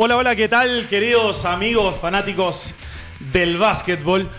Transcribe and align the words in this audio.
Hola, 0.00 0.16
hola, 0.16 0.36
¿qué 0.36 0.46
tal, 0.46 0.86
queridos 0.88 1.44
amigos 1.44 1.96
fanáticos 2.00 2.72
del 3.32 3.58
básquetbol? 3.58 4.30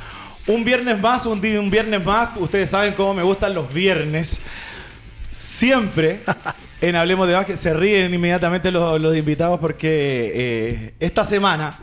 Un 0.48 0.64
viernes 0.64 0.98
más, 0.98 1.26
un, 1.26 1.42
día, 1.42 1.60
un 1.60 1.70
viernes 1.70 2.02
más. 2.02 2.30
Ustedes 2.38 2.70
saben 2.70 2.94
cómo 2.94 3.14
me 3.14 3.24
gustan 3.24 3.54
los 3.54 3.74
viernes. 3.74 4.42
Siempre 5.30 6.22
en 6.82 6.96
Hablemos 6.96 7.28
de 7.28 7.34
Básquet 7.34 7.58
se 7.58 7.74
ríen 7.74 8.14
inmediatamente 8.14 8.72
los, 8.72 9.02
los 9.02 9.18
invitados 9.18 9.60
porque 9.60 10.32
eh, 10.34 10.94
esta 10.98 11.26
semana 11.26 11.78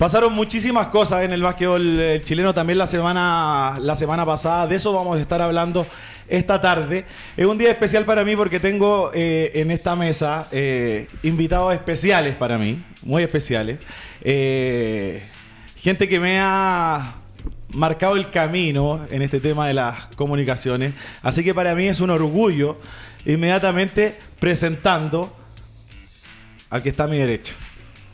pasaron 0.00 0.32
muchísimas 0.32 0.86
cosas 0.86 1.24
en 1.24 1.32
el 1.34 1.42
básquetbol 1.42 2.00
eh, 2.00 2.22
chileno 2.24 2.54
también 2.54 2.78
la 2.78 2.86
semana, 2.86 3.76
la 3.78 3.94
semana 3.94 4.24
pasada. 4.24 4.66
De 4.66 4.76
eso 4.76 4.94
vamos 4.94 5.18
a 5.18 5.20
estar 5.20 5.42
hablando 5.42 5.86
esta 6.26 6.58
tarde. 6.58 7.04
Es 7.36 7.44
un 7.44 7.58
día 7.58 7.70
especial 7.70 8.06
para 8.06 8.24
mí 8.24 8.34
porque 8.34 8.58
tengo 8.58 9.10
eh, 9.12 9.50
en 9.56 9.70
esta 9.70 9.94
mesa 9.96 10.48
eh, 10.52 11.06
invitados 11.22 11.74
especiales 11.74 12.34
para 12.34 12.56
mí, 12.56 12.82
muy 13.02 13.22
especiales. 13.22 13.78
Gente 14.22 16.08
que 16.08 16.18
me 16.18 16.40
ha 16.40 17.16
marcado 17.68 18.16
el 18.16 18.30
camino 18.30 19.06
en 19.10 19.20
este 19.20 19.38
tema 19.38 19.68
de 19.68 19.74
las 19.74 20.06
comunicaciones. 20.16 20.94
Así 21.20 21.44
que 21.44 21.52
para 21.52 21.74
mí 21.74 21.88
es 21.88 22.00
un 22.00 22.08
orgullo 22.08 22.78
inmediatamente 23.26 24.16
presentando 24.38 25.36
al 26.70 26.82
que 26.82 26.88
está 26.88 27.04
a 27.04 27.08
mi 27.08 27.18
derecha. 27.18 27.52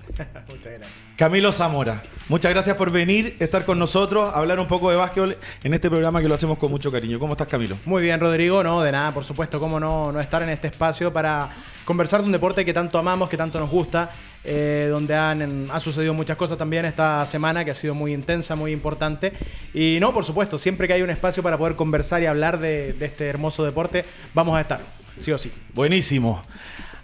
Muchas 0.49 0.73
gracias. 0.73 1.06
Camilo 1.17 1.51
Zamora. 1.53 2.03
Muchas 2.29 2.53
gracias 2.53 2.77
por 2.77 2.91
venir, 2.91 3.37
estar 3.39 3.65
con 3.65 3.79
nosotros, 3.79 4.33
hablar 4.35 4.59
un 4.59 4.67
poco 4.67 4.91
de 4.91 4.97
básquetbol 4.97 5.37
en 5.63 5.75
este 5.75 5.89
programa 5.89 6.21
que 6.21 6.29
lo 6.29 6.35
hacemos 6.35 6.59
con 6.59 6.71
mucho 6.71 6.91
cariño. 6.93 7.19
¿Cómo 7.19 7.33
estás, 7.35 7.47
Camilo? 7.49 7.79
Muy 7.87 8.03
bien, 8.03 8.19
Rodrigo. 8.21 8.63
No, 8.65 8.83
de 8.83 8.91
nada, 8.93 9.13
por 9.13 9.25
supuesto. 9.25 9.59
Cómo 9.61 9.79
no, 9.81 10.11
no 10.13 10.21
estar 10.21 10.43
en 10.43 10.49
este 10.51 10.67
espacio 10.67 11.13
para 11.13 11.49
conversar 11.85 12.21
de 12.21 12.27
un 12.27 12.33
deporte 12.33 12.65
que 12.65 12.75
tanto 12.75 12.99
amamos, 12.99 13.29
que 13.31 13.37
tanto 13.37 13.59
nos 13.61 13.71
gusta, 13.71 14.11
eh, 14.45 14.89
donde 14.91 15.15
han, 15.15 15.41
en- 15.41 15.69
ha 15.73 15.79
sucedido 15.81 16.13
muchas 16.15 16.37
cosas 16.37 16.59
también 16.59 16.85
esta 16.85 17.25
semana 17.27 17.65
que 17.65 17.71
ha 17.71 17.75
sido 17.77 17.95
muy 17.95 18.13
intensa, 18.13 18.57
muy 18.57 18.73
importante. 18.73 19.33
Y 19.73 19.99
no, 20.01 20.13
por 20.13 20.25
supuesto, 20.25 20.59
siempre 20.59 20.87
que 20.89 20.95
hay 20.95 21.03
un 21.03 21.11
espacio 21.11 21.43
para 21.45 21.57
poder 21.57 21.77
conversar 21.77 22.21
y 22.23 22.27
hablar 22.27 22.59
de, 22.59 22.93
de 22.93 23.07
este 23.07 23.27
hermoso 23.27 23.65
deporte, 23.65 24.05
vamos 24.35 24.59
a 24.59 24.61
estar, 24.61 24.81
sí 25.21 25.31
o 25.33 25.39
sí. 25.39 25.51
Buenísimo. 25.73 26.43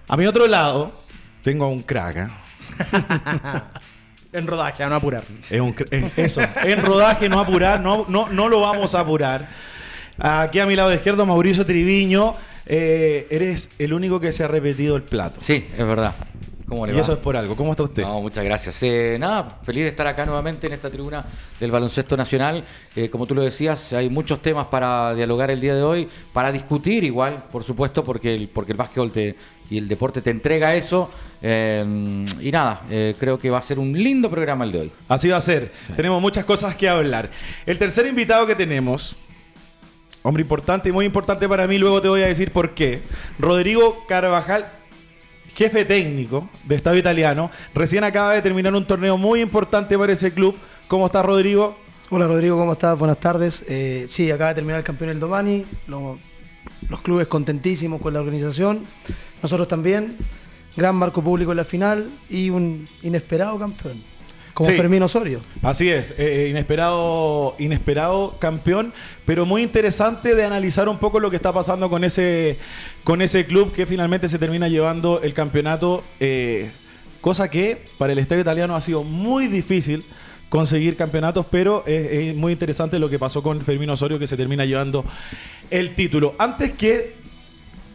A 0.08 0.16
mi 0.16 0.26
otro 0.26 0.48
lado 0.48 0.92
tengo 1.42 1.64
a 1.64 1.68
un 1.68 1.82
crack. 1.82 2.16
¿eh? 2.16 2.28
En 4.32 4.46
rodaje, 4.46 4.82
a 4.82 4.88
no 4.88 4.94
apurar. 4.94 5.24
Es 5.50 5.60
un 5.60 5.74
es 5.90 6.12
eso. 6.16 6.40
En 6.64 6.80
rodaje, 6.82 7.28
no 7.28 7.38
apurar, 7.40 7.80
no, 7.80 8.06
no, 8.08 8.28
no 8.30 8.48
lo 8.48 8.60
vamos 8.60 8.94
a 8.94 9.00
apurar. 9.00 9.48
Aquí 10.18 10.58
a 10.58 10.66
mi 10.66 10.74
lado 10.76 10.92
izquierdo, 10.94 11.26
Mauricio 11.26 11.66
Triviño. 11.66 12.34
Eh, 12.64 13.26
eres 13.30 13.70
el 13.78 13.92
único 13.92 14.20
que 14.20 14.32
se 14.32 14.44
ha 14.44 14.48
repetido 14.48 14.96
el 14.96 15.02
plato. 15.02 15.40
Sí, 15.42 15.66
es 15.76 15.86
verdad. 15.86 16.14
¿Cómo 16.68 16.86
le 16.86 16.92
Y 16.92 16.94
va? 16.96 17.02
eso 17.02 17.12
es 17.12 17.18
por 17.18 17.36
algo. 17.36 17.54
¿Cómo 17.56 17.72
está 17.72 17.82
usted? 17.82 18.02
No, 18.02 18.20
muchas 18.22 18.44
gracias. 18.44 18.82
Eh, 18.82 19.16
nada, 19.20 19.58
feliz 19.64 19.82
de 19.82 19.88
estar 19.90 20.06
acá 20.06 20.24
nuevamente 20.24 20.66
en 20.68 20.72
esta 20.72 20.88
tribuna 20.88 21.22
del 21.60 21.70
baloncesto 21.70 22.16
nacional. 22.16 22.64
Eh, 22.96 23.10
como 23.10 23.26
tú 23.26 23.34
lo 23.34 23.42
decías, 23.42 23.92
hay 23.92 24.08
muchos 24.08 24.40
temas 24.40 24.68
para 24.68 25.12
dialogar 25.14 25.50
el 25.50 25.60
día 25.60 25.74
de 25.74 25.82
hoy, 25.82 26.08
para 26.32 26.50
discutir 26.52 27.04
igual, 27.04 27.42
por 27.52 27.64
supuesto, 27.64 28.02
porque 28.04 28.34
el, 28.34 28.48
porque 28.48 28.72
el 28.72 28.78
básquetbol 28.78 29.10
te- 29.10 29.36
y 29.68 29.76
el 29.76 29.88
deporte 29.88 30.22
te 30.22 30.30
entrega 30.30 30.74
eso. 30.74 31.10
Eh, 31.44 32.24
y 32.40 32.50
nada, 32.52 32.82
eh, 32.88 33.14
creo 33.18 33.38
que 33.38 33.50
va 33.50 33.58
a 33.58 33.62
ser 33.62 33.78
un 33.78 33.92
lindo 33.92 34.30
programa 34.30 34.64
el 34.64 34.72
de 34.72 34.80
hoy. 34.82 34.92
Así 35.08 35.28
va 35.28 35.36
a 35.38 35.40
ser. 35.40 35.72
Tenemos 35.96 36.20
muchas 36.22 36.44
cosas 36.44 36.76
que 36.76 36.88
hablar. 36.88 37.30
El 37.66 37.78
tercer 37.78 38.06
invitado 38.06 38.46
que 38.46 38.54
tenemos, 38.54 39.16
hombre 40.22 40.42
importante 40.42 40.88
y 40.88 40.92
muy 40.92 41.04
importante 41.04 41.48
para 41.48 41.66
mí, 41.66 41.78
luego 41.78 42.00
te 42.00 42.08
voy 42.08 42.22
a 42.22 42.26
decir 42.26 42.52
por 42.52 42.74
qué. 42.74 43.02
Rodrigo 43.40 44.04
Carvajal, 44.06 44.66
jefe 45.56 45.84
técnico 45.84 46.48
de 46.64 46.76
Estado 46.76 46.96
Italiano, 46.96 47.50
recién 47.74 48.04
acaba 48.04 48.34
de 48.34 48.42
terminar 48.42 48.74
un 48.74 48.86
torneo 48.86 49.16
muy 49.18 49.40
importante 49.40 49.98
para 49.98 50.12
ese 50.12 50.32
club. 50.32 50.56
¿Cómo 50.86 51.06
está 51.06 51.22
Rodrigo? 51.22 51.76
Hola 52.10 52.26
Rodrigo, 52.28 52.56
¿cómo 52.58 52.74
estás? 52.74 52.96
Buenas 52.98 53.18
tardes. 53.18 53.64
Eh, 53.68 54.04
sí, 54.06 54.30
acaba 54.30 54.50
de 54.50 54.56
terminar 54.56 54.78
el 54.78 54.84
campeón 54.84 55.10
el 55.10 55.18
Domani. 55.18 55.64
Lo- 55.88 56.18
los 56.88 57.00
clubes 57.00 57.26
contentísimos 57.26 58.00
con 58.00 58.12
la 58.12 58.20
organización. 58.20 58.84
Nosotros 59.42 59.66
también. 59.66 60.16
Gran 60.76 60.96
marco 60.96 61.22
público 61.22 61.50
en 61.52 61.58
la 61.58 61.64
final 61.64 62.08
y 62.30 62.50
un 62.50 62.86
inesperado 63.02 63.58
campeón. 63.58 64.00
Como 64.54 64.68
Sí. 64.68 64.76
Fermín 64.76 65.02
Osorio. 65.02 65.40
Así 65.62 65.88
es, 65.88 66.04
eh, 66.18 66.48
inesperado, 66.50 67.54
inesperado 67.58 68.36
campeón, 68.38 68.92
pero 69.24 69.46
muy 69.46 69.62
interesante 69.62 70.34
de 70.34 70.44
analizar 70.44 70.90
un 70.90 70.98
poco 70.98 71.20
lo 71.20 71.30
que 71.30 71.36
está 71.36 71.52
pasando 71.52 71.88
con 71.88 72.04
ese, 72.04 72.58
con 73.02 73.22
ese 73.22 73.46
club 73.46 73.72
que 73.72 73.86
finalmente 73.86 74.28
se 74.28 74.38
termina 74.38 74.68
llevando 74.68 75.22
el 75.22 75.32
campeonato, 75.32 76.04
eh, 76.20 76.70
cosa 77.22 77.48
que 77.48 77.82
para 77.96 78.12
el 78.12 78.18
estadio 78.18 78.42
italiano 78.42 78.76
ha 78.76 78.80
sido 78.82 79.04
muy 79.04 79.46
difícil 79.48 80.04
conseguir 80.50 80.96
campeonatos, 80.96 81.46
pero 81.50 81.82
es, 81.86 82.12
es 82.12 82.36
muy 82.36 82.52
interesante 82.52 82.98
lo 82.98 83.08
que 83.08 83.18
pasó 83.18 83.42
con 83.42 83.58
Fermín 83.62 83.88
Osorio 83.88 84.18
que 84.18 84.26
se 84.26 84.36
termina 84.36 84.66
llevando 84.66 85.02
el 85.70 85.94
título. 85.94 86.34
Antes 86.38 86.72
que 86.72 87.21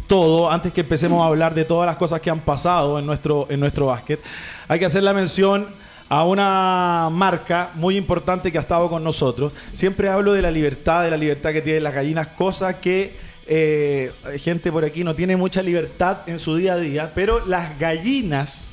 todo, 0.08 0.50
antes 0.50 0.74
que 0.74 0.82
empecemos 0.82 1.22
a 1.22 1.28
hablar 1.28 1.54
de 1.54 1.66
todas 1.66 1.86
las 1.86 1.98
cosas 1.98 2.22
que 2.22 2.30
han 2.30 2.40
pasado 2.40 2.98
en 2.98 3.06
nuestro, 3.06 3.46
en 3.50 3.60
nuestro 3.60 3.88
básquet, 3.88 4.20
hay 4.68 4.80
que 4.80 4.86
hacer 4.86 5.04
la 5.04 5.14
mención 5.14 5.68
a 6.10 6.24
una 6.24 7.10
marca 7.12 7.72
muy 7.76 7.98
importante 7.98 8.52
que 8.52 8.58
ha 8.58 8.62
estado 8.62 8.90
con 8.90 9.04
nosotros. 9.04 9.52
Siempre 9.74 10.10
hablo 10.10 10.34
de 10.34 10.42
la 10.42 10.52
libertad, 10.52 11.04
de 11.04 11.12
la 11.12 11.18
libertad 11.18 11.52
que 11.52 11.62
tienen 11.62 11.84
las 11.84 11.94
gallinas, 11.94 12.28
cosa 12.30 12.80
que 12.80 13.16
eh, 13.46 14.12
gente 14.40 14.72
por 14.72 14.86
aquí 14.86 15.04
no 15.04 15.16
tiene 15.16 15.36
mucha 15.36 15.62
libertad 15.62 16.20
en 16.28 16.40
su 16.40 16.56
día 16.56 16.74
a 16.74 16.78
día, 16.78 17.12
pero 17.14 17.46
las 17.46 17.78
gallinas 17.78 18.70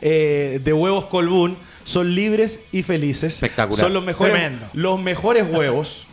eh, 0.00 0.60
de 0.64 0.72
huevos 0.72 1.06
Colbún 1.06 1.56
son 1.84 2.14
libres 2.14 2.60
y 2.72 2.82
felices. 2.82 3.34
Espectacular. 3.34 3.80
Son 3.80 3.92
los 3.92 4.04
mejores, 4.04 4.34
Tremendo. 4.34 4.66
los 4.72 5.00
mejores 5.00 5.44
huevos. 5.50 6.06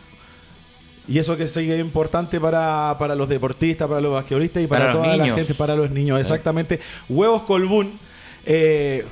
Y 1.08 1.18
eso 1.18 1.36
que 1.36 1.46
sigue 1.46 1.76
importante 1.78 2.38
para, 2.38 2.96
para 2.98 3.14
los 3.14 3.28
deportistas, 3.28 3.88
para 3.88 4.00
los 4.00 4.12
basquetbolistas 4.12 4.62
y 4.62 4.66
para, 4.66 4.92
toda 4.92 5.16
la 5.16 5.34
gente, 5.34 5.54
para 5.54 5.74
los 5.74 5.90
niños. 5.90 6.20
Exactamente. 6.20 6.78
Huevos 7.08 7.42
Colbún, 7.42 7.98
eh, 8.46 9.04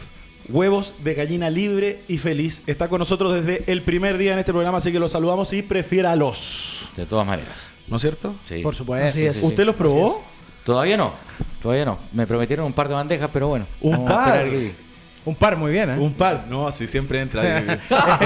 huevos 0.48 0.92
de 1.02 1.14
gallina 1.14 1.50
libre 1.50 2.02
y 2.06 2.18
feliz. 2.18 2.62
Está 2.66 2.88
con 2.88 3.00
nosotros 3.00 3.34
desde 3.34 3.64
el 3.70 3.82
primer 3.82 4.16
día 4.18 4.32
en 4.34 4.38
este 4.38 4.52
programa, 4.52 4.78
así 4.78 4.92
que 4.92 5.00
los 5.00 5.10
saludamos 5.12 5.52
y 5.52 5.62
prefiéralos. 5.62 6.88
De 6.96 7.06
todas 7.06 7.26
maneras. 7.26 7.58
¿No 7.88 7.96
es 7.96 8.02
cierto? 8.02 8.34
Sí. 8.46 8.60
Por 8.62 8.74
supuesto. 8.74 9.08
Así 9.08 9.24
es. 9.24 9.42
¿Usted 9.42 9.64
los 9.64 9.74
probó? 9.74 10.22
Todavía 10.64 10.98
no, 10.98 11.14
todavía 11.62 11.86
no. 11.86 11.98
Me 12.12 12.26
prometieron 12.26 12.66
un 12.66 12.74
par 12.74 12.88
de 12.88 12.94
bandejas, 12.94 13.30
pero 13.32 13.48
bueno. 13.48 13.66
Un 13.80 14.04
par. 14.04 14.44
que- 14.50 14.87
Un 15.28 15.34
par 15.34 15.56
muy 15.56 15.70
bien, 15.72 15.90
¿eh? 15.90 15.96
Un 15.98 16.14
par. 16.14 16.46
No, 16.48 16.66
así 16.66 16.86
siempre 16.88 17.20
entra. 17.20 17.42
es 17.58 17.78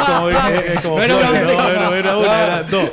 como, 0.06 0.28
es- 0.30 0.70
es 0.74 0.80
como 0.80 0.94
Bueno, 0.94 1.20
no, 1.20 1.30
bueno, 1.30 1.94
era 1.94 2.16
una, 2.16 2.42
eran 2.44 2.70
dos. 2.70 2.92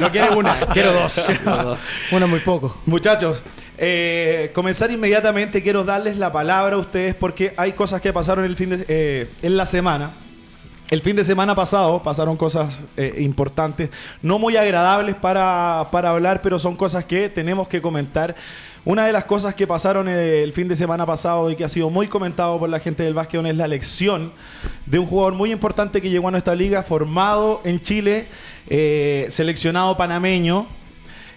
No 0.00 0.10
quiere 0.12 0.30
una, 0.30 0.60
quiero 0.72 0.92
dos. 0.92 1.20
Bueno, 2.10 2.28
muy 2.28 2.40
poco. 2.40 2.76
Muchachos, 2.86 3.42
eh, 3.78 4.50
comenzar 4.54 4.90
inmediatamente. 4.92 5.60
Quiero 5.62 5.82
darles 5.84 6.16
la 6.18 6.30
palabra 6.32 6.76
a 6.76 6.78
ustedes 6.78 7.14
porque 7.16 7.52
hay 7.56 7.72
cosas 7.72 8.00
que 8.00 8.12
pasaron 8.12 8.44
el 8.44 8.56
fin 8.56 8.70
de, 8.70 8.84
eh, 8.88 9.28
en 9.42 9.56
la 9.56 9.66
semana. 9.66 10.10
El 10.90 11.02
fin 11.02 11.14
de 11.14 11.22
semana 11.24 11.54
pasado 11.54 12.02
pasaron 12.02 12.36
cosas 12.36 12.80
eh, 12.96 13.14
importantes, 13.18 13.90
no 14.22 14.40
muy 14.40 14.56
agradables 14.56 15.14
para, 15.14 15.86
para 15.92 16.10
hablar, 16.10 16.40
pero 16.42 16.58
son 16.58 16.74
cosas 16.74 17.04
que 17.04 17.28
tenemos 17.28 17.68
que 17.68 17.80
comentar. 17.80 18.34
Una 18.86 19.04
de 19.04 19.12
las 19.12 19.26
cosas 19.26 19.54
que 19.54 19.66
pasaron 19.66 20.08
eh, 20.08 20.42
el 20.42 20.54
fin 20.54 20.66
de 20.66 20.74
semana 20.74 21.04
pasado 21.04 21.50
y 21.50 21.56
que 21.56 21.64
ha 21.64 21.68
sido 21.68 21.90
muy 21.90 22.06
comentado 22.06 22.58
por 22.58 22.70
la 22.70 22.80
gente 22.80 23.02
del 23.02 23.12
básquet 23.12 23.44
es 23.44 23.54
la 23.54 23.66
elección 23.66 24.32
de 24.86 24.98
un 24.98 25.04
jugador 25.04 25.34
muy 25.34 25.52
importante 25.52 26.00
que 26.00 26.08
llegó 26.08 26.28
a 26.28 26.30
nuestra 26.30 26.54
liga, 26.54 26.82
formado 26.82 27.60
en 27.64 27.82
Chile, 27.82 28.26
eh, 28.70 29.26
seleccionado 29.28 29.98
panameño, 29.98 30.66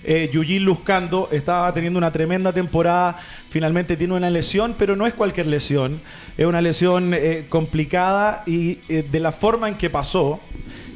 eh, 0.06 0.30
Yujin 0.31 0.63
Luzcando 0.63 1.28
estaba 1.34 1.74
teniendo 1.74 1.98
una 1.98 2.12
tremenda 2.12 2.54
temporada. 2.54 3.18
Finalmente 3.50 3.98
tiene 3.98 4.13
una 4.13 4.30
lesión, 4.30 4.75
pero 4.80 4.95
no 4.95 5.06
es 5.06 5.13
cualquier 5.13 5.48
lesión. 5.48 6.00
Es 6.38 6.45
una 6.45 6.62
lesión 6.62 7.13
eh, 7.13 7.45
complicada 7.50 8.44
y 8.45 8.75
de 8.88 9.19
la 9.19 9.34
forma 9.34 9.68
en 9.68 9.75
que 9.75 9.90
pasó. 9.90 10.40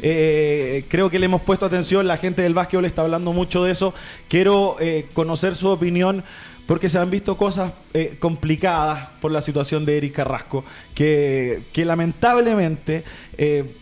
Eh, 0.01 0.85
creo 0.89 1.09
que 1.09 1.19
le 1.19 1.25
hemos 1.25 1.41
puesto 1.41 1.65
atención. 1.65 2.07
La 2.07 2.17
gente 2.17 2.41
del 2.41 2.53
básquetbol 2.53 2.85
está 2.85 3.01
hablando 3.03 3.33
mucho 3.33 3.63
de 3.63 3.71
eso. 3.71 3.94
Quiero 4.27 4.75
eh, 4.79 5.07
conocer 5.13 5.55
su 5.55 5.67
opinión. 5.69 6.23
Porque 6.67 6.89
se 6.89 6.99
han 6.99 7.09
visto 7.09 7.38
cosas 7.38 7.71
eh, 7.94 8.17
complicadas 8.19 9.07
por 9.21 9.31
la 9.31 9.39
situación 9.39 9.85
de 9.85 9.95
Eric 9.99 10.15
Carrasco, 10.15 10.65
que, 10.94 11.63
que 11.71 11.85
lamentablemente 11.85 13.05
eh, 13.38 13.73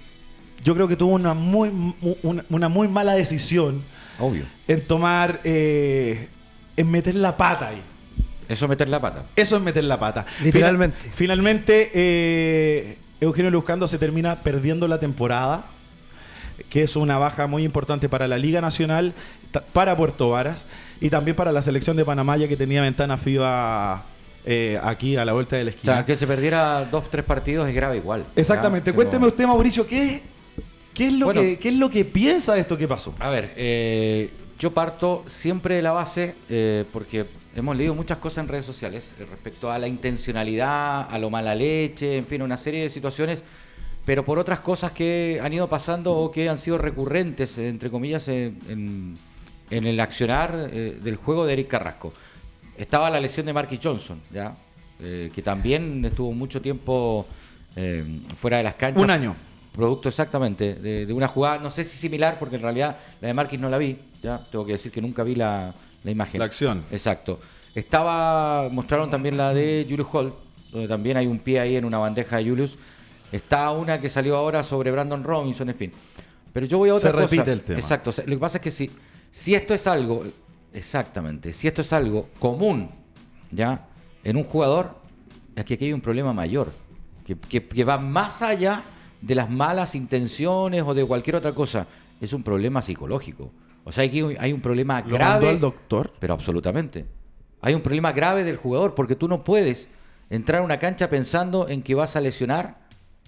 yo 0.63 0.75
creo 0.75 0.87
que 0.87 0.95
tuvo 0.95 1.13
una 1.15 1.33
muy, 1.33 1.71
mu- 1.71 1.95
una- 2.21 2.45
una 2.47 2.69
muy 2.69 2.87
mala 2.87 3.15
decisión 3.15 3.81
Obvio. 4.19 4.43
en 4.67 4.81
tomar, 4.81 5.39
eh, 5.43 6.27
en 6.77 6.91
meter 6.91 7.15
la 7.15 7.35
pata 7.37 7.69
ahí. 7.69 7.81
Eso 8.47 8.65
es 8.65 8.69
meter 8.69 8.87
la 8.87 8.99
pata. 8.99 9.25
Eso 9.35 9.57
es 9.57 9.63
meter 9.63 9.83
la 9.83 9.99
pata. 9.99 10.27
Literalmente. 10.43 10.95
Final- 10.99 11.13
finalmente, 11.15 11.89
eh, 11.91 12.97
Eugenio 13.19 13.49
Luzcando 13.49 13.87
se 13.87 13.97
termina 13.97 14.43
perdiendo 14.43 14.87
la 14.87 14.99
temporada, 14.99 15.65
que 16.69 16.83
es 16.83 16.95
una 16.95 17.17
baja 17.17 17.47
muy 17.47 17.63
importante 17.63 18.09
para 18.09 18.27
la 18.27 18.37
Liga 18.37 18.61
Nacional, 18.61 19.13
para 19.73 19.95
Puerto 19.95 20.29
Varas 20.29 20.65
y 21.01 21.09
también 21.09 21.35
para 21.35 21.51
la 21.51 21.61
selección 21.61 21.95
de 21.97 22.05
Panamá, 22.05 22.37
ya 22.37 22.47
que 22.47 22.57
tenía 22.57 22.81
ventana 22.81 23.17
FIBA 23.17 24.03
eh, 24.45 24.79
aquí 24.83 25.15
a 25.17 25.25
la 25.25 25.33
vuelta 25.33 25.55
de 25.55 25.63
la 25.65 25.69
O 25.71 25.73
esquina. 25.73 25.93
sea, 25.93 26.05
que 26.05 26.15
se 26.15 26.27
perdiera 26.27 26.85
dos, 26.85 27.09
tres 27.09 27.25
partidos 27.25 27.67
es 27.67 27.75
grave 27.75 27.97
igual. 27.97 28.23
Exactamente. 28.35 28.93
Cuénteme 28.93 29.27
usted, 29.27 29.45
Mauricio, 29.45 29.87
¿qué, 29.87 30.21
qué, 30.93 31.07
es 31.07 31.13
lo 31.13 31.25
Bueno. 31.27 31.41
que, 31.41 31.57
¿qué 31.59 31.69
es 31.69 31.75
lo 31.75 31.89
que 31.89 32.05
piensa 32.05 32.53
de 32.53 32.61
esto 32.61 32.77
que 32.77 32.87
pasó? 32.87 33.13
A 33.19 33.29
ver, 33.29 33.53
eh, 33.57 34.29
yo 34.59 34.71
parto 34.71 35.23
siempre 35.25 35.75
de 35.75 35.81
la 35.81 35.91
base, 35.91 36.35
eh, 36.49 36.85
porque 36.93 37.25
hemos 37.55 37.75
leído 37.75 37.95
muchas 37.95 38.17
cosas 38.19 38.43
en 38.43 38.47
redes 38.49 38.65
sociales 38.65 39.15
respecto 39.29 39.71
a 39.71 39.79
la 39.79 39.87
intencionalidad, 39.87 41.07
a 41.09 41.17
lo 41.19 41.29
mala 41.29 41.55
leche, 41.55 42.17
en 42.17 42.25
fin, 42.25 42.41
una 42.41 42.57
serie 42.57 42.83
de 42.83 42.89
situaciones, 42.89 43.43
pero 44.05 44.23
por 44.23 44.37
otras 44.39 44.59
cosas 44.59 44.91
que 44.91 45.39
han 45.41 45.51
ido 45.53 45.67
pasando 45.67 46.13
o 46.13 46.31
que 46.31 46.47
han 46.47 46.57
sido 46.57 46.77
recurrentes, 46.77 47.57
eh, 47.57 47.67
entre 47.69 47.89
comillas, 47.89 48.27
en, 48.27 48.57
en- 48.69 49.13
en 49.71 49.85
el 49.87 49.99
accionar 49.99 50.69
eh, 50.71 50.99
del 51.03 51.15
juego 51.15 51.43
de 51.45 51.53
Eric 51.53 51.67
Carrasco. 51.69 52.13
Estaba 52.77 53.09
la 53.09 53.19
lesión 53.19 53.47
de 53.47 53.53
Marky 53.53 53.79
Johnson, 53.83 54.21
¿ya? 54.31 54.55
Eh, 55.01 55.31
que 55.33 55.41
también 55.41 56.05
estuvo 56.05 56.31
mucho 56.33 56.61
tiempo 56.61 57.25
eh, 57.75 58.05
fuera 58.37 58.57
de 58.57 58.63
las 58.63 58.75
canchas. 58.75 59.01
Un 59.01 59.09
año. 59.09 59.35
Producto 59.73 60.07
exactamente 60.07 60.75
de, 60.75 61.05
de 61.05 61.13
una 61.13 61.27
jugada, 61.27 61.57
no 61.57 61.71
sé 61.71 61.83
si 61.83 61.97
similar, 61.97 62.37
porque 62.39 62.55
en 62.57 62.61
realidad 62.61 62.95
la 63.19 63.27
de 63.27 63.33
Marquis 63.33 63.59
no 63.59 63.69
la 63.69 63.77
vi, 63.77 63.97
ya 64.21 64.39
tengo 64.51 64.65
que 64.65 64.73
decir 64.73 64.91
que 64.91 65.01
nunca 65.01 65.23
vi 65.23 65.35
la, 65.35 65.73
la 66.03 66.11
imagen. 66.11 66.39
La 66.39 66.45
acción. 66.45 66.83
Exacto. 66.91 67.39
Estaba, 67.73 68.69
mostraron 68.71 69.09
también 69.09 69.35
la 69.35 69.53
de 69.53 69.85
Julius 69.89 70.07
Holt, 70.11 70.33
donde 70.71 70.87
también 70.87 71.17
hay 71.17 71.27
un 71.27 71.39
pie 71.39 71.59
ahí 71.59 71.75
en 71.75 71.83
una 71.85 71.97
bandeja 71.97 72.37
de 72.37 72.49
Julius. 72.49 72.77
Está 73.35 73.71
una 73.71 73.99
que 73.99 74.07
salió 74.09 74.37
ahora 74.37 74.63
sobre 74.63 74.91
Brandon 74.91 75.23
Robinson, 75.23 75.69
en 75.69 75.75
fin. 75.75 75.91
Pero 76.53 76.65
yo 76.65 76.77
voy 76.77 76.89
a 76.89 76.93
Se 76.93 77.07
otra 77.09 77.11
cosa. 77.11 77.25
repite 77.27 77.51
el 77.51 77.61
tema. 77.63 77.79
Exacto. 77.79 78.11
Lo 78.17 78.23
que 78.35 78.37
pasa 78.37 78.57
es 78.59 78.61
que 78.61 78.71
si, 78.71 78.89
si 79.29 79.53
esto 79.55 79.73
es 79.73 79.85
algo, 79.87 80.23
exactamente, 80.73 81.51
si 81.53 81.67
esto 81.67 81.81
es 81.81 81.91
algo 81.93 82.29
común, 82.39 82.89
ya, 83.51 83.87
en 84.23 84.37
un 84.37 84.43
jugador, 84.43 84.95
es 85.55 85.65
que 85.65 85.73
aquí 85.75 85.85
hay 85.85 85.93
un 85.93 86.01
problema 86.01 86.33
mayor, 86.33 86.71
que, 87.25 87.35
que- 87.37 87.67
que 87.67 87.83
va 87.83 87.97
más 87.97 88.41
allá 88.41 88.83
de 89.21 89.35
las 89.35 89.49
malas 89.49 89.95
intenciones 89.95 90.83
o 90.85 90.93
de 90.93 91.03
cualquier 91.05 91.35
otra 91.37 91.51
cosa. 91.53 91.87
Es 92.21 92.31
un 92.33 92.43
problema 92.43 92.81
psicológico. 92.81 93.51
O 93.83 93.91
sea, 93.91 94.03
aquí 94.05 94.23
hay 94.39 94.53
un 94.53 94.61
problema 94.61 95.01
¿Lo 95.01 95.15
grave. 95.15 95.31
mandó 95.33 95.49
al 95.49 95.59
doctor? 95.59 96.13
Pero 96.19 96.33
absolutamente. 96.33 97.05
Hay 97.61 97.73
un 97.73 97.81
problema 97.81 98.11
grave 98.11 98.43
del 98.43 98.57
jugador 98.57 98.95
porque 98.95 99.15
tú 99.15 99.27
no 99.27 99.43
puedes 99.43 99.89
entrar 100.29 100.61
a 100.61 100.65
una 100.65 100.79
cancha 100.79 101.09
pensando 101.09 101.67
en 101.67 101.81
que 101.83 101.95
vas 101.95 102.15
a 102.15 102.21
lesionar 102.21 102.84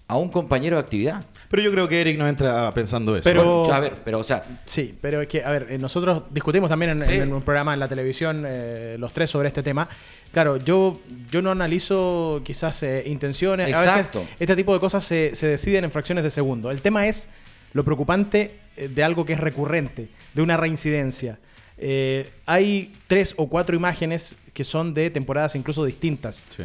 a 0.10 0.18
un 0.18 0.30
compañero 0.30 0.78
de 0.78 0.82
actividad. 0.82 1.24
Pero 1.50 1.62
yo 1.64 1.72
creo 1.72 1.88
que 1.88 2.00
Eric 2.02 2.18
no 2.18 2.28
entra 2.28 2.74
pensando 2.74 3.16
eso. 3.16 3.24
Pero- 3.24 3.60
Bueno, 3.62 3.74
a 3.74 3.80
ver, 3.80 3.94
pero 4.04 4.20
o 4.20 4.24
sea, 4.24 4.42
Sí, 4.66 4.98
pero 5.02 5.22
es 5.22 5.28
que, 5.28 5.44
a 5.44 5.50
ver, 5.52 5.68
eh, 5.70 5.78
nosotros 5.78 6.24
discutimos 6.32 6.70
también 6.70 6.92
en, 6.92 7.02
Sí. 7.06 7.14
en 7.14 7.34
un 7.34 7.42
programa 7.42 7.74
en 7.74 7.80
la 7.80 7.88
televisión, 7.88 8.44
eh, 8.48 8.96
los 9.00 9.12
tres, 9.14 9.30
sobre 9.30 9.48
este 9.50 9.64
tema. 9.64 9.88
Claro, 10.32 10.58
yo, 10.58 11.00
yo 11.32 11.42
no 11.42 11.52
analizo 11.52 12.42
quizás 12.44 12.84
eh, 12.84 13.04
intenciones. 13.06 13.70
Exacto. 13.70 14.20
A 14.20 14.22
veces 14.22 14.36
este 14.40 14.56
tipo 14.56 14.74
de 14.74 14.80
cosas 14.80 15.04
se, 15.04 15.36
se 15.36 15.48
deciden 15.48 15.86
en 15.86 15.92
fracciones 15.92 16.24
de 16.24 16.30
segundo. 16.30 16.70
El 16.72 16.82
tema 16.82 17.08
es 17.08 17.30
lo 17.74 17.84
preocupante 17.84 18.60
de 18.78 19.04
algo 19.04 19.26
que 19.26 19.34
es 19.34 19.40
recurrente, 19.40 20.10
de 20.34 20.42
una 20.42 20.56
reincidencia. 20.58 21.40
Eh, 21.78 22.30
hay 22.46 22.94
tres 23.08 23.34
o 23.38 23.48
cuatro 23.48 23.76
imágenes 23.76 24.36
que 24.54 24.64
son 24.64 24.94
de 24.94 25.10
temporadas 25.12 25.56
incluso 25.56 25.86
distintas 25.86 26.44
Sí. 26.50 26.64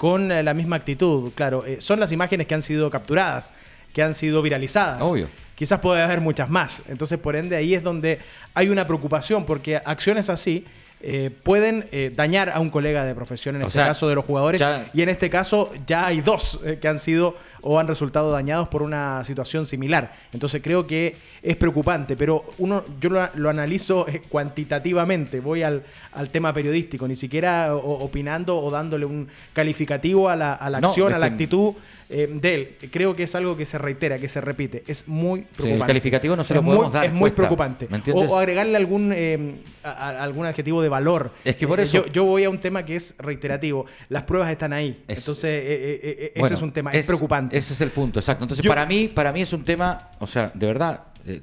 Con 0.00 0.32
eh, 0.32 0.42
la 0.42 0.54
misma 0.54 0.76
actitud. 0.76 1.30
Claro, 1.34 1.62
eh, 1.66 1.76
son 1.82 2.00
las 2.00 2.10
imágenes 2.10 2.46
que 2.46 2.54
han 2.54 2.62
sido 2.62 2.88
capturadas, 2.90 3.52
que 3.92 4.02
han 4.02 4.14
sido 4.14 4.40
viralizadas. 4.40 5.02
Obvio. 5.02 5.28
Quizás 5.54 5.78
puede 5.80 6.00
haber 6.00 6.22
muchas 6.22 6.48
más. 6.48 6.82
Entonces, 6.88 7.18
por 7.18 7.36
ende, 7.36 7.54
ahí 7.54 7.74
es 7.74 7.82
donde 7.82 8.18
hay 8.54 8.70
una 8.70 8.86
preocupación, 8.86 9.44
porque 9.44 9.76
acciones 9.76 10.30
así 10.30 10.64
eh, 11.02 11.28
pueden 11.42 11.86
eh, 11.92 12.10
dañar 12.16 12.48
a 12.48 12.60
un 12.60 12.70
colega 12.70 13.04
de 13.04 13.14
profesión, 13.14 13.56
en 13.56 13.62
O 13.62 13.66
este 13.66 13.78
sea, 13.80 13.88
caso 13.88 14.08
de 14.08 14.14
los 14.14 14.24
jugadores. 14.24 14.58
ya- 14.62 14.86
Y 14.94 15.02
en 15.02 15.10
este 15.10 15.28
caso 15.28 15.70
ya 15.86 16.06
hay 16.06 16.22
dos 16.22 16.60
eh, 16.64 16.78
que 16.80 16.88
han 16.88 16.98
sido 16.98 17.36
o 17.62 17.78
han 17.78 17.86
resultado 17.88 18.30
dañados 18.30 18.68
por 18.68 18.82
una 18.82 19.24
situación 19.24 19.66
similar. 19.66 20.14
Entonces 20.32 20.60
creo 20.62 20.86
que 20.86 21.14
es 21.42 21.56
preocupante, 21.56 22.16
pero 22.16 22.44
uno 22.58 22.84
yo 23.00 23.10
lo, 23.10 23.28
lo 23.34 23.50
analizo 23.50 24.06
eh, 24.08 24.22
cuantitativamente, 24.28 25.40
voy 25.40 25.62
al, 25.62 25.82
al 26.12 26.30
tema 26.30 26.52
periodístico, 26.52 27.08
ni 27.08 27.16
siquiera 27.16 27.74
o- 27.74 28.04
opinando 28.04 28.58
o 28.58 28.70
dándole 28.70 29.04
un 29.06 29.28
calificativo 29.52 30.28
a 30.28 30.36
la, 30.36 30.54
a 30.54 30.70
la 30.70 30.80
No, 30.80 30.88
acción, 30.88 31.08
es 31.08 31.14
a 31.14 31.18
la 31.18 31.26
que- 31.28 31.32
actitud 31.32 31.74
eh, 32.12 32.28
de 32.28 32.54
él. 32.54 32.76
Creo 32.90 33.14
que 33.14 33.22
es 33.22 33.34
algo 33.36 33.56
que 33.56 33.64
se 33.66 33.78
reitera, 33.78 34.18
que 34.18 34.28
se 34.28 34.40
repite. 34.40 34.82
Es 34.88 35.06
muy 35.06 35.42
preocupante. 35.42 35.74
el 35.74 35.86
calificativo 35.86 36.34
no 36.36 36.42
se 36.42 36.54
es 36.54 36.56
lo 36.56 36.64
podemos 36.64 36.86
muy, 36.86 36.92
dar, 36.92 37.04
Es 37.04 37.12
muy 37.12 37.20
cuesta. 37.20 37.36
preocupante. 37.36 37.88
¿Me 37.88 38.02
O, 38.12 38.30
o 38.32 38.36
agregarle 38.38 38.76
algún, 38.76 39.12
eh, 39.14 39.54
a- 39.84 39.90
a- 39.90 40.22
algún 40.24 40.44
adjetivo 40.46 40.82
de 40.82 40.88
valor. 40.88 41.30
Es 41.44 41.54
que 41.56 41.68
por 41.68 41.78
Eh, 41.78 41.84
eso- 41.84 42.06
Yo, 42.06 42.12
yo 42.12 42.24
voy 42.24 42.42
a 42.44 42.50
un 42.50 42.58
tema 42.58 42.84
que 42.84 42.96
es 42.96 43.14
reiterativo. 43.18 43.86
Las 44.08 44.24
pruebas 44.24 44.50
están 44.50 44.72
ahí. 44.72 45.04
Es- 45.06 45.18
Entonces, 45.20 45.44
eh, 45.50 45.64
eh, 45.64 46.00
eh, 46.02 46.30
ese 46.34 46.40
Bueno, 46.40 46.56
es 46.56 46.62
un 46.62 46.72
tema. 46.72 46.92
Es, 46.92 47.06
preocupante. 47.06 47.49
Ese 47.50 47.72
es 47.74 47.80
el 47.80 47.90
punto, 47.90 48.18
exacto. 48.20 48.44
Entonces, 48.44 48.64
Yo- 48.64 48.70
para 48.70 48.86
mí, 48.86 49.08
para 49.08 49.32
mí 49.32 49.40
es 49.42 49.52
un 49.52 49.64
tema, 49.64 50.10
o 50.18 50.26
sea, 50.26 50.50
de 50.54 50.66
verdad, 50.66 51.00
eh, 51.26 51.42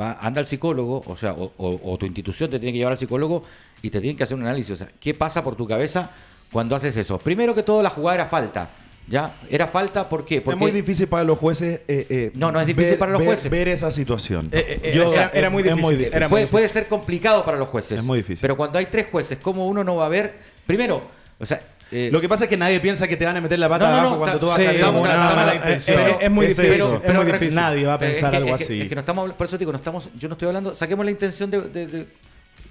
va, 0.00 0.18
anda 0.20 0.40
al 0.40 0.46
psicólogo, 0.46 1.02
o 1.06 1.16
sea, 1.16 1.32
o, 1.32 1.52
o- 1.56 1.92
o 1.92 1.98
tu 1.98 2.06
institución 2.06 2.50
te 2.50 2.58
tiene 2.58 2.72
que 2.72 2.78
llevar 2.78 2.92
al 2.92 2.98
psicólogo 2.98 3.44
y 3.82 3.90
te 3.90 4.00
tienen 4.00 4.16
que 4.16 4.22
hacer 4.22 4.36
un 4.36 4.42
análisis. 4.44 4.72
O 4.72 4.76
sea, 4.76 4.88
¿qué 5.00 5.14
pasa 5.14 5.42
por 5.44 5.56
tu 5.56 5.66
cabeza 5.66 6.10
cuando 6.50 6.74
haces 6.76 6.96
eso? 6.96 7.18
Primero 7.18 7.54
que 7.54 7.62
todo, 7.62 7.82
la 7.82 7.90
jugada 7.90 8.14
era 8.16 8.26
falta. 8.26 8.70
¿Ya? 9.08 9.34
Era 9.50 9.66
falta, 9.66 10.08
¿por 10.08 10.24
qué? 10.24 10.40
Porque 10.40 10.54
es 10.54 10.60
muy 10.60 10.70
difícil 10.70 11.08
para 11.08 11.24
los 11.24 11.36
jueces. 11.36 11.80
eh, 11.88 12.06
eh, 12.08 12.30
No, 12.34 12.52
no 12.52 12.60
es 12.60 12.66
difícil 12.68 12.90
ver- 12.90 12.98
para 13.00 13.10
los 13.10 13.18
ver- 13.18 13.26
jueces. 13.26 13.50
Ver 13.50 13.66
esa 13.66 13.90
situación. 13.90 14.48
Eh, 14.52 14.80
eh, 14.80 14.92
Yo- 14.94 15.12
era- 15.12 15.32
era 15.34 15.50
muy 15.50 15.64
es 15.64 15.74
difícil, 15.74 16.04
era 16.04 16.28
muy 16.28 16.30
puede, 16.30 16.42
difícil. 16.42 16.48
puede 16.50 16.68
ser 16.68 16.86
complicado 16.86 17.44
para 17.44 17.58
los 17.58 17.66
jueces. 17.68 17.98
Es 17.98 18.04
muy 18.04 18.18
difícil. 18.18 18.38
Pero 18.40 18.56
cuando 18.56 18.78
hay 18.78 18.86
tres 18.86 19.08
jueces, 19.10 19.38
¿cómo 19.42 19.66
uno 19.66 19.82
no 19.82 19.96
va 19.96 20.06
a 20.06 20.08
ver? 20.08 20.38
Primero, 20.66 21.02
o 21.40 21.44
sea, 21.44 21.60
eh, 21.92 22.08
Lo 22.10 22.20
que 22.20 22.28
pasa 22.28 22.44
es 22.44 22.50
que 22.50 22.56
nadie 22.56 22.80
piensa 22.80 23.06
que 23.06 23.16
te 23.16 23.24
van 23.24 23.36
a 23.36 23.40
meter 23.40 23.58
la 23.58 23.68
pata 23.68 23.84
No, 23.86 23.90
no, 23.92 23.98
abajo 23.98 24.14
no, 24.14 24.20
cuando 24.20 24.38
tú 24.40 24.46
vas 24.46 24.56
sí, 24.56 24.66
a 24.66 24.80
con 24.86 24.96
una 24.96 25.14
mala 25.16 25.52
eh, 25.52 25.56
intención. 25.56 26.00
eh, 26.00 26.16
es 26.22 26.30
muy 26.30 26.46
difícil, 26.46 26.72
eso. 26.72 27.02
es 27.04 27.14
muy 27.14 27.24
difícil. 27.26 27.54
Nadie 27.54 27.86
va 27.86 27.92
a 27.92 27.96
es 27.96 28.00
pensar 28.02 28.30
que- 28.30 28.36
algo 28.38 28.48
es 28.50 28.56
que- 28.56 28.64
así. 28.64 28.80
Es 28.80 28.88
que 28.88 28.94
no 28.94 29.00
estamos, 29.00 29.32
por 29.34 29.46
eso 29.46 29.58
digo, 29.58 29.70
no 29.72 29.76
estamos, 29.78 30.10
yo 30.18 30.28
no 30.28 30.32
estoy 30.34 30.48
hablando, 30.48 30.74
saquemos 30.74 31.04
la 31.04 31.10
intención 31.10 31.50
de, 31.50 31.60
de- 31.60 31.86
de- 31.86 32.06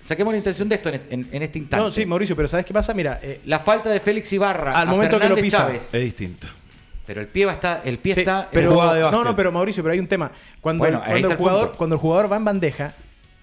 saquemos 0.01 0.33
la 0.33 0.37
intención 0.39 0.67
de 0.67 0.75
esto 0.75 0.89
en, 0.89 1.01
en- 1.09 1.29
en 1.31 1.43
este 1.43 1.59
instante. 1.59 1.83
No, 1.85 1.91
sí, 1.91 2.05
Mauricio, 2.05 2.35
pero 2.35 2.47
¿sabes 2.47 2.65
qué 2.65 2.73
pasa? 2.73 2.93
Mira, 2.93 3.19
eh, 3.21 3.41
La 3.45 3.59
falta 3.59 3.89
de 3.89 3.99
Félix 3.99 4.33
Ibarra 4.33 4.73
Al 4.73 4.87
a 4.87 4.91
momento 4.91 5.17
que 5.17 5.29
lo 5.29 5.35
Fernández 5.35 5.43
pisa. 5.43 5.57
Chávez, 5.59 5.89
Es 5.93 6.01
distinto. 6.01 6.47
pero 7.05 7.21
el 7.21 7.27
pie 7.27 7.45
va 7.45 7.51
a 7.51 7.55
estar, 7.55 7.81
el 7.85 7.99
pie 7.99 8.13
Sí, 8.15 8.19
está, 8.21 8.47
pero, 8.51 8.71
jugada 8.71 8.93
de 8.95 9.01
no, 9.11 9.23
no, 9.23 9.35
pero 9.35 9.51
Mauricio, 9.51 9.83
pero 9.83 9.93
hay 9.93 9.99
un 9.99 10.07
tema. 10.07 10.31
Cuando, 10.61 10.79
Bueno, 10.83 10.97
el, 10.99 11.03
cuando, 11.03 11.15
está 11.17 11.27
el 11.27 11.31
el 11.33 11.37
jugador, 11.37 11.63
punto. 11.67 11.77
cuando 11.77 11.95
el 11.95 11.99
jugador 12.01 12.31
va 12.31 12.37
en 12.37 12.45
bandeja, 12.45 12.93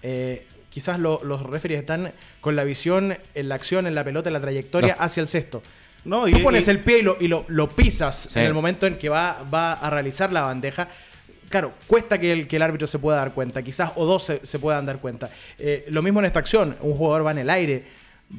eh, 0.01 0.45
quizás 0.79 0.97
lo- 0.97 1.19
los 1.25 1.43
referees 1.43 1.81
están 1.81 2.13
con 2.39 2.55
la 2.55 2.63
visión 2.63 3.17
en 3.35 3.49
la 3.49 3.55
acción, 3.55 3.85
en 3.85 3.95
la 3.95 4.05
pelota, 4.05 4.29
en 4.29 4.33
la 4.33 4.39
trayectoria 4.39 4.95
No. 4.97 5.03
hacia 5.03 5.19
el 5.19 5.27
cesto. 5.27 5.61
No, 6.05 6.21
Tú 6.23 6.37
y- 6.37 6.41
pones 6.41 6.67
y- 6.67 6.71
el 6.71 6.79
pie 6.79 6.99
y 6.99 7.01
lo, 7.01 7.17
y 7.19 7.27
lo, 7.27 7.43
lo 7.49 7.67
pisas 7.67 8.29
Sí. 8.31 8.39
en 8.39 8.45
el 8.45 8.53
momento 8.53 8.87
en 8.87 8.97
que 8.97 9.09
va, 9.09 9.43
va 9.53 9.73
a 9.73 9.89
realizar 9.89 10.31
la 10.31 10.43
bandeja. 10.43 10.87
Claro, 11.49 11.73
cuesta 11.85 12.17
que 12.17 12.31
el, 12.31 12.47
que 12.47 12.55
el 12.55 12.61
árbitro 12.61 12.87
se 12.87 12.97
pueda 12.97 13.17
dar 13.17 13.33
cuenta, 13.33 13.61
quizás 13.61 13.91
o 13.97 14.05
dos 14.05 14.23
se, 14.23 14.39
se 14.45 14.57
puedan 14.57 14.85
dar 14.85 14.99
cuenta. 14.99 15.29
Eh, 15.57 15.85
lo 15.89 16.01
mismo 16.01 16.21
en 16.21 16.27
esta 16.27 16.39
acción, 16.39 16.77
un 16.79 16.93
jugador 16.95 17.25
va 17.25 17.31
en 17.31 17.39
el 17.39 17.49
aire, 17.49 17.83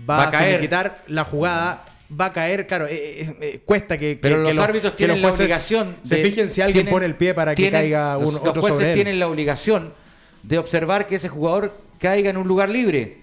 va, 0.08 0.16
Va 0.16 0.22
a 0.28 0.30
caer. 0.30 0.60
quitar 0.62 1.02
la 1.08 1.24
jugada, 1.24 1.84
va 2.18 2.24
a 2.26 2.32
caer, 2.32 2.66
claro, 2.66 2.86
eh, 2.86 3.36
eh, 3.42 3.60
cuesta 3.66 3.98
que, 3.98 4.18
Pero 4.20 4.36
que 4.42 4.54
los 4.54 4.58
árbitros 4.64 4.96
tienen 4.96 5.20
los 5.20 5.36
la 5.38 5.44
obligación. 5.44 5.96
Se 6.02 6.16
de- 6.16 6.22
fijen 6.22 6.48
si 6.48 6.62
alguien 6.62 6.84
tienen- 6.86 6.92
pone 6.94 7.04
el 7.04 7.16
pie 7.16 7.34
para 7.34 7.54
que 7.54 7.62
tienen- 7.64 7.80
caiga 7.82 8.16
un, 8.16 8.24
los, 8.32 8.42
los 8.42 8.58
jueces 8.58 8.76
sobre 8.78 8.88
él. 8.92 8.94
tienen 8.94 9.18
la 9.18 9.28
obligación 9.28 9.92
de 10.42 10.56
observar 10.58 11.06
que 11.06 11.16
ese 11.16 11.28
jugador 11.28 11.76
caiga 12.00 12.30
en 12.30 12.36
un 12.36 12.48
lugar 12.48 12.68
libre. 12.68 13.18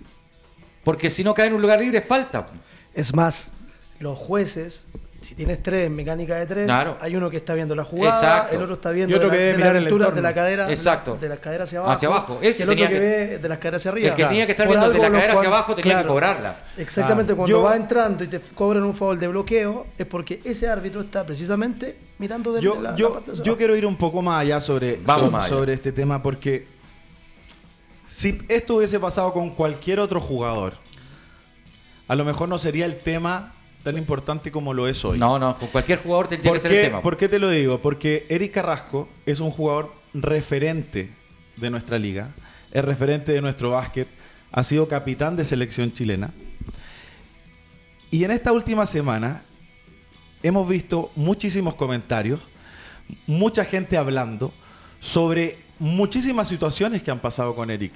Porque 0.84 1.10
si 1.10 1.24
no 1.24 1.34
cae 1.34 1.48
en 1.48 1.54
un 1.54 1.62
lugar 1.62 1.80
libre, 1.80 1.98
es 1.98 2.06
falta. 2.06 2.48
Es 2.94 3.14
más, 3.14 3.52
los 4.00 4.18
jueces, 4.18 4.86
si 5.22 5.36
tienes 5.36 5.62
tres 5.62 5.88
en 5.88 5.96
mecánica 5.96 6.36
de 6.38 6.46
tres, 6.46 6.66
Claro. 6.66 6.98
hay 7.02 7.16
uno 7.16 7.30
que 7.30 7.38
está 7.38 7.54
viendo 7.56 7.76
la 7.76 7.84
jugada, 7.84 8.16
Exacto. 8.22 8.56
el 8.56 8.62
otro 8.62 8.76
está 8.76 8.92
viendo 8.92 9.14
Y 9.14 9.18
otro 9.18 9.30
de, 9.30 9.36
que 9.38 9.38
la- 9.38 9.44
debe 9.44 9.52
de 9.52 9.58
mirar 9.58 9.74
las 9.74 9.84
alturas 9.84 10.16
de 10.16 10.22
la 10.22 10.34
cadera, 10.34 10.72
Exacto. 10.72 11.12
de, 11.12 11.18
la- 11.18 11.22
de 11.22 11.30
las 11.30 11.40
caderas 11.40 11.68
hacia 11.68 11.80
abajo, 11.80 11.94
Hacia 11.94 12.08
abajo. 12.08 12.40
Ese 12.42 12.60
y 12.60 12.64
el 12.64 12.70
otro 12.70 12.88
que, 12.88 12.94
que- 12.94 13.00
ve 13.00 13.38
de 13.40 13.50
las 13.50 13.58
caderas 13.58 13.82
hacia 13.82 13.92
arriba. 13.92 14.08
El 14.10 14.16
que 14.16 14.24
tenía 14.26 14.46
que 14.46 14.52
estar 14.54 14.68
Por 14.68 14.78
viendo 14.78 14.94
de 14.94 15.00
la 15.00 15.12
cadera 15.12 15.34
hacia 15.34 15.48
abajo 15.50 15.76
tenía 15.76 16.02
que 16.02 16.08
cobrarla. 16.08 16.56
Exactamente, 16.78 17.34
Ah, 17.34 17.36
cuando 17.36 17.58
yo- 17.58 17.64
va 17.64 17.76
entrando 17.76 18.24
y 18.24 18.28
te 18.28 18.40
cobran 18.40 18.84
un 18.84 18.96
favor 18.96 19.18
de 19.20 19.28
bloqueo, 19.28 19.88
es 19.98 20.06
porque 20.06 20.40
ese 20.46 20.70
árbitro 20.70 21.02
está 21.02 21.26
precisamente 21.26 21.98
mirando 22.20 22.54
de 22.54 22.62
Yo, 22.62 22.76
la, 22.76 22.92
la 22.92 22.96
yo, 22.96 23.14
parte 23.16 23.32
de 23.34 23.44
yo 23.44 23.58
quiero 23.58 23.76
ir 23.76 23.86
un 23.86 23.98
poco 23.98 24.22
más 24.22 24.42
allá 24.42 24.62
sobre, 24.62 24.98
Vamos 25.04 25.22
sobre, 25.24 25.32
más 25.32 25.46
allá. 25.46 25.56
sobre 25.56 25.74
este 25.74 25.92
tema 25.92 26.24
porque 26.24 26.77
si 28.08 28.42
esto 28.48 28.76
hubiese 28.76 29.00
pasado 29.00 29.34
con 29.34 29.50
cualquier 29.52 30.00
otro 30.00 30.22
jugador, 30.22 30.74
a 32.08 32.16
lo 32.16 32.24
mejor 32.26 32.48
no 32.48 32.58
sería 32.58 32.86
el 32.86 32.98
tema 32.98 33.54
tan 33.84 33.98
importante 33.98 34.52
como 34.52 34.74
lo 34.74 34.88
es 34.88 35.04
hoy. 35.06 35.18
No, 35.18 35.38
no, 35.40 35.56
con 35.58 35.68
cualquier 35.70 36.02
jugador 36.02 36.28
tendría 36.28 36.52
¿Por 36.52 36.58
que 36.58 36.62
ser 36.62 36.72
el 36.74 36.86
tema. 36.86 37.02
por 37.02 37.18
qué 37.18 37.30
te 37.30 37.40
lo 37.40 37.50
digo? 37.50 37.80
Porque 37.80 38.26
Eric 38.30 38.54
Carrasco 38.54 39.08
es 39.26 39.40
un 39.40 39.52
jugador 39.52 39.94
referente 40.14 41.10
de 41.58 41.70
nuestra 41.70 41.98
liga, 41.98 42.32
es 42.72 42.84
referente 42.84 43.32
de 43.32 43.42
nuestro 43.42 43.72
básquet, 43.72 44.08
ha 44.52 44.64
sido 44.64 44.88
capitán 44.88 45.36
de 45.36 45.46
selección 45.46 45.94
chilena. 45.94 46.32
Y 48.10 48.24
en 48.24 48.32
esta 48.32 48.52
última 48.52 48.86
semana 48.86 49.42
hemos 50.44 50.68
visto 50.68 51.12
muchísimos 51.16 51.76
comentarios, 51.76 52.40
mucha 53.26 53.66
gente 53.66 53.98
hablando 53.98 54.54
sobre 55.00 55.58
muchísimas 55.80 56.48
situaciones 56.48 57.02
que 57.04 57.12
han 57.12 57.20
pasado 57.20 57.56
con 57.56 57.70
Eric. 57.70 57.94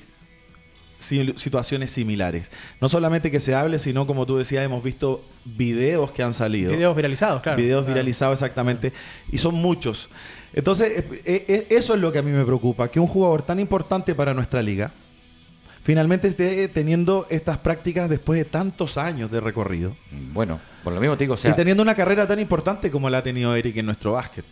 si- 1.00 1.34
situaciones 1.36 1.90
similares. 1.90 2.52
No 2.80 2.88
solamente 2.88 3.32
que 3.32 3.40
se 3.40 3.56
hable, 3.56 3.80
sino 3.80 4.06
como 4.06 4.28
tú 4.28 4.38
decías, 4.38 4.64
hemos 4.64 4.84
visto 4.84 5.26
videos 5.46 6.12
que 6.12 6.22
han 6.22 6.36
salido. 6.36 6.72
Videos 6.72 6.96
viralizados, 6.96 7.42
claro. 7.42 7.58
Videos 7.58 7.82
Claro. 7.82 7.94
viralizados 7.96 8.34
exactamente. 8.36 8.94
Y 9.32 9.40
son 9.40 9.56
muchos. 9.56 10.10
Entonces, 10.54 11.00
eh, 11.00 11.22
eh, 11.26 11.46
eh, 11.48 11.68
eso 11.72 11.96
es 11.96 12.02
lo 12.02 12.12
que 12.12 12.20
a 12.20 12.22
mí 12.22 12.30
me 12.30 12.46
preocupa, 12.46 12.88
que 12.92 13.00
un 13.00 13.08
jugador 13.08 13.42
tan 13.42 13.60
importante 13.60 14.14
para 14.14 14.36
nuestra 14.36 14.62
liga 14.62 14.92
finalmente 15.84 16.28
esté 16.28 16.68
teniendo 16.68 17.26
estas 17.32 17.58
prácticas 17.58 18.08
después 18.08 18.38
de 18.38 18.46
tantos 18.46 18.98
años 18.98 19.32
de 19.32 19.40
recorrido. 19.40 19.96
Bueno, 20.34 20.60
por 20.84 20.94
lo 20.94 21.00
mismo 21.02 21.18
te 21.18 21.24
digo, 21.24 21.34
o 21.34 21.38
sea, 21.38 21.50
y 21.50 21.56
teniendo 21.56 21.82
una 21.82 21.96
carrera 21.96 22.28
tan 22.28 22.40
importante 22.40 22.92
como 22.92 23.10
la 23.10 23.18
ha 23.20 23.24
tenido 23.24 23.56
Eric 23.56 23.78
en 23.78 23.88
nuestro 23.88 24.12
básquet. 24.12 24.46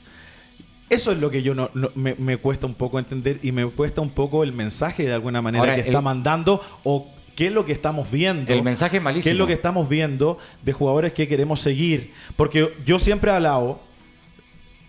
Eso 0.90 1.12
es 1.12 1.20
lo 1.20 1.30
que 1.30 1.42
yo 1.44 1.54
no, 1.54 1.70
no- 1.74 1.92
me, 1.96 2.16
me 2.16 2.38
cuesta 2.38 2.66
un 2.66 2.74
poco 2.74 2.98
entender 3.00 3.40
y 3.44 3.52
me 3.52 3.66
cuesta 3.68 4.02
un 4.02 4.10
poco 4.10 4.44
el 4.44 4.54
mensaje 4.54 5.04
de 5.04 5.14
alguna 5.14 5.42
manera 5.42 5.62
Ahora, 5.64 5.76
que 5.76 5.82
el- 5.82 5.88
está 5.88 6.02
mandando 6.02 6.62
o 6.84 7.08
qué 7.36 7.48
es 7.48 7.54
lo 7.54 7.66
que 7.66 7.72
estamos 7.74 8.10
viendo. 8.12 8.52
El 8.52 8.64
mensaje 8.64 8.98
es 8.98 9.04
malísimo. 9.04 9.24
¿Qué 9.24 9.30
es 9.32 9.38
lo 9.38 9.48
que 9.48 9.54
estamos 9.54 9.88
viendo 9.88 10.38
de 10.64 10.74
jugadores 10.74 11.14
que 11.14 11.28
queremos 11.28 11.60
seguir? 11.62 12.12
Porque 12.36 12.74
yo 12.86 13.00
siempre 13.00 13.32
he 13.32 13.36
hablado 13.36 13.80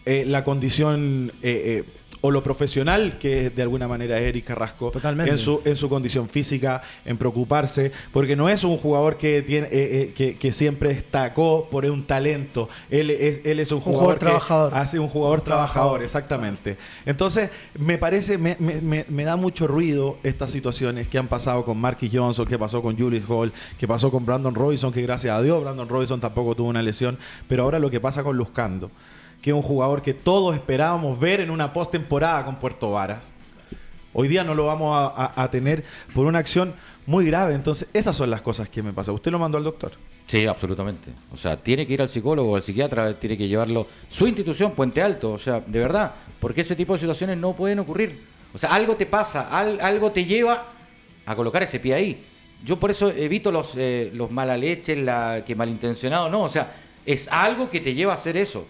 eh, 0.07 0.25
la 0.27 0.43
condición 0.45 1.33
eh, 1.43 1.85
eh, 1.87 1.91
o 2.23 2.31
lo 2.31 2.43
profesional 2.43 3.19
que 3.19 3.47
es 3.47 3.57
de 3.57 3.63
alguna 3.63 3.89
manera 3.89 4.19
Eric 4.19 4.45
Carrasco 4.45 4.91
Totalmente. 4.91 5.31
en 5.33 5.39
su 5.39 5.63
en 5.65 5.77
su 5.77 5.89
condición 5.89 6.29
física, 6.29 6.83
en 7.05 7.17
preocuparse, 7.17 7.93
porque 8.13 8.37
no 8.37 8.49
es 8.49 8.63
un 8.65 8.77
jugador 8.77 9.17
que 9.17 9.43
tiene 9.43 9.67
eh, 9.69 9.71
eh, 9.73 10.13
que, 10.15 10.35
que 10.37 10.53
siempre 10.53 10.91
destacó 10.91 11.69
por 11.71 11.85
un 11.87 12.07
talento. 12.07 12.69
Él 12.91 13.11
es, 13.11 13.41
él 13.45 13.59
es 13.61 13.73
un, 13.73 13.81
jugador 13.81 14.01
jugador, 14.01 14.19
que 14.19 14.27
trabajador. 14.27 14.75
hace 14.75 14.99
un 14.99 15.09
jugador 15.09 15.41
trabajador, 15.41 15.73
trabajador. 15.73 16.03
exactamente. 16.03 16.77
Entonces, 17.07 17.51
me 17.79 17.97
parece, 17.99 18.37
me, 18.39 18.57
me- 18.59 18.81
me- 18.81 19.05
me 19.09 19.25
da 19.25 19.37
mucho 19.37 19.67
ruido 19.67 20.19
estas 20.23 20.51
situaciones 20.51 21.09
que 21.09 21.19
han 21.19 21.29
pasado 21.29 21.65
con 21.65 21.79
Marquis 21.79 22.11
Johnson, 22.13 22.47
que 22.47 22.59
pasó 22.59 22.83
con 22.83 22.99
Julius 22.99 23.25
Hall, 23.29 23.53
que 23.79 23.89
pasó 23.89 24.11
con 24.11 24.27
Brandon 24.27 24.55
Robinson, 24.55 24.93
que 24.93 25.03
gracias 25.03 25.35
a 25.35 25.41
Dios 25.43 25.63
Brandon 25.63 25.89
Robinson 25.89 26.21
tampoco 26.21 26.55
tuvo 26.55 26.69
una 26.69 26.83
lesión, 26.83 27.19
pero 27.49 27.63
ahora 27.63 27.79
lo 27.79 27.91
que 27.91 28.01
pasa 28.01 28.23
con 28.23 28.37
Luzcando, 28.37 28.91
que 29.43 29.51
es 29.51 29.55
un 29.57 29.63
jugador 29.63 30.03
que 30.03 30.15
todos 30.15 30.55
esperábamos 30.55 31.19
ver 31.19 31.41
en 31.41 31.51
una 31.51 31.73
postemporada 31.73 32.45
con 32.45 32.57
Puerto 32.57 32.91
Varas. 32.93 33.31
Hoy 34.13 34.29
día 34.29 34.45
no 34.45 34.55
lo 34.55 34.67
vamos 34.67 35.13
a, 35.17 35.49
tener 35.51 35.85
por 36.15 36.27
una 36.27 36.41
acción 36.41 36.75
muy 37.07 37.27
grave. 37.27 37.55
Entonces, 37.55 37.89
esas 37.93 38.17
son 38.17 38.29
las 38.29 38.43
cosas 38.43 38.69
que 38.69 38.83
me 38.83 38.93
pasan. 38.93 39.15
Usted 39.15 39.31
lo 39.31 39.39
mandó 39.39 39.57
al 39.57 39.65
doctor. 39.65 39.93
Sí, 40.27 40.47
absolutamente. 40.47 41.11
O 41.33 41.37
sea, 41.37 41.57
tiene 41.57 41.87
que 41.87 41.95
ir 41.95 42.03
al 42.03 42.09
psicólogo, 42.09 42.57
al 42.57 42.63
psiquiatra, 42.63 43.15
tiene 43.15 43.39
que 43.39 43.49
llevarlo. 43.49 43.87
Su 44.09 44.27
institución, 44.27 44.73
Puente 44.73 45.01
Alto, 45.01 45.33
o 45.33 45.39
sea, 45.39 45.61
de 45.61 45.79
verdad, 45.79 46.13
porque 46.41 46.61
ese 46.63 46.75
tipo 46.77 46.93
de 46.93 46.99
situaciones 46.99 47.39
no 47.39 47.55
pueden 47.55 47.79
ocurrir. 47.79 48.25
O 48.53 48.59
sea, 48.59 48.71
algo 48.71 48.97
te 48.97 49.07
pasa, 49.07 49.49
al- 49.49 49.81
algo 49.81 50.11
te 50.11 50.25
lleva 50.25 50.67
a 51.25 51.35
colocar 51.37 51.63
ese 51.63 51.79
pie 51.79 51.95
ahí. 51.95 52.25
Yo 52.65 52.79
por 52.79 52.91
eso 52.91 53.11
evito 53.11 53.51
los, 53.53 53.75
eh, 53.77 54.11
los 54.13 54.31
mala 54.31 54.57
leche, 54.57 54.97
la 54.97 55.45
que 55.47 55.55
malintencionado, 55.55 56.29
no, 56.29 56.43
o 56.43 56.49
sea, 56.49 56.73
es 57.07 57.29
algo 57.29 57.71
que 57.71 57.81
te 57.81 57.95
lleva 57.95 58.13
a 58.13 58.17
hacer 58.17 58.37
eso. 58.37 58.67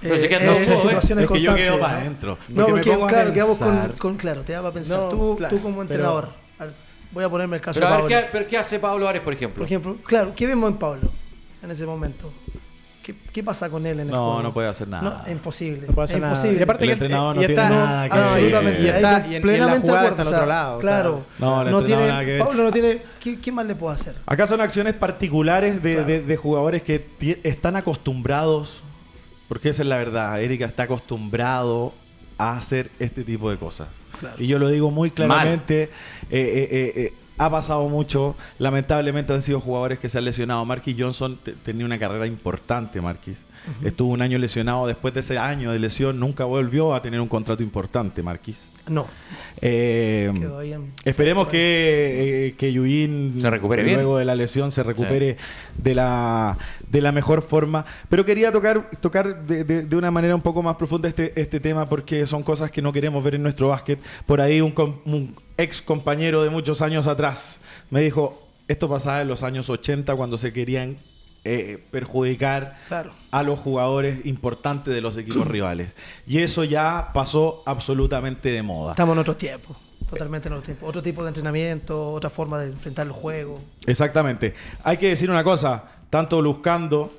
Pero 0.00 0.14
Eh, 0.14 0.24
esas 0.26 0.42
modos, 0.42 0.58
¿eh? 0.60 0.64
situaciones 0.88 1.24
Es 1.24 1.30
que 1.30 1.40
yo 1.40 1.54
quedo 1.54 1.80
para 1.80 1.92
¿no? 1.94 1.98
adentro. 2.00 2.38
No, 2.48 2.54
Porque 2.54 2.62
me 2.62 2.78
porque, 2.78 2.90
pongo 2.92 3.06
claro, 3.08 3.32
quedamos 3.32 3.58
con, 3.58 3.92
con- 3.98 4.16
claro, 4.16 4.42
te 4.42 4.52
da 4.52 4.62
para 4.62 4.74
pensar. 4.74 4.98
No, 5.00 5.08
tú, 5.08 5.36
claro, 5.36 5.56
tú 5.56 5.62
como 5.62 5.74
pero- 5.76 5.82
entrenador, 5.82 6.28
al- 6.58 6.74
voy 7.10 7.24
a 7.24 7.28
ponerme 7.28 7.56
el 7.56 7.62
caso 7.62 7.80
Pero 7.80 7.86
de 7.88 7.92
a 7.94 7.96
ver, 7.96 8.04
Pablo. 8.10 8.16
¿qué, 8.16 8.28
pero 8.32 8.46
¿qué 8.48 8.58
hace 8.58 8.78
Pablo 8.78 9.08
Ares, 9.08 9.22
por 9.22 9.32
ejemplo? 9.32 9.60
Por 9.60 9.66
ejemplo, 9.66 9.96
claro, 10.04 10.32
¿qué 10.36 10.46
vemos 10.46 10.70
en 10.70 10.76
Pablo 10.76 11.10
en 11.62 11.70
ese 11.70 11.84
momento? 11.86 12.32
¿Qué, 13.02 13.14
qué 13.32 13.42
pasa 13.42 13.70
con 13.70 13.86
él 13.86 13.94
en 14.00 14.06
el 14.08 14.12
No, 14.12 14.22
juego? 14.26 14.42
no 14.42 14.52
puede 14.52 14.68
hacer 14.68 14.86
nada. 14.86 15.22
No, 15.26 15.32
imposible. 15.32 15.86
No 15.88 15.94
puede 15.94 16.04
hacer 16.04 16.16
es 16.16 16.20
nada. 16.20 16.34
imposible. 16.34 16.60
Y 16.60 16.62
aparte 16.62 16.84
El 16.84 16.88
que- 16.90 16.92
entrenador 16.92 17.36
no 17.36 17.42
y 17.42 17.46
tiene 17.46 17.62
está- 17.62 17.70
nada 17.74 18.08
que 18.08 18.12
ah, 18.14 18.16
ver. 18.18 18.24
absolutamente. 18.28 18.82
Y 18.82 18.86
está, 18.88 19.10
y 19.26 19.34
en, 19.36 19.46
y 19.48 19.50
en 19.54 19.66
la 19.66 19.80
jugada 19.80 20.08
está 20.10 20.22
al 20.22 20.28
otro 20.28 20.46
lado. 20.46 20.78
Claro. 20.80 21.24
No, 21.38 21.64
no 21.64 21.82
tiene, 21.82 22.06
nada 22.06 22.20
que 22.20 22.32
ver. 22.32 22.38
Pablo 22.44 22.62
no 22.64 22.70
tiene. 22.70 23.02
¿qué, 23.18 23.40
qué 23.40 23.50
más 23.50 23.64
le 23.64 23.74
puedo 23.74 23.94
hacer? 23.94 24.14
Acá 24.26 24.46
son 24.46 24.60
acciones 24.60 24.92
particulares 24.92 25.82
de, 25.82 26.04
de- 26.04 26.20
de 26.22 26.36
jugadores 26.36 26.82
que 26.82 27.06
están 27.44 27.76
acostumbrados, 27.76 28.80
porque 29.48 29.70
esa 29.70 29.82
es 29.82 29.88
la 29.88 29.96
verdad, 29.96 30.40
Erika 30.40 30.66
está 30.66 30.84
acostumbrado 30.84 31.92
a 32.36 32.56
hacer 32.58 32.90
este 32.98 33.24
tipo 33.24 33.50
de 33.50 33.56
cosas. 33.56 33.88
Y 34.38 34.46
yo 34.46 34.58
lo 34.58 34.68
digo 34.68 34.90
muy 34.90 35.10
claramente, 35.10 35.82
eh, 35.84 35.90
eh, 36.30 36.92
eh, 36.96 37.12
ha 37.38 37.50
pasado 37.50 37.88
mucho, 37.88 38.34
lamentablemente 38.58 39.32
han 39.32 39.42
sido 39.42 39.60
jugadores 39.60 39.98
que 39.98 40.08
se 40.08 40.18
han 40.18 40.24
lesionado. 40.24 40.64
Marquis 40.64 40.96
Johnson 40.98 41.38
te- 41.42 41.52
tenía 41.52 41.86
una 41.86 41.98
carrera 41.98 42.26
importante, 42.26 43.00
Marquis. 43.00 43.44
Estuvo 43.84 44.12
un 44.12 44.22
año 44.22 44.38
lesionado, 44.38 44.86
después 44.86 45.12
de 45.14 45.20
ese 45.20 45.38
año 45.38 45.72
de 45.72 45.78
lesión 45.78 46.18
nunca 46.18 46.44
volvió 46.44 46.94
a 46.94 47.02
tener 47.02 47.20
un 47.20 47.28
contrato 47.28 47.62
importante, 47.62 48.22
Marquis. 48.22 48.68
No. 48.88 49.06
Eh, 49.60 50.30
Quedó 50.38 50.58
ahí 50.60 50.72
en- 50.72 50.92
esperemos 51.04 51.46
sí, 51.46 51.50
que, 51.52 52.46
eh, 52.48 52.54
que 52.56 52.72
Yuyin 52.72 53.38
Se 53.40 53.50
recupere 53.50 53.82
bien. 53.82 53.96
luego 53.96 54.16
de 54.18 54.24
la 54.24 54.34
lesión 54.34 54.72
se 54.72 54.82
recupere 54.82 55.36
de, 55.76 55.94
la, 55.94 56.56
de 56.88 57.00
la 57.00 57.12
mejor 57.12 57.42
forma. 57.42 57.84
Pero 58.08 58.24
quería 58.24 58.50
tocar, 58.52 58.90
tocar 59.00 59.44
de, 59.46 59.64
de- 59.64 59.82
de 59.84 59.96
una 59.96 60.10
manera 60.10 60.34
un 60.34 60.40
poco 60.42 60.62
más 60.62 60.76
profunda 60.76 61.08
este, 61.08 61.38
este 61.40 61.60
tema 61.60 61.88
porque 61.88 62.26
son 62.26 62.42
cosas 62.42 62.70
que 62.70 62.80
no 62.80 62.92
queremos 62.92 63.22
ver 63.22 63.34
en 63.34 63.42
nuestro 63.42 63.68
básquet. 63.68 63.98
Por 64.26 64.40
ahí 64.40 64.60
un, 64.60 64.72
un 65.04 65.34
ex 65.58 65.82
compañero 65.82 66.42
de 66.42 66.50
muchos 66.50 66.80
años 66.80 67.06
atrás 67.06 67.60
me 67.90 68.00
dijo, 68.00 68.42
esto 68.68 68.88
pasaba 68.88 69.20
en 69.20 69.28
los 69.28 69.42
años 69.42 69.68
80 69.68 70.14
cuando 70.14 70.38
se 70.38 70.52
querían 70.52 70.96
eh, 71.50 71.78
perjudicar 71.90 72.76
Claro. 72.88 73.12
a 73.30 73.42
los 73.42 73.58
jugadores 73.58 74.26
importantes 74.26 74.94
de 74.94 75.00
los 75.00 75.16
equipos 75.16 75.46
rivales. 75.56 75.94
Y 76.26 76.38
eso 76.38 76.64
ya 76.64 77.10
pasó 77.14 77.62
absolutamente 77.66 78.50
de 78.50 78.62
moda. 78.62 78.92
Estamos 78.92 79.14
en 79.14 79.18
otro 79.20 79.36
tiempo. 79.36 79.74
Totalmente 80.08 80.48
en 80.48 80.54
otro 80.54 80.64
tiempo. 80.64 80.86
Otro 80.86 81.02
tipo 81.02 81.22
de 81.22 81.28
entrenamiento, 81.28 82.12
otra 82.12 82.30
forma 82.30 82.58
de 82.58 82.68
enfrentar 82.68 83.06
el 83.06 83.12
juego. 83.12 83.60
Exactamente. 83.86 84.54
Hay 84.82 84.96
que 84.96 85.08
decir 85.08 85.30
una 85.30 85.44
cosa, 85.44 85.84
tanto 86.10 86.40
Luzcando, 86.40 87.12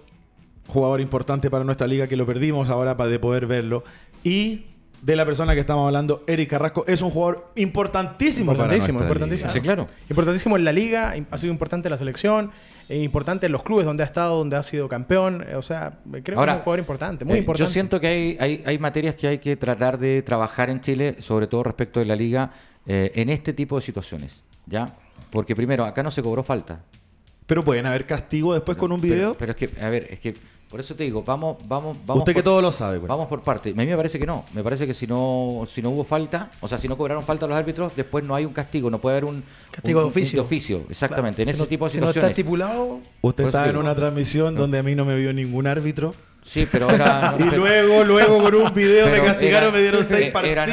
jugador 0.67 0.99
importante 1.01 1.49
para 1.49 1.63
nuestra 1.63 1.87
liga 1.87 2.07
que 2.07 2.15
lo 2.15 2.25
perdimos 2.25 2.69
ahora 2.69 2.97
para 2.97 3.09
de 3.09 3.19
poder 3.19 3.45
verlo, 3.47 3.83
y 4.23 4.65
de 5.01 5.15
la 5.15 5.25
persona 5.25 5.53
que 5.53 5.61
estamos 5.61 5.85
hablando, 5.85 6.23
Eric 6.27 6.49
Carrasco, 6.49 6.83
es 6.87 7.01
un 7.01 7.09
jugador 7.11 7.51
importantísimo, 7.55 8.51
Importantísimo, 8.51 8.99
para 8.99 9.07
nuestra 9.09 9.31
importantísimo. 9.31 9.51
Sí, 9.51 9.61
claro. 9.61 9.87
Importantísimo 10.09 10.57
en 10.57 10.65
la 10.65 10.71
liga, 10.71 11.13
ha 11.31 11.37
sido 11.37 11.53
importante 11.53 11.87
en 11.87 11.91
la 11.91 11.97
selección, 11.97 12.51
importante 12.97 13.45
en 13.45 13.51
los 13.51 13.61
clubes 13.63 13.85
donde 13.85 14.01
ha 14.03 14.05
estado, 14.05 14.37
donde 14.37 14.55
ha 14.55 14.63
sido 14.63 14.89
campeón. 14.89 15.45
eh, 15.47 15.55
O 15.55 15.61
sea, 15.61 15.99
creo 16.23 16.39
Ahora, 16.39 16.53
que 16.53 16.55
es 16.55 16.59
un 16.59 16.63
jugador 16.63 16.79
importante, 16.79 17.25
muy 17.25 17.35
Eh, 17.35 17.39
importante. 17.39 17.67
Yo 17.67 17.71
siento 17.71 17.99
que 17.99 18.07
hay, 18.07 18.37
hay, 18.39 18.63
hay 18.65 18.79
materias 18.79 19.15
que 19.15 19.27
hay 19.27 19.37
que 19.37 19.55
tratar 19.55 19.99
de 19.99 20.21
trabajar 20.23 20.69
en 20.69 20.81
Chile, 20.81 21.17
sobre 21.19 21.47
todo 21.47 21.63
respecto 21.63 21.99
de 21.99 22.05
la 22.05 22.15
liga, 22.15 22.51
eh, 22.87 23.11
en 23.15 23.29
este 23.29 23.53
tipo 23.53 23.75
de 23.75 23.81
situaciones. 23.81 24.41
¿Ya? 24.65 24.87
Porque 25.29 25.55
primero, 25.55 25.85
acá 25.85 26.01
no 26.03 26.11
se 26.11 26.21
cobró 26.23 26.43
falta. 26.43 26.81
Pero 27.45 27.63
pueden 27.63 27.85
haber 27.85 28.05
castigo 28.05 28.53
después 28.53 28.77
con 28.77 28.91
un 28.91 29.01
Pero- 29.01 29.13
video. 29.13 29.33
Pero, 29.37 29.51
es 29.51 29.57
que, 29.57 29.69
a 29.83 29.89
ver, 29.89 30.07
es 30.09 30.19
que 30.19 30.33
por 30.69 30.79
eso 30.79 30.95
te 30.95 31.03
digo, 31.03 31.23
vamos, 31.23 31.57
vamos, 31.67 31.97
vamos. 32.05 32.21
Usted 32.21 32.33
que 32.35 32.43
todo 32.43 32.61
lo 32.61 32.71
sabe. 32.71 32.99
pues. 32.99 33.09
Vamos 33.09 33.25
por 33.27 33.41
parte. 33.41 33.71
A 33.71 33.73
mí 33.73 33.85
me 33.85 33.95
parece 33.97 34.19
que 34.19 34.25
no. 34.25 34.45
Me 34.53 34.63
parece 34.63 34.85
que 34.85 34.93
si 34.93 35.07
no, 35.07 35.63
si 35.67 35.81
no 35.81 35.89
hubo 35.89 36.03
falta, 36.03 36.51
o 36.61 36.67
sea, 36.67 36.77
si 36.77 36.87
no 36.87 36.95
cobraron 36.95 37.23
falta 37.23 37.47
los 37.47 37.57
árbitros, 37.57 37.95
después 37.95 38.23
no 38.23 38.35
hay 38.35 38.45
un 38.45 38.53
castigo, 38.53 38.89
no 38.89 38.99
puede 39.01 39.17
haber 39.17 39.25
un 39.29 39.43
Castigo 39.71 39.99
un- 39.99 40.05
de 40.05 40.09
oficio. 40.09 40.39
un 40.41 40.43
de 40.43 40.47
oficio, 40.47 40.81
exactamente. 40.89 41.37
Claro. 41.43 41.49
En 41.49 41.55
Si 41.55 41.57
ese 41.57 41.63
no- 41.63 41.67
tipo 41.69 41.85
de 41.85 41.91
si 41.91 41.97
no 41.97 42.03
está 42.09 42.13
situaciones. 42.13 42.37
estipulado, 42.37 42.99
Usted 43.21 43.45
estaba 43.45 43.65
en 43.65 43.71
digo. 43.71 43.81
una 43.81 43.95
transmisión 43.95 44.55
donde 44.55 44.77
a 44.79 44.83
mí 44.83 44.93
no 44.95 45.05
me 45.05 45.17
vio 45.17 45.33
ningún 45.33 45.65
árbitro. 45.67 46.13
Sí, 46.49 46.67
pero 46.71 46.89
era. 46.89 47.35
Y 47.39 47.43
pero- 47.43 47.57
luego, 47.57 48.03
luego 48.03 48.41
con 48.41 48.55
un 48.55 48.73
video 48.73 49.07
me 49.07 49.19
castigaron, 49.21 49.69
era- 49.69 49.71
me 49.77 49.81
dieron 49.81 50.05
seis 50.05 50.31
partidos. 50.31 50.57
Era, 50.57 50.65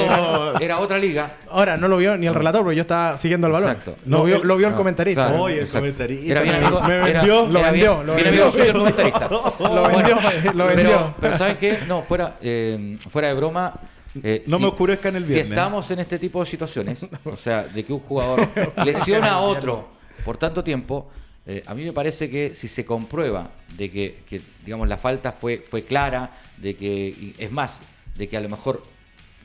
era- 0.00 0.52
era 0.60 0.78
otra 0.80 0.98
liga. 0.98 1.36
Ahora 1.50 1.76
no 1.76 1.88
lo 1.88 1.96
vio 1.96 2.16
ni 2.16 2.26
el 2.26 2.34
relator, 2.34 2.62
porque 2.62 2.76
yo 2.76 2.82
estaba 2.82 3.18
siguiendo 3.18 3.46
el 3.48 3.52
balón. 3.52 3.70
Exacto. 3.70 3.96
Lo, 4.06 4.18
No, 4.18 4.24
vio, 4.24 4.36
el- 4.36 4.42
lo 4.48 4.56
vio 4.56 4.66
el 4.68 4.72
no, 4.72 4.76
comentarista. 4.78 5.26
claro. 5.28 5.42
Oye, 5.42 5.60
el 5.60 5.68
comentarista. 5.68 6.30
Era 6.32 6.42
bien 6.42 6.60
me- 6.60 6.66
amigo, 6.66 6.80
me 6.82 6.94
era- 6.94 7.04
vendió. 7.04 7.46
Lo 7.46 7.58
era 7.58 7.70
vendió, 7.72 7.94
bien- 7.94 8.06
lo 8.06 8.14
vendió. 8.14 8.28
amigo 8.30 8.50
suyo 8.52 8.64
el 8.64 8.72
comentarista. 8.72 9.28
Lo 9.58 9.88
vendió, 9.88 10.18
lo 10.54 10.66
vendió. 10.66 10.84
Pero, 10.84 11.14
pero 11.20 11.38
¿saben 11.38 11.56
qué? 11.58 11.78
No, 11.88 12.02
fuera, 12.02 12.36
eh, 12.40 12.96
fuera 13.08 13.28
de 13.28 13.34
broma. 13.34 13.74
eh, 14.22 14.44
No 14.46 14.58
me 14.58 14.66
oscurezcan 14.68 15.14
el 15.16 15.22
Si 15.24 15.34
viernes. 15.34 15.52
estamos 15.58 15.90
en 15.90 15.98
este 15.98 16.18
tipo 16.18 16.40
de 16.40 16.46
situaciones, 16.46 17.04
o 17.24 17.36
sea, 17.36 17.64
de 17.64 17.84
que 17.84 17.92
un 17.92 18.00
jugador 18.00 18.48
lesiona 18.84 19.32
a 19.32 19.40
otro 19.40 19.88
por 20.24 20.36
tanto 20.38 20.64
tiempo, 20.64 21.10
eh, 21.46 21.62
a 21.66 21.74
mí 21.74 21.84
me 21.84 21.92
parece 21.92 22.28
que 22.28 22.54
si 22.54 22.68
se 22.68 22.84
comprueba 22.84 23.50
de 23.76 23.90
que, 23.90 24.18
que, 24.28 24.40
digamos, 24.64 24.88
la 24.88 24.96
falta 24.96 25.32
fue, 25.32 25.58
fue 25.58 25.84
clara, 25.84 26.32
de 26.56 26.74
que, 26.74 27.34
es 27.38 27.50
más, 27.52 27.80
de 28.16 28.28
que 28.28 28.36
a 28.36 28.40
lo 28.40 28.48
mejor 28.48 28.82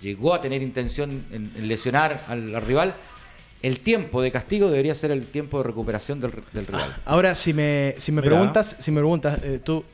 llegó 0.02 0.34
a 0.34 0.42
tener 0.42 0.62
intención 0.64 1.26
en, 1.32 1.52
en 1.56 1.68
lesionar 1.68 2.24
al, 2.28 2.56
al 2.56 2.62
rival, 2.64 2.96
el 3.62 3.80
tiempo 3.82 4.24
de 4.24 4.32
castigo 4.32 4.72
debería 4.72 4.96
ser 4.96 5.12
el 5.12 5.28
tiempo 5.28 5.60
de 5.60 5.66
recuperación 5.66 6.20
del, 6.20 6.32
del 6.54 6.66
rival. 6.66 6.96
Ahora, 7.06 7.36
si 7.36 7.54
me, 7.54 7.94
si 8.00 8.12
me 8.12 8.22
Mira. 8.22 8.36
preguntas, 8.36 8.76
si 8.80 8.90
me 8.90 9.00
preguntas, 9.00 9.40
eh, 9.44 9.60
tú, 9.64 9.86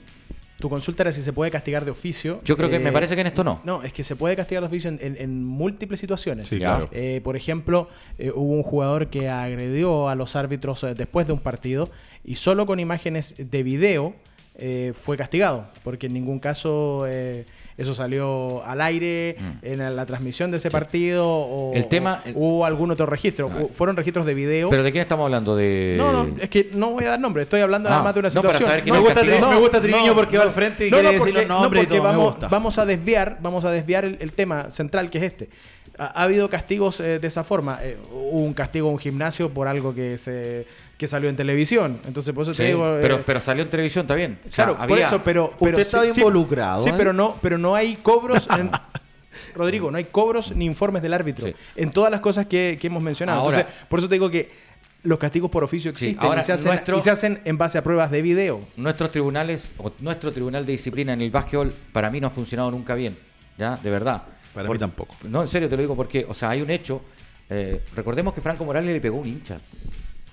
tu 0.59 0.69
consulta 0.69 1.03
era 1.03 1.11
si 1.11 1.23
se 1.23 1.33
puede 1.33 1.51
castigar 1.51 1.85
de 1.85 1.91
oficio. 1.91 2.41
Yo 2.43 2.57
creo 2.57 2.69
que 2.69 2.77
Eh, 2.77 2.79
me 2.79 2.91
parece 2.91 3.15
que 3.15 3.21
en 3.21 3.27
esto 3.27 3.43
no. 3.43 3.61
No, 3.63 3.83
es 3.83 3.93
que 3.93 4.03
se 4.03 4.15
puede 4.15 4.35
castigar 4.35 4.63
de 4.63 4.67
oficio 4.67 4.89
en, 4.89 4.99
en- 5.01 5.15
en 5.19 5.43
múltiples 5.45 5.99
situaciones. 5.99 6.47
Sí, 6.47 6.57
claro. 6.57 6.89
Eh, 6.91 7.21
por 7.23 7.35
ejemplo, 7.35 7.89
eh, 8.17 8.31
hubo 8.33 8.53
un 8.53 8.63
jugador 8.63 9.07
que 9.09 9.29
agredió 9.29 10.09
a 10.09 10.15
los 10.15 10.35
árbitros 10.35 10.83
eh, 10.83 10.93
después 10.95 11.27
de 11.27 11.33
un 11.33 11.39
partido 11.39 11.89
y 12.23 12.35
solo 12.35 12.65
con 12.65 12.79
imágenes 12.79 13.35
de 13.37 13.63
video 13.63 14.15
eh, 14.57 14.93
fue 14.99 15.17
castigado, 15.17 15.67
porque 15.83 16.07
en 16.07 16.13
ningún 16.13 16.39
caso 16.39 17.05
eh, 17.07 17.45
eso 17.77 17.93
salió 17.93 18.63
al 18.65 18.81
aire 18.81 19.35
Mm. 19.39 19.51
en 19.61 19.95
la 19.95 20.05
transmisión 20.07 20.49
de 20.49 20.57
ese 20.57 20.71
partido 20.71 21.27
o, 21.29 21.73
El 21.75 21.87
tema- 21.87 22.23
o- 22.33 22.39
hubo 22.39 22.65
algún 22.65 22.89
otro 22.89 23.05
registro. 23.05 23.51
Fueron 23.71 23.95
registros 23.95 24.25
de 24.25 24.33
video. 24.33 24.69
¿Pero 24.71 24.81
de 24.81 24.91
quién 24.91 25.03
estamos 25.03 25.25
hablando? 25.25 25.55
De... 25.55 25.93
no, 25.95 26.11
no, 26.25 26.35
es 26.41 26.49
que 26.49 26.71
no 26.73 26.91
voy 26.91 27.05
a 27.05 27.09
dar 27.09 27.19
nombre, 27.19 27.43
estoy 27.43 27.61
hablando 27.61 27.87
nada 27.89 28.01
Ah, 28.01 28.03
más 28.05 28.13
de 28.15 28.19
una 28.21 28.29
no, 28.29 28.41
para 28.41 28.53
situación. 28.57 28.69
saber 28.69 28.83
quién 28.83 28.95
Me 28.95 29.01
gusta, 29.01 29.23
me 29.49 29.59
gusta 29.59 29.79
Triviño 29.81 30.15
porque 30.15 30.37
va 30.39 30.43
al 30.45 30.51
frente 30.51 30.87
y 30.87 30.89
quiere 30.89 31.07
decir 31.09 31.19
porque, 31.33 31.47
los 31.47 31.47
nombres 31.47 31.83
y 31.83 31.85
porque 31.85 31.97
todo. 31.99 32.37
me 32.41 32.47
vamos, 32.49 32.77
a 32.79 32.85
desviar, 32.87 33.37
vamos 33.41 33.63
a 33.63 33.69
desviar 33.71 34.05
el, 34.05 34.17
el 34.21 34.31
tema 34.31 34.71
central 34.71 35.11
que 35.11 35.19
es 35.19 35.23
este. 35.25 35.49
Ha, 35.99 36.05
ha 36.19 36.23
habido 36.23 36.49
castigos 36.49 36.99
eh, 36.99 37.19
de 37.19 37.27
esa 37.27 37.43
forma. 37.43 37.79
Eh, 37.83 37.97
hubo 38.11 38.39
un 38.39 38.53
castigo 38.53 38.87
a 38.89 38.91
un 38.91 38.97
gimnasio 38.99 39.49
por 39.51 39.67
algo 39.67 39.93
que 39.93 40.17
se 40.17 40.65
que 40.97 41.07
salió 41.07 41.29
en 41.29 41.35
televisión. 41.35 41.99
Entonces, 42.07 42.33
por 42.33 42.43
eso 42.43 42.53
Sí, 42.53 42.57
te 42.63 42.67
digo. 42.67 42.85
eh, 42.97 42.99
pero, 43.01 43.21
pero 43.25 43.39
salió 43.39 43.63
en 43.63 43.69
televisión, 43.69 44.03
está 44.05 44.15
bien. 44.15 44.39
O 44.41 44.51
sea, 44.51 44.65
claro, 44.65 44.73
por 44.73 44.83
había- 44.91 45.07
eso, 45.07 45.21
pero, 45.23 45.53
pero 45.59 45.77
estaba 45.77 46.07
involucrado, 46.07 46.81
Sí, 46.83 46.89
¿eh? 46.89 46.93
pero 46.97 47.13
no, 47.13 47.37
pero 47.41 47.57
no 47.57 47.75
hay 47.75 47.95
cobros. 47.97 48.47
en- 48.57 48.71
Rodrigo, 49.55 49.91
no 49.91 49.97
hay 49.97 50.05
cobros 50.05 50.55
ni 50.55 50.65
informes 50.65 51.01
del 51.03 51.13
árbitro 51.13 51.47
Sí. 51.47 51.55
en 51.75 51.91
todas 51.91 52.11
las 52.11 52.21
cosas 52.21 52.47
que, 52.47 52.77
que 52.81 52.87
hemos 52.87 53.03
mencionado. 53.03 53.41
Ahora- 53.41 53.59
Entonces, 53.61 53.85
por 53.87 53.99
eso 53.99 54.09
te 54.09 54.15
digo 54.15 54.29
que 54.31 54.49
los 55.03 55.19
castigos 55.19 55.51
por 55.51 55.63
oficio 55.63 55.91
Sí, 55.91 56.05
existen 56.09 56.25
ahora 56.25 56.41
y, 56.41 56.43
se 56.43 56.53
hacen, 56.53 56.67
nuestro- 56.71 56.97
y 56.97 57.01
se 57.01 57.11
hacen 57.11 57.41
en 57.45 57.57
base 57.57 57.77
a 57.77 57.83
pruebas 57.83 58.09
de 58.09 58.21
video. 58.23 58.61
nuestros 58.75 59.11
tribunales, 59.11 59.73
o 59.77 59.91
nuestro 59.99 60.31
tribunal 60.31 60.65
de 60.65 60.71
disciplina 60.71 61.13
en 61.13 61.21
el 61.21 61.29
básquetbol, 61.29 61.71
para 61.93 62.09
mí 62.09 62.19
no 62.19 62.27
ha 62.27 62.31
funcionado 62.31 62.71
nunca 62.71 62.95
bien. 62.95 63.15
¿Ya? 63.57 63.75
De 63.77 63.89
verdad. 63.91 64.23
Para 64.53 64.67
mí 64.69 64.77
tampoco. 64.79 65.15
No, 65.23 65.41
en 65.41 65.47
serio 65.47 65.69
te 65.69 65.75
lo 65.75 65.81
digo 65.83 65.95
porque, 65.95 66.25
o 66.27 66.33
sea, 66.33 66.49
hay 66.49 66.61
un 66.61 66.71
hecho. 66.71 67.01
eh, 67.49 67.81
recordemos 67.95 68.33
que 68.33 68.41
Franco 68.41 68.65
Morales 68.65 68.91
le 68.93 68.99
pegó 68.99 69.17
un 69.17 69.27
hincha. 69.27 69.57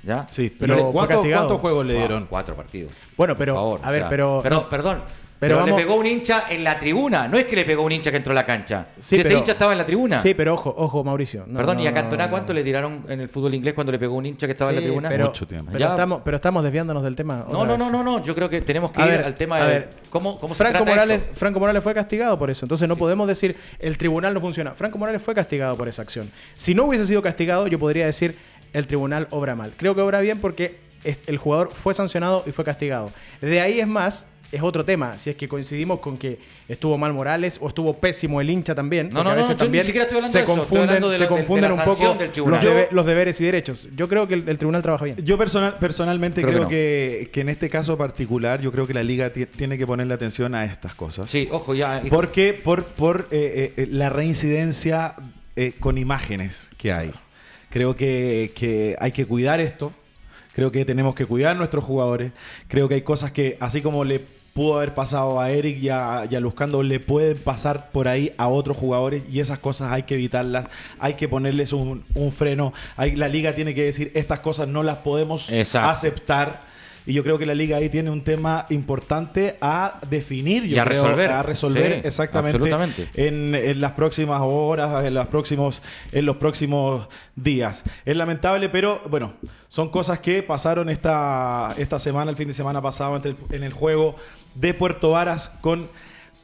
¿Ya? 0.07 0.27
Sí, 0.31 0.55
Pero 0.59 0.91
¿cuántos, 0.93 1.61
juegos 1.61 1.87
le 1.87 1.95
Ah, 1.95 1.99
dieron? 1.99 2.27
cuatro 2.29 2.55
partidos. 2.55 2.93
Bueno, 3.17 3.37
pero, 3.37 3.55
favor, 3.55 3.81
a 3.83 3.89
o 3.89 3.93
ver, 3.93 4.01
sea, 4.03 4.09
pero... 4.11 4.41
Perdón, 4.43 4.65
perdón. 4.71 5.03
Pero 5.41 5.57
Pero, 5.57 5.67
vamos- 5.67 5.79
le 5.81 5.85
pegó 5.85 5.97
un 6.01 6.07
hincha 6.07 6.45
en 6.49 6.65
la 6.65 6.79
tribuna. 6.79 7.29
No 7.29 7.37
es 7.37 7.45
que 7.45 7.57
le 7.57 7.65
pegó 7.67 7.83
un 7.83 7.93
hincha 7.93 8.11
que 8.11 8.17
entró 8.19 8.31
a 8.31 8.35
la 8.35 8.47
cancha. 8.47 8.87
Sí, 8.99 9.17
si 9.17 9.21
ese 9.21 9.37
hincha 9.37 9.53
estaba 9.53 9.73
en 9.73 9.79
la 9.79 9.85
tribuna. 9.85 10.19
Sí, 10.19 10.33
pero 10.33 10.55
ojo, 10.55 10.73
ojo, 10.75 11.05
Mauricio. 11.05 11.45
No, 11.47 11.59
Perdón, 11.59 11.79
no, 11.79 11.83
¿y 11.83 11.87
a 11.87 11.93
Cantona 11.93 12.27
no, 12.27 12.31
cuánto 12.31 12.53
no. 12.55 12.59
le 12.61 12.65
tiraron 12.65 13.05
en 13.09 13.21
el 13.21 13.29
fútbol 13.29 13.53
inglés 13.53 13.75
cuando 13.75 13.93
le 13.93 13.99
pegó 13.99 14.15
un 14.15 14.25
hincha 14.25 14.47
que 14.47 14.53
estaba 14.53 14.71
en 14.71 14.77
la 14.77 14.83
tribuna? 14.83 15.09
Pero, 15.11 15.27
Mucho 15.27 15.47
tiempo. 15.47 15.71
Pero, 15.73 15.85
Ya. 15.85 15.91
estamos, 15.91 16.23
pero 16.25 16.37
estamos 16.37 16.63
desviándonos 16.63 17.03
del 17.03 17.15
tema. 17.17 17.45
No, 17.51 17.67
no, 17.67 17.77
no, 17.77 17.91
no, 17.91 18.03
no. 18.03 18.23
Yo 18.23 18.35
creo 18.35 18.49
que 18.49 18.63
tenemos 18.63 18.91
que 18.93 19.03
A 19.03 19.05
ir 19.07 19.11
ver, 19.11 19.25
al 19.25 19.35
tema 19.35 19.57
a 19.57 19.67
de 19.67 19.73
ver, 19.81 19.91
cómo, 20.09 20.39
cómo 20.39 20.55
se 20.55 20.59
Franco 20.59 20.79
trata 20.79 20.91
Morales, 20.93 21.23
esto. 21.25 21.35
Franco 21.35 21.61
Morales 21.61 21.83
fue 21.83 21.93
castigado 21.93 22.39
por 22.39 22.49
eso. 22.49 22.65
Entonces 22.65 22.89
no 22.89 22.97
podemos 22.97 23.27
decir 23.29 23.55
el 23.81 23.99
tribunal 23.99 24.33
no 24.33 24.41
funciona. 24.41 24.71
Franco 24.71 24.97
Morales 24.97 25.21
fue 25.21 25.35
castigado 25.35 25.77
por 25.77 25.89
esa 25.89 26.01
acción. 26.01 26.31
Si 26.55 26.75
no 26.75 26.85
hubiese 26.85 27.05
sido 27.07 27.21
castigado, 27.21 27.67
yo 27.67 27.79
podría 27.79 28.07
decir 28.07 28.39
el 28.75 28.87
tribunal 28.87 29.27
obra 29.31 29.55
mal. 29.55 29.73
Creo 29.77 29.95
que 29.95 30.03
obra 30.03 30.21
bien 30.21 30.39
porque 30.41 30.79
el 31.27 31.37
jugador 31.39 31.71
fue 31.73 31.95
sancionado 31.95 32.43
y 32.47 32.53
fue 32.53 32.65
castigado. 32.65 33.11
De 33.41 33.61
ahí 33.61 33.81
es 33.81 33.87
más, 33.87 34.27
es 34.53 34.63
otro 34.63 34.85
tema. 34.85 35.19
Si 35.19 35.31
es 35.31 35.37
que 35.37 35.49
coincidimos 35.49 35.99
con 36.01 36.17
que 36.17 36.39
estuvo 36.69 36.97
mal 36.97 37.13
Morales 37.13 37.59
o 37.61 37.67
estuvo 37.69 37.93
pésimo 37.95 38.41
el 38.41 38.49
hincha 38.51 38.75
también. 38.75 39.09
No, 39.13 39.25
no, 39.25 39.31
a 39.31 39.33
no, 39.33 39.37
veces 39.37 39.51
ni 39.51 39.57
también 39.57 39.85
siquiera 39.85 40.05
estoy 40.05 40.19
hablando 40.19 40.39
se 40.39 40.45
confunden, 40.45 40.89
de 40.89 40.95
se 40.95 41.01
la- 41.01 41.09
de- 41.11 41.19
de 41.19 41.29
confunden 41.29 41.71
la 41.71 41.75
un 41.75 41.85
poco 41.85 42.17
los, 42.47 42.61
debe- 42.63 42.89
los 42.93 43.05
deberes 43.07 43.41
y 43.41 43.45
derechos. 43.45 43.89
Yo 43.97 44.09
creo 44.09 44.29
que 44.29 44.35
el, 44.35 44.49
el 44.49 44.57
tribunal 44.57 44.81
trabaja 44.83 45.05
bien. 45.07 45.17
Yo 45.25 45.37
personal, 45.37 45.75
personalmente 45.81 46.41
Creo 46.43 46.55
creo, 46.55 46.69
que 46.69 47.19
que, 47.25 47.31
que 47.33 47.41
en 47.41 47.49
este 47.49 47.69
caso 47.69 47.99
particular, 47.99 48.61
yo 48.61 48.71
creo 48.71 48.87
que 48.87 48.95
la 48.95 49.03
liga 49.03 49.31
ti- 49.33 49.47
tiene 49.47 49.77
que 49.77 49.87
ponerle 49.87 50.15
atención 50.15 50.55
a 50.55 50.65
estas 50.65 50.95
cosas. 50.95 51.29
Sí, 51.31 51.49
ojo, 51.51 51.75
ya. 51.75 52.01
Porque 52.09 52.55
por, 52.55 52.85
por 52.85 53.27
eh, 53.33 53.75
eh, 53.77 53.87
la 53.91 54.09
reincidencia 54.09 55.17
eh, 55.57 55.73
con 55.81 55.99
imágenes 55.99 56.71
que 56.79 56.93
hay. 56.93 57.11
Creo 57.75 57.97
que, 57.97 58.53
que 58.55 58.95
hay 59.01 59.11
que 59.11 59.27
cuidar 59.27 59.59
esto. 59.59 59.93
Creo 60.53 60.71
que 60.71 60.85
tenemos 60.85 61.17
que 61.17 61.27
cuidar 61.27 61.51
a 61.51 61.55
nuestros 61.57 61.83
jugadores. 61.83 62.31
Creo 62.69 62.89
que 62.89 62.95
hay 62.95 63.03
cosas 63.03 63.33
que, 63.33 63.57
así 63.59 63.83
como 63.83 64.05
le 64.05 64.21
pudo 64.53 64.77
haber 64.77 64.95
pasado 64.95 65.41
a 65.41 65.51
Eric 65.51 65.83
y 65.83 65.89
a, 65.89 66.29
y 66.31 66.37
a 66.37 66.41
Luzcando, 66.41 66.85
le 66.85 67.01
pueden 67.01 67.37
pasar 67.37 67.91
por 67.91 68.07
ahí 68.07 68.33
a 68.37 68.47
otros 68.47 68.77
jugadores 68.77 69.25
y 69.29 69.41
esas 69.41 69.59
cosas 69.59 69.91
hay 69.91 70.05
que 70.05 70.15
evitarlas. 70.15 70.69
Hay 71.01 71.15
que 71.15 71.27
ponerles 71.27 71.73
un, 71.73 72.05
un 72.15 72.31
freno. 72.31 72.73
Hay, 72.97 73.17
la 73.17 73.27
liga 73.27 73.55
tiene 73.57 73.75
que 73.75 73.83
decir, 73.83 74.13
estas 74.15 74.39
cosas 74.39 74.69
no 74.69 74.85
las 74.85 74.99
podemos 74.99 75.51
Exacto. 75.51 75.89
aceptar. 75.89 76.61
Y 77.07 77.13
yo 77.13 77.23
creo 77.23 77.37
que 77.39 77.45
la 77.45 77.55
liga 77.55 77.77
ahí 77.77 77.91
tiene 77.91 78.11
un 78.11 78.23
tema 78.25 78.65
importante 78.71 79.57
a 79.61 80.01
definir 80.09 80.65
yo 80.65 80.77
Y 80.77 80.79
a 80.79 80.85
creo, 80.85 81.03
resolver. 81.05 81.31
A 81.31 81.43
resolver 81.43 82.01
Sí, 82.01 82.07
exactamente 82.09 82.57
en, 83.15 83.55
en 83.55 83.81
las 83.81 83.93
próximas 83.93 84.41
horas, 84.43 85.05
en, 85.05 85.13
los 85.13 85.27
próximos, 85.27 85.83
en 86.13 86.25
los 86.25 86.37
próximos 86.37 87.07
días. 87.37 87.85
Es 88.07 88.17
lamentable, 88.17 88.71
pero 88.71 89.03
bueno, 89.11 89.35
son 89.69 89.91
cosas 89.91 90.19
que 90.21 90.43
pasaron 90.43 90.89
esta, 90.89 91.75
esta 91.77 91.99
semana, 91.99 92.31
el 92.31 92.37
fin 92.39 92.49
de 92.49 92.55
semana 92.55 92.81
pasado, 92.81 93.17
entre 93.17 93.33
el- 93.33 93.37
en 93.55 93.63
el 93.65 93.73
juego 93.75 94.17
de 94.55 94.73
Puerto 94.73 95.11
Varas 95.11 95.51
con 95.61 95.87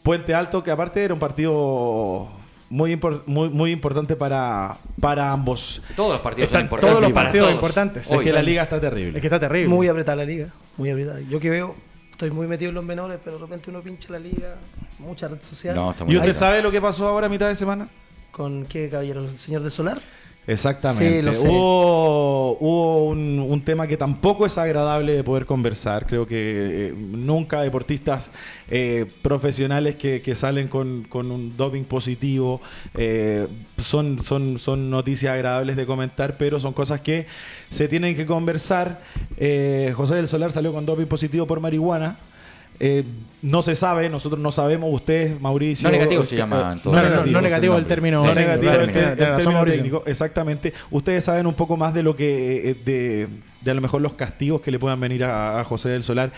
Puente 0.03 0.35
Alto, 0.35 0.63
que 0.63 0.71
aparte 0.71 1.03
era 1.05 1.15
un 1.15 1.21
partido 1.21 2.29
muy, 2.71 2.95
impor- 2.97 3.23
muy, 3.27 3.51
muy 3.51 3.73
importante 3.73 4.17
para, 4.17 4.77
para 5.01 5.31
ambos. 5.33 5.83
Todos 5.97 6.13
los 6.13 6.21
partidos 6.21 6.47
Están 6.47 6.61
son 6.61 6.65
importantes. 6.67 6.91
todos 6.99 7.03
los 7.03 7.13
partidos 7.13 7.47
todos. 7.49 7.55
importantes. 7.57 8.07
Es 8.07 8.13
Hoy. 8.13 8.25
que 8.25 8.33
la 8.33 8.43
liga 8.43 8.63
está 8.63 8.81
terrible. 8.81 9.19
Es 9.19 9.21
que 9.21 9.27
está 9.27 9.39
terrible. 9.41 9.69
Muy 9.69 9.89
apretada 9.89 10.17
la 10.17 10.25
liga, 10.25 10.49
muy 10.79 10.89
apretada. 10.91 11.21
Yo 11.29 11.39
que 11.41 11.51
veo, 11.51 11.75
estoy 12.13 12.31
muy 12.31 12.47
metido 12.47 12.69
en 12.71 12.77
los 12.77 12.85
menores, 12.85 13.19
pero 13.25 13.37
de 13.37 13.43
repente 13.43 13.71
uno 13.71 13.81
pincha 13.81 14.11
la 14.13 14.19
liga, 14.19 14.55
mucha 15.01 15.29
red 15.29 15.43
social. 15.43 15.75
No, 15.75 15.91
está 15.91 16.05
muy 16.05 16.15
¿Y 16.15 16.17
usted 16.19 16.33
sabe 16.35 16.63
lo 16.63 16.71
que 16.71 16.81
pasó 16.81 17.07
ahora 17.09 17.27
a 17.27 17.31
mitad 17.31 17.49
de 17.49 17.57
semana? 17.57 17.89
¿Con 18.31 18.65
qué 18.67 18.89
caballero? 18.89 19.21
¿El 19.25 19.37
señor 19.37 19.63
del 19.63 19.73
solar? 19.73 20.01
Exactamente. 20.51 21.21
Sí, 21.21 21.23
lo 21.23 21.33
sé. 21.33 21.47
Hubo, 21.49 22.59
hubo 22.59 23.05
un, 23.07 23.39
un 23.39 23.61
tema 23.63 23.87
que 23.87 23.97
tampoco 23.97 24.47
es 24.47 24.59
agradable 24.59 25.15
de 25.15 25.23
poder 25.23 25.47
conversar. 25.47 26.07
Creo 26.07 26.27
que 26.27 26.89
eh, 26.89 26.95
nunca 26.97 27.61
deportistas 27.63 28.31
eh, 28.69 29.07
profesionales 29.23 29.95
que, 29.95 30.23
que 30.23 30.35
salen 30.35 30.67
con, 30.67 31.05
con 31.05 31.31
un 31.31 31.57
doping 31.57 31.85
positivo 31.85 32.61
eh, 32.95 33.47
son, 33.79 34.23
son, 34.23 34.59
son 34.59 34.91
noticias 34.91 35.33
agradables 35.33 35.77
de 35.77 35.87
comentar, 35.87 36.37
pero 36.37 36.59
son 36.59 36.73
cosas 36.73 37.01
que 37.01 37.27
se 37.69 37.87
tienen 37.87 38.17
que 38.17 38.27
conversar. 38.27 39.01
Eh, 39.37 39.93
José 39.97 40.17
del 40.17 40.27
Solar 40.27 40.51
salió 40.51 40.73
con 40.73 40.85
doping 40.85 41.07
positivo 41.07 41.47
por 41.47 41.61
marihuana. 41.61 42.19
Eh, 42.83 43.05
no 43.43 43.61
se 43.63 43.75
sabe, 43.75 44.09
nosotros 44.09 44.41
no 44.41 44.51
sabemos, 44.51 44.93
ustedes, 44.93 45.39
Mauricio. 45.41 45.89
No 45.89 45.93
negativo 45.93 46.25
se 46.25 46.35
eh, 46.35 46.39
llama, 46.39 46.71
eh, 46.71 46.73
en 46.77 46.81
todo 46.83 46.95
No, 46.95 47.03
caso. 47.03 47.17
no, 47.17 47.27
no, 47.27 47.27
Negativo 47.27 47.33
no 47.33 47.39
el 47.39 47.45
negativo 47.45 47.75
el 47.75 47.81
nombre. 47.81 47.89
término. 47.95 48.21
Sí, 48.23 48.29
no 48.29 48.35
negativo 48.35 48.73
el, 48.73 49.17
término 49.17 49.53
Mauricio. 49.53 49.83
técnico, 49.83 50.03
exactamente. 50.07 50.73
Ustedes 50.91 51.25
saben 51.25 51.47
un 51.47 51.55
poco 51.55 51.77
más 51.77 51.93
de 51.95 52.03
lo 52.03 52.17
que 52.17 52.77
de, 52.85 53.29
de 53.61 53.71
a 53.71 53.75
lo 53.75 53.81
mejor 53.81 54.01
los 54.01 54.15
castigos 54.15 54.61
que 54.63 54.71
le 54.71 54.79
puedan 54.79 54.99
venir 54.99 55.25
a, 55.25 55.61
a 55.61 55.65
José 55.65 55.91
del 55.91 56.03
Solar. 56.03 56.33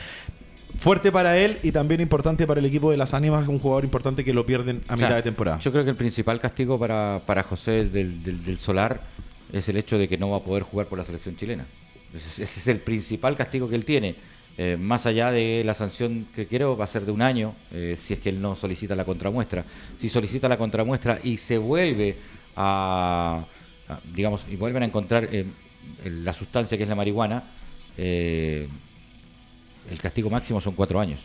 Fuerte 0.81 1.13
para 1.13 1.37
él 1.39 1.59
y 1.63 1.71
también 1.71 2.01
importante 2.01 2.45
para 2.47 2.59
el 2.59 2.67
equipo 2.67 2.91
de 2.91 2.97
las 2.97 3.15
ánimas, 3.15 3.47
un 3.47 3.61
jugador 3.61 3.85
importante 3.85 4.25
que 4.25 4.33
lo 4.33 4.45
pierden 4.45 4.83
a 4.89 4.95
O 4.95 4.97
sea, 4.99 5.07
mitad 5.07 5.17
de 5.17 5.23
temporada. 5.23 5.59
Yo 5.61 5.71
creo 5.71 5.85
que 5.85 5.91
el 5.91 5.97
principal 5.97 6.41
castigo 6.41 6.77
para, 6.79 7.21
para 7.25 7.45
José 7.45 7.85
del, 7.89 8.23
del- 8.25 8.45
del 8.45 8.59
Solar 8.59 9.01
es 9.53 9.69
el 9.69 9.77
hecho 9.77 9.97
de 9.97 10.09
que 10.09 10.19
no 10.19 10.31
va 10.31 10.39
a 10.39 10.41
poder 10.41 10.65
jugar 10.65 10.87
por 10.87 10.99
la 10.99 11.05
selección 11.05 11.37
chilena. 11.37 11.67
Ese 12.15 12.43
es 12.43 12.67
el 12.69 12.79
principal 12.79 13.37
castigo 13.37 13.69
que 13.69 13.77
él 13.77 13.85
tiene. 13.85 14.17
Eh, 14.59 14.77
más 14.79 15.07
allá 15.07 15.31
de 15.31 15.63
la 15.65 15.73
sanción 15.75 16.27
que 16.35 16.47
quiero 16.47 16.77
va 16.77 16.85
a 16.85 16.87
ser 16.87 17.07
de 17.07 17.13
un 17.13 17.23
año, 17.23 17.55
eh, 17.73 17.97
si 17.99 18.13
es 18.15 18.21
que 18.21 18.29
él 18.29 18.41
no 18.41 18.55
solicita 18.55 18.95
la 18.95 19.05
contramuestra. 19.05 19.65
Si 19.99 20.09
solicita 20.09 20.49
la 20.49 20.59
contramuestra 20.59 21.19
y 21.23 21.39
se 21.39 21.57
vuelve 21.59 22.17
a, 22.55 23.45
a- 23.89 23.99
digamos, 24.15 24.45
y 24.51 24.57
vuelven 24.57 24.83
a 24.83 24.87
encontrar 24.87 25.27
eh, 25.33 25.47
la 26.05 26.33
sustancia 26.33 26.77
que 26.77 26.83
es 26.85 26.89
la 26.89 26.95
marihuana, 26.95 27.43
eh, 27.97 28.69
el 29.91 29.99
castigo 30.01 30.29
máximo 30.31 30.61
son 30.61 30.75
cuatro 30.75 31.01
años. 31.01 31.21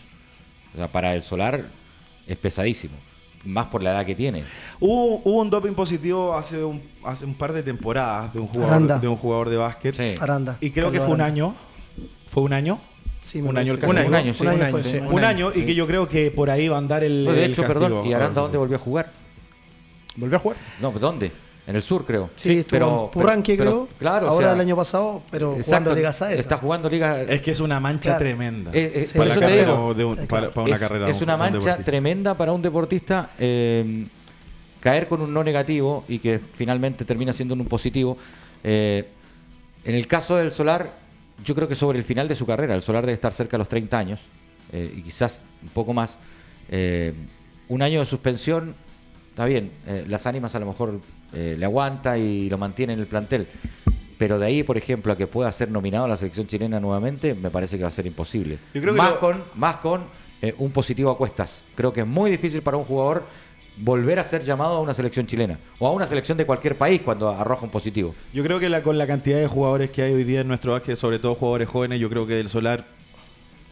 O 0.74 0.78
sea, 0.78 0.88
para 0.92 1.14
el 1.14 1.22
Solar 1.22 1.66
es 2.28 2.38
pesadísimo. 2.38 2.96
Más 3.46 3.68
por 3.68 3.84
la 3.84 3.92
edad 3.92 4.06
que 4.06 4.16
tiene. 4.16 4.44
Hubo, 4.80 5.22
hubo 5.24 5.42
un 5.42 5.50
doping 5.50 5.74
positivo 5.74 6.36
hace 6.36 6.64
un, 6.64 6.82
hace 7.04 7.24
un 7.26 7.36
par 7.36 7.54
de 7.54 7.62
temporadas 7.64 8.34
de 8.34 8.40
un 8.40 8.48
jugador, 8.48 8.74
Aranda. 8.74 9.00
de, 9.00 9.08
un 9.08 9.16
jugador 9.16 9.50
de 9.50 9.58
básquet. 9.58 9.96
Sí. 9.96 10.16
Aranda. 10.20 10.58
Y 10.60 10.72
creo 10.72 10.92
que 10.92 11.00
fue 11.00 11.14
un 11.14 11.22
año. 11.22 11.56
¿Fue 12.30 12.44
un 12.44 12.52
año? 12.54 12.80
Sí, 13.22 13.42
un 13.42 13.58
año 13.58 13.74
el 13.74 13.80
parece. 13.80 13.96
castigo. 13.96 14.08
Un 14.10 14.16
año, 14.16 14.34
sí, 14.34 14.42
un 14.44 14.48
año, 14.50 14.72
fue, 14.72 14.84
sí, 14.84 14.90
sí. 14.92 14.98
Un, 15.00 15.24
año 15.24 15.52
y 15.54 15.60
sí. 15.60 15.66
que 15.66 15.76
yo 15.76 15.88
creo 15.88 16.08
que 16.08 16.32
por 16.32 16.50
ahí 16.50 16.68
va 16.68 16.76
a 16.76 16.80
andar 16.80 17.04
el. 17.04 17.26
No, 17.26 17.32
de 17.34 17.46
el 17.46 17.52
hecho, 17.52 17.64
castigo. 17.64 17.82
perdón, 17.88 18.06
¿y 18.08 18.14
Aranda 18.14 18.42
dónde 18.42 18.58
volvió 18.58 18.78
a 18.78 18.80
jugar? 18.80 19.12
¿Volvió 20.16 20.38
a 20.38 20.40
jugar? 20.40 20.58
No, 20.82 20.92
¿dónde? 20.92 21.32
En 21.68 21.76
el 21.76 21.82
sur, 21.82 22.06
creo. 22.06 22.30
Sí, 22.36 22.60
estuvo 22.60 23.06
en 23.06 23.12
Purranque, 23.12 23.56
pero- 23.58 23.72
creo. 23.72 23.88
Claro, 24.00 24.28
o 24.28 24.30
Ahora 24.30 24.48
sea, 24.48 24.54
el 24.56 24.62
año 24.62 24.76
pasado, 24.78 25.22
pero 25.30 25.52
exacto, 25.52 25.66
jugando 25.70 25.96
Liga 25.96 26.14
Saesa. 26.14 26.40
Está 26.40 26.58
jugando 26.58 26.90
Liga. 26.90 27.22
Es 27.24 27.42
que 27.42 27.52
es 27.52 27.60
una 27.60 27.80
mancha 27.82 28.12
Claro. 28.12 28.20
tremenda. 28.20 28.72
Eh, 28.74 28.92
eh, 28.96 29.08
por 29.14 29.18
para, 29.18 29.32
eso 29.32 29.42
la 29.42 29.48
te 29.48 29.54
carrera 29.54 29.72
digo, 29.76 29.94
de 29.94 30.06
un- 30.06 30.28
para- 30.28 30.50
para 30.52 30.62
una 30.66 30.76
es, 30.76 30.82
carrera. 30.82 31.10
es 31.10 31.18
un- 31.18 31.24
una 31.24 31.34
un 31.34 31.40
mancha 31.40 31.78
tremenda 31.80 32.38
para 32.38 32.54
un 32.54 32.62
deportista 32.62 33.32
eh, 33.38 34.06
caer 34.80 35.10
con 35.10 35.22
un 35.22 35.34
no 35.34 35.44
negativo 35.44 36.06
y 36.08 36.20
que 36.20 36.40
finalmente 36.54 37.04
termina 37.04 37.34
siendo 37.34 37.54
un 37.54 37.66
positivo. 37.66 38.18
Eh, 38.64 39.06
en 39.84 39.94
el 39.96 40.08
caso 40.08 40.38
del 40.38 40.52
Solar, 40.54 40.88
yo 41.46 41.56
creo 41.56 41.68
que 41.68 41.76
sobre 41.76 41.98
el 42.00 42.04
final 42.04 42.28
de 42.28 42.36
su 42.36 42.46
carrera, 42.46 42.76
el 42.76 42.82
Solar 42.82 43.04
debe 43.04 43.14
estar 43.14 43.34
cerca 43.34 43.52
de 43.58 43.60
los 43.60 43.70
30 43.70 43.98
años 43.98 44.20
eh, 44.72 44.94
y 44.98 45.02
quizás 45.02 45.44
un 45.64 45.70
poco 45.70 45.94
más. 45.94 46.18
Eh, 46.70 47.14
un 47.70 47.82
año 47.82 48.00
de 48.00 48.06
suspensión, 48.06 48.76
está 49.30 49.46
bien, 49.46 49.72
eh, 49.86 50.06
las 50.08 50.26
ánimas 50.28 50.56
a 50.56 50.60
lo 50.60 50.66
mejor 50.66 51.00
le 51.34 51.64
aguanta 51.66 52.18
y 52.18 52.50
lo 52.50 52.58
mantiene 52.58 52.94
en 52.94 53.00
el 53.00 53.06
plantel. 53.08 53.48
pero 54.18 54.40
de 54.40 54.46
ahí, 54.48 54.64
por 54.64 54.78
ejemplo, 54.78 55.12
a 55.14 55.18
que 55.18 55.28
pueda 55.28 55.52
ser 55.52 55.70
nominado 55.70 56.06
a 56.06 56.08
la 56.08 56.18
selección 56.18 56.48
chilena 56.48 56.80
nuevamente, 56.80 57.36
me 57.36 57.50
parece 57.52 57.78
que 57.78 57.84
va 57.84 57.90
a 57.90 57.92
ser 57.92 58.08
imposible. 58.08 58.58
Yo 58.74 58.82
creo 58.82 58.94
que 58.94 58.98
más, 58.98 59.12
lo- 59.12 59.20
con, 59.20 59.44
más 59.56 59.76
con 59.78 60.06
un 60.58 60.72
positivo 60.72 61.12
a 61.12 61.18
cuestas. 61.18 61.64
Creo 61.76 61.92
que 61.94 62.00
es 62.02 62.08
muy 62.08 62.32
difícil 62.32 62.62
para 62.62 62.78
un 62.78 62.86
jugador 62.86 63.26
volver 63.78 64.20
a 64.20 64.24
ser 64.24 64.44
llamado 64.44 64.78
a 64.78 64.82
una 64.82 64.94
selección 64.94 65.28
chilena 65.28 65.60
o 65.80 65.88
a 65.88 65.92
una 65.92 66.08
selección 66.08 66.38
de 66.38 66.46
cualquier 66.46 66.78
país 66.78 67.02
cuando 67.04 67.30
arroja 67.30 67.64
un 67.64 67.72
positivo. 67.72 68.16
Yo 68.34 68.44
creo 68.44 68.60
que 68.60 68.70
la, 68.70 68.82
con 68.82 68.98
la 68.98 69.08
cantidad 69.08 69.40
de 69.40 69.48
jugadores 69.48 69.92
que 69.92 70.02
hay 70.02 70.14
hoy 70.14 70.24
día 70.24 70.42
en 70.42 70.48
nuestro 70.48 70.72
básquet, 70.74 70.96
sobre 70.96 71.20
todo 71.20 71.36
jugadores 71.36 71.70
jóvenes, 71.70 72.00
yo 72.00 72.10
creo 72.10 72.26
que 72.26 72.36
del 72.36 72.50
Solar, 72.50 72.86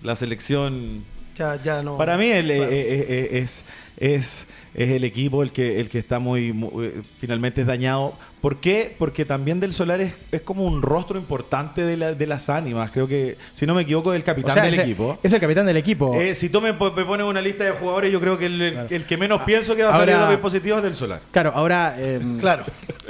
la 0.04 0.16
selección 0.16 1.04
Ya, 1.38 1.62
ya 1.62 1.84
no. 1.84 1.98
Para 1.98 2.18
mí 2.18 2.28
el, 2.28 2.50
eh, 2.52 2.56
Claro. 2.58 2.72
eh, 2.72 3.06
eh, 3.10 3.30
es, 3.40 3.64
es, 3.98 4.48
es 4.74 4.90
el 4.92 5.04
equipo 5.04 5.44
el 5.44 5.52
que, 5.52 5.80
el 5.80 5.90
que 5.90 6.00
está 6.00 6.20
muy, 6.20 6.54
muy- 6.54 6.86
eh, 6.88 7.02
finalmente 7.20 7.62
es 7.62 7.68
dañado. 7.68 8.14
¿Por 8.42 8.58
qué? 8.58 8.96
Porque 8.98 9.26
también 9.26 9.60
del 9.60 9.74
Solar 9.74 10.00
es, 10.02 10.16
es 10.32 10.42
como 10.42 10.64
un 10.66 10.82
rostro 10.82 11.18
importante 11.18 11.82
de, 11.84 11.98
la- 11.98 12.14
de 12.14 12.28
las 12.28 12.48
ánimas. 12.50 12.92
Creo 12.92 13.08
que, 13.08 13.38
si 13.54 13.66
no 13.66 13.74
me 13.74 13.82
equivoco, 13.82 14.14
es 14.14 14.18
el 14.18 14.22
O 14.22 14.26
capitán 14.26 14.54
sea, 14.54 14.64
del 14.64 14.74
es, 14.74 14.80
el- 14.80 14.86
equipo. 14.86 15.18
es 15.24 15.34
el 15.34 15.40
capitán 15.42 15.66
del 15.66 15.78
equipo. 15.78 16.14
Eh, 16.16 16.36
si 16.36 16.50
tú 16.50 16.62
me, 16.62 16.74
po- 16.74 16.92
me 16.92 17.04
pones 17.06 17.26
una 17.26 17.42
lista 17.42 17.64
de 17.64 17.72
jugadores, 17.72 18.12
yo 18.12 18.20
creo 18.22 18.38
que 18.38 18.46
el, 18.46 18.62
el- 18.62 18.74
Claro. 18.74 18.88
el 18.92 19.06
que 19.06 19.18
menos 19.18 19.42
pienso 19.42 19.76
que 19.76 19.84
va 19.84 19.90
a 19.96 19.98
salir 19.98 20.16
de 20.18 20.38
positivo 20.38 20.78
es 20.78 20.84
del 20.84 20.96
Solar. 20.96 21.22
claro, 21.32 21.52
ahora. 21.56 21.96
eh, 21.98 22.20
Claro. 22.40 22.64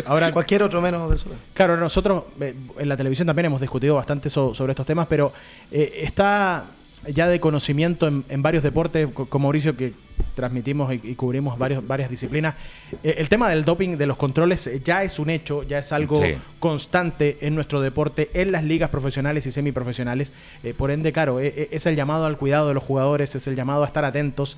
Ahora, 0.05 0.31
Cualquier 0.31 0.63
otro 0.63 0.81
menos 0.81 1.09
de 1.09 1.15
eso. 1.15 1.27
Claro, 1.53 1.77
nosotros 1.77 2.23
eh, 2.39 2.53
en 2.79 2.89
la 2.89 2.97
televisión 2.97 3.25
también 3.27 3.45
hemos 3.47 3.61
discutido 3.61 3.95
bastante 3.95 4.29
so- 4.29 4.53
sobre 4.55 4.71
estos 4.71 4.85
temas, 4.85 5.07
pero 5.07 5.31
eh, 5.71 6.01
está 6.03 6.65
ya 7.13 7.27
de 7.27 7.39
conocimiento 7.39 8.07
en, 8.07 8.23
en 8.29 8.41
varios 8.41 8.63
deportes, 8.63 9.07
co- 9.13 9.25
con 9.25 9.41
Mauricio, 9.41 9.75
que 9.75 9.93
transmitimos 10.35 10.93
y, 10.93 11.01
y 11.03 11.15
cubrimos 11.15 11.57
varios, 11.57 11.85
varias 11.85 12.09
disciplinas. 12.09 12.55
Eh, 13.03 13.15
el 13.17 13.29
tema 13.29 13.49
del 13.49 13.63
doping, 13.65 13.97
de 13.97 14.05
los 14.05 14.17
controles, 14.17 14.67
eh, 14.67 14.81
ya 14.83 15.03
es 15.03 15.19
un 15.19 15.29
hecho, 15.29 15.63
ya 15.63 15.79
es 15.79 15.91
algo 15.91 16.21
Sí. 16.21 16.35
constante 16.59 17.37
en 17.41 17.55
nuestro 17.55 17.81
deporte, 17.81 18.29
en 18.33 18.51
las 18.51 18.63
ligas 18.63 18.89
profesionales 18.89 19.45
y 19.45 19.51
semiprofesionales. 19.51 20.33
Eh, 20.63 20.73
por 20.73 20.91
ende, 20.91 21.13
claro, 21.13 21.39
eh, 21.39 21.69
es 21.71 21.85
el 21.85 21.95
llamado 21.95 22.25
al 22.25 22.37
cuidado 22.37 22.67
de 22.67 22.73
los 22.73 22.83
jugadores, 22.83 23.35
es 23.35 23.47
el 23.47 23.55
llamado 23.55 23.83
a 23.83 23.87
estar 23.87 24.03
atentos. 24.05 24.57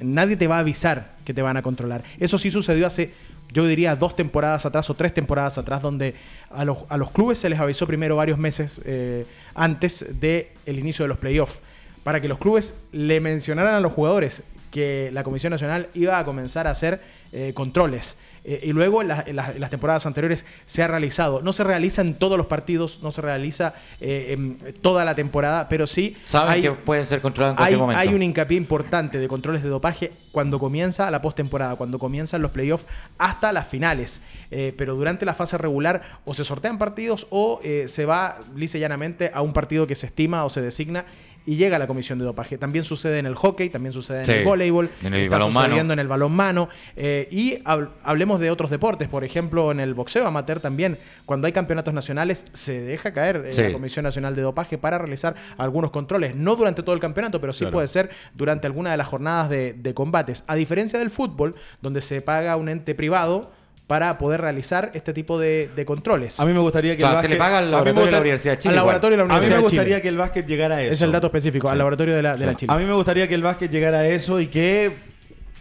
Nadie 0.00 0.36
te 0.36 0.46
va 0.46 0.56
a 0.56 0.60
avisar 0.60 1.12
que 1.24 1.34
te 1.34 1.42
van 1.42 1.56
a 1.56 1.62
controlar. 1.62 2.02
Eso 2.18 2.38
sí 2.38 2.50
sucedió 2.50 2.86
hace, 2.86 3.10
yo 3.52 3.66
diría, 3.66 3.96
dos 3.96 4.16
temporadas 4.16 4.66
atrás 4.66 4.88
o 4.90 4.94
tres 4.94 5.12
temporadas 5.14 5.58
atrás, 5.58 5.82
donde 5.82 6.14
a 6.50 6.64
los, 6.64 6.78
a 6.88 6.96
los 6.96 7.10
clubes 7.10 7.38
se 7.38 7.48
les 7.48 7.58
avisó 7.58 7.86
primero 7.86 8.16
varios 8.16 8.38
meses 8.38 8.80
eh, 8.84 9.26
antes 9.54 10.04
del 10.20 10.48
inicio 10.66 11.04
de 11.04 11.08
los 11.08 11.18
playoffs, 11.18 11.60
para 12.04 12.20
que 12.20 12.28
los 12.28 12.38
clubes 12.38 12.74
le 12.92 13.20
mencionaran 13.20 13.74
a 13.74 13.80
los 13.80 13.92
jugadores 13.92 14.42
que 14.70 15.10
la 15.12 15.24
Comisión 15.24 15.50
Nacional 15.50 15.88
iba 15.94 16.18
a 16.18 16.24
comenzar 16.24 16.66
a 16.66 16.70
hacer 16.70 17.00
eh, 17.32 17.52
controles. 17.54 18.16
Eh, 18.42 18.60
y 18.62 18.72
luego 18.72 19.02
en, 19.02 19.08
las- 19.08 19.26
en 19.26 19.36
las- 19.36 19.50
en 19.54 19.60
las 19.60 19.68
temporadas 19.68 20.06
anteriores 20.06 20.46
se 20.64 20.82
ha 20.82 20.88
realizado. 20.88 21.42
No 21.42 21.52
se 21.52 21.62
realiza 21.62 22.00
en 22.00 22.14
todos 22.14 22.38
los 22.38 22.46
partidos, 22.46 23.00
no 23.02 23.10
se 23.10 23.20
realiza 23.20 23.74
eh, 24.00 24.28
en 24.30 24.56
toda 24.80 25.04
la 25.04 25.14
temporada, 25.14 25.68
pero 25.68 25.86
sí 25.86 26.16
Saben 26.24 26.50
hay, 26.52 26.62
que 26.62 26.70
pueden 26.72 27.04
ser 27.04 27.20
controlados 27.20 27.58
en 27.58 27.62
hay, 27.62 27.72
cualquier 27.74 27.80
momento. 27.80 28.00
hay 28.00 28.14
un 28.14 28.22
hincapié 28.22 28.56
importante 28.56 29.18
de 29.18 29.28
controles 29.28 29.62
de 29.62 29.68
dopaje 29.68 30.12
cuando 30.32 30.58
comienza 30.58 31.10
la 31.10 31.20
postemporada, 31.20 31.76
cuando 31.76 31.98
comienzan 31.98 32.40
los 32.40 32.50
playoffs 32.50 32.86
hasta 33.18 33.52
las 33.52 33.66
finales. 33.68 34.22
Eh, 34.50 34.72
pero 34.78 34.94
durante 34.94 35.26
la 35.26 35.34
fase 35.34 35.58
regular 35.58 36.00
o 36.24 36.32
se 36.32 36.42
sortean 36.44 36.78
partidos 36.78 37.26
o 37.28 37.60
se 37.62 38.04
va 38.06 38.40
lisa 38.56 38.78
y 38.78 38.80
llanamente 38.80 39.30
a 39.34 39.42
un 39.42 39.52
partido 39.52 39.86
que 39.86 39.94
se 39.94 40.06
estima 40.06 40.44
o 40.46 40.50
se 40.50 40.62
designa 40.62 41.04
y 41.46 41.56
llega 41.56 41.76
a 41.76 41.78
la 41.78 41.86
comisión 41.86 42.18
de 42.18 42.24
dopaje. 42.24 42.58
También 42.58 42.84
sucede 42.84 43.18
en 43.18 43.26
el 43.26 43.34
hockey, 43.34 43.70
también 43.70 43.92
sucede 43.92 44.20
en 44.20 44.26
Sí. 44.26 44.32
el 44.32 44.44
voleibol, 44.44 44.90
En 45.02 45.14
el 45.14 45.22
está 45.24 45.36
balonmano. 45.38 45.64
sucediendo 45.66 45.92
en 45.94 45.98
el 45.98 46.08
balonmano. 46.08 46.68
eh, 46.96 47.28
y 47.30 47.62
hab- 47.64 47.90
hablemos 48.04 48.40
de 48.40 48.50
otros 48.50 48.70
deportes, 48.70 49.08
por 49.08 49.24
ejemplo, 49.24 49.70
en 49.72 49.80
el 49.80 49.94
boxeo 49.94 50.26
amateur 50.26 50.60
también, 50.60 50.98
cuando 51.26 51.46
hay 51.46 51.52
campeonatos 51.52 51.94
nacionales, 51.94 52.46
se 52.52 52.80
deja 52.82 53.12
caer 53.12 53.44
eh, 53.46 53.52
Sí. 53.52 53.62
la 53.62 53.72
Comisión 53.72 54.02
Nacional 54.04 54.34
de 54.36 54.42
Dopaje 54.42 54.78
para 54.78 54.98
realizar 54.98 55.34
algunos 55.56 55.90
controles. 55.90 56.34
No 56.36 56.56
durante 56.56 56.82
todo 56.82 56.94
el 56.94 57.00
campeonato, 57.00 57.40
pero 57.40 57.52
sí 57.52 57.60
Claro. 57.60 57.72
puede 57.74 57.88
ser 57.88 58.10
durante 58.34 58.66
alguna 58.66 58.90
de 58.90 58.96
las 58.96 59.08
jornadas 59.08 59.48
de, 59.50 59.72
de 59.72 59.94
combates. 59.94 60.44
A 60.46 60.54
diferencia 60.54 60.98
del 60.98 61.10
fútbol, 61.10 61.54
donde 61.80 62.00
se 62.00 62.20
paga 62.22 62.56
un 62.56 62.68
ente 62.68 62.94
privado 62.94 63.50
para 63.90 64.16
poder 64.18 64.40
realizar 64.40 64.92
este 64.94 65.12
tipo 65.12 65.36
de, 65.36 65.68
de 65.74 65.84
controles. 65.84 66.38
A 66.38 66.46
mí 66.46 66.52
me 66.52 66.60
gustaría 66.60 66.96
que 66.96 67.02
el 67.02 67.08
se 67.08 67.28
le 67.28 67.34
básquet- 67.34 67.38
paga 67.38 67.56
a 67.56 67.58
al 67.58 67.64
mí 67.64 67.70
me 67.70 67.72
laboratorio 67.72 67.90
de 67.90 67.94
la 67.96 68.00
gustaría- 68.02 68.20
Universidad 68.20 68.52
de 68.52 68.58
Chile. 68.60 68.70
Al 68.70 68.74
igual. 68.76 68.86
laboratorio 68.86 69.16
de 69.18 69.24
la 69.24 69.34
A 69.34 69.40
mí 69.40 69.46
me 69.48 69.58
gustaría 69.58 69.82
Chile. 69.94 70.02
que 70.02 70.08
el 70.08 70.16
básquet 70.16 70.46
llegara 70.46 70.76
a 70.76 70.82
eso. 70.82 70.92
Es 70.92 71.02
el 71.02 71.10
dato 71.10 71.26
específico, 71.26 71.68
al 71.68 71.78
laboratorio 71.78 72.14
de 72.14 72.22
la, 72.22 72.36
de 72.36 72.46
la 72.46 72.54
Chile. 72.54 72.72
A 72.72 72.76
mí 72.78 72.84
me 72.84 72.92
gustaría 72.92 73.26
que 73.26 73.34
el 73.34 73.42
básquet 73.42 73.68
llegara 73.68 73.98
a 73.98 74.06
eso 74.06 74.38
y 74.38 74.46
que, 74.46 74.92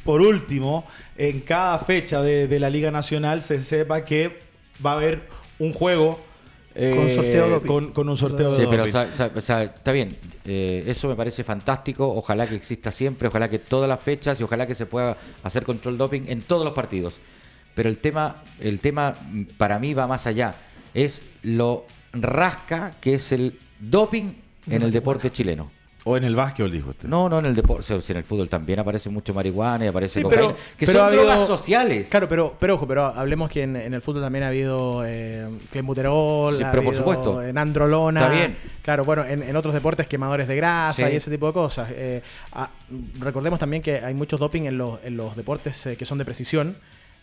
por 0.03 0.21
último, 0.21 0.85
en 1.17 1.39
cada 1.41 1.79
fecha 1.79 2.21
de, 2.21 2.47
de 2.47 2.59
la 2.59 2.69
Liga 2.69 2.91
Nacional 2.91 3.41
se 3.41 3.63
sepa 3.63 4.05
que 4.05 4.37
va 4.85 4.91
a 4.91 4.95
haber 4.97 5.23
un 5.57 5.73
juego 5.73 6.19
eh, 6.75 6.93
Con 6.95 7.09
sorteo 7.09 7.45
de 7.45 7.49
doping. 7.49 7.67
con, 7.67 7.91
con 7.93 8.09
un 8.09 8.15
sorteo 8.17 8.55
Sí, 8.55 8.61
de 8.61 8.67
pero 8.67 8.83
o 8.83 9.41
sea, 9.41 9.63
está 9.63 9.91
bien. 9.91 10.15
Eh, 10.45 10.83
eso 10.85 11.07
me 11.07 11.15
parece 11.15 11.43
fantástico. 11.43 12.07
Ojalá 12.07 12.45
que 12.45 12.53
exista 12.53 12.91
siempre, 12.91 13.27
ojalá 13.27 13.49
que 13.49 13.57
todas 13.57 13.89
las 13.89 13.99
fechas 13.99 14.39
y 14.39 14.43
ojalá 14.43 14.67
que 14.67 14.75
se 14.75 14.85
pueda 14.85 15.17
hacer 15.41 15.63
control 15.63 15.97
doping 15.97 16.21
en 16.27 16.43
todos 16.43 16.63
los 16.63 16.75
partidos. 16.75 17.15
Pero 17.79 17.87
el 17.87 17.97
tema, 17.99 18.35
el 18.59 18.81
tema 18.81 19.15
para 19.57 19.79
mí 19.79 19.93
va 19.93 20.05
más 20.05 20.27
allá. 20.27 20.53
Es 20.93 21.23
lo 21.43 21.85
rasca 22.11 22.91
que 22.99 23.13
es 23.13 23.31
el 23.31 23.57
doping 23.79 24.33
en 24.69 24.81
el 24.81 24.91
deporte 24.91 25.29
chileno. 25.29 25.71
O 26.03 26.17
en 26.17 26.25
el 26.25 26.35
básquetbol, 26.35 26.71
dijo 26.73 26.89
usted. 26.89 27.07
No, 27.07 27.29
no 27.29 27.39
en 27.39 27.45
el 27.45 27.55
deporte, 27.55 27.93
o 27.93 28.01
sea, 28.01 28.13
en 28.13 28.17
el 28.17 28.23
fútbol 28.25 28.49
también 28.49 28.79
aparece 28.79 29.09
mucho 29.09 29.33
marihuana 29.33 29.85
y 29.85 29.87
aparece 29.87 30.15
Sí, 30.19 30.23
cocaína, 30.23 30.47
pero- 30.47 30.57
que 30.77 30.85
pero 30.87 30.91
son 30.91 31.01
ha 31.01 31.07
habido- 31.07 31.23
drogas 31.23 31.47
sociales. 31.47 32.09
Claro, 32.09 32.27
pero, 32.27 32.57
pero 32.59 32.75
ojo, 32.75 32.85
pero 32.85 33.05
hablemos 33.05 33.49
que 33.49 33.63
en, 33.63 33.77
en 33.77 33.93
el 33.93 34.01
fútbol 34.01 34.23
también 34.23 34.43
ha 34.43 34.47
habido 34.49 35.03
eh, 35.05 35.47
clenbuterol, 35.71 36.57
Sí, 36.57 36.63
ha 36.63 36.71
pero 36.71 36.83
por 36.83 36.95
supuesto. 36.95 37.41
en 37.41 37.57
androlona. 37.57 38.21
Está 38.23 38.33
bien. 38.33 38.57
Claro, 38.81 39.05
bueno, 39.05 39.23
en, 39.23 39.41
en 39.41 39.55
otros 39.55 39.73
deportes 39.73 40.05
quemadores 40.07 40.49
de 40.49 40.57
grasa 40.57 41.07
Sí. 41.07 41.13
y 41.13 41.15
ese 41.15 41.31
tipo 41.31 41.47
de 41.47 41.53
cosas. 41.53 41.87
Eh, 41.93 42.21
ah, 42.51 42.69
recordemos 43.21 43.57
también 43.57 43.81
que 43.81 43.99
hay 43.99 44.13
muchos 44.13 44.37
doping 44.37 44.63
en 44.63 44.77
los, 44.77 44.99
en 45.05 45.15
los 45.15 45.33
deportes 45.37 45.85
eh, 45.85 45.95
que 45.95 46.03
son 46.03 46.17
de 46.17 46.25
precisión. 46.25 46.75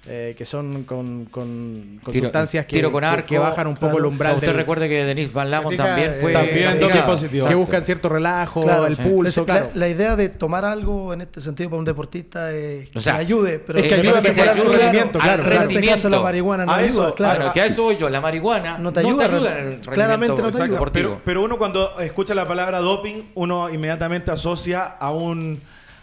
Eh, 0.09 0.35
que 0.38 0.45
son 0.45 0.85
con, 0.85 1.25
con- 1.27 1.99
con 2.03 2.12
Tiro- 2.12 2.27
sustancias 2.27 2.64
que, 2.66 2.77
tiro 2.77 2.92
con 2.92 3.03
arco, 3.03 3.27
que 3.27 3.38
bajan 3.38 3.66
un 3.66 3.75
poco 3.75 3.87
claro. 3.87 3.99
el 3.99 4.05
O 4.05 4.09
umbral 4.09 4.31
sea, 4.31 4.37
usted 4.37 4.47
del- 4.49 4.57
recuerde 4.57 4.88
que 4.88 5.05
Denise 5.05 5.33
Van 5.33 5.51
Lamont 5.51 5.73
Fija, 5.73 5.85
también 5.85 6.16
fue 6.21 6.33
También 6.33 6.79
positivo. 7.07 7.49
que 7.49 7.55
buscan 7.55 7.85
cierto 7.85 8.09
relajo, 8.09 8.61
Claro, 8.61 8.87
el 8.87 8.97
sí. 8.97 9.03
pulso, 9.03 9.40
La- 9.42 9.47
claro. 9.47 9.71
La, 9.75 9.88
idea 9.88 10.14
de 10.16 10.29
tomar 10.29 10.64
algo 10.64 11.12
en 11.12 11.23
este 11.23 11.40
sentido 11.40 11.71
para 11.71 11.79
un 11.81 11.85
deportista 11.85 12.53
es 12.53 12.88
que 12.90 12.99
O 12.99 13.03
sea, 13.03 13.14
le 13.14 13.19
ayude, 13.21 13.59
pero 13.59 13.79
es 13.81 13.88
que 13.88 13.95
ayude 13.95 14.21
su 14.23 14.33
claro, 14.35 14.53
rendimiento, 14.73 15.19
claro, 15.19 15.42
En 15.42 15.49
claro. 15.51 15.71
este 15.71 15.87
caso 15.87 16.09
la 16.09 16.21
marihuana 16.21 16.64
no 16.66 16.73
A 16.73 16.83
eso, 16.83 17.03
ayuda, 17.03 17.14
claro. 17.16 17.37
Claro, 17.40 17.53
que 17.53 17.61
a 17.62 17.66
eso 17.66 17.83
voy 17.83 17.97
yo. 17.97 18.09
La 18.09 18.21
marihuana 18.21 18.79
No 18.79 18.92
te 18.92 19.01
ayuda, 19.01 19.27
en 19.27 19.73
el 19.73 19.81
claramente 19.81 20.40
no 20.40 20.51
te 20.53 20.62
ayuda. 20.62 21.21
pero 21.25 21.42
uno 21.45 21.59
cuando 21.59 21.99
escucha 22.01 22.35
la 22.35 22.47
palabra 22.47 22.79
doping, 22.81 23.23
uno 23.35 23.69
inmediatamente 23.71 24.31
asocia 24.31 24.85
a 24.85 25.11
un, 25.11 25.61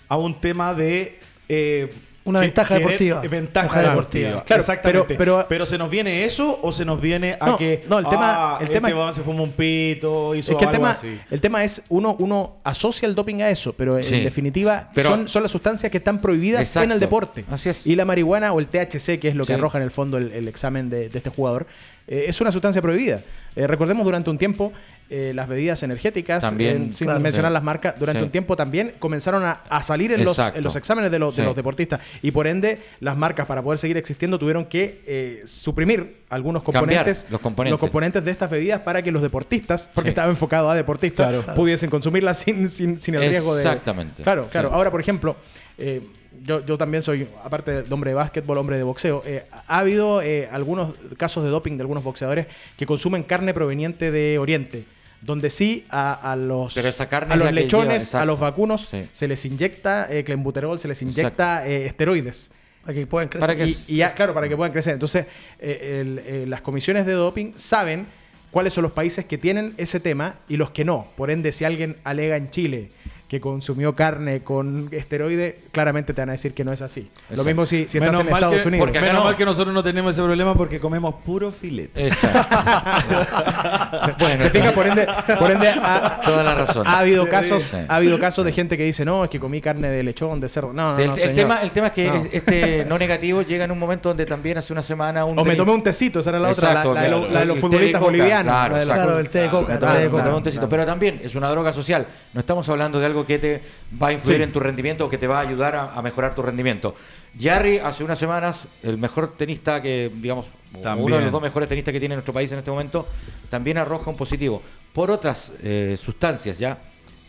a 0.09 0.17
un 0.17 0.41
tema 0.41 0.73
de... 0.73 1.19
eh, 1.47 1.89
Una 2.25 2.39
ventaja 2.39 2.75
querer- 2.75 2.83
deportiva. 2.99 3.21
Ventaja 3.21 3.67
Claro, 3.69 3.89
deportiva. 3.89 4.43
claro, 4.45 4.59
Exactamente. 4.61 5.15
pero- 5.15 5.45
pero- 5.49 5.65
¿se 5.65 5.77
nos 5.77 5.89
viene 5.89 6.23
eso 6.23 6.59
o 6.61 6.71
se 6.71 6.85
nos 6.85 7.01
viene 7.01 7.37
a 7.39 7.47
No, 7.47 7.57
que... 7.57 7.83
no, 7.89 7.99
el 7.99 8.05
tema- 8.07 8.53
ah, 8.53 8.57
el 8.59 8.63
este 8.63 8.75
tema- 8.75 8.87
weón 8.89 9.13
se 9.13 9.21
fuma 9.21 9.41
un 9.41 9.51
pito, 9.51 10.33
hizo 10.35 10.51
Es 10.53 10.57
que 10.57 10.63
el 10.65 10.71
tema, 10.71 10.91
así. 10.91 11.19
el 11.29 11.41
tema 11.41 11.63
es, 11.63 11.83
uno, 11.89 12.15
uno 12.19 12.57
asocia 12.63 13.07
el 13.07 13.15
doping 13.15 13.41
a 13.41 13.49
eso, 13.49 13.73
pero 13.73 14.01
Sí. 14.01 14.15
en 14.15 14.23
definitiva 14.23 14.89
Pero- 14.93 15.09
son, 15.09 15.27
son 15.27 15.43
las 15.43 15.51
sustancias 15.51 15.91
que 15.91 15.97
están 15.97 16.21
prohibidas 16.21 16.61
Exacto. 16.61 16.85
en 16.85 16.91
el 16.93 16.99
deporte. 16.99 17.45
Así 17.51 17.69
es. 17.69 17.85
Y 17.85 17.95
la 17.95 18.05
marihuana 18.05 18.53
o 18.53 18.59
el 18.59 18.67
THC, 18.67 19.19
que 19.19 19.27
es 19.29 19.35
lo 19.35 19.45
que 19.45 19.53
arroja 19.53 19.77
en 19.77 19.83
el 19.83 19.91
fondo 19.91 20.17
el, 20.17 20.31
el 20.31 20.47
examen 20.47 20.89
de, 20.89 21.09
de 21.09 21.17
este 21.17 21.29
jugador, 21.29 21.67
eh, 22.07 22.25
es 22.27 22.39
una 22.41 22.51
sustancia 22.51 22.81
prohibida. 22.81 23.21
Eh, 23.55 23.67
recordemos 23.67 24.03
durante 24.03 24.29
un 24.29 24.37
tiempo 24.37 24.73
eh, 25.09 25.31
las 25.35 25.47
bebidas 25.47 25.83
energéticas, 25.83 26.41
También, 26.41 26.91
sin 26.93 27.05
claro. 27.05 27.19
mencionar 27.19 27.51
Sí. 27.51 27.53
las 27.53 27.63
marcas, 27.63 27.95
durante 27.99 28.19
Sí. 28.21 28.25
un 28.25 28.31
tiempo 28.31 28.55
también 28.55 28.93
comenzaron 28.97 29.43
a, 29.45 29.61
a 29.69 29.83
salir 29.83 30.11
en 30.11 30.23
los, 30.23 30.39
Exacto. 30.39 30.57
en 30.57 30.63
los 30.63 30.75
exámenes 30.75 31.11
de 31.11 31.19
los, 31.19 31.35
de 31.35 31.43
los 31.43 31.55
deportistas. 31.55 31.99
Y 32.23 32.31
por 32.31 32.47
ende, 32.47 32.79
las 32.99 33.15
marcas 33.15 33.45
para 33.45 33.61
poder 33.61 33.77
seguir 33.77 33.97
existiendo 33.97 34.39
tuvieron 34.39 34.65
que 34.65 35.03
eh, 35.05 35.43
suprimir 35.45 36.23
algunos 36.29 36.63
componentes, 36.63 37.27
los 37.29 37.41
componentes. 37.41 37.79
componentes 37.79 38.25
de 38.25 38.31
estas 38.31 38.49
bebidas 38.49 38.81
para 38.81 39.03
que 39.03 39.11
los 39.11 39.21
deportistas, 39.21 39.87
porque 39.93 40.09
estaba 40.09 40.31
enfocado 40.31 40.71
a 40.71 40.75
deportistas, 40.75 41.27
Claro. 41.27 41.55
pudiesen 41.55 41.91
consumirlas 41.91 42.39
sin, 42.39 42.69
sin, 42.69 42.99
sin 42.99 43.13
el 43.15 43.29
riesgo 43.29 43.55
de. 43.55 43.61
Exactamente. 43.63 44.23
Claro, 44.23 44.47
claro. 44.51 44.71
Ahora, 44.73 44.89
por 44.89 44.99
ejemplo, 45.01 45.35
eh, 45.77 46.01
yo, 46.43 46.65
yo 46.65 46.77
también 46.77 47.01
soy, 47.03 47.27
aparte 47.43 47.83
de 47.83 47.93
hombre 47.93 48.11
de 48.11 48.15
básquetbol, 48.15 48.57
hombre 48.57 48.77
de 48.77 48.83
boxeo. 48.83 49.23
eh, 49.25 49.45
ha 49.67 49.79
habido 49.79 50.21
eh, 50.21 50.47
algunos 50.51 50.93
casos 51.17 51.43
de 51.43 51.49
doping 51.49 51.77
de 51.77 51.81
algunos 51.81 52.03
boxeadores 52.03 52.47
que 52.77 52.85
consumen 52.85 53.23
carne 53.23 53.53
proveniente 53.53 54.11
de 54.11 54.37
Oriente. 54.39 54.85
Donde 55.21 55.49
sí 55.49 55.85
a, 55.89 56.33
a 56.33 56.35
los, 56.35 56.73
Pero 56.73 56.89
esa 56.89 57.07
carne 57.07 57.33
a 57.33 57.37
los 57.37 57.49
lechones, 57.53 58.11
lleva, 58.11 58.23
a 58.23 58.25
los 58.25 58.39
vacunos, 58.41 58.89
Sí. 58.91 59.07
se 59.13 59.25
les 59.29 59.45
inyecta 59.45 60.07
eh, 60.13 60.25
clenbuterol, 60.25 60.77
se 60.81 60.89
les 60.89 61.01
inyecta 61.01 61.65
eh, 61.65 61.85
esteroides. 61.85 62.51
Para 62.81 62.93
que 62.93 63.07
puedan 63.07 63.29
crecer. 63.29 63.47
Para 63.47 63.55
que- 63.55 63.69
Y, 63.71 63.77
y 63.87 63.95
ya, 63.97 64.13
claro, 64.15 64.33
para 64.33 64.49
que 64.49 64.57
puedan 64.57 64.73
crecer. 64.73 64.91
Entonces, 64.95 65.25
eh, 65.59 66.01
el- 66.01 66.19
eh, 66.25 66.45
las 66.45 66.59
comisiones 66.59 67.05
de 67.05 67.13
doping 67.13 67.53
saben 67.55 68.05
cuáles 68.51 68.73
son 68.73 68.81
los 68.83 68.91
países 68.91 69.23
que 69.23 69.37
tienen 69.37 69.73
ese 69.77 70.01
tema 70.01 70.35
y 70.49 70.57
los 70.57 70.71
que 70.71 70.83
no. 70.83 71.07
Por 71.15 71.31
ende, 71.31 71.53
si 71.53 71.63
alguien 71.63 71.95
alega 72.03 72.35
en 72.35 72.49
Chile 72.49 72.89
que 73.33 73.41
consumió 73.41 73.95
carne 73.95 74.41
con 74.43 74.89
esteroide, 74.91 75.57
claramente 75.71 76.13
te 76.13 76.21
van 76.21 76.29
a 76.29 76.33
decir 76.33 76.53
que 76.53 76.63
no 76.63 76.71
es 76.71 76.83
así. 76.83 77.01
Lo 77.01 77.07
Exacto. 77.37 77.43
mismo 77.45 77.65
si, 77.65 77.87
si 77.87 77.97
estás 77.97 78.11
Menos 78.11 78.21
en 78.21 78.27
Estados 78.31 78.61
que- 78.61 78.67
Unidos. 78.67 78.85
porque 78.85 79.01
Menos 79.01 79.15
no. 79.17 79.23
mal 79.23 79.35
que 79.35 79.43
nosotros 79.45 79.73
no 79.73 79.83
tenemos 79.83 80.13
ese 80.13 80.21
problema 80.21 80.53
porque 80.53 80.79
comemos 80.79 81.15
puro 81.25 81.49
filete. 81.51 82.05
Exacto. 82.09 82.57
bueno, 84.19 84.49
Te 84.51 84.71
por 84.71 84.85
ende, 84.87 85.07
por 85.39 85.49
ende 85.51 85.67
ha, 85.69 86.19
toda 86.23 86.43
la 86.43 86.53
razón. 86.53 86.85
ha 86.85 86.99
habido 86.99 87.23
Sí, 87.25 87.31
casos, 87.31 87.63
sí. 87.63 87.77
ha 87.87 87.95
habido 87.95 88.19
casos 88.19 88.45
de 88.45 88.51
gente 88.51 88.77
que 88.77 88.83
dice, 88.83 89.03
no, 89.03 89.23
es 89.23 89.29
que 89.31 89.39
comí 89.39 89.61
carne 89.61 89.89
de 89.89 90.03
lechón, 90.03 90.39
de 90.39 90.47
cerdo. 90.49 90.71
No, 90.73 90.91
no, 90.91 90.95
Sí, 90.95 91.01
el, 91.01 91.07
no, 91.09 91.15
el 91.15 91.33
tema, 91.33 91.61
el 91.63 91.71
tema 91.71 91.87
es 91.87 91.93
que 91.93 92.07
No. 92.11 92.23
este 92.31 92.85
no 92.85 92.97
negativo 92.99 93.41
llega 93.41 93.65
en 93.65 93.71
un 93.71 93.79
momento 93.79 94.09
donde 94.09 94.25
también 94.27 94.57
hace 94.59 94.71
una 94.73 94.83
semana 94.83 95.25
un 95.25 95.39
O 95.39 95.43
me 95.43 95.55
tomé 95.55 95.71
un 95.71 95.81
tecito, 95.81 96.19
esa 96.19 96.29
era 96.29 96.39
la 96.39 96.49
otra, 96.49 96.65
la, 96.65 96.69
Exacto, 96.81 96.93
la 96.93 97.01
de, 97.01 97.09
lo- 97.09 97.17
claro. 97.21 97.33
la 97.33 97.39
de 97.39 97.45
los 97.47 97.59
futbolistas 97.59 98.01
bolivianos. 98.01 98.53
claro, 98.53 98.75
Claro, 98.83 99.19
el 99.19 99.29
té 99.29 99.39
de 99.39 99.49
coca. 99.49 99.79
Claro, 99.79 100.41
Pero 100.69 100.85
también 100.85 101.19
es 101.23 101.33
una 101.35 101.49
droga 101.49 101.71
social. 101.71 102.05
No 102.33 102.39
estamos 102.39 102.67
hablando 102.69 102.99
de 102.99 103.05
algo 103.05 103.22
que 103.25 103.39
te 103.39 103.61
va 104.01 104.07
a 104.07 104.13
influir 104.13 104.37
Sí. 104.37 104.43
en 104.43 104.51
tu 104.51 104.59
rendimiento 104.59 105.05
o 105.05 105.09
que 105.09 105.17
te 105.17 105.27
va 105.27 105.39
a 105.39 105.41
ayudar 105.41 105.75
a, 105.75 105.93
a 105.93 106.01
mejorar 106.01 106.33
tu 106.35 106.41
rendimiento. 106.41 106.95
Jarry, 107.39 107.79
hace 107.79 108.03
unas 108.03 108.19
semanas, 108.19 108.67
el 108.83 108.97
mejor 108.97 109.35
tenista 109.35 109.81
que, 109.81 110.11
digamos, 110.15 110.47
También. 110.83 111.05
uno 111.07 111.17
de 111.17 111.23
los 111.23 111.31
dos 111.31 111.41
mejores 111.41 111.67
tenistas 111.67 111.91
que 111.91 111.99
tiene 111.99 112.15
nuestro 112.15 112.33
país 112.33 112.51
en 112.51 112.59
este 112.59 112.69
momento, 112.71 113.07
también 113.49 113.77
arroja 113.77 114.09
un 114.09 114.15
positivo 114.17 114.61
por 114.93 115.09
otras 115.09 115.53
eh, 115.63 115.97
sustancias 115.99 116.59
ya. 116.59 116.77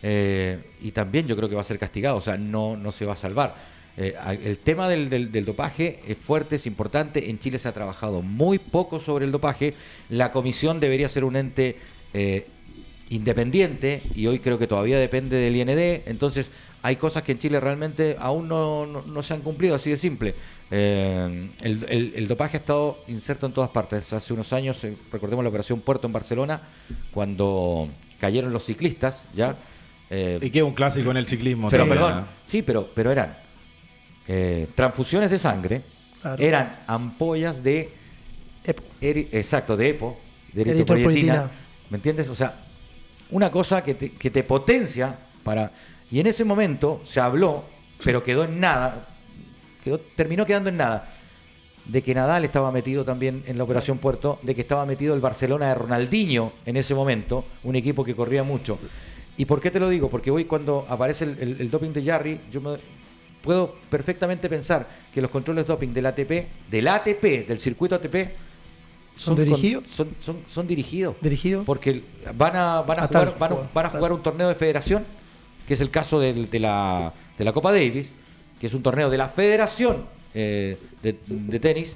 eh, 0.03 0.59
y 0.81 0.91
también 0.91 1.25
yo 1.27 1.35
creo 1.35 1.49
que 1.49 1.55
va 1.55 1.61
a 1.61 1.63
ser 1.63 1.79
castigado, 1.79 2.17
o 2.17 2.21
sea, 2.21 2.37
no, 2.37 2.77
no 2.77 2.91
se 2.91 3.05
va 3.05 3.13
a 3.13 3.15
salvar. 3.15 3.55
Eh, 3.97 4.13
el 4.43 4.57
tema 4.59 4.87
del, 4.89 5.09
del- 5.09 5.31
del 5.31 5.45
dopaje 5.45 5.99
es 6.07 6.17
fuerte, 6.17 6.57
es 6.57 6.67
importante. 6.67 7.29
En 7.29 7.39
Chile 7.39 7.57
se 7.57 7.67
ha 7.69 7.71
trabajado 7.71 8.21
muy 8.21 8.59
poco 8.59 8.99
sobre 8.99 9.25
el 9.25 9.31
dopaje. 9.31 9.73
La 10.09 10.31
comisión 10.31 10.79
debería 10.79 11.07
ser 11.09 11.23
un 11.23 11.35
ente 11.37 11.77
eh, 12.13 12.45
independiente 13.09 14.01
y 14.15 14.27
hoy 14.27 14.39
creo 14.39 14.57
que 14.57 14.67
todavía 14.67 14.97
depende 14.99 15.37
del 15.37 15.55
IND. 15.55 16.03
Entonces 16.07 16.51
hay 16.81 16.95
cosas 16.95 17.23
que 17.23 17.33
en 17.33 17.39
Chile 17.39 17.59
realmente 17.59 18.15
aún 18.19 18.47
no, 18.47 18.85
no- 18.85 19.01
no 19.03 19.23
se 19.23 19.33
han 19.33 19.41
cumplido, 19.41 19.75
así 19.75 19.89
de 19.89 19.97
simple. 19.97 20.35
Eh, 20.71 21.49
el, 21.61 21.85
el- 21.89 22.13
el 22.15 22.27
dopaje 22.27 22.57
ha 22.57 22.59
estado 22.59 22.97
inserto 23.07 23.45
en 23.45 23.53
todas 23.53 23.69
partes. 23.69 24.11
Hace 24.13 24.33
unos 24.33 24.51
años, 24.53 24.83
eh, 24.83 24.95
recordemos 25.11 25.43
la 25.43 25.49
operación 25.49 25.81
Puerto 25.81 26.07
en 26.07 26.13
Barcelona, 26.13 26.61
cuando 27.11 27.89
cayeron 28.19 28.51
los 28.51 28.63
ciclistas, 28.65 29.23
¿ya? 29.35 29.55
Eh, 30.09 30.39
Y 30.41 30.49
que 30.49 30.59
es 30.59 30.63
un 30.65 30.73
clásico 30.73 31.11
en 31.11 31.17
el 31.17 31.25
ciclismo. 31.25 31.67
pero 31.69 31.87
perdón, 31.87 32.25
sí, 32.43 32.61
pero, 32.61 32.89
pero 32.93 33.11
eran 33.11 33.37
eh, 34.27 34.67
transfusiones 34.75 35.29
de 35.31 35.37
sangre, 35.39 35.81
Claro. 36.21 36.41
eran 36.41 36.75
ampollas 36.87 37.61
de, 37.63 37.91
Epo. 38.63 38.81
eri- 38.99 39.27
exacto, 39.31 39.77
de 39.77 39.89
EPO, 39.89 40.17
de 40.53 40.61
eritropoyetina, 40.63 41.51
¿me 41.91 41.97
entiendes? 41.97 42.29
O 42.29 42.35
sea, 42.35 42.64
una 43.31 43.51
cosa 43.51 43.83
que 43.83 43.93
te, 43.95 44.11
que 44.11 44.29
te 44.29 44.43
potencia 44.43 45.15
para... 45.43 45.71
Y 46.11 46.19
en 46.19 46.27
ese 46.27 46.45
momento 46.45 47.01
se 47.03 47.19
habló, 47.19 47.63
pero 48.03 48.23
quedó 48.23 48.43
en 48.43 48.59
nada, 48.59 49.07
quedó, 49.83 49.99
terminó 50.15 50.45
quedando 50.45 50.69
en 50.69 50.77
nada, 50.77 51.11
de 51.85 52.01
que 52.01 52.13
Nadal 52.15 52.45
estaba 52.45 52.71
metido 52.71 53.03
también 53.03 53.43
en 53.47 53.57
la 53.57 53.63
Operación 53.63 53.97
Puerto, 53.97 54.39
de 54.41 54.55
que 54.55 54.61
estaba 54.61 54.85
metido 54.85 55.13
el 55.13 55.21
Barcelona 55.21 55.69
de 55.69 55.75
Ronaldinho 55.75 56.53
en 56.65 56.77
ese 56.77 56.95
momento, 56.95 57.45
un 57.63 57.75
equipo 57.75 58.03
que 58.03 58.15
corría 58.15 58.43
mucho. 58.43 58.79
¿Y 59.37 59.45
por 59.45 59.59
qué 59.59 59.69
te 59.71 59.79
lo 59.79 59.89
digo? 59.89 60.09
Porque 60.09 60.31
hoy 60.31 60.45
cuando 60.45 60.85
aparece 60.87 61.25
el, 61.25 61.57
el- 61.59 61.69
doping 61.69 61.91
de 61.91 62.03
Jarry, 62.03 62.39
yo 62.51 62.61
me- 62.61 62.77
puedo 63.41 63.75
perfectamente 63.89 64.49
pensar 64.49 64.87
que 65.13 65.21
los 65.21 65.29
controles 65.29 65.65
doping 65.65 65.89
del 65.89 66.05
ATP, 66.07 66.47
del 66.69 66.87
ATP, 66.87 67.47
del 67.47 67.59
circuito 67.59 67.95
ATP, 67.95 68.15
¿Son 69.15 69.35
dirigidos? 69.35 69.83
son, 69.89 70.09
son, 70.19 70.37
son 70.47 70.67
dirigidos. 70.67 71.15
¿Dirigido? 71.21 71.63
Porque 71.63 72.03
van 72.35 72.55
a, 72.55 72.81
van 72.81 72.99
a, 72.99 73.03
A 73.03 73.07
tal 73.07 73.29
jugar, 73.33 73.39
van 73.39 73.51
a- 73.53 73.69
van 73.73 73.85
a 73.85 73.89
jugar 73.89 74.11
un 74.11 74.21
torneo 74.23 74.47
de 74.47 74.55
federación, 74.55 75.05
que 75.67 75.73
es 75.73 75.81
el 75.81 75.89
caso 75.89 76.19
del- 76.19 76.49
de, 76.49 76.59
la, 76.59 77.13
de 77.37 77.43
la 77.45 77.53
Copa 77.53 77.71
Davis, 77.71 78.11
que 78.59 78.67
es 78.67 78.73
un 78.73 78.83
torneo 78.83 79.09
de 79.09 79.17
la 79.17 79.29
Federación 79.29 80.05
eh, 80.33 80.77
de, 81.01 81.17
de 81.27 81.59
tenis. 81.59 81.95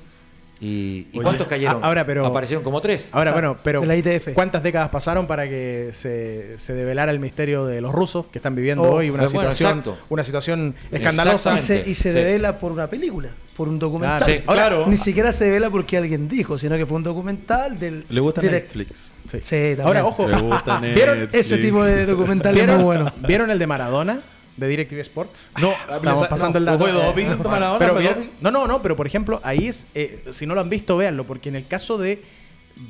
¿Y, 0.62 1.08
y 1.14 1.18
Oye, 1.18 1.24
cuántos 1.24 1.48
cayeron? 1.48 1.82
ahora, 1.84 2.06
pero- 2.06 2.26
Aparecieron 2.26 2.64
como 2.66 2.82
tres. 2.82 3.10
Ahora, 3.14 3.32
bueno, 3.32 3.56
pero 3.64 3.80
de 3.82 3.88
la 3.88 3.96
ITF. 3.96 4.34
¿cuántas 4.34 4.62
décadas 4.62 4.90
pasaron 4.90 5.26
para 5.26 5.48
que 5.48 5.92
se, 5.94 6.60
se 6.60 6.74
develara 6.74 7.12
el 7.12 7.20
misterio 7.20 7.66
de 7.66 7.80
los 7.80 7.94
rusos 7.94 8.26
que 8.32 8.40
están 8.40 8.56
viviendo 8.56 8.84
Oh, 8.84 8.96
hoy 8.96 9.10
una 9.10 9.26
bueno, 9.28 9.52
situación, 9.54 9.84
una 10.10 10.24
situación 10.24 10.76
escandalosa? 10.92 11.56
Y 11.56 11.60
se, 11.60 11.84
y 11.90 11.94
se 11.96 12.10
Sí. 12.10 12.16
devela 12.18 12.58
por 12.60 12.74
una 12.74 12.88
película, 12.90 13.30
por 13.56 13.70
un 13.70 13.80
documental. 13.80 14.18
Claro. 14.20 14.34
Sí, 14.34 14.44
Ahora, 14.48 14.62
claro. 14.68 14.88
Ni 14.88 14.98
siquiera 14.98 15.32
se 15.32 15.46
devela 15.46 15.70
porque 15.70 15.96
alguien 15.98 16.28
dijo, 16.28 16.58
sino 16.58 16.76
que 16.76 16.86
fue 16.86 16.98
un 16.98 17.04
documental 17.04 17.80
del. 17.80 18.04
Le 18.10 18.20
gusta 18.20 18.42
direct- 18.42 18.52
Netflix. 18.52 19.12
Sí. 19.32 19.38
Sí, 19.42 19.56
también. 19.56 19.82
Ahora, 19.88 20.06
ojo, 20.06 20.28
Le 20.28 20.42
gusta 20.42 20.80
¿vieron 20.82 21.20
Netflix. 21.20 21.40
Ese 21.46 21.58
tipo 21.60 21.84
de 21.86 22.06
documental 22.06 22.54
es 22.58 22.62
¿vieron, 22.66 22.76
muy 22.78 22.84
bueno. 22.86 23.14
¿vieron 23.28 23.50
el 23.50 23.60
de 23.60 23.68
Maradona? 23.68 24.20
De 24.60 24.68
DirecTV 24.68 25.00
Sports. 25.00 25.50
No, 25.60 25.72
Estamos 25.96 26.28
pasando 26.28 26.58
el 26.58 26.66
dato. 26.66 26.80
¿Fue 26.80 26.92
doping 26.92 27.26
Eh, 27.26 27.36
Maradona? 27.44 27.80
pero 27.80 28.00
no, 28.42 28.52
no, 28.52 28.68
no, 28.68 28.82
pero 28.82 28.96
por 28.96 29.08
ejemplo, 29.08 29.40
ahí 29.44 29.68
es, 29.68 29.88
eh, 29.96 30.24
si 30.32 30.46
no 30.46 30.54
lo 30.56 30.62
han 30.62 30.70
visto, 30.70 30.98
véanlo, 30.98 31.26
porque 31.26 31.50
en 31.50 31.56
el 31.56 31.68
caso 31.68 31.98
de, 31.98 32.22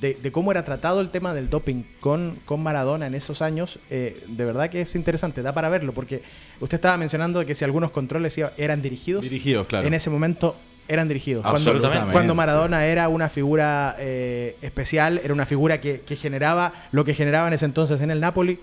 de, 0.02 0.16
de 0.22 0.32
cómo 0.32 0.52
era 0.52 0.64
tratado 0.66 1.00
el 1.02 1.10
tema 1.10 1.34
del 1.34 1.50
doping 1.50 1.84
con, 2.00 2.38
con 2.46 2.62
Maradona 2.62 3.08
en 3.08 3.16
esos 3.16 3.42
años, 3.42 3.80
eh, 3.90 4.22
de 4.28 4.46
verdad 4.46 4.70
que 4.70 4.82
es 4.82 4.96
interesante, 4.96 5.42
da 5.42 5.54
para 5.54 5.70
verlo, 5.70 5.94
porque 5.94 6.22
usted 6.60 6.76
estaba 6.76 6.98
mencionando 6.98 7.46
que 7.46 7.56
si 7.56 7.64
algunos 7.66 7.92
controles 7.92 8.38
iba- 8.38 8.52
eran 8.58 8.82
dirigidos, 8.82 9.24
Dirigidos, 9.24 9.68
claro. 9.68 9.88
en 9.88 9.94
ese 9.94 10.10
momento 10.10 10.56
eran 10.88 11.08
dirigidos. 11.08 11.44
Cuando, 11.44 11.58
Absolutamente. 11.70 12.12
cuando 12.12 12.34
Maradona 12.34 12.86
era 12.86 13.10
una 13.10 13.30
figura 13.30 13.96
eh, 14.00 14.56
especial, 14.64 15.22
era 15.24 15.34
una 15.36 15.46
figura 15.46 15.80
que, 15.80 16.02
que 16.02 16.16
generaba 16.16 16.74
lo 16.92 17.06
que 17.06 17.14
generaba 17.14 17.48
en 17.48 17.54
ese 17.54 17.66
entonces 17.66 18.02
en 18.02 18.10
el 18.10 18.20
Napoli. 18.20 18.58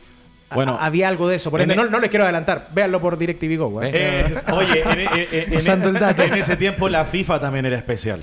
A- 0.50 0.54
Bueno, 0.54 0.78
había 0.80 1.08
algo 1.08 1.28
de 1.28 1.36
eso. 1.36 1.50
Por 1.50 1.60
en 1.60 1.70
ende, 1.70 1.82
no, 1.82 1.90
no 1.90 1.98
les 2.00 2.08
quiero 2.10 2.24
adelantar. 2.24 2.68
Véanlo 2.72 3.00
por 3.00 3.18
DirecTV 3.18 3.56
Go. 3.58 3.82
¿eh? 3.82 3.90
Eh, 3.92 4.34
oye, 4.52 4.82
en, 4.82 5.00
en- 5.00 5.08
en- 5.32 5.52
en- 5.52 5.56
Usando 5.56 5.88
el 5.88 5.94
dato. 5.98 6.22
en 6.22 6.34
ese 6.34 6.56
tiempo 6.56 6.88
la 6.88 7.04
FIFA 7.04 7.40
también 7.40 7.66
era 7.66 7.76
especial. 7.76 8.22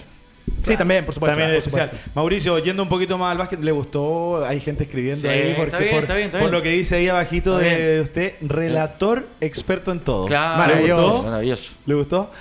Sí, 0.62 0.76
también, 0.78 1.06
por 1.06 1.14
supuesto. 1.14 1.32
también 1.34 1.50
era 1.52 1.60
por 1.60 1.68
especial. 1.68 1.90
supuesto. 1.90 2.12
Mauricio, 2.16 2.60
yendo 2.60 2.84
un 2.84 2.90
poquito 2.90 3.18
más 3.18 3.32
al 3.32 3.38
básquet, 3.38 3.62
¿le 3.62 3.72
gustó? 3.72 4.46
Hay 4.46 4.60
gente 4.60 4.84
escribiendo 4.84 5.22
Sí, 5.22 5.28
ahí 5.28 5.40
está 5.52 5.56
porque 5.62 5.78
bien, 5.80 5.94
por, 5.96 6.04
está 6.04 6.16
bien, 6.16 6.26
está 6.28 6.38
por 6.40 6.48
bien. 6.50 6.52
lo 6.58 6.62
que 6.62 6.70
dice 6.70 6.96
ahí 6.96 7.08
abajito 7.10 7.58
de, 7.58 8.02
usted, 8.02 8.34
relator 8.42 9.28
experto 9.42 9.92
en 9.92 10.00
todo. 10.02 10.26
Claro, 10.26 10.58
Maravilloso. 10.58 11.02
maravilloso. 11.02 11.24
maravilloso. 11.26 11.74
¿Le 11.86 11.94
gustó? 11.96 12.32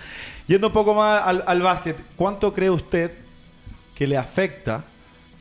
Yendo 0.49 0.67
un 0.69 0.73
poco 0.73 0.95
más 0.95 1.23
al, 1.25 1.45
al 1.47 1.63
básquet, 1.63 1.97
¿cuánto 2.17 2.53
cree 2.53 2.71
usted 2.71 3.13
que 3.95 4.07
le 4.07 4.17
afecta 4.17 4.85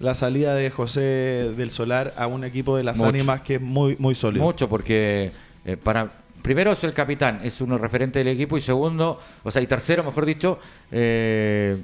la 0.02 0.16
salida 0.16 0.56
de 0.56 0.70
José 0.70 1.54
del 1.56 1.72
Solar 1.72 2.14
a 2.18 2.28
un 2.28 2.44
equipo 2.44 2.76
de 2.76 2.84
las 2.84 2.98
Mucho. 2.98 3.10
ánimas 3.10 3.42
que 3.42 3.56
es 3.56 3.62
muy, 3.62 3.96
muy 4.00 4.16
sólido? 4.16 4.44
Mucho, 4.44 4.68
porque 4.68 5.32
eh, 5.66 5.78
para 5.78 6.12
primero 6.42 6.72
es 6.72 6.84
el 6.84 6.94
capitán, 6.94 7.40
es 7.44 7.62
uno 7.62 7.78
referente 7.78 8.20
del 8.20 8.30
equipo, 8.30 8.58
y 8.58 8.62
segundo, 8.62 9.20
o 9.44 9.52
sea, 9.52 9.62
y 9.62 9.68
tercero, 9.68 10.04
mejor 10.04 10.26
dicho, 10.26 10.60
eh, 10.92 11.78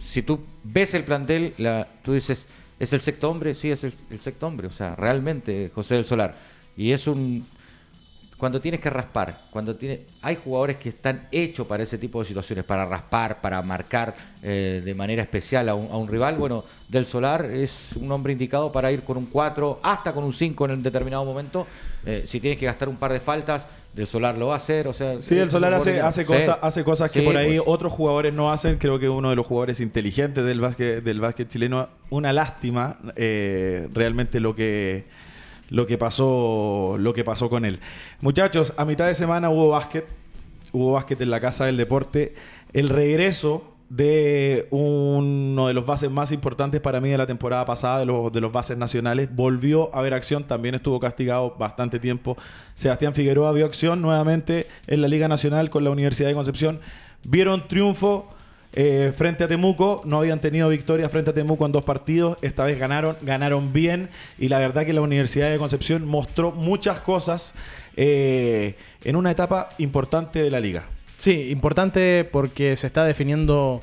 si 0.00 0.22
tú 0.22 0.40
ves 0.62 0.94
el 0.94 1.02
plantel, 1.02 1.52
la, 1.58 1.88
tú 2.04 2.12
dices, 2.12 2.46
¿es 2.78 2.92
el 2.92 3.00
sexto 3.00 3.28
hombre? 3.30 3.54
Sí, 3.54 3.70
es 3.70 3.82
el, 3.84 3.92
el 4.10 4.20
sexto 4.20 4.46
hombre, 4.46 4.68
o 4.68 4.72
sea, 4.72 4.94
realmente 4.94 5.70
José 5.74 5.96
del 5.96 6.04
Solar. 6.04 6.34
Y 6.76 6.92
es 6.92 7.06
un... 7.06 7.46
Cuando 8.38 8.60
tienes 8.60 8.80
que 8.80 8.90
raspar, 8.90 9.34
cuando 9.50 9.76
tiene, 9.76 10.02
hay 10.20 10.36
jugadores 10.36 10.76
que 10.76 10.90
están 10.90 11.26
hechos 11.32 11.66
para 11.66 11.82
ese 11.82 11.96
tipo 11.96 12.20
de 12.20 12.28
situaciones, 12.28 12.64
para 12.66 12.84
raspar, 12.84 13.40
para 13.40 13.62
marcar 13.62 14.14
eh, 14.42 14.82
de 14.84 14.94
manera 14.94 15.22
especial 15.22 15.68
a 15.70 15.74
un, 15.74 15.90
a 15.90 15.96
un 15.96 16.06
rival. 16.06 16.36
Bueno, 16.36 16.62
Del 16.86 17.06
Solar 17.06 17.46
es 17.46 17.94
un 17.96 18.12
hombre 18.12 18.34
indicado 18.34 18.70
para 18.70 18.92
ir 18.92 19.04
con 19.04 19.16
un 19.16 19.26
4, 19.26 19.80
hasta 19.82 20.12
con 20.12 20.22
un 20.22 20.34
5 20.34 20.66
en 20.66 20.70
un 20.72 20.82
determinado 20.82 21.24
momento. 21.24 21.66
Eh, 22.04 22.24
si 22.26 22.38
tienes 22.38 22.58
que 22.58 22.66
gastar 22.66 22.90
un 22.90 22.96
par 22.96 23.10
de 23.12 23.20
faltas, 23.20 23.66
Del 23.94 24.06
Solar 24.06 24.36
lo 24.36 24.48
va 24.48 24.54
a 24.54 24.56
hacer. 24.58 24.86
O 24.86 24.92
sea, 24.92 25.18
Sí, 25.18 25.38
el 25.38 25.46
es 25.46 25.52
Solar 25.52 25.72
hace, 25.72 26.02
hace, 26.02 26.26
Sí. 26.26 26.50
hace 26.60 26.84
cosas 26.84 27.10
que 27.10 27.20
Sí, 27.20 27.24
por 27.24 27.38
ahí 27.38 27.56
pues. 27.56 27.62
otros 27.66 27.90
jugadores 27.90 28.34
no 28.34 28.52
hacen. 28.52 28.76
Creo 28.76 28.98
que 28.98 29.08
uno 29.08 29.30
de 29.30 29.36
los 29.36 29.46
jugadores 29.46 29.80
inteligentes 29.80 30.44
del 30.44 30.60
básquet, 30.60 31.02
del 31.02 31.20
básquet 31.20 31.48
chileno. 31.48 31.88
Una 32.10 32.34
lástima 32.34 32.98
eh, 33.16 33.88
realmente 33.94 34.40
lo 34.40 34.54
que, 34.54 35.06
lo, 35.68 35.86
que 35.86 35.98
pasó, 35.98 36.96
lo 36.98 37.14
que 37.14 37.24
pasó 37.24 37.48
con 37.50 37.64
él. 37.64 37.80
Muchachos, 38.20 38.74
a 38.76 38.84
mitad 38.84 39.06
de 39.06 39.14
semana 39.14 39.50
hubo 39.50 39.68
básquet. 39.68 40.06
Hubo 40.72 40.92
básquet 40.92 41.20
en 41.20 41.30
la 41.30 41.40
Casa 41.40 41.64
del 41.66 41.76
Deporte. 41.76 42.34
El 42.72 42.88
regreso 42.88 43.76
de 43.88 44.66
uno 44.70 45.68
de 45.68 45.74
los 45.74 45.86
bases 45.86 46.10
más 46.10 46.32
importantes 46.32 46.80
para 46.80 47.00
mí 47.00 47.08
de 47.08 47.18
la 47.18 47.26
temporada 47.26 47.64
pasada, 47.64 48.00
de 48.00 48.06
los, 48.06 48.32
de 48.32 48.40
los 48.40 48.52
bases 48.52 48.76
nacionales, 48.76 49.34
volvió 49.34 49.94
a 49.94 50.02
ver 50.02 50.12
acción, 50.12 50.44
también 50.44 50.74
estuvo 50.74 50.98
castigado 50.98 51.54
bastante 51.58 52.00
tiempo. 52.00 52.36
Sebastián 52.74 53.14
Figueroa 53.14 53.52
vio 53.52 53.64
acción 53.64 54.02
nuevamente 54.02 54.66
en 54.86 55.02
la 55.02 55.08
Liga 55.08 55.28
Nacional 55.28 55.70
con 55.70 55.84
la 55.84 55.90
Universidad 55.90 56.28
de 56.28 56.34
Concepción. 56.34 56.80
Vieron 57.24 57.68
triunfo 57.68 58.28
eh, 58.78 59.10
frente 59.16 59.42
a 59.42 59.48
Temuco, 59.48 60.02
no 60.04 60.18
habían 60.18 60.38
tenido 60.38 60.68
victoria 60.68 61.08
frente 61.08 61.30
a 61.30 61.32
Temuco 61.32 61.64
en 61.64 61.72
dos 61.72 61.82
partidos, 61.82 62.36
esta 62.42 62.62
vez 62.62 62.78
ganaron, 62.78 63.16
ganaron 63.22 63.72
bien 63.72 64.10
y 64.38 64.50
la 64.50 64.58
verdad 64.58 64.84
que 64.84 64.92
la 64.92 65.00
Universidad 65.00 65.50
de 65.50 65.56
Concepción 65.56 66.06
mostró 66.06 66.52
muchas 66.52 67.00
cosas 67.00 67.54
eh, 67.96 68.74
en 69.02 69.16
una 69.16 69.30
etapa 69.30 69.70
importante 69.78 70.42
de 70.42 70.50
la 70.50 70.60
liga. 70.60 70.84
Sí, 71.16 71.48
importante 71.50 72.28
porque 72.30 72.76
se 72.76 72.86
está 72.86 73.06
definiendo 73.06 73.80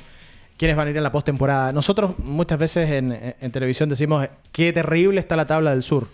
quiénes 0.58 0.78
van 0.78 0.90
a 0.90 0.92
ir 0.92 1.00
a 1.00 1.02
la 1.02 1.12
postemporada. 1.12 1.72
Nosotros 1.72 2.20
muchas 2.20 2.60
veces 2.60 2.92
en, 2.92 3.52
televisión 3.52 3.90
decimos 3.90 4.28
qué 4.52 4.72
terrible 4.74 5.20
está 5.20 5.36
la 5.36 5.48
tabla 5.48 5.72
del 5.72 5.82
sur. 5.82 6.08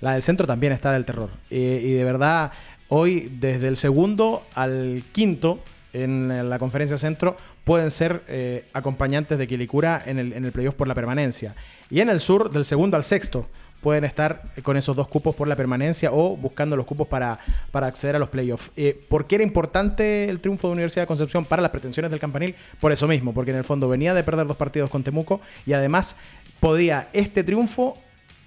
La 0.00 0.14
del 0.14 0.24
centro 0.24 0.48
también 0.48 0.72
está 0.72 0.90
del 0.90 1.04
terror. 1.04 1.30
Y, 1.48 1.58
y 1.58 1.92
de 1.92 2.02
verdad 2.02 2.50
hoy 2.88 3.30
desde 3.38 3.68
el 3.68 3.76
segundo 3.76 4.42
al 4.56 5.04
quinto 5.12 5.60
en 5.92 6.50
la 6.50 6.58
conferencia 6.58 6.98
centro 6.98 7.36
pueden 7.66 7.90
ser 7.90 8.22
eh, 8.28 8.64
acompañantes 8.74 9.38
de 9.38 9.48
Quilicura 9.48 10.00
en 10.06 10.20
el, 10.20 10.32
en 10.34 10.44
el 10.44 10.52
playoff 10.52 10.76
por 10.76 10.86
la 10.86 10.94
permanencia. 10.94 11.56
Y 11.90 11.98
en 11.98 12.08
el 12.08 12.20
sur, 12.20 12.48
del 12.48 12.64
segundo 12.64 12.96
al 12.96 13.02
sexto, 13.02 13.48
pueden 13.80 14.04
estar 14.04 14.52
con 14.62 14.76
esos 14.76 14.94
dos 14.94 15.08
cupos 15.08 15.34
por 15.34 15.48
la 15.48 15.56
permanencia 15.56 16.12
o 16.12 16.36
buscando 16.36 16.76
los 16.76 16.86
cupos 16.86 17.08
para, 17.08 17.40
para 17.72 17.88
acceder 17.88 18.14
a 18.14 18.20
los 18.20 18.28
playoffs. 18.28 18.70
Eh, 18.76 19.04
¿Por 19.08 19.26
qué 19.26 19.34
era 19.34 19.44
importante 19.44 20.28
el 20.28 20.38
triunfo 20.38 20.68
de 20.68 20.74
Universidad 20.74 21.02
de 21.02 21.06
Concepción 21.08 21.44
para 21.44 21.60
las 21.60 21.72
pretensiones 21.72 22.12
del 22.12 22.20
campanil? 22.20 22.54
Por 22.78 22.92
eso 22.92 23.08
mismo, 23.08 23.34
porque 23.34 23.50
en 23.50 23.56
el 23.56 23.64
fondo 23.64 23.88
venía 23.88 24.14
de 24.14 24.22
perder 24.22 24.46
dos 24.46 24.56
partidos 24.56 24.88
con 24.88 25.02
Temuco 25.02 25.40
y 25.66 25.72
además 25.72 26.14
podía 26.60 27.08
este 27.12 27.42
triunfo 27.42 27.98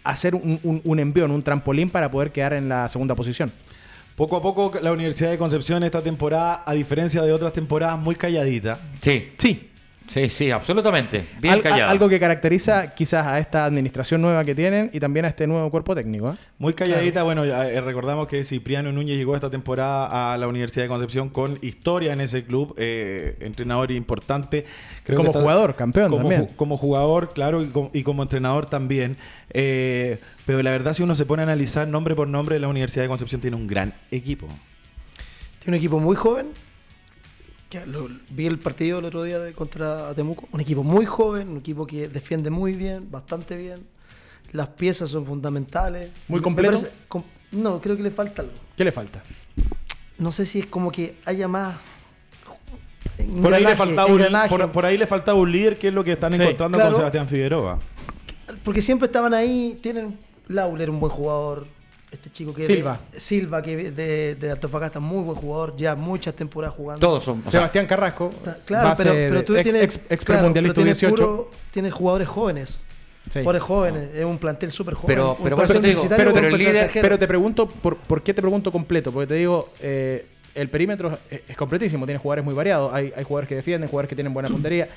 hacer 0.05 0.33
un, 0.33 0.61
un, 0.63 0.79
un 0.81 0.97
envión, 0.97 1.31
un 1.31 1.43
trampolín 1.43 1.89
para 1.89 2.09
poder 2.09 2.31
quedar 2.31 2.53
en 2.53 2.69
la 2.69 2.87
segunda 2.87 3.15
posición. 3.15 3.51
Poco 4.19 4.35
a 4.35 4.41
poco 4.41 4.73
la 4.81 4.91
Universidad 4.91 5.29
de 5.31 5.37
Concepción 5.37 5.81
esta 5.81 6.01
temporada, 6.01 6.63
a 6.65 6.73
diferencia 6.73 7.21
de 7.21 7.31
otras 7.31 7.53
temporadas, 7.53 7.97
muy 7.97 8.15
calladita. 8.15 8.77
Sí. 8.99 9.31
Sí, 9.37 9.68
Sí, 10.09 10.27
sí, 10.27 10.49
absolutamente. 10.49 11.23
Bien 11.39 11.53
Al- 11.53 11.59
a- 11.59 11.63
callado. 11.63 11.91
algo 11.91 12.09
que 12.09 12.19
caracteriza 12.19 12.95
quizás 12.95 13.27
a 13.27 13.37
esta 13.37 13.63
administración 13.65 14.21
nueva 14.21 14.43
que 14.43 14.55
tienen 14.55 14.89
y 14.91 14.99
también 14.99 15.25
a 15.25 15.27
este 15.27 15.45
nuevo 15.45 15.69
cuerpo 15.69 15.93
técnico. 15.93 16.31
¿eh? 16.31 16.35
Muy 16.57 16.73
calladita, 16.73 17.21
bueno, 17.21 17.45
eh, 17.45 17.79
recordamos 17.79 18.27
que 18.27 18.43
Cipriano 18.43 18.91
Núñez 18.91 19.17
llegó 19.17 19.35
esta 19.35 19.51
temporada 19.51 20.33
a 20.33 20.37
la 20.39 20.47
Universidad 20.47 20.85
de 20.85 20.89
Concepción 20.89 21.29
con 21.29 21.59
historia 21.61 22.11
en 22.13 22.21
ese 22.21 22.43
club, 22.43 22.73
eh, 22.79 23.37
entrenador 23.41 23.91
importante. 23.91 24.65
Creo 25.03 25.17
Como 25.17 25.27
que 25.27 25.37
está- 25.37 25.41
jugador, 25.41 25.75
campeón 25.75 26.09
como, 26.09 26.21
también. 26.23 26.47
ju- 26.47 26.55
Como 26.55 26.77
jugador, 26.77 27.31
claro, 27.33 27.61
y 27.61 27.67
como, 27.67 27.91
y 27.93 28.01
como 28.01 28.23
entrenador 28.23 28.65
también. 28.65 29.15
Eh, 29.51 30.17
pero 30.47 30.63
la 30.63 30.71
verdad, 30.71 30.93
si 30.93 31.03
uno 31.03 31.13
se 31.13 31.27
pone 31.27 31.43
a 31.43 31.45
analizar 31.45 31.87
nombre 31.87 32.15
por 32.15 32.27
nombre, 32.27 32.57
la 32.57 32.67
Universidad 32.67 33.03
de 33.03 33.09
Concepción 33.09 33.41
tiene 33.41 33.55
un 33.55 33.67
gran 33.67 33.93
equipo. 34.09 34.47
Tiene 35.59 35.67
un 35.67 35.73
equipo 35.75 35.99
muy 35.99 36.15
joven. 36.15 36.47
Que 37.69 37.85
lo- 37.85 38.09
vi 38.31 38.47
el 38.47 38.59
partido 38.59 38.99
el 38.99 39.05
otro 39.05 39.23
día 39.23 39.39
de, 39.39 39.53
contra 39.53 40.13
Temuco. 40.15 40.47
Un 40.51 40.59
equipo 40.61 40.83
muy 40.83 41.05
joven, 41.05 41.49
un 41.49 41.57
equipo 41.57 41.85
que 41.85 42.07
defiende 42.07 42.49
muy 42.49 42.73
bien, 42.73 43.09
bastante 43.11 43.55
bien. 43.55 43.85
Las 44.51 44.67
piezas 44.69 45.09
son 45.09 45.25
fundamentales. 45.25 46.09
¿Muy 46.27 46.41
completo? 46.41 46.71
parece- 46.73 46.91
com- 47.07 47.23
no, 47.51 47.79
creo 47.79 47.95
que 47.95 48.03
le 48.03 48.11
falta 48.11 48.41
algo. 48.41 48.53
¿Qué 48.75 48.83
le 48.83 48.91
falta? 48.91 49.21
No 50.17 50.31
sé 50.31 50.45
si 50.45 50.59
es 50.59 50.65
como 50.65 50.91
que 50.91 51.15
haya 51.25 51.47
más. 51.47 51.75
Por 53.41 53.53
ahí, 53.53 53.63
le 53.63 53.75
faltaba 53.75 54.07
un, 54.11 54.21
por, 54.49 54.71
por 54.71 54.85
ahí 54.85 54.97
le 54.97 55.05
faltaba 55.05 55.37
un 55.37 55.51
líder, 55.51 55.77
que 55.77 55.89
es 55.89 55.93
lo 55.93 56.03
que 56.03 56.13
están 56.13 56.31
Sí, 56.31 56.41
encontrando 56.41 56.77
claro. 56.77 56.91
con 56.91 56.99
Sebastián 56.99 57.27
Figueroa. 57.27 57.77
Porque 58.63 58.81
siempre 58.81 59.05
estaban 59.07 59.33
ahí. 59.33 59.77
Tienen 59.81 60.17
Lauler, 60.47 60.89
un 60.89 60.99
buen 60.99 61.11
jugador. 61.11 61.67
Este 62.11 62.31
chico 62.31 62.53
que 62.55 62.65
Silva. 62.65 62.99
Silva, 63.15 63.61
que 63.61 63.91
de, 63.91 64.35
de 64.35 64.51
Antofagasta, 64.51 64.99
muy 64.99 65.23
buen 65.23 65.37
jugador. 65.37 65.75
Ya 65.77 65.95
muchas 65.95 66.33
temporadas 66.33 66.75
jugando. 66.75 66.99
Todos 67.05 67.23
son. 67.23 67.41
sea, 67.43 67.51
Sebastián 67.51 67.85
Carrasco, 67.85 68.31
Ta- 68.43 68.57
Claro, 68.65 68.93
pero, 68.97 69.11
pero 69.13 69.43
tú 69.43 69.53
de- 69.53 69.59
ex, 69.61 69.69
tienes, 69.69 69.83
ex, 69.95 69.99
ex 70.09 70.25
claro, 70.25 70.51
pero 70.53 70.73
tienes 70.73 70.99
18. 70.99 71.15
puro- 71.15 71.51
tienes 71.71 71.93
jugadores 71.93 72.27
jóvenes. 72.27 72.79
Sí. 73.29 73.39
Jugadores 73.41 73.61
jóvenes. 73.61 74.09
Es 74.15 74.25
un 74.25 74.39
plantel 74.39 74.71
súper 74.71 74.95
joven. 74.95 75.07
Pero- 75.15 75.37
pero 75.43 75.55
por 75.55 75.67
te 75.67 75.79
digo, 75.79 76.01
pero 76.09 76.31
plantel 76.31 76.57
líder-. 76.57 76.89
Pero 76.93 77.19
te 77.19 77.27
pregunto, 77.27 77.67
por, 77.67 77.97
¿por 77.97 78.23
qué 78.23 78.33
te 78.33 78.41
pregunto 78.41 78.71
completo? 78.71 79.11
Porque 79.11 79.27
te 79.27 79.35
digo, 79.35 79.69
eh, 79.81 80.25
el 80.55 80.67
perímetro 80.69 81.15
es, 81.29 81.41
es 81.47 81.55
completísimo, 81.55 82.07
tiene 82.07 82.17
jugadores 82.19 82.43
muy 82.43 82.55
variados. 82.55 82.91
Hay, 82.91 83.13
hay 83.15 83.23
jugadores 83.23 83.47
que 83.47 83.55
defienden, 83.55 83.87
jugadores 83.87 84.09
que 84.09 84.15
tienen 84.15 84.33
buena 84.33 84.49
puntería. 84.49 84.89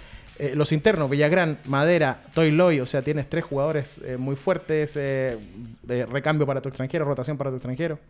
Eh, 0.42 0.56
los 0.56 0.72
internos, 0.72 1.08
Villagrán, 1.08 1.60
Madera, 1.66 2.24
Toy 2.34 2.50
o 2.80 2.84
sea, 2.84 3.02
tienes 3.02 3.30
tres 3.30 3.44
jugadores 3.44 4.00
eh, 4.04 4.16
muy 4.16 4.34
fuertes, 4.34 4.96
eh, 4.96 5.38
de 5.84 6.04
recambio 6.04 6.44
para 6.48 6.60
tu 6.60 6.68
extranjero, 6.68 7.04
rotación 7.04 7.38
para 7.38 7.50
tu 7.50 7.58
extranjero. 7.58 8.00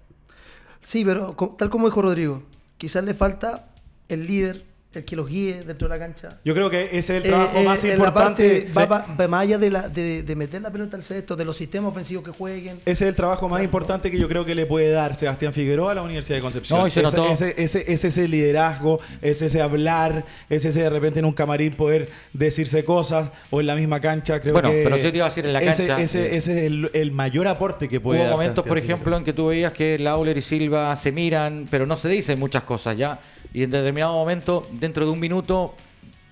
Sí, 0.80 1.04
pero 1.04 1.36
tal 1.58 1.68
como 1.68 1.88
dijo 1.88 2.00
Rodrigo, 2.00 2.42
quizás 2.78 3.04
le 3.04 3.12
falta 3.12 3.68
el 4.08 4.26
líder, 4.26 4.64
el 5.00 5.04
que 5.04 5.16
los 5.16 5.28
guíe 5.28 5.62
dentro 5.62 5.88
de 5.88 5.94
la 5.94 5.98
cancha. 5.98 6.38
Yo 6.44 6.54
creo 6.54 6.68
que 6.70 6.84
ese 6.84 6.98
es 6.98 7.10
el 7.10 7.24
Eh, 7.24 7.28
trabajo 7.28 7.58
eh, 7.58 7.64
más 7.64 7.84
en 7.84 7.88
la 7.90 7.94
importante. 7.96 8.60
parte- 8.72 8.72
va, 8.78 8.86
va- 8.86 9.06
va 9.20 9.28
más 9.28 9.42
allá 9.42 9.58
de, 9.58 9.70
la, 9.70 9.88
de, 9.88 10.22
de 10.22 10.36
meter 10.36 10.60
la 10.62 10.70
pelota 10.70 10.96
al 10.96 11.02
cesto, 11.02 11.36
de 11.36 11.44
los 11.44 11.56
sistemas 11.56 11.90
ofensivos 11.92 12.24
que 12.24 12.30
jueguen. 12.30 12.76
Ese 12.84 13.04
es 13.04 13.08
el 13.08 13.14
trabajo 13.14 13.48
más 13.48 13.62
importante 13.62 14.10
que 14.10 14.18
yo 14.18 14.28
creo 14.28 14.44
que 14.44 14.54
le 14.54 14.66
puede 14.66 14.90
dar 14.90 15.14
Sebastián 15.14 15.52
Figueroa 15.52 15.92
a 15.92 15.94
la 15.94 16.02
Universidad 16.02 16.36
de 16.36 16.42
Concepción. 16.42 16.78
No, 16.80 16.86
y 16.86 16.90
se 16.90 17.00
ese, 17.02 17.16
ese, 17.32 17.54
ese, 17.62 17.84
ese, 17.92 18.08
ese 18.08 18.28
liderazgo, 18.28 19.00
ese, 19.20 19.46
ese 19.46 19.62
hablar, 19.62 20.24
ese, 20.50 20.68
ese 20.68 20.82
de 20.82 20.90
repente 20.90 21.18
en 21.18 21.24
un 21.24 21.32
camarín 21.32 21.74
poder 21.74 22.08
decirse 22.32 22.84
cosas 22.84 23.30
o 23.50 23.60
en 23.60 23.66
la 23.66 23.74
misma 23.76 24.00
cancha. 24.00 24.40
Creo 24.40 24.52
Bueno, 24.52 24.70
que 24.70 24.82
pero 24.84 24.96
sí 24.96 25.10
te 25.10 25.16
iba 25.16 25.26
a 25.26 25.28
decir 25.28 25.46
en 25.46 25.52
la 25.52 25.62
ese, 25.62 25.86
cancha, 25.86 26.02
Ese, 26.02 26.22
eh, 26.26 26.36
ese 26.36 26.58
es 26.58 26.64
el, 26.64 26.90
el 26.92 27.12
mayor 27.12 27.46
aporte 27.48 27.88
que 27.88 28.00
puede 28.00 28.20
Hubo 28.20 28.26
dar. 28.28 28.36
momentos, 28.36 28.66
por 28.66 28.78
ejemplo, 28.78 29.16
en 29.16 29.24
que 29.24 29.32
tú 29.32 29.46
veías 29.48 29.72
que 29.72 29.98
Lauler 29.98 30.36
y 30.36 30.40
Silva 30.42 30.94
se 30.96 31.12
miran, 31.12 31.66
pero 31.70 31.86
no 31.86 31.96
se 31.96 32.08
dicen 32.08 32.38
muchas 32.38 32.62
cosas 32.62 32.96
ya. 32.96 33.20
Y 33.54 33.62
en 33.64 33.70
determinado 33.70 34.14
momento, 34.14 34.66
dentro 34.72 35.04
de 35.04 35.10
un 35.12 35.20
minuto, 35.20 35.74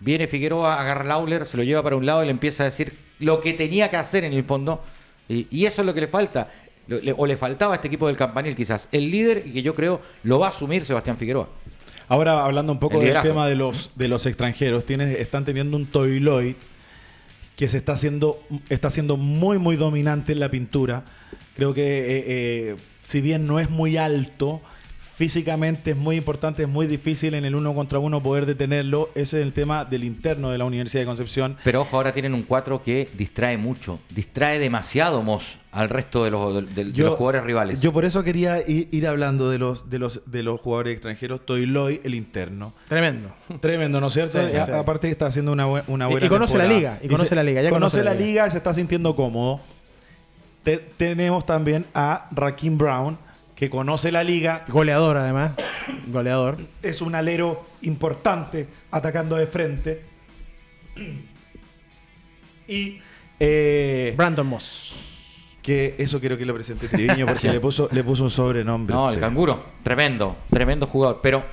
viene 0.01 0.27
Figueroa, 0.27 0.81
agarra 0.81 1.03
a 1.03 1.07
Lauler, 1.09 1.47
se 1.47 1.57
lo 1.57 1.63
lleva 1.63 1.83
para 1.83 1.97
un 1.97 2.07
lado 2.07 2.23
y 2.23 2.27
le 2.27 2.31
empieza 2.31 2.63
a 2.63 2.67
decir 2.67 2.95
lo 3.19 3.41
que 3.41 3.53
tenía 3.53 3.91
que 3.91 3.97
hacer 3.97 4.25
en 4.25 4.33
el 4.33 4.45
fondo. 4.45 4.83
Y, 5.29 5.47
y 5.51 5.67
eso 5.67 5.83
es 5.83 5.87
lo 5.87 5.93
que 5.95 6.01
le 6.01 6.09
falta. 6.09 6.49
Le- 6.89 7.15
o 7.17 7.27
le 7.27 7.37
faltaba 7.37 7.75
a 7.75 7.77
este 7.77 7.89
equipo 7.89 8.07
del 8.07 8.17
campanil, 8.17 8.57
quizás. 8.57 8.89
El 8.91 9.11
líder, 9.11 9.45
y 9.47 9.53
que 9.53 9.63
yo 9.63 9.75
creo 9.75 10.01
lo 10.25 10.39
va 10.39 10.47
a 10.47 10.49
asumir 10.49 10.85
Sebastián 10.85 11.17
Figueroa. 11.19 11.49
Ahora 12.09 12.45
hablando 12.45 12.73
un 12.73 12.81
poco 12.81 12.95
El 12.95 13.01
del 13.01 13.09
liderazgo. 13.11 13.29
tema 13.29 13.47
de 13.47 13.55
los, 13.55 13.91
de 13.95 14.09
los 14.09 14.27
extranjeros, 14.27 14.85
tienes, 14.87 15.21
están 15.21 15.45
teniendo 15.45 15.77
un 15.77 15.87
Toiloid 15.87 16.55
que 17.55 17.69
se 17.69 17.77
está 17.77 17.93
haciendo, 17.93 18.43
está 18.71 18.91
siendo 18.91 19.17
muy 19.19 19.59
muy 19.59 19.77
dominante 19.77 20.33
en 20.33 20.41
la 20.41 20.51
pintura. 20.51 21.05
Creo 21.55 21.75
que 21.75 21.83
eh, 21.83 22.25
eh, 22.27 22.77
si 23.03 23.21
bien 23.21 23.47
no 23.47 23.61
es 23.61 23.69
muy 23.71 23.97
alto, 23.99 24.63
físicamente 25.21 25.91
es 25.91 25.97
muy 25.99 26.17
importante, 26.17 26.63
es 26.63 26.69
muy 26.69 26.87
difícil 26.87 27.35
en 27.35 27.45
el 27.45 27.55
uno 27.55 27.75
contra 27.75 27.99
uno 27.99 28.23
poder 28.23 28.47
detenerlo. 28.47 29.11
Ese 29.15 29.39
es 29.39 29.43
el 29.43 29.53
tema 29.53 29.85
del 29.85 30.03
interno 30.05 30.49
de 30.51 30.57
la 30.57 30.65
Universidad 30.65 31.03
de 31.03 31.07
Concepción. 31.07 31.59
Pero 31.63 31.83
ojo, 31.83 31.95
ahora 31.99 32.15
tienen 32.15 32.33
un 32.33 32.43
4 32.43 32.83
que 32.83 33.07
distrae 33.19 33.59
mucho. 33.59 33.99
Distrae 34.15 34.59
demasiado 34.59 35.23
Moss 35.23 35.59
al 35.73 35.91
resto 35.91 36.25
de 36.25 36.31
los, 36.31 36.55
de- 36.75 36.85
de- 36.85 36.91
de 36.91 37.03
los 37.05 37.17
jugadores 37.17 37.45
rivales. 37.45 37.83
Yo 37.83 37.93
por 37.93 38.07
eso 38.07 38.23
quería 38.25 38.67
ir, 38.67 38.89
ir 38.93 39.07
hablando 39.07 39.51
de 39.51 39.59
los, 39.59 39.91
de 39.91 39.99
los, 39.99 40.23
de 40.25 40.43
los 40.43 40.59
jugadores 40.59 40.95
extranjeros. 40.95 41.45
Toiloy, 41.45 42.01
el 42.03 42.15
interno. 42.15 42.73
Tremendo. 42.89 43.29
Tremendo, 43.61 44.01
¿no 44.01 44.07
es 44.07 44.15
cierto? 44.15 44.41
Sí, 44.41 44.55
sí. 44.65 44.71
Aparte 44.73 45.11
está 45.11 45.27
haciendo 45.27 45.53
una, 45.53 45.67
bue- 45.69 45.85
una 45.87 46.07
Y- 46.09 46.13
buena 46.13 46.25
y 46.27 46.29
conoce 46.31 46.57
la 46.57 46.65
liga, 46.65 46.99
y 47.03 47.09
conoce 47.09 47.29
se- 47.29 47.35
la 47.35 47.43
liga, 47.43 47.61
ya 47.61 47.69
conoce, 47.69 47.99
conoce 47.99 48.05
la 48.05 48.15
la 48.15 48.19
liga. 48.19 48.27
liga. 48.45 48.51
se 48.51 48.57
está 48.57 48.73
sintiendo 48.73 49.15
cómodo. 49.15 49.61
Te- 50.63 50.79
tenemos 50.97 51.45
también 51.45 51.85
a 51.95 52.27
Rakim 52.31 52.79
Brown, 52.79 53.19
que 53.61 53.69
conoce 53.69 54.11
la 54.11 54.25
liga, 54.25 54.65
Goleador, 54.69 55.19
además. 55.19 55.53
Goleador. 56.07 56.57
es 56.83 57.03
un 57.03 57.15
alero 57.15 57.67
importante 57.83 58.67
atacando 58.91 59.37
de 59.37 59.47
frente. 59.47 60.01
Y 62.67 63.01
eh, 63.39 64.15
Brandon 64.17 64.47
Moss. 64.47 64.95
que 65.61 65.95
eso 65.99 66.19
quiero 66.21 66.39
que 66.39 66.47
lo 66.47 66.55
presente 66.55 66.89
Triviño 66.89 67.27
porque 67.27 67.51
le 67.51 67.61
puso, 67.61 67.91
le 67.93 68.03
puso 68.03 68.25
un 68.25 68.31
sobrenombre. 68.31 68.95
No, 68.95 69.11
el 69.11 69.21
canguro, 69.21 69.63
tremendo, 69.83 70.39
tremendo 70.49 70.87
jugador. 70.87 71.21
Pero, 71.23 71.45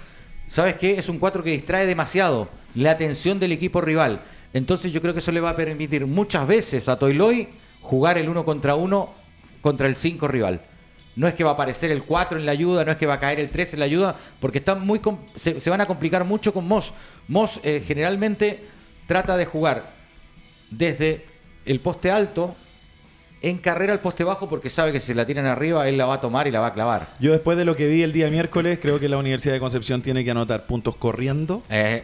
¿sabes 0.47 0.77
qué? 0.77 0.97
Es 0.97 1.09
un 1.09 1.19
4 1.19 1.43
que 1.43 1.51
distrae 1.51 1.85
demasiado 1.85 2.47
la 2.75 2.91
atención 2.91 3.37
del 3.37 3.51
equipo 3.51 3.81
rival. 3.81 4.21
Entonces 4.53 4.93
yo 4.93 5.01
creo 5.01 5.11
que 5.11 5.19
eso 5.19 5.33
le 5.33 5.41
va 5.41 5.49
a 5.49 5.55
permitir 5.57 6.07
muchas 6.07 6.47
veces 6.47 6.87
a 6.87 6.97
Toiloy 6.97 7.49
jugar 7.81 8.17
el 8.17 8.29
uno 8.29 8.45
contra 8.45 8.75
uno 8.75 9.09
contra 9.59 9.87
el 9.87 9.97
5 9.97 10.25
rival. 10.29 10.61
No 11.17 11.27
es 11.27 11.33
que 11.33 11.43
va 11.43 11.49
a 11.49 11.53
aparecer 11.53 11.91
el 11.91 12.03
4 12.03 12.37
en 12.37 12.45
la 12.45 12.51
ayuda, 12.53 12.85
no 12.85 12.91
es 12.91 12.97
que 12.97 13.05
va 13.05 13.15
a 13.15 13.19
caer 13.19 13.39
el 13.39 13.49
3 13.49 13.73
en 13.73 13.79
la 13.79 13.85
ayuda, 13.85 14.15
porque 14.39 14.59
están 14.59 14.85
muy 14.85 15.01
se, 15.35 15.59
se 15.59 15.69
van 15.69 15.81
a 15.81 15.85
complicar 15.85 16.23
mucho 16.23 16.53
con 16.53 16.67
Moss. 16.67 16.93
Moss 17.27 17.59
eh, 17.63 17.83
generalmente 17.85 18.63
trata 19.07 19.35
de 19.35 19.45
jugar 19.45 19.91
desde 20.69 21.25
el 21.65 21.79
poste 21.79 22.11
alto 22.11 22.55
en 23.41 23.57
carrera 23.57 23.93
al 23.93 23.99
poste 23.99 24.23
bajo 24.23 24.49
porque 24.49 24.69
sabe 24.69 24.91
que 24.91 24.99
si 24.99 25.13
la 25.13 25.25
tiran 25.25 25.45
arriba 25.45 25.87
él 25.87 25.97
la 25.97 26.05
va 26.05 26.15
a 26.15 26.21
tomar 26.21 26.47
y 26.47 26.51
la 26.51 26.59
va 26.59 26.67
a 26.67 26.73
clavar. 26.73 27.15
Yo 27.19 27.31
después 27.31 27.57
de 27.57 27.65
lo 27.65 27.75
que 27.75 27.87
vi 27.87 28.03
el 28.03 28.13
día 28.13 28.29
miércoles, 28.29 28.79
creo 28.81 28.99
que 28.99 29.09
la 29.09 29.17
Universidad 29.17 29.53
de 29.53 29.59
Concepción 29.59 30.01
tiene 30.01 30.23
que 30.23 30.31
anotar 30.31 30.65
puntos 30.65 30.95
corriendo. 30.95 31.63
Eh, 31.69 32.03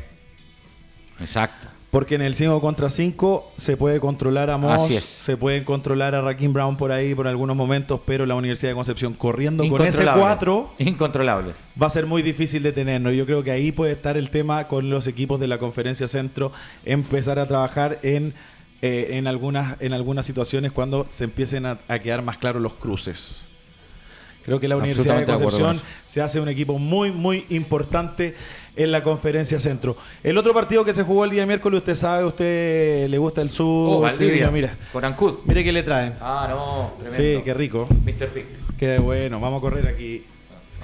exacto. 1.20 1.68
Porque 1.94 2.16
en 2.16 2.24
el 2.24 2.34
5 2.34 2.60
contra 2.60 2.90
5 2.90 3.52
se 3.56 3.78
puede 3.78 4.00
controlar 4.00 4.50
a 4.50 4.58
Moss, 4.58 4.92
se 4.96 5.38
pueden 5.38 5.64
controlar 5.64 6.16
a 6.16 6.22
Rakim 6.22 6.52
Brown 6.52 6.76
por 6.76 6.92
ahí 6.92 7.14
por 7.14 7.28
algunos 7.28 7.56
momentos, 7.56 8.02
pero 8.04 8.26
la 8.26 8.34
Universidad 8.34 8.72
de 8.72 8.76
Concepción 8.76 9.14
corriendo 9.14 9.62
con 9.70 9.80
ese 9.80 10.02
Incontrolable. 10.02 10.24
4 10.24 10.74
Incontrolable. 10.80 11.54
va 11.80 11.86
a 11.86 11.92
ser 11.92 12.08
muy 12.08 12.24
difícil 12.24 12.64
detenernos. 12.64 13.14
Yo 13.14 13.28
creo 13.28 13.44
que 13.44 13.52
ahí 13.52 13.72
puede 13.72 13.92
estar 13.92 14.18
el 14.18 14.32
tema 14.32 14.68
con 14.68 14.90
los 14.90 15.06
equipos 15.06 15.40
de 15.40 15.46
la 15.46 15.60
conferencia 15.60 16.08
centro, 16.08 16.52
empezar 16.84 17.38
a 17.38 17.48
trabajar 17.48 18.00
en, 18.02 18.34
eh, 18.82 19.10
en, 19.12 19.28
algunas, 19.28 19.80
en 19.80 19.94
algunas 19.94 20.26
situaciones 20.26 20.72
cuando 20.72 21.06
se 21.12 21.26
empiecen 21.26 21.68
a, 21.68 21.78
a 21.88 22.00
quedar 22.00 22.24
más 22.24 22.40
claros 22.40 22.60
los 22.60 22.74
cruces. 22.74 23.48
Creo 24.44 24.60
que 24.60 24.68
la 24.68 24.76
Universidad 24.76 25.20
de 25.20 25.26
Concepción 25.26 25.78
con 25.78 25.86
se 26.06 26.22
hace 26.22 26.40
un 26.40 26.50
equipo 26.50 26.78
muy, 26.78 27.12
muy 27.12 27.46
importante 27.50 28.36
en 28.76 28.92
la 28.92 29.04
conferencia 29.04 29.60
centro. 29.60 29.96
El 30.24 30.38
otro 30.38 30.54
partido 30.54 30.84
que 30.84 30.94
se 30.94 31.04
jugó 31.04 31.26
el 31.26 31.32
día 31.32 31.46
miércoles, 31.46 31.80
usted 31.80 31.94
sabe, 31.96 32.26
usted 32.26 33.08
le 33.08 33.18
gusta 33.18 33.42
el 33.42 33.50
sur. 33.50 33.98
Oh, 33.98 34.00
Valdivia. 34.02 34.50
Mira, 34.52 34.76
Con 34.92 35.06
Ancud. 35.06 35.36
mire 35.46 35.64
qué 35.64 35.72
le 35.72 35.84
traen. 35.84 36.14
Ah, 36.22 36.48
no. 36.50 36.94
Tremendo. 37.00 37.40
Sí, 37.40 37.44
qué 37.44 37.54
rico. 37.54 37.88
Mr. 38.04 38.28
Pick. 38.30 38.46
Qué 38.78 38.98
bueno, 39.00 39.40
vamos 39.40 39.60
a 39.60 39.62
correr 39.62 39.88
aquí. 39.88 40.24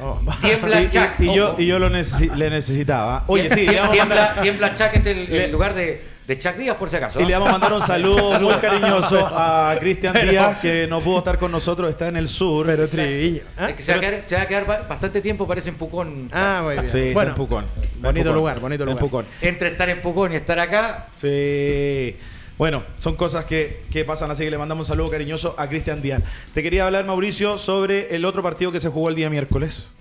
Oh, 0.01 0.19
Tiembla 0.39 0.81
Y, 0.81 0.87
Chuck. 0.91 1.09
y- 1.19 1.29
y 1.29 1.35
yo, 1.35 1.55
y 1.57 1.65
yo 1.65 1.77
lo 1.79 1.89
necesi- 1.89 2.33
le 2.33 2.49
necesitaba. 2.49 3.25
Oye, 3.27 3.49
sí, 3.49 3.67
tiembla, 3.91 4.37
tiembla 4.41 4.73
Chuck 4.73 4.91
este 4.93 5.11
es 5.11 5.17
el, 5.17 5.29
Le- 5.29 5.45
el 5.45 5.51
lugar 5.51 5.73
de, 5.73 6.01
de 6.29 6.37
Chuck 6.37 6.57
Díaz, 6.57 6.77
por 6.77 6.87
si 6.91 6.95
acaso. 6.95 7.19
Y 7.19 7.25
le 7.25 7.33
¿ah? 7.33 7.39
vamos 7.39 7.49
a 7.49 7.57
mandar 7.57 7.73
un 7.79 7.81
saludo 7.81 8.39
muy 8.39 8.53
cariñoso 8.55 9.25
a 9.25 9.75
Cristian 9.79 10.13
Díaz, 10.13 10.59
que 10.59 10.85
no 10.87 10.99
pudo 10.99 11.17
estar 11.17 11.39
con 11.39 11.51
nosotros, 11.51 11.89
está 11.89 12.07
en 12.07 12.17
el 12.17 12.27
sur. 12.27 12.67
Pero 12.67 12.87
Triviño. 12.87 13.41
¿ah? 13.57 13.69
Es 13.71 13.75
que 13.75 13.81
se, 13.81 13.91
va 13.93 13.97
a 13.97 14.01
quedar, 14.01 14.23
se 14.23 14.35
va 14.35 14.41
a 14.43 14.47
quedar 14.47 14.67
ba- 14.67 14.85
bastante 14.87 15.21
tiempo, 15.21 15.47
parece 15.47 15.69
en 15.69 15.75
Pucón. 15.75 16.29
Ah, 16.31 16.61
muy 16.63 16.73
bien. 16.75 16.87
Sí, 16.87 16.97
está 16.99 17.13
bueno, 17.13 17.29
en 17.31 17.35
Pucón. 17.35 17.65
En 17.95 18.01
bonito 18.03 18.25
Pucón. 18.25 18.35
lugar, 18.35 18.59
bonito 18.59 18.83
En 18.83 18.89
lugar. 18.89 18.99
Pucón. 19.01 19.25
Entre 19.41 19.69
estar 19.69 19.89
en 19.89 20.01
Pucón 20.03 20.31
y 20.31 20.35
estar 20.35 20.59
acá, 20.59 21.07
Sí. 21.15 22.15
Bueno, 22.59 22.83
son 22.95 23.15
cosas 23.15 23.45
que, 23.45 23.81
que 23.89 24.05
pasan, 24.05 24.29
así 24.29 24.43
que 24.43 24.51
le 24.51 24.57
mandamos 24.59 24.87
un 24.87 24.91
saludo 24.93 25.09
cariñoso 25.09 25.55
a 25.57 25.67
Cristian 25.67 26.01
Díaz. 26.01 26.21
Te 26.53 26.61
quería 26.61 26.85
hablar, 26.85 27.05
Mauricio, 27.05 27.57
sobre 27.57 28.13
el 28.15 28.23
otro 28.25 28.43
partido 28.43 28.71
que 28.71 28.79
se 28.81 28.89
jugó 28.89 29.09
el 29.09 29.15
día 29.15 29.29
miércoles, 29.31 29.91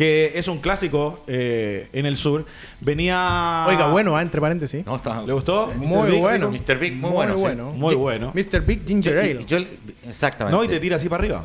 que 0.00 0.32
es 0.34 0.48
un 0.48 0.60
clásico 0.60 1.22
eh, 1.26 1.90
en 1.92 2.06
el 2.06 2.16
sur. 2.16 2.46
Venía... 2.80 3.66
Oiga, 3.68 3.88
bueno, 3.88 4.16
ah, 4.16 4.22
entre 4.22 4.40
paréntesis. 4.40 4.86
no 4.86 4.96
está. 4.96 5.20
¿Le 5.26 5.34
gustó? 5.34 5.74
Muy 5.76 6.12
Big? 6.12 6.20
bueno. 6.20 6.50
Mr. 6.50 6.78
Big, 6.78 6.96
muy 6.96 7.10
bueno, 7.10 7.36
sí. 7.36 7.76
Muy 7.76 7.94
bueno. 7.94 8.32
Mr. 8.34 8.62
Big 8.62 8.86
Ginger 8.86 9.18
Ale. 9.18 9.44
yo- 9.44 9.58
exactamente. 10.08 10.56
No, 10.56 10.64
y 10.64 10.68
te 10.68 10.80
tira 10.80 10.96
así 10.96 11.06
para 11.06 11.22
arriba. 11.22 11.44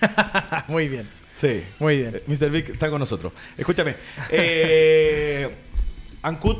Muy 0.68 0.88
bien. 0.88 1.08
Sí. 1.34 1.64
Muy 1.80 1.96
bien. 1.96 2.14
Eh, 2.14 2.22
Mr. 2.28 2.48
Big 2.48 2.70
está 2.70 2.90
con 2.90 3.00
nosotros. 3.00 3.32
Escúchame. 3.58 3.96
Eh, 4.30 5.50
Ancud 6.22 6.58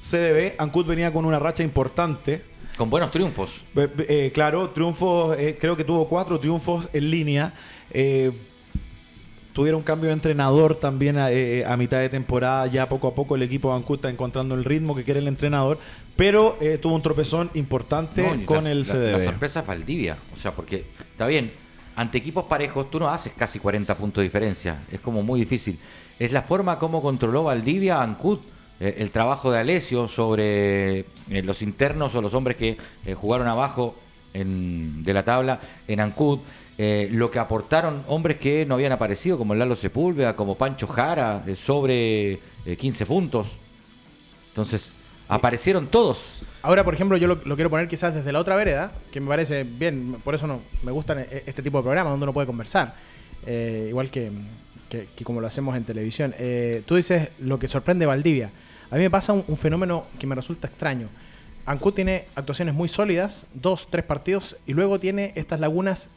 CDB. 0.00 0.54
Ancud 0.56 0.86
venía 0.86 1.12
con 1.12 1.26
una 1.26 1.38
racha 1.38 1.62
importante. 1.62 2.40
Con 2.78 2.88
buenos 2.88 3.10
triunfos. 3.10 3.66
Eh, 3.76 3.88
eh, 4.08 4.30
claro, 4.32 4.70
triunfos, 4.70 5.36
eh, 5.38 5.58
creo 5.60 5.76
que 5.76 5.84
tuvo 5.84 6.08
cuatro 6.08 6.40
triunfos 6.40 6.86
en 6.94 7.10
línea. 7.10 7.52
Eh, 7.90 8.32
tuvieron 9.52 9.82
cambio 9.82 10.08
de 10.08 10.14
entrenador 10.14 10.74
también 10.76 11.18
a, 11.18 11.30
eh, 11.30 11.64
a 11.64 11.76
mitad 11.76 11.98
de 11.98 12.08
temporada. 12.08 12.66
Ya 12.66 12.88
poco 12.88 13.08
a 13.08 13.14
poco 13.14 13.36
el 13.36 13.42
equipo 13.42 13.70
de 13.70 13.76
Ancud 13.76 13.96
está 13.96 14.10
encontrando 14.10 14.54
el 14.54 14.64
ritmo 14.64 14.94
que 14.94 15.04
quiere 15.04 15.20
el 15.20 15.28
entrenador. 15.28 15.78
Pero 16.16 16.56
eh, 16.60 16.78
tuvo 16.78 16.94
un 16.94 17.02
tropezón 17.02 17.50
importante 17.54 18.22
No, 18.22 18.44
con 18.46 18.64
la- 18.64 18.70
el 18.72 18.80
la- 18.80 18.84
CDB. 18.86 19.12
La, 19.12 19.24
sorpresa 19.24 19.60
es 19.60 19.66
Valdivia. 19.66 20.18
O 20.32 20.36
sea, 20.36 20.52
porque 20.54 20.84
está 21.12 21.26
bien, 21.26 21.52
ante 21.96 22.18
equipos 22.18 22.44
parejos 22.44 22.90
tú 22.90 22.98
no 23.00 23.08
haces 23.08 23.32
casi 23.36 23.58
40 23.58 23.94
puntos 23.94 24.20
de 24.22 24.24
diferencia. 24.24 24.82
Es 24.92 25.00
como 25.00 25.22
muy 25.22 25.40
difícil. 25.40 25.78
Es 26.18 26.32
la 26.32 26.42
forma 26.42 26.78
como 26.78 27.00
controló 27.02 27.44
Valdivia 27.44 27.98
a 27.98 28.02
Ancud. 28.02 28.38
Eh, 28.78 28.96
el 28.98 29.10
trabajo 29.10 29.50
de 29.50 29.58
Alessio 29.58 30.08
sobre 30.08 31.00
eh, 31.00 31.42
los 31.42 31.60
internos 31.62 32.14
o 32.14 32.22
los 32.22 32.32
hombres 32.34 32.56
que 32.56 32.76
eh, 33.06 33.14
jugaron 33.14 33.46
abajo 33.48 33.94
en- 34.34 35.02
de 35.02 35.12
la 35.14 35.24
tabla 35.24 35.60
en 35.88 36.00
Ancud. 36.00 36.38
Eh, 36.82 37.08
lo 37.12 37.30
que 37.30 37.38
aportaron 37.38 38.02
hombres 38.08 38.38
que 38.38 38.64
no 38.64 38.74
habían 38.76 38.92
aparecido, 38.92 39.36
como 39.36 39.54
Lalo 39.54 39.76
Sepúlveda, 39.76 40.34
como 40.34 40.54
Pancho 40.56 40.86
Jara, 40.86 41.44
eh, 41.46 41.54
sobre 41.54 42.32
eh, 42.64 42.76
15 42.78 43.04
puntos. 43.04 43.48
Entonces, 44.48 44.92
aparecieron 45.28 45.88
todos. 45.88 46.42
Ahora, 46.62 46.82
por 46.84 46.94
ejemplo, 46.94 47.16
yo 47.18 47.28
lo, 47.28 47.34
lo 47.44 47.54
quiero 47.54 47.68
poner 47.70 47.86
quizás 47.86 48.14
desde 48.14 48.32
la 48.32 48.38
otra 48.40 48.56
vereda, 48.56 48.92
que 49.12 49.20
me 49.20 49.28
parece 49.28 49.64
bien, 49.64 50.16
por 50.24 50.34
eso 50.34 50.46
no, 50.46 50.60
me 50.82 50.90
gustan 50.90 51.18
e- 51.20 51.42
este 51.46 51.62
tipo 51.62 51.78
de 51.78 51.82
programas 51.84 52.12
donde 52.12 52.24
uno 52.24 52.32
puede 52.32 52.46
conversar, 52.46 52.94
Eh, 53.46 53.86
igual 53.88 54.10
que, 54.10 54.30
que- 54.90 55.06
que 55.16 55.24
como 55.24 55.40
lo 55.40 55.46
hacemos 55.46 55.74
en 55.76 55.84
televisión. 55.84 56.34
Eh, 56.38 56.82
tú 56.86 56.96
dices 56.96 57.28
lo 57.40 57.58
que 57.58 57.68
sorprende 57.68 58.04
Valdivia. 58.06 58.50
A 58.90 58.96
mí 58.96 59.02
me 59.02 59.10
pasa 59.10 59.32
un, 59.32 59.44
un 59.48 59.56
fenómeno 59.56 60.04
que 60.18 60.26
me 60.26 60.34
resulta 60.34 60.66
extraño. 60.68 61.08
Ancud 61.64 61.92
tiene 61.94 62.24
actuaciones 62.34 62.74
muy 62.74 62.88
sólidas, 62.88 63.46
dos, 63.54 63.88
tres 63.90 64.04
partidos, 64.04 64.56
y 64.66 64.74
luego 64.74 64.98
tiene 64.98 65.32
estas 65.36 65.60
lagunas 65.60 66.10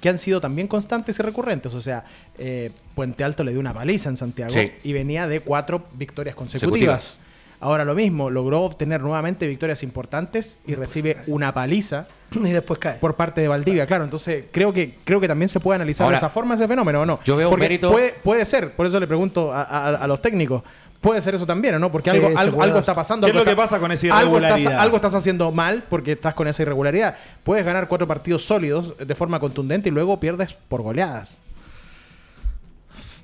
que 0.00 0.08
han 0.08 0.18
sido 0.18 0.40
también 0.40 0.66
constantes 0.68 1.18
y 1.18 1.22
recurrentes. 1.22 1.74
O 1.74 1.80
sea, 1.80 2.04
eh, 2.38 2.70
Puente 2.94 3.22
Alto 3.24 3.44
le 3.44 3.50
dio 3.52 3.60
una 3.60 3.74
paliza 3.74 4.08
en 4.08 4.16
Santiago 4.16 4.50
Sí. 4.52 4.72
y 4.82 4.92
venía 4.92 5.26
de 5.28 5.40
cuatro 5.40 5.84
victorias 5.94 6.34
consecutivas. 6.34 6.70
Consecutivas. 7.04 7.30
Ahora 7.62 7.84
lo 7.84 7.94
mismo, 7.94 8.30
logró 8.30 8.62
obtener 8.62 9.02
nuevamente 9.02 9.46
victorias 9.46 9.82
importantes 9.82 10.56
y 10.66 10.74
recibe 10.74 11.18
una 11.26 11.52
paliza 11.52 12.06
Y 12.32 12.38
después 12.50 12.80
cae. 12.80 12.94
por 12.98 13.16
parte 13.16 13.42
de 13.42 13.48
Valdivia. 13.48 13.86
Claro, 13.86 14.04
entonces 14.04 14.46
creo 14.50 14.72
que 14.72 14.94
creo 15.04 15.20
que 15.20 15.28
también 15.28 15.50
se 15.50 15.60
puede 15.60 15.74
analizar 15.76 16.06
Ahora, 16.06 16.14
de 16.16 16.18
esa 16.20 16.30
forma 16.30 16.54
ese 16.54 16.66
fenómeno, 16.66 17.02
¿o 17.02 17.06
no? 17.06 17.20
yo 17.22 17.36
veo 17.36 17.48
un 17.48 17.50
Porque 17.50 17.66
mérito- 17.68 17.90
Puede, 17.92 18.14
puede 18.24 18.46
ser, 18.46 18.72
por 18.72 18.86
eso 18.86 18.98
le 18.98 19.06
pregunto 19.06 19.52
a, 19.52 19.62
a- 19.64 19.88
a 19.96 20.06
los 20.06 20.22
técnicos. 20.22 20.62
Puede 21.00 21.22
ser 21.22 21.34
eso 21.34 21.46
también, 21.46 21.74
¿o 21.76 21.78
no? 21.78 21.90
Porque 21.90 22.10
Sí, 22.10 22.16
algo, 22.16 22.38
algo, 22.38 22.62
algo 22.62 22.78
está 22.78 22.94
pasando. 22.94 23.26
¿Qué 23.26 23.30
es 23.30 23.34
algo 23.34 23.40
lo 23.40 23.44
que 23.46 23.50
está- 23.52 23.62
pasa 23.62 23.80
con 23.80 23.90
esa 23.90 24.18
algo 24.18 24.36
estás, 24.36 24.50
irregularidad? 24.52 24.80
algo 24.82 24.96
estás 24.96 25.14
haciendo 25.14 25.50
mal 25.50 25.84
porque 25.88 26.12
estás 26.12 26.34
con 26.34 26.46
esa 26.46 26.62
irregularidad. 26.62 27.16
Puedes 27.42 27.64
ganar 27.64 27.88
cuatro 27.88 28.06
partidos 28.06 28.44
sólidos 28.44 28.94
de 28.98 29.14
forma 29.14 29.40
contundente 29.40 29.88
y 29.88 29.92
luego 29.92 30.20
pierdes 30.20 30.52
por 30.68 30.82
goleadas. 30.82 31.40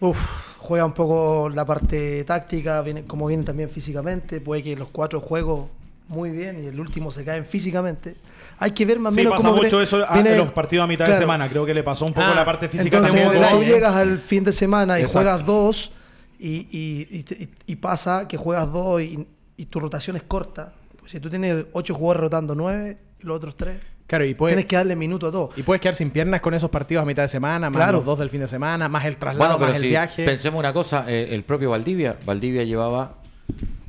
Uf, 0.00 0.18
juega 0.58 0.84
un 0.84 0.92
poco 0.92 1.48
la 1.48 1.64
parte 1.64 2.24
táctica, 2.24 2.80
viene, 2.82 3.04
como 3.04 3.26
viene 3.26 3.44
también 3.44 3.70
físicamente. 3.70 4.40
Puede 4.40 4.62
que 4.62 4.76
los 4.76 4.88
cuatro 4.88 5.20
juegos 5.20 5.68
muy 6.08 6.30
bien 6.30 6.62
y 6.62 6.66
el 6.68 6.78
último 6.78 7.10
se 7.10 7.24
caen 7.24 7.44
físicamente. 7.46 8.16
Hay 8.58 8.70
que 8.70 8.86
ver 8.86 8.98
más 8.98 9.12
o 9.12 9.16
Sí, 9.16 9.20
menos 9.20 9.34
pasa 9.36 9.48
cómo 9.48 9.62
mucho 9.62 9.80
eso 9.82 10.02
en 10.14 10.38
los 10.38 10.50
partidos 10.50 10.84
a 10.84 10.86
mitad 10.86 11.06
de 11.06 11.16
semana. 11.16 11.48
Creo 11.48 11.66
que 11.66 11.74
le 11.74 11.82
pasó 11.82 12.06
un 12.06 12.12
poco 12.14 12.26
Ah, 12.30 12.34
la 12.34 12.44
parte 12.44 12.68
física 12.70 12.96
Entonces, 12.98 13.22
cuando 13.22 13.62
llegas 13.62 13.94
al 13.94 14.18
fin 14.18 14.44
de 14.44 14.52
semana 14.52 14.98
y 14.98 15.02
Exacto. 15.02 15.18
juegas 15.28 15.44
dos 15.46 15.90
y, 16.38 16.66
y- 16.70 17.08
y 17.18 17.22
te- 17.22 17.34
y- 17.44 17.48
y 17.72 17.76
pasa 17.76 18.26
que 18.28 18.36
juegas 18.36 18.72
dos 18.72 19.00
y, 19.02 19.26
y 19.56 19.64
tu 19.66 19.80
rotación 19.80 20.16
es 20.16 20.22
corta. 20.22 20.72
Pues 20.98 21.12
si 21.12 21.20
tú 21.20 21.28
tienes 21.30 21.66
ocho 21.72 21.94
jugadores 21.94 22.20
rotando 22.22 22.54
nueve 22.54 22.98
y 23.22 23.26
los 23.26 23.36
otros 23.36 23.56
tres, 23.56 23.78
Claro, 24.06 24.24
y 24.24 24.34
puedes, 24.34 24.54
tienes 24.54 24.66
que 24.68 24.76
darle 24.76 24.94
minuto 24.96 25.26
a 25.28 25.32
todos. 25.32 25.58
y 25.58 25.62
puedes 25.64 25.80
quedar 25.80 25.94
sin 25.96 26.10
piernas 26.10 26.40
con 26.40 26.54
esos 26.54 26.70
partidos 26.70 27.02
a 27.02 27.06
mitad 27.06 27.22
de 27.24 27.28
semana, 27.28 27.70
más 27.70 27.76
Claro. 27.76 27.98
los 27.98 28.04
dos 28.06 28.18
del 28.20 28.30
fin 28.30 28.40
de 28.40 28.48
semana, 28.48 28.88
más 28.88 29.04
el 29.04 29.16
traslado, 29.16 29.54
Bueno, 29.54 29.58
pero 29.58 29.68
más 29.70 29.76
el 29.76 29.82
si 29.82 29.88
viaje. 29.88 30.24
pensemos 30.24 30.58
una 30.60 30.72
cosa, 30.72 31.04
eh, 31.08 31.28
el 31.34 31.42
propio 31.42 31.70
Valdivia, 31.70 32.16
Valdivia 32.24 32.62
llevaba 32.64 33.16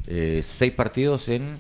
eh, 0.07 0.41
seis 0.43 0.71
partidos 0.71 1.27
en 1.29 1.57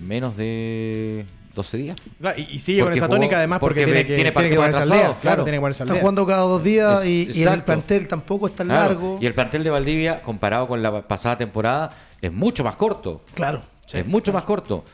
menos 0.00 0.36
de 0.36 1.24
12 1.58 1.76
días. 1.76 1.96
Claro, 2.20 2.38
y, 2.38 2.42
y 2.56 2.58
sigue 2.60 2.82
con 2.82 2.92
esa 2.92 3.06
jugó- 3.06 3.16
tónica 3.16 3.36
además 3.36 3.58
porque, 3.60 3.82
porque 3.82 3.92
tiene, 3.92 4.00
que, 4.06 4.14
tiene 4.16 4.30
tiene 4.30 4.30
que 4.50 4.56
partidos 4.56 4.58
ponerse 4.64 4.80
al 4.82 4.88
día. 4.88 4.94
atrasados, 4.96 5.16
Claro, 5.20 5.34
claro. 5.34 5.44
tiene 5.44 5.56
que 5.56 5.60
ponerse 5.60 5.82
al 5.82 5.86
Está 5.88 5.94
día. 5.94 6.00
jugando 6.00 6.26
cada 6.26 6.40
dos 6.42 6.64
días 6.64 7.00
Es- 7.02 7.06
y, 7.36 7.40
y 7.40 7.42
el 7.42 7.62
plantel 7.62 8.08
tampoco 8.08 8.46
es 8.46 8.54
tan 8.54 8.68
Claro, 8.68 8.84
largo. 8.94 9.18
Y 9.20 9.26
el 9.26 9.34
plantel 9.34 9.62
de 9.64 9.70
Valdivia, 9.70 10.22
comparado 10.22 10.66
con 10.66 10.82
la 10.82 11.02
pasada 11.02 11.36
temporada, 11.36 11.90
es 12.22 12.32
mucho 12.32 12.64
más 12.64 12.76
corto. 12.76 13.22
Claro. 13.34 13.62
es 13.92 14.06
mucho 14.06 14.32
más 14.32 14.44
corto. 14.44 14.84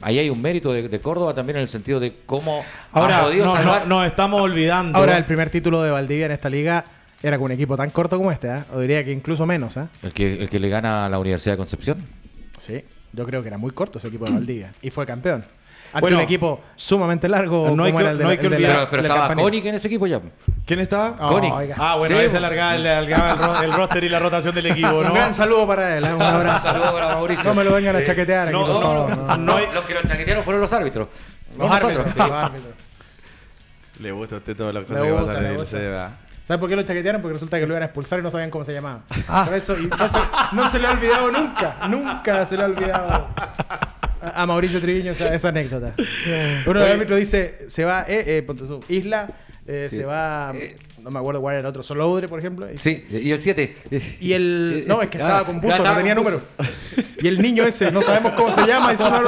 Ahí 0.00 0.18
hay 0.20 0.30
un 0.30 0.40
mérito 0.40 0.72
de, 0.72 0.88
de 0.88 1.00
Córdoba 1.00 1.34
también 1.34 1.56
en 1.56 1.62
el 1.62 1.68
sentido 1.68 1.98
de 1.98 2.18
cómo 2.24 2.64
Ahora, 2.92 3.18
ha 3.18 3.22
podido 3.24 3.44
no, 3.46 3.56
salvar. 3.56 3.86
no- 3.88 3.98
nos 3.98 4.06
estamos 4.06 4.40
olvidando. 4.40 4.96
Ahora, 4.96 5.16
el 5.16 5.24
primer 5.24 5.50
título 5.50 5.82
de 5.82 5.90
Valdivia 5.90 6.26
en 6.26 6.32
esta 6.32 6.48
liga 6.48 6.84
era 7.22 7.36
con 7.36 7.46
un 7.46 7.50
equipo 7.52 7.76
tan 7.76 7.90
corto 7.90 8.16
como 8.16 8.30
este, 8.30 8.48
¿eh? 8.48 8.62
o 8.72 8.78
diría 8.80 9.04
que 9.04 9.10
incluso 9.12 9.44
menos. 9.46 9.76
¿eh? 9.76 9.86
el, 10.04 10.12
que, 10.12 10.34
el 10.34 10.48
que 10.48 10.60
le 10.60 10.68
gana 10.68 11.04
a 11.06 11.08
la 11.08 11.18
Universidad 11.18 11.54
de 11.54 11.58
Concepción. 11.58 11.98
Sí, 12.58 12.82
yo 13.12 13.26
creo 13.26 13.42
que 13.42 13.48
era 13.48 13.58
muy 13.58 13.72
corto 13.72 13.98
ese 13.98 14.06
equipo 14.06 14.24
de 14.26 14.30
Valdivia 14.34 14.70
y 14.82 14.90
fue 14.90 15.04
campeón. 15.04 15.44
Ante 15.92 16.00
Bueno, 16.02 16.18
un 16.18 16.22
equipo 16.22 16.60
sumamente 16.76 17.28
largo 17.28 17.70
no 17.74 17.82
hay 17.84 17.90
como 17.90 17.98
que- 17.98 18.02
era 18.04 18.10
el 18.12 18.18
de 18.18 18.22
no 18.22 18.28
la- 18.28 18.32
hay 18.32 18.38
que 18.38 18.46
el 18.46 18.52
de 18.52 18.58
la- 18.60 18.68
olvidar- 18.68 18.88
Pero, 18.90 19.02
estaba. 19.02 19.34
Koenig 19.34 19.66
en 19.66 19.74
ese 19.74 19.88
equipo 19.88 20.06
ya. 20.06 20.20
¿Quién 20.64 20.78
está? 20.80 21.16
Oh, 21.18 21.28
Koenig. 21.32 21.52
Ah, 21.76 21.96
bueno, 21.96 22.14
Sí, 22.16 22.22
ahí 22.22 22.30
se 22.30 22.36
alargaba 22.36 22.76
el, 22.76 22.86
alargaba 22.86 23.58
el 23.58 23.64
el 23.70 23.72
roster 23.76 24.04
y 24.04 24.08
la 24.08 24.18
rotación 24.20 24.54
del 24.54 24.66
equipo, 24.66 24.88
Un 25.00 25.12
gran 25.14 25.34
saludo 25.34 25.66
para 25.66 25.96
él, 25.96 26.04
¿eh? 26.04 26.14
un 26.14 26.22
abrazo. 26.22 26.68
Saludos 26.68 26.92
para 26.92 27.08
Mauricio. 27.08 27.44
No 27.44 27.54
me 27.54 27.64
lo 27.64 27.72
vengan 27.74 27.96
a 27.96 28.02
chaquetear 28.04 28.48
aquí, 28.48 28.56
No, 28.56 28.66
por 28.66 28.74
no, 28.74 28.80
favor. 28.80 29.10
no, 29.16 29.26
no. 29.26 29.36
no 29.36 29.56
hay- 29.56 29.66
Los 29.74 29.84
que 29.84 29.94
lo 29.94 30.02
chaquetearon 30.02 30.44
fueron 30.44 30.60
los 30.62 30.72
árbitros. 30.72 31.08
Los 31.58 31.70
árbitros, 31.70 32.06
sí, 32.12 32.18
los 32.18 32.30
árbitros. 32.30 32.74
Le 33.98 34.12
gusta 34.12 34.34
a 34.36 34.38
usted 34.38 34.56
todas 34.56 34.72
las 34.74 34.84
cosas 34.84 35.02
que 35.02 35.12
pasan 35.12 35.44
en 35.44 35.60
el 35.60 35.66
CDA. 35.66 36.10
¿Sabes 36.44 36.58
por 36.60 36.68
qué 36.68 36.76
lo 36.76 36.82
chaquetearon? 36.82 37.20
Porque 37.20 37.34
resulta 37.34 37.58
que 37.60 37.66
lo 37.66 37.72
iban 37.74 37.82
a 37.82 37.86
expulsar 37.86 38.18
y 38.18 38.22
no 38.22 38.30
sabían 38.30 38.50
cómo 38.50 38.64
se 38.64 38.72
llamaba. 38.72 39.00
Por 39.44 39.54
eso, 39.54 39.76
y 39.78 39.86
no, 39.86 40.08
se, 40.08 40.18
no 40.52 40.70
se 40.70 40.78
le 40.78 40.86
ha 40.86 40.90
olvidado 40.92 41.30
nunca. 41.30 41.76
Nunca 41.88 42.46
se 42.46 42.56
le 42.56 42.62
ha 42.62 42.66
olvidado 42.66 43.28
a, 44.20 44.42
a 44.42 44.46
Mauricio 44.46 44.80
Triviño 44.80 45.12
esa, 45.12 45.34
esa 45.34 45.48
anécdota. 45.48 45.94
Uno 46.66 46.80
de 46.80 46.86
los 46.86 46.94
árbitros 46.94 47.18
dice, 47.18 47.58
se 47.66 47.84
va, 47.84 48.04
eh, 48.08 48.24
eh, 48.38 48.42
ponte 48.42 48.64
tú, 48.64 48.80
Isla, 48.88 49.28
eh, 49.66 49.88
se 49.90 50.04
va, 50.04 50.52
no 51.02 51.10
me 51.10 51.18
acuerdo 51.18 51.40
cuál 51.40 51.54
era 51.54 51.60
el 51.60 51.66
otro, 51.66 51.82
Soloudre, 51.82 52.28
por 52.28 52.38
ejemplo. 52.38 52.70
y- 52.72 52.76
Sí, 52.78 53.06
y 53.10 53.30
el 53.30 53.38
7. 53.38 53.76
Y 54.20 54.32
el. 54.32 54.84
No, 54.86 55.00
es 55.02 55.08
que 55.08 55.18
Ah, 55.18 55.22
estaba 55.26 55.46
con 55.46 55.60
buzo, 55.60 55.82
no 55.84 55.96
tenía 55.96 56.14
número. 56.14 56.40
Y 57.22 57.28
el 57.28 57.40
niño 57.40 57.64
ese, 57.64 57.90
no 57.92 58.02
sabemos 58.02 58.32
cómo 58.32 58.50
se 58.50 58.66
llama, 58.66 58.92
y 58.92 58.96
se 58.96 59.02
lo 59.04 59.20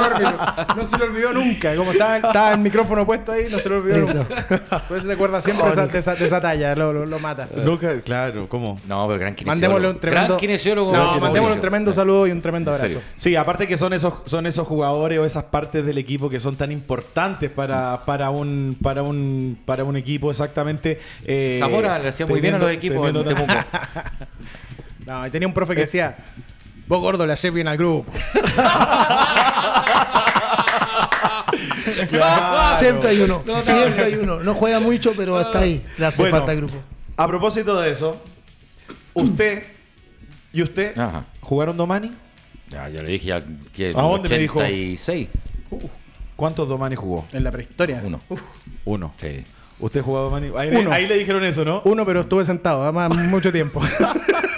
No 0.75 0.85
se 0.85 0.97
lo 0.97 1.05
olvidó 1.05 1.33
nunca. 1.33 1.75
Como 1.75 1.91
estaba, 1.91 2.17
estaba 2.17 2.53
el 2.53 2.59
micrófono 2.59 3.05
puesto 3.05 3.31
ahí, 3.31 3.47
no 3.49 3.59
se 3.59 3.69
lo 3.69 3.77
olvidó 3.77 3.99
Listo. 4.05 4.13
nunca. 4.29 4.79
Por 4.87 4.97
eso 4.97 5.07
se 5.07 5.13
acuerda 5.13 5.41
siempre 5.41 5.69
esa- 5.69 5.87
de, 5.87 5.99
esa, 5.99 6.15
de 6.15 6.25
esa 6.25 6.41
talla, 6.41 6.75
lo, 6.75 6.91
lo- 6.93 7.05
lo 7.05 7.19
mata. 7.19 7.47
Nunca, 7.55 8.01
claro, 8.01 8.47
¿cómo? 8.49 8.79
No, 8.87 9.07
pero 9.07 9.19
gran 9.19 9.35
kinesiólogo. 9.35 9.45
Mandémosle 9.79 9.87
un 9.89 9.99
tremendo. 9.99 10.27
Gran 10.27 10.39
kinesiólogo. 10.39 10.91
No, 10.93 11.19
mandémosle 11.19 11.55
un 11.55 11.61
tremendo 11.61 11.93
saludo 11.93 12.27
y 12.27 12.31
un 12.31 12.41
tremendo 12.41 12.71
En 12.71 12.75
abrazo. 12.77 13.01
Sí, 13.15 13.35
aparte 13.35 13.67
que 13.67 13.77
son 13.77 13.93
esos, 13.93 14.13
son 14.25 14.45
esos 14.47 14.67
jugadores 14.67 15.19
o 15.19 15.25
esas 15.25 15.43
partes 15.45 15.85
del 15.85 15.97
equipo 15.97 16.29
que 16.29 16.39
son 16.39 16.55
tan 16.55 16.71
importantes 16.71 17.49
para, 17.49 18.01
para 18.05 18.29
un 18.29 18.77
para 18.81 19.03
un 19.03 19.57
para 19.65 19.83
un 19.83 19.95
equipo 19.97 20.31
exactamente. 20.31 20.99
eh, 21.25 21.57
Zamora 21.59 21.99
le 21.99 22.09
hacía 22.09 22.25
muy 22.25 22.41
bien 22.41 22.55
a 22.55 22.57
los 22.59 22.71
equipos 22.71 23.07
en 23.07 23.13
teniendo- 23.15 23.45
Temuco. 23.45 23.53
No, 25.05 25.29
tenía 25.31 25.47
un 25.47 25.53
profe 25.53 25.75
que 25.75 25.81
decía. 25.81 26.15
Vos 26.93 27.01
gordo 27.01 27.25
le 27.25 27.33
haces 27.33 27.51
bien 27.51 27.67
al 27.67 27.75
grupo. 27.75 28.05
Claro. 32.07 32.77
Siempre 32.77 33.09
hay 33.09 33.21
uno, 33.21 33.43
siempre 33.55 34.03
hay 34.03 34.13
uno. 34.13 34.41
No 34.41 34.53
juega 34.53 34.79
mucho, 34.79 35.13
pero 35.17 35.41
está 35.41 35.61
ahí. 35.61 35.83
Le 35.97 36.05
hace 36.05 36.21
Bueno, 36.21 36.37
falta 36.37 36.51
al 36.51 36.57
grupo. 36.57 36.75
A 37.17 37.27
propósito 37.27 37.81
de 37.81 37.89
eso, 37.89 38.21
Usted 39.15 39.63
y 40.51 40.61
usted 40.61 40.95
Ajá. 40.95 41.25
jugaron 41.41 41.77
Domani. 41.77 42.11
Ya, 42.69 42.87
ya 42.89 43.01
le 43.01 43.13
dije 43.13 43.25
ya 43.25 43.43
que 43.75 43.89
¿A 43.89 44.01
dónde 44.01 44.29
me 44.29 44.37
dijo? 44.37 44.59
86. 44.59 45.29
¿Cuántos 46.35 46.69
Domani 46.69 46.95
jugó? 46.95 47.25
En 47.31 47.43
la 47.43 47.49
prehistoria. 47.49 48.03
Uno. 48.05 48.19
Uno. 48.85 49.13
Sí. 49.19 49.43
¿Usted 49.79 50.01
jugó 50.03 50.19
Domani? 50.21 50.51
Ahí, 50.55 50.69
Uno. 50.69 50.91
ahí 50.91 51.07
le 51.07 51.17
dijeron 51.17 51.43
eso, 51.43 51.65
¿no? 51.65 51.81
Uno, 51.85 52.05
pero 52.05 52.21
estuve 52.21 52.45
sentado, 52.45 52.83
además 52.83 53.17
mucho 53.17 53.51
tiempo. 53.51 53.81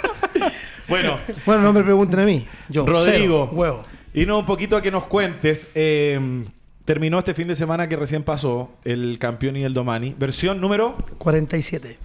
Bueno, 0.88 1.18
Bueno, 1.44 1.62
no 1.62 1.72
me 1.72 1.82
pregunten 1.82 2.20
a 2.20 2.24
mí. 2.24 2.46
Yo, 2.68 2.86
Rodrigo. 2.86 3.04
cero, 3.04 3.50
huevo. 3.52 3.84
Y 4.14 4.24
no, 4.26 4.38
un 4.38 4.46
poquito 4.46 4.76
a 4.76 4.82
que 4.82 4.90
nos 4.90 5.04
cuentes. 5.04 5.68
eh, 5.74 6.44
terminó 6.84 7.18
este 7.18 7.34
fin 7.34 7.48
de 7.48 7.56
semana 7.56 7.88
que 7.88 7.96
recién 7.96 8.22
pasó 8.22 8.70
el 8.84 9.18
campeón 9.18 9.56
y 9.56 9.64
el 9.64 9.74
Domani. 9.74 10.14
Versión 10.18 10.60
número 10.60 10.96
47. 11.18 11.98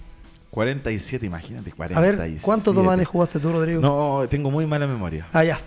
47, 0.50 1.24
imagínate, 1.24 1.70
A 1.70 1.74
47. 1.74 2.16
ver, 2.32 2.40
¿cuántos 2.42 2.74
domanes 2.74 3.08
jugaste 3.08 3.38
tú, 3.38 3.52
Rodrigo? 3.52 3.80
No, 3.80 4.26
tengo 4.28 4.50
muy 4.50 4.66
mala 4.66 4.86
memoria. 4.86 5.26
Ah, 5.32 5.44
ya. 5.44 5.58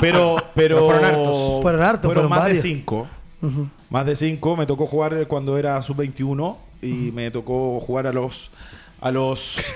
Pero, 0.00 0.34
pero. 0.54 0.80
No 0.80 0.84
fueron 0.86 1.04
hartos. 1.04 1.62
Fueron 1.62 1.82
hartos, 1.82 2.12
fueron 2.12 2.28
más 2.30 2.40
varios. 2.40 2.62
de 2.62 2.68
5. 2.70 3.08
Ujú. 3.42 3.68
Más 3.90 4.06
de 4.06 4.16
5. 4.16 4.56
Me 4.56 4.66
tocó 4.66 4.86
jugar 4.86 5.26
cuando 5.28 5.56
era 5.58 5.80
sub-21 5.80 6.56
y 6.80 7.12
me 7.12 7.30
tocó 7.30 7.78
jugar 7.80 8.06
a 8.08 8.12
los. 8.12 8.50
A 9.00 9.10
los. 9.12 9.72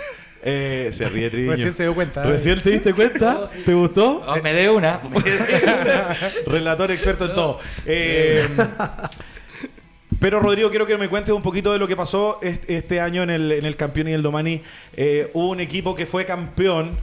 Eh, 0.48 0.90
se 0.92 1.08
ríe 1.08 1.28
Triviño. 1.30 1.52
Recién 1.52 1.72
se 1.74 1.82
dio 1.82 1.94
cuenta. 1.94 2.22
¿eh? 2.24 2.28
¿Recién 2.28 2.62
te 2.62 2.70
diste 2.70 2.94
cuenta? 2.94 3.50
¿Te 3.66 3.74
gustó? 3.74 4.22
Ah, 4.26 4.38
me 4.42 4.52
dé 4.54 4.70
una. 4.70 5.00
Relator 6.46 6.90
experto 6.92 7.26
en 7.26 7.34
todo. 7.34 7.58
Eh, 7.84 8.46
pero 10.20 10.40
Rodrigo, 10.40 10.70
quiero 10.70 10.86
que 10.86 10.96
me 10.96 11.08
cuentes 11.08 11.34
un 11.34 11.42
poquito 11.42 11.72
de 11.72 11.78
lo 11.78 11.86
que 11.88 11.96
pasó 11.96 12.38
est- 12.42 12.62
este 12.70 13.00
año 13.00 13.22
en 13.22 13.30
el, 13.30 13.52
en 13.52 13.64
el 13.66 13.76
campeón 13.76 14.08
y 14.08 14.12
el 14.12 14.22
Domani. 14.22 14.62
Eh, 14.96 15.30
hubo 15.34 15.50
un 15.50 15.60
equipo 15.60 15.94
que 15.94 16.06
fue 16.06 16.24
campeón, 16.24 16.96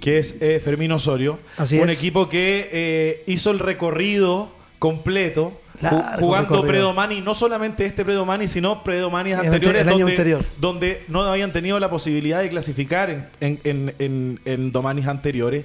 que 0.00 0.18
es 0.18 0.36
eh, 0.40 0.60
Fermín 0.62 0.92
Osorio. 0.92 1.38
Así 1.56 1.78
un 1.78 1.88
es. 1.90 1.96
equipo 1.98 2.28
que 2.28 2.68
eh, 2.72 3.22
hizo 3.26 3.50
el 3.50 3.58
recorrido 3.58 4.52
completo. 4.78 5.58
Largo 5.82 6.26
jugando. 6.26 6.62
Predomani, 6.66 7.20
no 7.20 7.34
solamente 7.34 7.84
este 7.86 8.04
Predomani, 8.04 8.48
sino 8.48 8.82
Predomanis 8.84 9.36
anteriores 9.36 9.84
donde, 9.86 10.12
anterior. 10.12 10.44
donde 10.58 11.04
no 11.08 11.22
habían 11.22 11.52
tenido 11.52 11.78
la 11.80 11.90
posibilidad 11.90 12.40
de 12.40 12.48
clasificar 12.48 13.10
en, 13.10 13.28
en, 13.40 13.60
en, 13.64 13.94
en- 13.98 14.40
en 14.44 14.72
Domanis 14.72 15.06
anteriores. 15.06 15.64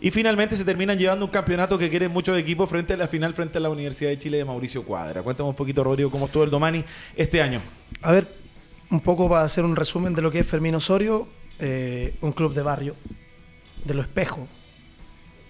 Y 0.00 0.10
finalmente 0.12 0.56
se 0.56 0.64
terminan 0.64 0.96
llevando 0.96 1.24
un 1.24 1.30
campeonato 1.32 1.76
que 1.76 1.90
quieren 1.90 2.12
muchos 2.12 2.38
equipos 2.38 2.70
frente 2.70 2.94
a 2.94 2.96
la 2.96 3.08
final, 3.08 3.34
frente 3.34 3.58
a 3.58 3.60
la 3.60 3.68
Universidad 3.68 4.10
de 4.10 4.18
Chile 4.18 4.38
de 4.38 4.44
Mauricio 4.44 4.84
Cuadra. 4.84 5.22
Cuéntame 5.22 5.48
un 5.48 5.56
poquito, 5.56 5.82
Rodrigo, 5.82 6.08
cómo 6.10 6.26
estuvo 6.26 6.44
el 6.44 6.50
Domani 6.50 6.84
este 7.16 7.42
año. 7.42 7.60
A 8.02 8.12
ver, 8.12 8.28
un 8.90 9.00
poco 9.00 9.28
para 9.28 9.42
hacer 9.42 9.64
un 9.64 9.74
resumen 9.74 10.14
de 10.14 10.22
lo 10.22 10.30
que 10.30 10.38
es 10.38 10.46
Fermín 10.46 10.76
Osorio, 10.76 11.26
eh, 11.58 12.14
un 12.20 12.30
club 12.30 12.54
de 12.54 12.62
barrio, 12.62 12.94
de 13.84 13.94
lo 13.94 14.02
espejo. 14.02 14.46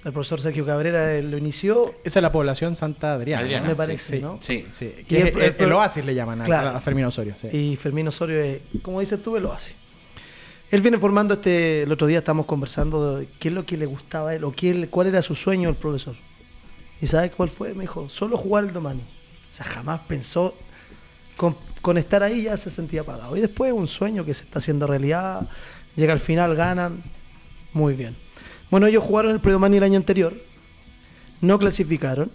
El 0.09 0.15
profesor 0.15 0.41
Sergio 0.41 0.65
Cabrera 0.65 1.15
eh, 1.15 1.23
lo 1.23 1.37
inició. 1.37 1.95
Esa 2.03 2.19
es 2.19 2.23
la 2.23 2.33
población 2.33 2.75
Santa 2.77 3.13
Adriana. 3.13 3.43
Adriana, 3.43 3.65
¿no? 3.65 3.71
me 3.73 3.77
parece, 3.77 4.17
sí, 4.17 4.23
¿no? 4.23 4.39
Sí, 4.41 4.65
sí. 4.71 4.93
Y 5.07 5.17
el- 5.17 5.29
es- 5.29 5.35
el, 5.37 5.43
el- 5.43 5.55
el 5.59 5.73
oasis 5.73 6.05
le 6.05 6.15
llaman 6.15 6.41
a, 6.41 6.45
Claro. 6.45 6.71
a 6.71 6.81
Fermín 6.81 7.05
Osorio. 7.05 7.35
sí. 7.41 7.49
Y 7.55 7.77
Fermín 7.77 8.09
Osorio, 8.09 8.41
es, 8.41 8.63
como 8.81 9.01
dices 9.01 9.23
tú, 9.23 9.39
lo 9.39 9.53
hace. 9.53 9.73
Él 10.71 10.81
viene 10.81 10.99
formando 10.99 11.35
este. 11.35 11.83
El 11.83 11.93
otro 11.93 12.07
día 12.07 12.19
estábamos 12.19 12.47
conversando 12.47 13.17
de 13.19 13.29
qué 13.39 13.49
es 13.49 13.55
lo 13.55 13.67
que 13.67 13.77
le 13.77 13.85
gustaba 13.87 14.31
a 14.31 14.35
él 14.35 14.45
o 14.45 14.53
qué, 14.53 14.71
él- 14.71 14.89
cuál 14.89 15.09
era 15.09 15.21
su 15.21 15.35
sueño 15.35 15.69
el 15.69 15.75
profesor. 15.77 16.15
¿Y 17.03 17.07
sabes 17.07 17.31
cuál 17.31 17.51
fue? 17.51 17.75
Me 17.75 17.83
dijo, 17.83 18.09
solo 18.09 18.37
jugar 18.39 18.65
el 18.65 18.73
Domani. 18.73 19.03
O 19.03 19.55
sea, 19.55 19.67
jamás 19.67 20.01
pensó. 20.09 20.55
Con, 21.37 21.55
con 21.83 21.99
estar 21.99 22.23
ahí 22.23 22.45
ya 22.45 22.57
se 22.57 22.71
sentía 22.71 23.05
pagado. 23.05 23.37
Y 23.37 23.41
después 23.41 23.73
un 23.75 23.87
sueño 23.89 24.25
que 24.25 24.33
se 24.35 24.45
está 24.45 24.59
haciendo 24.59 24.87
realidad. 24.87 25.47
Llega 25.97 26.13
al 26.15 26.19
final, 26.21 26.55
ganan. 26.57 27.03
Muy 27.75 27.95
bien. 27.95 28.17
Bueno, 28.71 28.87
ellos 28.87 29.03
jugaron 29.03 29.33
el 29.33 29.41
Predomani 29.41 29.79
el 29.79 29.83
año 29.83 29.97
anterior. 29.97 30.35
No 31.41 31.59
clasificaron. 31.59 32.31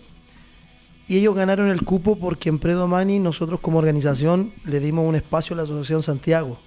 Y 1.07 1.17
ellos 1.17 1.35
ganaron 1.35 1.69
el 1.69 1.83
cupo 1.83 2.17
porque 2.17 2.49
en 2.49 2.59
Predomani 2.59 3.19
nosotros 3.19 3.59
como 3.59 3.77
organización 3.77 4.53
le 4.65 4.79
dimos 4.79 5.07
un 5.07 5.15
espacio 5.15 5.53
a 5.53 5.57
la 5.57 5.63
Asociación 5.63 6.01
Santiago 6.01 6.57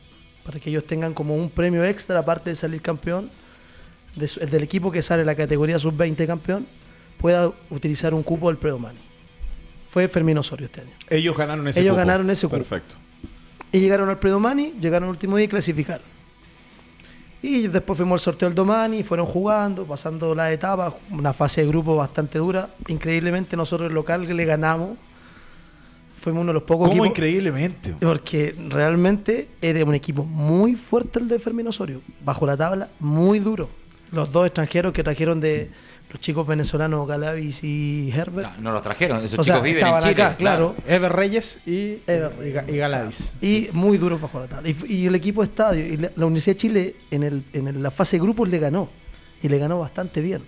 para 0.45 0.61
que 0.61 0.71
ellos 0.71 0.87
tengan 0.87 1.15
como 1.15 1.35
un 1.35 1.51
premio 1.51 1.85
extra 1.85 2.21
aparte 2.21 2.51
de 2.51 2.57
salir 2.57 2.81
campeón, 2.81 3.31
de 4.15 4.31
el 4.41 4.51
del 4.51 4.63
equipo 4.63 4.93
que 4.93 5.03
sale 5.03 5.23
en 5.23 5.27
la 5.27 5.35
categoría 5.35 5.79
sub-20 5.79 6.25
campeón, 6.27 6.67
pueda 7.19 7.53
utilizar 7.71 8.15
un 8.15 8.23
cupo 8.23 8.49
del 8.49 8.57
Predomani. 8.59 9.01
Fue 9.89 10.07
Fermín 10.07 10.39
Osorio 10.39 10.67
este 10.67 10.83
año. 10.83 10.91
Ellos 11.09 11.37
ganaron 11.37 11.67
ese 11.67 11.81
Ellos 11.81 11.93
cupo. 11.95 11.99
ganaron 11.99 12.31
ese 12.31 12.47
cupo. 12.47 12.59
Perfecto. 12.59 12.95
Y 13.73 13.81
llegaron 13.81 14.09
al 14.09 14.19
Predomani, 14.19 14.75
llegaron 14.81 15.09
al 15.09 15.11
último 15.11 15.37
día 15.37 15.47
y 15.47 15.49
clasificaron. 15.49 16.16
Y 17.43 17.69
después 17.69 17.97
fuimos 17.97 18.21
al 18.21 18.25
sorteo 18.25 18.49
del 18.49 18.55
Domani, 18.55 19.03
fueron 19.03 19.27
jugando, 19.27 19.85
pasando 19.85 20.35
las 20.35 20.53
etapas, 20.53 20.95
una 21.11 21.33
fase 21.33 21.61
de 21.61 21.69
grupo 21.69 21.95
bastante 21.95 22.39
dura. 22.39 22.71
Increíblemente 22.89 23.57
nosotros 23.57 23.89
el 23.89 23.95
local 23.95 24.27
le 24.27 24.45
ganamos, 24.45 24.97
fuimos 26.19 26.43
uno 26.43 26.51
de 26.51 26.55
los 26.55 26.63
pocos 26.65 26.89
¿Cómo 26.89 27.05
equipos. 27.05 27.09
increíblemente? 27.09 27.95
Porque 28.01 28.55
realmente 28.69 29.49
era 29.61 29.85
un 29.85 29.95
equipo 29.95 30.25
muy 30.25 30.75
fuerte 30.75 31.19
el 31.21 31.29
de 31.29 31.39
Fermín 31.39 31.69
Osorio. 31.69 32.01
Bajo 32.25 32.47
la 32.47 32.57
tabla, 32.57 32.89
muy 32.99 33.39
duro. 33.39 33.69
Los 34.11 34.33
dos 34.33 34.47
extranjeros 34.47 34.93
que 34.93 35.03
trajeron 35.05 35.41
de 35.41 35.71
los 36.17 36.21
chicos 36.23 36.47
venezolanos 36.47 37.07
Galavis 37.07 37.63
y 37.63 38.11
Herbert. 38.11 38.57
No, 38.57 38.63
no 38.63 38.73
los 38.73 38.83
trajeron. 38.83 39.23
Esos 39.23 39.39
O 39.39 39.45
sea, 39.45 39.57
chicos 39.63 39.69
en 39.69 39.99
Chile. 40.03 40.23
acá, 40.23 40.37
claro. 40.37 40.75
Ever 40.89 41.13
Reyes 41.13 41.59
y, 41.67 41.99
Ever 42.07 42.33
y, 42.43 42.53
Ga- 42.79 43.35
y 43.43 43.69
muy 43.73 43.99
duros 43.99 44.19
bajo 44.21 44.41
la 44.41 44.47
tabla. 44.47 44.71
Y, 44.89 45.07
el 45.07 45.15
equipo 45.15 45.43
de 45.43 45.49
estadio, 45.49 45.85
y 45.87 45.99
la, 45.99 46.11
la 46.17 46.25
Universidad 46.27 46.55
de 46.55 46.59
Chile 46.59 46.97
en, 47.11 47.23
el, 47.23 47.45
en 47.53 47.69
el- 47.69 47.83
la 47.83 47.91
fase 47.91 48.17
de 48.17 48.23
grupos 48.23 48.49
le 48.49 48.59
ganó. 48.59 48.89
Y 49.43 49.49
le 49.51 49.59
ganó 49.59 49.79
bastante 49.79 50.23
bien. 50.23 50.43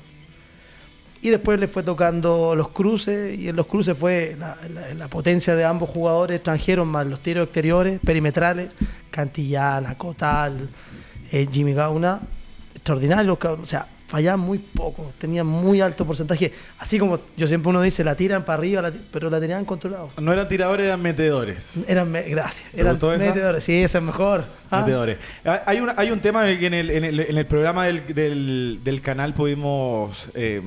Y 1.21 1.29
después 1.29 1.61
le 1.61 1.69
fue 1.69 1.83
tocando 1.83 2.55
los 2.57 2.71
cruces, 2.71 3.39
y 3.39 3.49
en 3.51 3.57
los 3.57 3.67
cruces 3.67 3.97
fue 3.97 4.37
la, 4.39 4.57
la- 4.73 4.95
la 4.95 5.09
potencia 5.09 5.55
de 5.55 5.65
ambos 5.67 5.91
jugadores 5.91 6.37
extranjeros, 6.37 6.87
más 6.87 7.07
los 7.07 7.21
tiros 7.21 7.45
exteriores, 7.45 8.01
perimetrales, 8.03 8.69
Cantillana, 9.11 9.99
Cotal, 9.99 10.71
eh, 11.31 11.47
Jimmy 11.53 11.75
Gauna, 11.75 12.21
extraordinarios, 12.75 13.37
o 13.45 13.67
sea, 13.67 13.87
fallaban 14.09 14.41
muy 14.41 14.59
poco, 14.59 15.13
tenían 15.19 15.47
muy 15.47 15.81
alto 15.81 16.05
porcentaje. 16.07 16.51
Así 16.79 16.99
como 16.99 17.21
yo 17.37 17.47
siempre 17.47 17.71
uno 17.71 17.81
dice, 17.83 18.03
la 18.03 18.17
tiran 18.17 18.45
para 18.45 18.59
arriba, 18.59 18.83
la 18.83 18.93
pero 19.13 19.31
la 19.31 19.39
tenían 19.39 19.65
controlado. 19.65 20.09
No 20.21 20.33
eran 20.33 20.49
tiradores, 20.49 20.87
eran 20.87 21.01
metedores. 21.01 21.75
Eran, 21.87 22.11
me- 22.11 22.23
gracias, 22.23 22.71
¿Te 22.73 22.81
eran 22.81 22.97
esa? 22.97 23.07
metedores, 23.19 23.63
sí, 23.65 23.75
ese 23.75 23.99
es 23.99 24.05
mejor. 24.05 24.45
Ah, 24.71 24.81
Metedores. 24.81 25.19
Ah, 25.45 25.63
Hay, 25.67 25.79
una- 25.81 25.95
hay 25.97 26.11
un 26.11 26.21
tema 26.21 26.43
en 26.45 26.51
el, 26.55 26.59
que 26.59 26.67
en 26.67 26.75
el, 26.75 26.91
en 26.91 27.05
el- 27.05 27.21
en 27.21 27.37
el 27.39 27.47
programa 27.47 27.85
del, 27.87 28.07
del- 28.15 28.81
del 28.83 29.01
canal 29.03 29.35
pudimos 29.35 30.29
eh, 30.35 30.63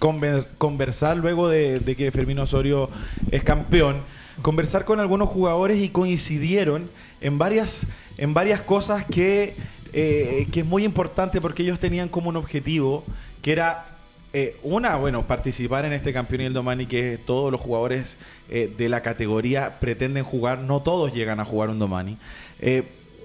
conver- 0.00 0.46
conversar 0.58 1.16
luego 1.18 1.48
de, 1.48 1.78
de 1.80 1.94
que 1.94 2.10
Fermín 2.10 2.38
Osorio 2.38 2.88
es 3.30 3.44
campeón. 3.44 3.98
Conversar 4.40 4.86
con 4.86 4.98
algunos 4.98 5.28
jugadores 5.28 5.78
y 5.78 5.90
coincidieron 5.90 6.88
en 7.20 7.36
varias, 7.38 7.86
en 8.16 8.32
varias 8.32 8.62
cosas 8.62 9.04
que, 9.04 9.54
eh, 9.94 10.46
que 10.50 10.60
es 10.60 10.66
muy 10.66 10.84
importante 10.84 11.40
porque 11.40 11.62
ellos 11.62 11.78
tenían 11.78 12.08
como 12.08 12.30
un 12.30 12.36
objetivo 12.36 13.04
que 13.42 13.52
era 13.52 13.86
eh, 14.32 14.56
una, 14.62 14.96
bueno, 14.96 15.26
participar 15.26 15.84
en 15.84 15.92
este 15.92 16.14
el 16.16 16.52
Domani, 16.54 16.86
que 16.86 17.18
todos 17.18 17.52
los 17.52 17.60
jugadores 17.60 18.16
eh, 18.48 18.72
de 18.74 18.88
la 18.88 19.02
categoría 19.02 19.80
pretenden 19.80 20.24
jugar, 20.24 20.62
no 20.62 20.80
todos 20.80 21.12
llegan 21.12 21.40
a 21.40 21.44
jugar 21.44 21.68
un 21.68 21.78
Domani, 21.78 22.16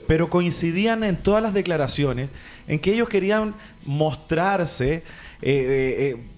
pero 0.07 0.29
coincidían 0.29 1.03
en 1.03 1.15
todas 1.15 1.41
las 1.41 1.53
declaraciones 1.53 2.29
en 2.67 2.79
que 2.79 2.93
ellos 2.93 3.07
querían 3.07 3.55
mostrarse, 3.85 5.03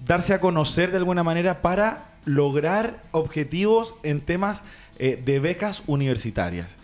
darse 0.06 0.34
a 0.34 0.42
conocer 0.42 0.92
de 0.92 0.98
alguna 0.98 1.24
manera 1.24 1.62
para 1.62 2.12
lograr 2.26 3.02
objetivos 3.12 3.96
en 4.04 4.22
temas 4.22 4.62
de 5.00 5.40
becas 5.40 5.82
universitarias. 5.88 6.79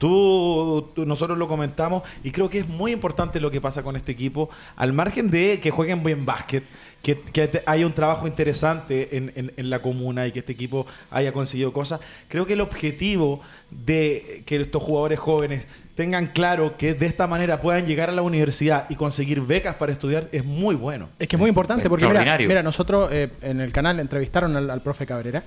Tú, 0.00 0.88
tú- 0.94 1.04
nosotros 1.04 1.36
lo 1.38 1.46
comentamos 1.46 2.02
y 2.24 2.30
creo 2.30 2.48
que 2.48 2.60
es 2.60 2.66
muy 2.68 2.90
importante 2.90 3.38
lo 3.38 3.50
que 3.50 3.60
pasa 3.60 3.82
con 3.82 3.96
este 3.96 4.12
equipo, 4.12 4.48
al 4.76 4.94
margen 4.94 5.30
de 5.30 5.60
que 5.60 5.70
jueguen 5.70 6.02
buen 6.02 6.24
básquet, 6.24 6.64
que, 7.02 7.20
haya 7.66 7.84
un 7.86 7.92
trabajo 7.92 8.26
interesante 8.26 9.16
en, 9.16 9.30
en- 9.36 9.52
en 9.56 9.70
la 9.70 9.80
comuna 9.80 10.26
y 10.26 10.32
que 10.32 10.38
este 10.40 10.52
equipo 10.52 10.86
haya 11.10 11.32
conseguido 11.32 11.72
cosas. 11.72 12.00
Creo 12.28 12.46
que 12.46 12.54
el 12.54 12.62
objetivo 12.62 13.40
de 13.70 14.42
que 14.46 14.56
estos 14.56 14.82
jugadores 14.82 15.18
jóvenes 15.18 15.66
tengan 15.96 16.28
claro 16.28 16.78
que 16.78 16.94
de 16.94 17.04
esta 17.04 17.26
manera 17.26 17.60
puedan 17.60 17.84
llegar 17.84 18.08
a 18.08 18.12
la 18.12 18.22
universidad 18.22 18.86
y 18.88 18.94
conseguir 18.94 19.42
becas 19.42 19.74
para 19.74 19.92
estudiar 19.92 20.28
es 20.32 20.46
muy 20.46 20.74
bueno. 20.76 21.10
Es 21.18 21.28
que 21.28 21.36
es 21.36 21.40
muy 21.40 21.50
importante 21.50 21.90
porque 21.90 22.06
mira, 22.06 22.20
mira, 22.48 22.62
nosotros 22.62 23.10
eh, 23.12 23.28
en 23.42 23.60
el 23.60 23.70
canal 23.70 24.00
entrevistaron 24.00 24.56
al, 24.56 24.70
al 24.70 24.80
profe 24.80 25.04
Cabrera 25.04 25.44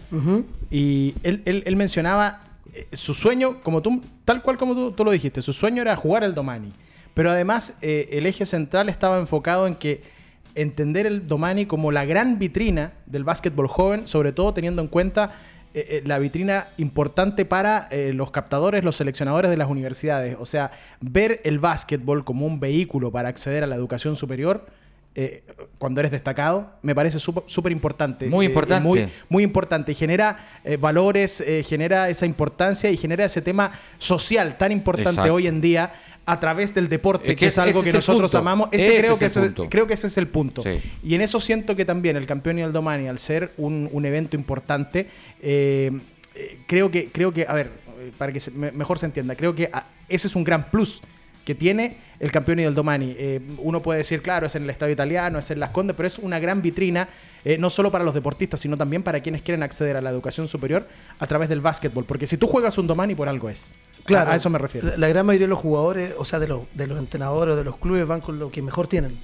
y 0.70 1.16
él, 1.24 1.42
él- 1.46 1.64
él 1.66 1.76
mencionaba 1.76 2.42
eh, 2.74 2.88
su 2.94 3.14
sueño, 3.14 3.62
como 3.62 3.82
tú, 3.82 4.02
tal 4.26 4.42
cual 4.42 4.58
como 4.58 4.74
tú, 4.74 4.92
tú 4.92 5.06
lo 5.06 5.12
dijiste, 5.12 5.42
su 5.42 5.54
sueño 5.54 5.82
era 5.82 5.96
jugar 5.96 6.24
el 6.24 6.34
Domani. 6.34 6.72
Pero 7.14 7.30
además 7.30 7.76
eh, 7.82 8.10
el 8.12 8.26
eje 8.26 8.46
central 8.46 8.90
estaba 8.90 9.20
enfocado 9.20 9.68
en 9.68 9.76
que 9.76 10.02
entender 10.56 11.06
el 11.06 11.28
Domani 11.28 11.66
como 11.66 11.92
la 11.92 12.06
gran 12.06 12.40
vitrina 12.40 12.94
del 13.06 13.24
básquetbol 13.24 13.68
joven, 13.68 14.08
sobre 14.08 14.32
todo 14.32 14.54
teniendo 14.54 14.82
en 14.82 14.88
cuenta 14.88 15.32
eh, 15.76 16.02
la 16.06 16.20
vitrina 16.20 16.68
importante 16.78 17.46
para 17.46 17.90
los 18.14 18.32
captadores, 18.32 18.84
los 18.84 18.96
seleccionadores 18.96 19.50
de 19.52 19.58
las 19.58 19.70
universidades. 19.70 20.38
O 20.40 20.46
sea, 20.46 20.72
ver 21.02 21.42
el 21.44 21.60
básquetbol 21.60 22.24
como 22.24 22.46
un 22.46 22.60
vehículo 22.60 23.12
para 23.12 23.30
acceder 23.30 23.64
a 23.64 23.68
la 23.68 23.76
educación 23.76 24.16
superior. 24.16 24.66
Eh, 25.16 25.44
cuando 25.78 26.00
eres 26.00 26.12
destacado, 26.12 26.72
me 26.82 26.96
parece 26.96 27.20
súper 27.20 27.44
súper 27.48 27.72
importante. 27.72 28.28
Muy 28.28 28.46
Eh, 28.46 28.50
importante. 28.50 28.88
muy, 28.88 29.08
muy 29.30 29.44
importante. 29.44 29.94
Genera 29.94 30.38
eh, 30.64 30.78
valores, 30.78 31.42
eh, 31.42 31.64
genera 31.68 32.10
esa 32.10 32.26
importancia 32.26 32.90
y 32.90 32.98
genera 32.98 33.26
ese 33.26 33.42
tema 33.42 33.72
social 34.00 34.58
tan 34.58 34.72
importante 34.72 35.10
Exacto. 35.12 35.34
hoy 35.34 35.48
en 35.48 35.62
día 35.62 35.94
a 36.26 36.40
través 36.40 36.74
del 36.74 36.88
deporte, 36.88 37.26
Es 37.28 37.30
que, 37.34 37.36
que 37.36 37.46
es 37.48 37.58
algo 37.58 37.84
que 37.84 37.92
nosotros 37.92 38.32
punto. 38.32 38.38
amamos. 38.38 38.70
Ese 38.72 38.86
Ese 38.88 39.00
creo, 39.02 39.14
es 39.14 39.20
que 39.20 39.26
ese- 39.26 39.54
creo 39.70 39.88
que 39.88 39.94
ese 39.94 40.08
es 40.08 40.18
el 40.18 40.28
punto. 40.28 40.62
Sí. 40.64 40.80
Y 41.04 41.16
en 41.16 41.22
eso 41.22 41.40
siento 41.42 41.76
que 41.76 41.84
también 41.84 42.16
el 42.16 42.26
campeón 42.26 42.60
y 42.60 42.62
el 42.62 42.72
Domani, 42.72 43.08
al 43.10 43.20
ser 43.20 43.52
un, 43.58 43.90
un 43.92 44.06
evento 44.06 44.38
importante, 44.38 45.08
eh, 45.42 45.92
eh, 46.34 46.58
creo 46.66 46.90
que, 46.90 47.10
creo 47.10 47.32
que, 47.34 47.46
a 47.48 47.54
ver, 47.54 47.68
eh, 48.00 48.12
para 48.18 48.32
que 48.32 48.40
se- 48.40 48.52
me- 48.52 48.72
mejor 48.72 48.98
se 49.00 49.06
entienda, 49.06 49.36
creo 49.36 49.54
que 49.54 49.70
ah, 49.74 49.84
ese 50.08 50.28
es 50.28 50.36
un 50.38 50.46
gran 50.46 50.72
plus 50.72 51.02
que 51.46 51.56
tiene 51.56 51.98
el 52.20 52.32
campeón 52.32 52.60
y 52.60 52.64
el 52.64 52.74
Domani. 52.74 53.16
Eh, 53.18 53.42
uno 53.58 53.82
puede 53.82 54.00
decir, 54.00 54.22
claro, 54.22 54.48
es 54.48 54.56
en 54.56 54.64
el 54.64 54.70
Estadio 54.70 54.94
Italiano, 54.94 55.40
es 55.40 55.52
en 55.52 55.60
Las 55.60 55.72
Condes, 55.72 55.96
pero 55.96 56.08
es 56.08 56.18
una 56.20 56.40
gran 56.40 56.62
vitrina, 56.62 57.10
eh, 57.44 57.58
no 57.58 57.70
solo 57.70 57.92
para 57.92 58.04
los 58.04 58.14
deportistas, 58.14 58.62
sino 58.62 58.78
también 58.78 59.04
para 59.04 59.20
quienes 59.22 59.42
quieren 59.42 59.64
acceder 59.64 59.98
a 59.98 60.02
la 60.02 60.10
educación 60.10 60.48
superior 60.48 60.88
a 61.20 61.28
través 61.28 61.50
del 61.50 61.62
básquetbol. 61.62 62.06
Porque 62.06 62.28
si 62.28 62.38
tú 62.38 62.48
juegas 62.48 62.78
un 62.78 62.88
Domani, 62.88 63.16
por 63.16 63.28
algo 63.28 63.50
es. 63.50 63.76
Claro, 64.06 64.32
A, 64.32 64.34
a 64.34 64.36
eso 64.38 64.50
me 64.50 64.58
refiero. 64.58 64.88
La, 64.88 64.98
la 64.98 65.08
gran 65.10 65.26
mayoría 65.26 65.48
de 65.48 65.50
los 65.50 65.60
jugadores, 65.60 66.14
o 66.18 66.26
sea, 66.26 66.40
de 66.40 66.48
los, 66.48 66.62
de 66.74 66.88
los 66.88 66.98
entrenadores, 66.98 67.56
de 67.56 67.64
los 67.64 67.78
clubes, 67.78 68.08
van 68.08 68.22
con 68.22 68.40
lo 68.40 68.52
que 68.52 68.62
mejor 68.62 68.88
tienen. 68.88 69.20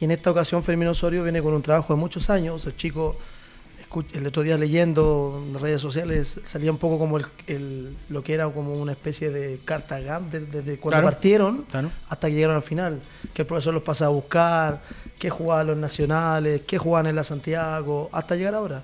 Y 0.00 0.04
en 0.04 0.10
esta 0.10 0.30
ocasión 0.30 0.62
Fermín 0.62 0.88
Osorio 0.88 1.22
viene 1.22 1.40
con 1.40 1.54
un 1.54 1.62
trabajo 1.62 1.94
de 1.94 2.00
muchos 2.00 2.28
años. 2.28 2.66
El 2.66 2.76
chico, 2.76 3.16
el 4.12 4.26
otro 4.26 4.42
día 4.42 4.56
leyendo 4.58 5.42
en 5.46 5.52
las 5.52 5.62
redes 5.62 5.80
sociales, 5.80 6.40
salía 6.44 6.70
un 6.70 6.78
poco 6.78 6.98
como 6.98 7.18
el, 7.18 7.26
el- 7.46 7.96
lo 8.08 8.22
que 8.22 8.34
era 8.34 8.48
como 8.48 8.72
una 8.72 8.92
especie 8.92 9.30
de 9.30 9.60
carta 9.64 10.00
GAM 10.00 10.30
de- 10.30 10.40
desde 10.40 10.78
cuando 10.78 10.96
Claro. 11.00 11.06
partieron 11.06 11.62
Claro. 11.70 11.90
hasta 12.08 12.28
que 12.28 12.34
llegaron 12.34 12.56
al 12.56 12.62
final. 12.62 13.00
Que 13.32 13.42
el 13.42 13.46
profesor 13.46 13.74
los 13.74 13.82
pasa 13.82 14.06
a 14.06 14.08
buscar, 14.08 14.82
que 15.18 15.30
jugaban 15.30 15.66
los 15.68 15.76
nacionales, 15.76 16.62
que 16.62 16.78
jugaban 16.78 17.06
en 17.06 17.16
la 17.16 17.24
Santiago, 17.24 18.08
hasta 18.12 18.36
llegar 18.36 18.54
ahora. 18.54 18.82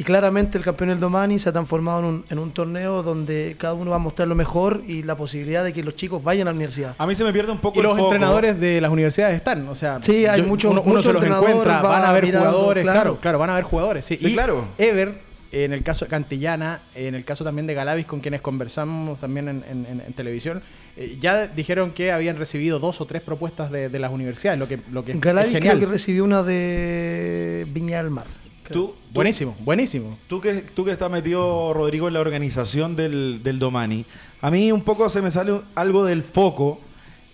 Y 0.00 0.02
claramente 0.02 0.56
el 0.56 0.64
campeón 0.64 0.88
del 0.88 0.98
Domani 0.98 1.38
se 1.38 1.50
ha 1.50 1.52
transformado 1.52 1.98
en 1.98 2.04
un, 2.06 2.24
en 2.30 2.38
un 2.38 2.52
torneo 2.52 3.02
donde 3.02 3.54
cada 3.58 3.74
uno 3.74 3.90
va 3.90 3.96
a 3.96 3.98
mostrar 4.00 4.26
lo 4.28 4.34
mejor 4.34 4.82
y 4.88 5.02
la 5.02 5.14
posibilidad 5.14 5.62
de 5.62 5.74
que 5.74 5.82
los 5.84 5.94
chicos 5.94 6.24
vayan 6.24 6.48
a 6.48 6.52
la 6.52 6.56
universidad. 6.56 6.94
A 6.96 7.06
mí 7.06 7.14
se 7.14 7.22
me 7.22 7.34
pierde 7.34 7.52
un 7.52 7.58
poco 7.58 7.76
Y 7.76 7.80
el 7.80 7.84
los 7.86 7.98
foco. 7.98 8.06
entrenadores 8.10 8.58
de 8.58 8.80
las 8.80 8.90
universidades 8.90 9.36
están, 9.36 9.68
o 9.68 9.74
sea, 9.74 9.98
Sí, 10.02 10.24
hay 10.24 10.40
muchos- 10.40 10.70
uno, 10.70 10.80
uno 10.80 10.88
muchos 10.94 11.04
se 11.04 11.12
los 11.12 11.22
entrenadores, 11.22 11.50
encuentra, 11.54 11.82
va 11.82 11.88
van 12.00 12.04
a 12.08 12.12
ver 12.12 12.24
mirando, 12.24 12.48
jugadores, 12.50 12.82
claro. 12.84 13.00
claro. 13.00 13.18
claro, 13.20 13.38
van 13.40 13.50
a 13.50 13.54
ver 13.56 13.64
jugadores, 13.64 14.04
sí. 14.06 14.16
Sí, 14.16 14.28
y 14.28 14.32
claro. 14.32 14.64
Ever, 14.78 15.18
en 15.52 15.72
el 15.74 15.82
caso 15.82 16.06
de 16.06 16.08
Cantillana, 16.08 16.80
en 16.94 17.14
el 17.14 17.24
caso 17.26 17.44
también 17.44 17.66
de 17.66 17.74
Galavis, 17.74 18.06
con 18.06 18.20
quienes 18.20 18.40
conversamos 18.40 19.20
también 19.20 19.48
en, 19.48 19.64
en- 19.70 19.84
en- 19.86 20.00
en 20.00 20.12
televisión, 20.14 20.62
eh, 20.96 21.18
ya 21.20 21.46
dijeron 21.46 21.90
que 21.90 22.10
habían 22.10 22.38
recibido 22.38 22.78
dos 22.78 23.02
o 23.02 23.04
tres 23.04 23.20
propuestas 23.20 23.70
de, 23.70 23.90
de 23.90 23.98
las 23.98 24.10
universidades, 24.10 24.58
lo 24.58 24.66
que, 24.66 24.78
lo 24.90 25.04
que 25.04 25.12
es 25.12 25.20
Galavi 25.20 25.50
genial. 25.52 25.76
creo 25.76 25.88
que 25.88 25.92
recibió 25.92 26.24
una 26.24 26.42
de 26.42 27.66
Viña 27.70 27.98
del 27.98 28.10
Mar. 28.10 28.24
Tú, 28.72 28.94
Buenísimo, 29.12 29.56
buenísimo. 29.60 30.18
Tú 30.28 30.40
que, 30.40 30.62
tú 30.62 30.84
que 30.84 30.92
estás 30.92 31.10
metido, 31.10 31.74
Rodrigo, 31.74 32.08
en 32.08 32.14
la 32.14 32.20
organización 32.20 32.94
del, 32.94 33.42
del 33.42 33.58
Domani, 33.58 34.04
a 34.40 34.50
mí 34.50 34.70
un 34.70 34.82
poco 34.82 35.08
se 35.10 35.20
me 35.20 35.30
sale 35.30 35.60
algo 35.74 36.04
del 36.04 36.22
foco 36.22 36.80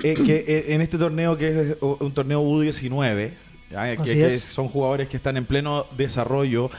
eh, 0.03 0.15
que 0.15 0.45
eh, 0.47 0.75
en 0.75 0.81
este 0.81 0.99
torneo 0.99 1.37
que 1.39 1.49
es 1.49 1.77
un 1.81 2.13
torneo 2.13 2.43
U19, 2.43 3.31
¿ya? 3.71 3.97
que, 3.97 4.39
son 4.39 4.69
jugadores 4.69 5.09
que 5.09 5.17
están 5.17 5.37
en 5.37 5.47
pleno 5.47 5.87
desarrollo, 5.97 6.71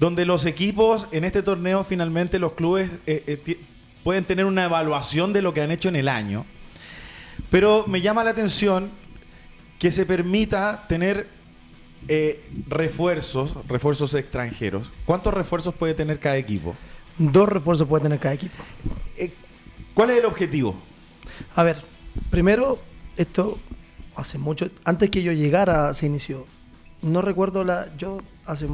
donde 0.00 0.24
los 0.24 0.46
equipos 0.46 1.06
en 1.12 1.24
este 1.24 1.42
torneo 1.42 1.84
finalmente 1.84 2.38
los 2.38 2.52
clubes 2.52 2.90
eh, 3.06 3.58
pueden 4.02 4.24
tener 4.24 4.44
una 4.44 4.64
evaluación 4.64 5.32
de 5.32 5.42
lo 5.42 5.54
que 5.54 5.62
han 5.62 5.70
hecho 5.70 5.88
en 5.88 5.96
el 5.96 6.08
año. 6.08 6.44
Pero 7.50 7.84
me 7.86 8.00
llama 8.00 8.24
la 8.24 8.30
atención 8.30 8.90
que 9.78 9.92
se 9.92 10.06
permita 10.06 10.86
tener 10.88 11.35
eh, 12.08 12.44
refuerzos, 12.68 13.56
refuerzos 13.66 14.14
extranjeros. 14.14 14.90
¿Cuántos 15.04 15.34
refuerzos 15.34 15.74
puede 15.74 15.94
tener 15.94 16.18
cada 16.18 16.36
equipo? 16.36 16.74
Dos 17.18 17.48
refuerzos 17.48 17.88
puede 17.88 18.04
tener 18.04 18.18
cada 18.18 18.34
equipo. 18.34 18.62
Eh, 19.16 19.32
¿Cuál 19.94 20.10
es 20.10 20.18
el 20.18 20.24
objetivo? 20.26 20.76
A 21.54 21.62
ver, 21.62 21.76
primero, 22.30 22.78
esto 23.16 23.58
hace 24.14 24.38
mucho, 24.38 24.70
antes 24.84 25.10
que 25.10 25.22
yo 25.22 25.32
llegara 25.32 25.92
se 25.94 26.06
inició. 26.06 26.46
No 27.02 27.22
recuerdo 27.22 27.64
la, 27.64 27.88
yo 27.96 28.18
hace 28.44 28.66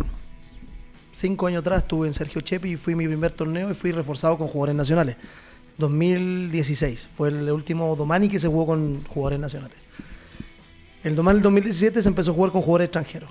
cinco 1.10 1.46
años 1.46 1.60
atrás 1.60 1.82
estuve 1.82 2.06
en 2.06 2.14
Sergio 2.14 2.40
Chepi 2.40 2.72
y 2.72 2.76
fui 2.76 2.94
mi 2.94 3.06
primer 3.06 3.32
torneo 3.32 3.70
y 3.70 3.74
fui 3.74 3.92
reforzado 3.92 4.38
con 4.38 4.48
jugadores 4.48 4.76
nacionales. 4.76 5.16
2016 5.78 7.10
fue 7.16 7.28
el 7.28 7.50
último 7.50 7.94
Domani 7.96 8.28
que 8.28 8.38
se 8.38 8.48
jugó 8.48 8.66
con 8.66 9.02
jugadores 9.04 9.40
nacionales. 9.40 9.76
El 11.04 11.16
Domani 11.16 11.36
del 11.38 11.42
2017 11.44 12.02
se 12.02 12.08
empezó 12.08 12.30
a 12.30 12.34
jugar 12.34 12.52
con 12.52 12.62
jugadores 12.62 12.86
extranjeros. 12.86 13.30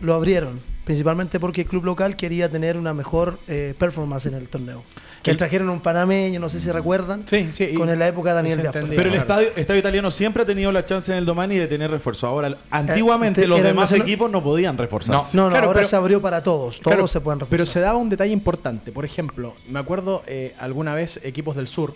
Lo 0.00 0.14
abrieron, 0.14 0.60
principalmente 0.84 1.38
porque 1.38 1.60
el 1.62 1.66
club 1.66 1.84
local 1.84 2.16
quería 2.16 2.48
tener 2.48 2.78
una 2.78 2.94
mejor 2.94 3.38
eh, 3.48 3.74
performance 3.78 4.24
en 4.26 4.34
el 4.34 4.48
torneo. 4.48 4.82
Que 5.22 5.32
El- 5.32 5.36
trajeron 5.36 5.68
un 5.68 5.80
panameño, 5.80 6.40
no 6.40 6.48
sé 6.48 6.58
si 6.58 6.70
recuerdan, 6.70 7.24
Sí, 7.28 7.48
sí. 7.52 7.64
y- 7.72 7.74
con 7.74 7.86
la 7.98 8.08
época 8.08 8.30
de 8.30 8.36
Daniel. 8.36 8.70
Pero 8.88 9.10
el 9.10 9.14
estadio, 9.16 9.48
estadio 9.56 9.78
italiano 9.80 10.10
siempre 10.10 10.44
ha 10.44 10.46
tenido 10.46 10.72
la 10.72 10.86
chance 10.86 11.12
en 11.12 11.18
el 11.18 11.26
Domani 11.26 11.56
de 11.56 11.66
tener 11.66 11.90
refuerzo. 11.90 12.26
Ahora, 12.28 12.56
antiguamente 12.70 13.42
Eh, 13.44 13.46
los 13.46 13.58
era 13.58 13.68
demás 13.68 13.90
nacional- 13.90 14.08
equipos 14.08 14.30
no 14.30 14.42
podían 14.42 14.78
reforzarse. 14.78 15.36
No, 15.36 15.44
no, 15.44 15.50
Claro, 15.50 15.66
ahora 15.66 15.78
pero- 15.80 15.88
se 15.88 15.96
abrió 15.96 16.22
para 16.22 16.42
todos. 16.42 16.76
Todos 16.80 16.94
Claro, 16.94 17.08
se 17.08 17.20
pueden 17.20 17.40
reforzar. 17.40 17.50
Pero 17.58 17.66
se 17.66 17.80
daba 17.80 17.98
un 17.98 18.08
detalle 18.08 18.32
importante. 18.32 18.90
Por 18.90 19.04
ejemplo, 19.04 19.52
me 19.68 19.78
acuerdo 19.80 20.22
eh, 20.26 20.54
alguna 20.58 20.94
vez 20.94 21.20
equipos 21.22 21.56
del 21.56 21.68
sur. 21.68 21.94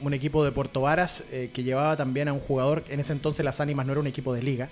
Un 0.00 0.12
equipo 0.14 0.44
de 0.44 0.52
Puerto 0.52 0.80
Varas 0.82 1.22
eh, 1.32 1.50
que 1.52 1.62
llevaba 1.62 1.96
también 1.96 2.28
a 2.28 2.32
un 2.32 2.40
jugador, 2.40 2.84
en 2.88 3.00
ese 3.00 3.12
entonces 3.12 3.44
las 3.44 3.60
Ánimas 3.60 3.86
no 3.86 3.92
era 3.92 4.00
un 4.00 4.06
equipo 4.06 4.32
de 4.34 4.42
liga. 4.42 4.68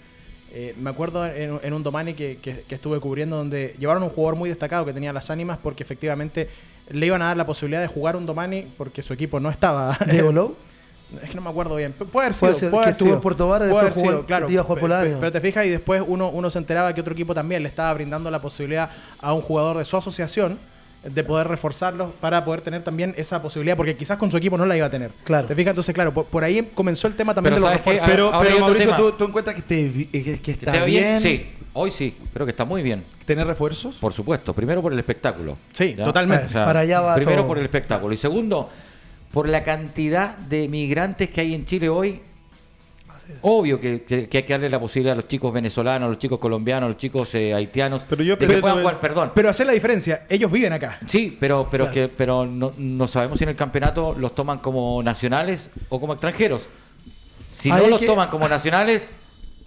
Eh, 0.54 0.74
me 0.78 0.90
acuerdo 0.90 1.24
en, 1.26 1.58
en 1.62 1.72
un 1.72 1.82
Domani 1.82 2.12
que, 2.14 2.38
que- 2.42 2.62
que 2.68 2.74
estuve 2.74 3.00
cubriendo 3.00 3.36
donde 3.36 3.74
llevaron 3.78 4.02
un 4.02 4.10
jugador 4.10 4.36
muy 4.36 4.48
destacado 4.50 4.84
que 4.84 4.92
tenía 4.92 5.12
las 5.12 5.30
Ánimas 5.30 5.58
porque 5.62 5.82
efectivamente 5.82 6.50
le 6.90 7.06
iban 7.06 7.22
a 7.22 7.26
dar 7.26 7.36
la 7.36 7.46
posibilidad 7.46 7.80
de 7.80 7.86
jugar 7.86 8.16
un 8.16 8.26
Domani 8.26 8.66
porque 8.76 9.02
su 9.02 9.12
equipo 9.14 9.40
no 9.40 9.48
estaba. 9.48 9.96
Diego 10.10 10.30
Lowe. 10.32 10.54
Es 11.22 11.28
que 11.30 11.36
no 11.36 11.42
me 11.42 11.50
acuerdo 11.50 11.76
bien. 11.76 11.94
Pu- 11.98 12.06
Puede 12.06 12.26
haber 12.26 12.34
sido. 12.34 12.48
Puede 12.50 12.54
ser, 12.60 12.70
puede 12.70 12.80
que 12.80 12.84
haber 12.84 12.92
estuvo 12.92 13.06
sido. 13.08 13.14
en 13.16 13.20
Puerto 13.22 13.48
Varas, 13.48 13.68
después 13.68 13.94
jugó- 13.94 14.10
sido, 14.10 14.26
claro. 14.26 14.50
iba 14.50 14.60
a 14.60 14.64
jugar 14.64 14.80
por 14.80 14.88
Pe- 14.90 14.94
la 14.94 15.00
pe- 15.00 15.06
Águila. 15.06 15.20
Pero 15.20 15.32
te 15.32 15.40
fijas 15.40 15.66
y 15.66 15.68
después 15.70 16.02
uno, 16.06 16.28
uno 16.30 16.50
se 16.50 16.58
enteraba 16.58 16.94
que 16.94 17.00
otro 17.00 17.12
equipo 17.14 17.34
también 17.34 17.62
le 17.62 17.68
estaba 17.68 17.92
brindando 17.94 18.30
la 18.30 18.40
posibilidad 18.42 18.90
a 19.20 19.32
un 19.32 19.40
jugador 19.42 19.78
de 19.78 19.84
su 19.84 19.96
asociación 19.96 20.58
de 21.04 21.24
poder 21.24 21.48
reforzarlo 21.48 22.12
para 22.20 22.44
poder 22.44 22.60
tener 22.60 22.84
también 22.84 23.12
esa 23.16 23.42
posibilidad, 23.42 23.76
porque 23.76 23.96
quizás 23.96 24.18
con 24.18 24.30
su 24.30 24.36
equipo 24.36 24.56
no 24.56 24.64
la 24.66 24.76
iba 24.76 24.86
a 24.86 24.90
tener. 24.90 25.10
Claro. 25.24 25.48
¿Te 25.48 25.54
fijas? 25.54 25.72
Entonces, 25.72 25.94
claro, 25.94 26.14
por, 26.14 26.26
por 26.26 26.44
ahí 26.44 26.70
comenzó 26.74 27.08
el 27.08 27.14
tema 27.14 27.34
también 27.34 27.54
Pero 27.54 27.66
de 27.66 27.70
los 27.72 27.76
refuerzos. 27.78 28.08
Pero, 28.08 28.30
pero 28.40 28.54
otro 28.54 28.60
Mauricio. 28.60 28.96
¿tú, 28.96 29.12
tú 29.12 29.24
encuentras 29.24 29.56
que, 29.56 29.62
te- 29.62 29.92
que- 29.92 30.22
que 30.22 30.38
¿Que 30.40 30.50
está 30.52 30.84
bien, 30.84 31.20
Sí, 31.20 31.46
hoy 31.72 31.90
sí, 31.90 32.16
creo 32.32 32.46
que 32.46 32.50
está 32.50 32.64
muy 32.64 32.82
bien. 32.82 33.02
tener 33.26 33.46
refuerzos? 33.46 33.96
Por 33.96 34.12
supuesto, 34.12 34.54
primero 34.54 34.80
por 34.80 34.92
el 34.92 34.98
espectáculo. 34.98 35.58
Sí, 35.72 35.94
¿ya? 35.98 36.04
totalmente. 36.04 36.52
Para 36.54 36.80
allá 36.80 37.00
va 37.00 37.14
Primero 37.16 37.38
todo. 37.38 37.48
por 37.48 37.58
el 37.58 37.64
espectáculo 37.64 38.14
y 38.14 38.16
segundo 38.16 38.70
por 39.32 39.48
la 39.48 39.62
cantidad 39.64 40.36
de 40.36 40.68
migrantes 40.68 41.30
que 41.30 41.40
hay 41.40 41.54
en 41.54 41.66
Chile 41.66 41.88
hoy. 41.88 42.20
Obvio 43.42 43.78
que, 43.80 44.02
que- 44.02 44.28
que 44.28 44.38
hay 44.38 44.42
que 44.44 44.52
darle 44.52 44.68
la 44.70 44.78
posibilidad 44.80 45.12
a 45.12 45.16
los 45.16 45.28
chicos 45.28 45.52
venezolanos, 45.52 46.06
a 46.06 46.10
los 46.10 46.18
chicos 46.18 46.38
colombianos, 46.38 46.86
a 46.86 46.88
los 46.88 46.96
chicos 46.96 47.34
eh, 47.34 47.54
haitianos, 47.54 48.02
Pero 48.08 48.22
yo 48.22 48.34
de 48.34 48.38
que 48.40 48.46
pero- 48.46 48.60
puedan 48.60 48.78
jugar, 48.80 49.00
perdón. 49.00 49.32
Pero 49.34 49.48
hacer 49.48 49.66
la 49.66 49.72
diferencia, 49.72 50.26
ellos 50.28 50.50
viven 50.50 50.72
acá. 50.72 50.98
Sí, 51.06 51.36
pero 51.40 51.68
pero 51.70 51.84
Claro. 51.84 51.94
que 51.94 52.08
pero 52.08 52.46
no, 52.46 52.72
no 52.76 53.06
sabemos 53.06 53.38
si 53.38 53.44
en 53.44 53.50
el 53.50 53.56
campeonato 53.56 54.14
los 54.18 54.34
toman 54.34 54.58
como 54.58 55.02
nacionales 55.02 55.70
o 55.88 56.00
como 56.00 56.12
extranjeros. 56.12 56.68
Si 57.48 57.68
no 57.70 57.86
los 57.86 58.00
que- 58.00 58.06
toman 58.06 58.28
como 58.28 58.48
nacionales, 58.48 59.16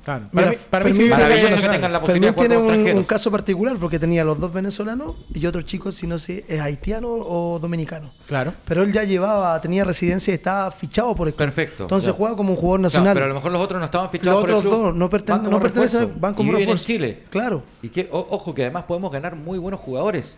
Claro. 0.05 0.27
Para 0.31 0.51
mí, 0.51 0.55
para 0.69 0.85
mí 0.85 0.93
sí 0.93 1.03
maravilloso 1.09 1.61
que 1.61 1.67
tengan 1.67 1.91
la 1.91 1.99
posibilidad 1.99 2.35
tiene 2.35 2.57
un, 2.57 2.97
un 2.97 3.03
caso 3.05 3.31
particular 3.31 3.75
porque 3.77 3.97
tenía 3.97 4.23
los 4.23 4.39
dos 4.39 4.53
venezolanos 4.53 5.15
y 5.33 5.43
otro 5.47 5.63
chico, 5.63 5.91
si 5.91 6.05
no 6.05 6.19
sé, 6.19 6.45
es 6.47 6.61
haitiano 6.61 7.09
o 7.11 7.57
dominicano. 7.59 8.11
Claro. 8.27 8.53
Pero 8.65 8.83
él 8.83 8.93
ya 8.93 9.03
llevaba, 9.03 9.59
tenía 9.61 9.83
residencia 9.83 10.31
y 10.31 10.35
estaba 10.35 10.69
fichado 10.69 11.15
por 11.15 11.27
el 11.27 11.33
club. 11.33 11.47
Perfecto, 11.47 11.83
Entonces 11.85 12.05
claro. 12.09 12.17
juega 12.17 12.35
como 12.37 12.51
un 12.51 12.55
jugador 12.55 12.81
Claro, 12.81 12.83
nacional. 12.83 13.13
pero 13.15 13.25
a 13.25 13.29
lo 13.29 13.33
mejor 13.35 13.51
los 13.51 13.61
otros 13.61 13.79
no 13.79 13.85
estaban 13.85 14.05
Los 14.05 14.11
fichados 14.11 14.41
por 14.41 14.49
el 14.51 14.55
otros 14.57 14.71
club. 14.73 14.83
dos 14.85 14.95
no, 14.95 15.09
perten- 15.09 15.41
no 15.41 15.59
pertenecen, 15.59 16.13
van 16.21 16.33
como 16.35 16.51
y 16.51 16.55
viven 16.55 16.69
en. 16.69 16.77
Chile. 16.77 17.23
Claro. 17.31 17.63
Y 17.81 17.89
que, 17.89 18.07
o- 18.11 18.27
ojo 18.29 18.53
que 18.53 18.61
además 18.61 18.83
podemos 18.83 19.11
ganar 19.11 19.35
muy 19.35 19.57
buenos 19.57 19.79
jugadores. 19.79 20.37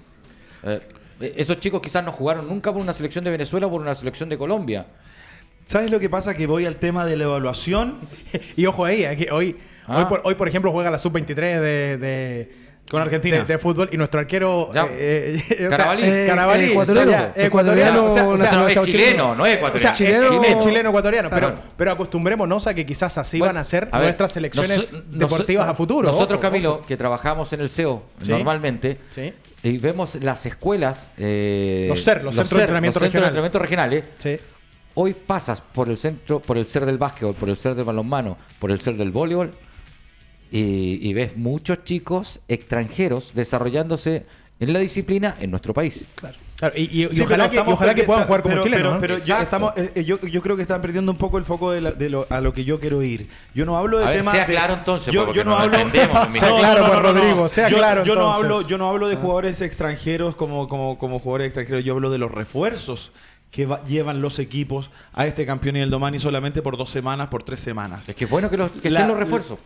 Eh, 0.64 0.80
esos 1.36 1.60
chicos 1.60 1.82
quizás 1.82 2.06
no 2.06 2.14
jugaron 2.14 2.48
nunca 2.48 2.72
por 2.72 2.82
una 2.82 2.94
selección 2.94 3.26
de 3.26 3.32
Venezuela 3.32 3.68
o 3.68 3.72
por 3.72 3.82
una 3.82 3.96
selección 3.96 4.30
de 4.30 4.38
Colombia. 4.38 4.86
¿Sabes 5.68 5.92
lo 5.92 6.00
que 6.00 6.10
pasa? 6.10 6.34
Que 6.34 6.48
voy 6.48 6.66
al 6.66 6.78
tema 6.78 7.06
de 7.06 7.16
la 7.18 7.26
evaluación. 7.26 8.00
Y 8.58 8.66
ojo 8.66 8.84
ahí, 8.86 9.06
aquí, 9.06 9.28
hoy, 9.32 9.56
Ah. 9.90 10.00
hoy, 10.00 10.06
por, 10.06 10.22
hoy, 10.26 10.36
por 10.36 10.48
ejemplo, 10.50 10.72
juega 10.74 10.90
la 10.92 10.98
sub-23 10.98 11.36
de, 11.62 11.98
de, 11.98 12.52
Con 12.90 13.02
Argentina. 13.02 13.38
de, 13.38 13.46
de 13.46 13.58
fútbol 13.58 13.88
y 13.92 13.96
nuestro 13.98 14.20
arquero 14.20 14.70
eh, 14.76 15.42
eh, 15.50 15.68
Carabalí. 15.70 16.04
eh, 16.04 16.26
Carabalí, 16.28 16.64
Eh, 16.66 16.72
ecuatoriano. 16.72 17.12
o 17.12 17.16
sea, 17.34 17.34
Ecuatoriano, 17.46 18.06
o 18.06 18.14
sea, 18.14 18.28
o 18.28 18.38
sea, 18.38 18.46
nacional- 18.46 18.64
no, 18.64 18.68
es 18.68 18.74
chileno. 18.86 18.92
chileno, 19.06 19.36
no 19.36 19.46
es 19.46 19.58
o 19.58 19.60
sea, 19.78 19.92
ecuatoriano. 19.92 19.96
Chileno- 19.96 20.42
chileno, 20.44 20.60
chileno 20.62 20.90
ecuatoriano, 20.90 21.30
pero, 21.30 21.48
Claro. 21.56 21.62
pero 21.78 21.92
acostumbrémonos 21.94 22.68
a 22.68 22.74
que 22.74 22.86
quizás 22.86 23.18
así 23.18 23.40
Bueno, 23.40 23.54
van 23.54 23.62
a 23.62 23.64
ser 23.64 23.88
a 23.92 24.00
ver, 24.00 24.08
nuestras 24.08 24.32
selecciones 24.34 24.92
nos- 24.94 25.12
deportivas 25.20 25.68
nos- 25.68 25.74
a 25.74 25.76
futuro. 25.78 26.08
Nosotros, 26.10 26.38
Ojo, 26.38 26.42
Camilo, 26.42 26.74
ojo. 26.76 26.86
que 26.86 26.98
trabajamos 26.98 27.52
en 27.54 27.62
el 27.62 27.70
Sí. 27.70 27.84
normalmente, 28.28 28.98
Sí. 29.10 29.34
y 29.64 29.78
vemos 29.78 30.16
las 30.22 30.46
escuelas. 30.46 31.12
eh, 31.18 31.86
Los 31.88 32.04
CER, 32.04 32.24
los 32.26 32.36
centros 32.36 32.58
de 32.58 32.64
entrenamiento 32.64 33.00
los 33.00 33.04
centros 33.10 33.24
de 33.24 33.30
regional. 33.30 33.48
entrenamiento 33.48 33.60
regionales. 33.60 34.04
Sí. 34.18 34.38
Hoy 35.00 35.14
pasas 35.14 35.62
por 35.62 35.90
el 35.90 35.98
centro, 35.98 36.40
por 36.40 36.58
el 36.58 36.66
ser 36.66 36.84
del 36.86 36.98
básquetbol, 36.98 37.36
por 37.36 37.50
el 37.50 37.56
ser 37.56 37.76
del 37.76 37.86
balonmano, 37.86 38.36
por 38.58 38.72
el 38.72 38.82
ser 38.82 38.98
del 38.98 39.12
voleibol 39.12 39.52
y, 40.52 41.00
y 41.08 41.14
ves 41.14 41.38
muchos 41.38 41.84
chicos 41.84 42.40
extranjeros 42.48 43.34
desarrollándose 43.36 44.26
en 44.60 44.74
la 44.74 44.80
disciplina 44.80 45.36
en 45.40 45.52
nuestro 45.52 45.72
país. 45.74 46.04
Claro, 46.16 46.36
y, 46.76 47.02
y- 47.02 47.06
y 47.06 47.10
Sí, 47.14 47.22
ojalá, 47.22 47.48
pero 47.48 47.64
que, 47.66 47.70
y 47.70 47.74
ojalá 47.74 47.94
que 47.94 48.04
puedan 48.06 48.26
jugar 48.26 48.42
como 48.42 48.54
pero, 48.54 48.64
chilenos. 48.64 48.82
Pero, 48.82 48.94
¿no? 48.96 49.00
pero 49.00 49.18
ya 49.20 49.44
estamos, 49.44 49.74
eh, 49.78 49.92
eh, 49.94 50.04
yo, 50.04 50.20
yo 50.22 50.42
creo 50.42 50.56
que 50.56 50.64
están 50.64 50.82
perdiendo 50.82 51.12
un 51.12 51.18
poco 51.20 51.38
el 51.38 51.46
foco 51.46 51.70
de, 51.70 51.82
la- 51.82 51.92
de 51.92 52.10
lo, 52.10 52.26
a 52.32 52.42
lo 52.42 52.52
que 52.54 52.64
yo 52.64 52.80
quiero 52.80 53.04
ir. 53.04 53.30
Yo 53.54 53.66
no 53.68 53.78
hablo 53.78 54.00
de 54.00 54.06
A 54.06 54.10
ver, 54.10 54.22
temas. 54.22 54.34
sea 54.36 54.46
de- 54.48 54.54
claro 54.54 54.74
entonces, 54.74 55.14
Yo, 55.14 55.32
yo 55.32 55.44
no 55.46 55.52
no 55.52 55.68
lo 55.68 55.78
hablo. 55.78 56.32
Sea 56.32 56.58
claro, 56.58 57.00
Rodrigo, 57.02 57.50
sea 57.50 57.70
yo, 57.70 57.78
claro, 57.78 58.04
Yo 58.04 58.16
no 58.16 58.22
entonces. 58.22 58.44
hablo, 58.46 58.62
yo 58.68 58.78
no 58.80 58.90
hablo 58.90 59.08
de 59.10 59.16
jugadores 59.18 59.62
extranjeros 59.62 60.36
como, 60.36 60.68
como, 60.68 60.98
como 60.98 61.20
jugadores 61.20 61.50
extranjeros. 61.50 61.84
Yo 61.84 61.94
hablo 61.94 62.10
de 62.10 62.18
los 62.18 62.32
refuerzos 62.32 63.12
que 63.52 63.66
va- 63.66 63.84
llevan 63.86 64.22
los 64.22 64.40
equipos 64.40 64.92
a 65.14 65.26
este 65.26 65.46
campeón 65.46 65.78
y 65.78 65.80
el 65.80 65.90
Domani 65.90 66.20
solamente 66.20 66.62
por 66.62 66.78
dos 66.78 66.90
semanas, 66.90 67.28
por 67.30 67.44
tres 67.44 67.60
semanas. 67.60 68.08
Es 68.10 68.16
que 68.16 68.26
es 68.26 68.30
bueno 68.30 68.50
que, 68.50 68.58
los, 68.58 68.72
que 68.72 68.90
La- 68.90 69.00
estén 69.02 69.10
los 69.10 69.20
refuerzos. 69.20 69.60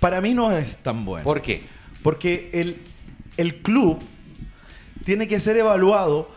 Para 0.00 0.20
mí 0.20 0.34
no 0.34 0.50
es 0.50 0.76
tan 0.78 1.04
bueno. 1.04 1.24
¿Por 1.24 1.40
qué? 1.40 1.62
Porque 2.02 2.50
el, 2.52 2.82
el 3.36 3.56
club 3.62 3.98
tiene 5.04 5.28
que 5.28 5.40
ser 5.40 5.56
evaluado 5.56 6.30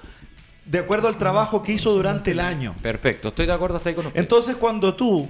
de 0.66 0.80
acuerdo 0.80 1.08
al 1.08 1.18
trabajo 1.18 1.64
que 1.64 1.74
hizo 1.74 1.92
durante 1.92 2.32
el 2.32 2.40
año. 2.40 2.76
Perfecto, 2.82 3.30
estoy 3.30 3.46
de 3.46 3.54
acuerdo 3.54 3.78
hasta 3.78 3.90
ahí 3.90 3.96
con 3.96 4.08
usted. 4.08 4.20
Entonces, 4.20 4.56
cuando 4.58 4.94
tú 4.96 5.28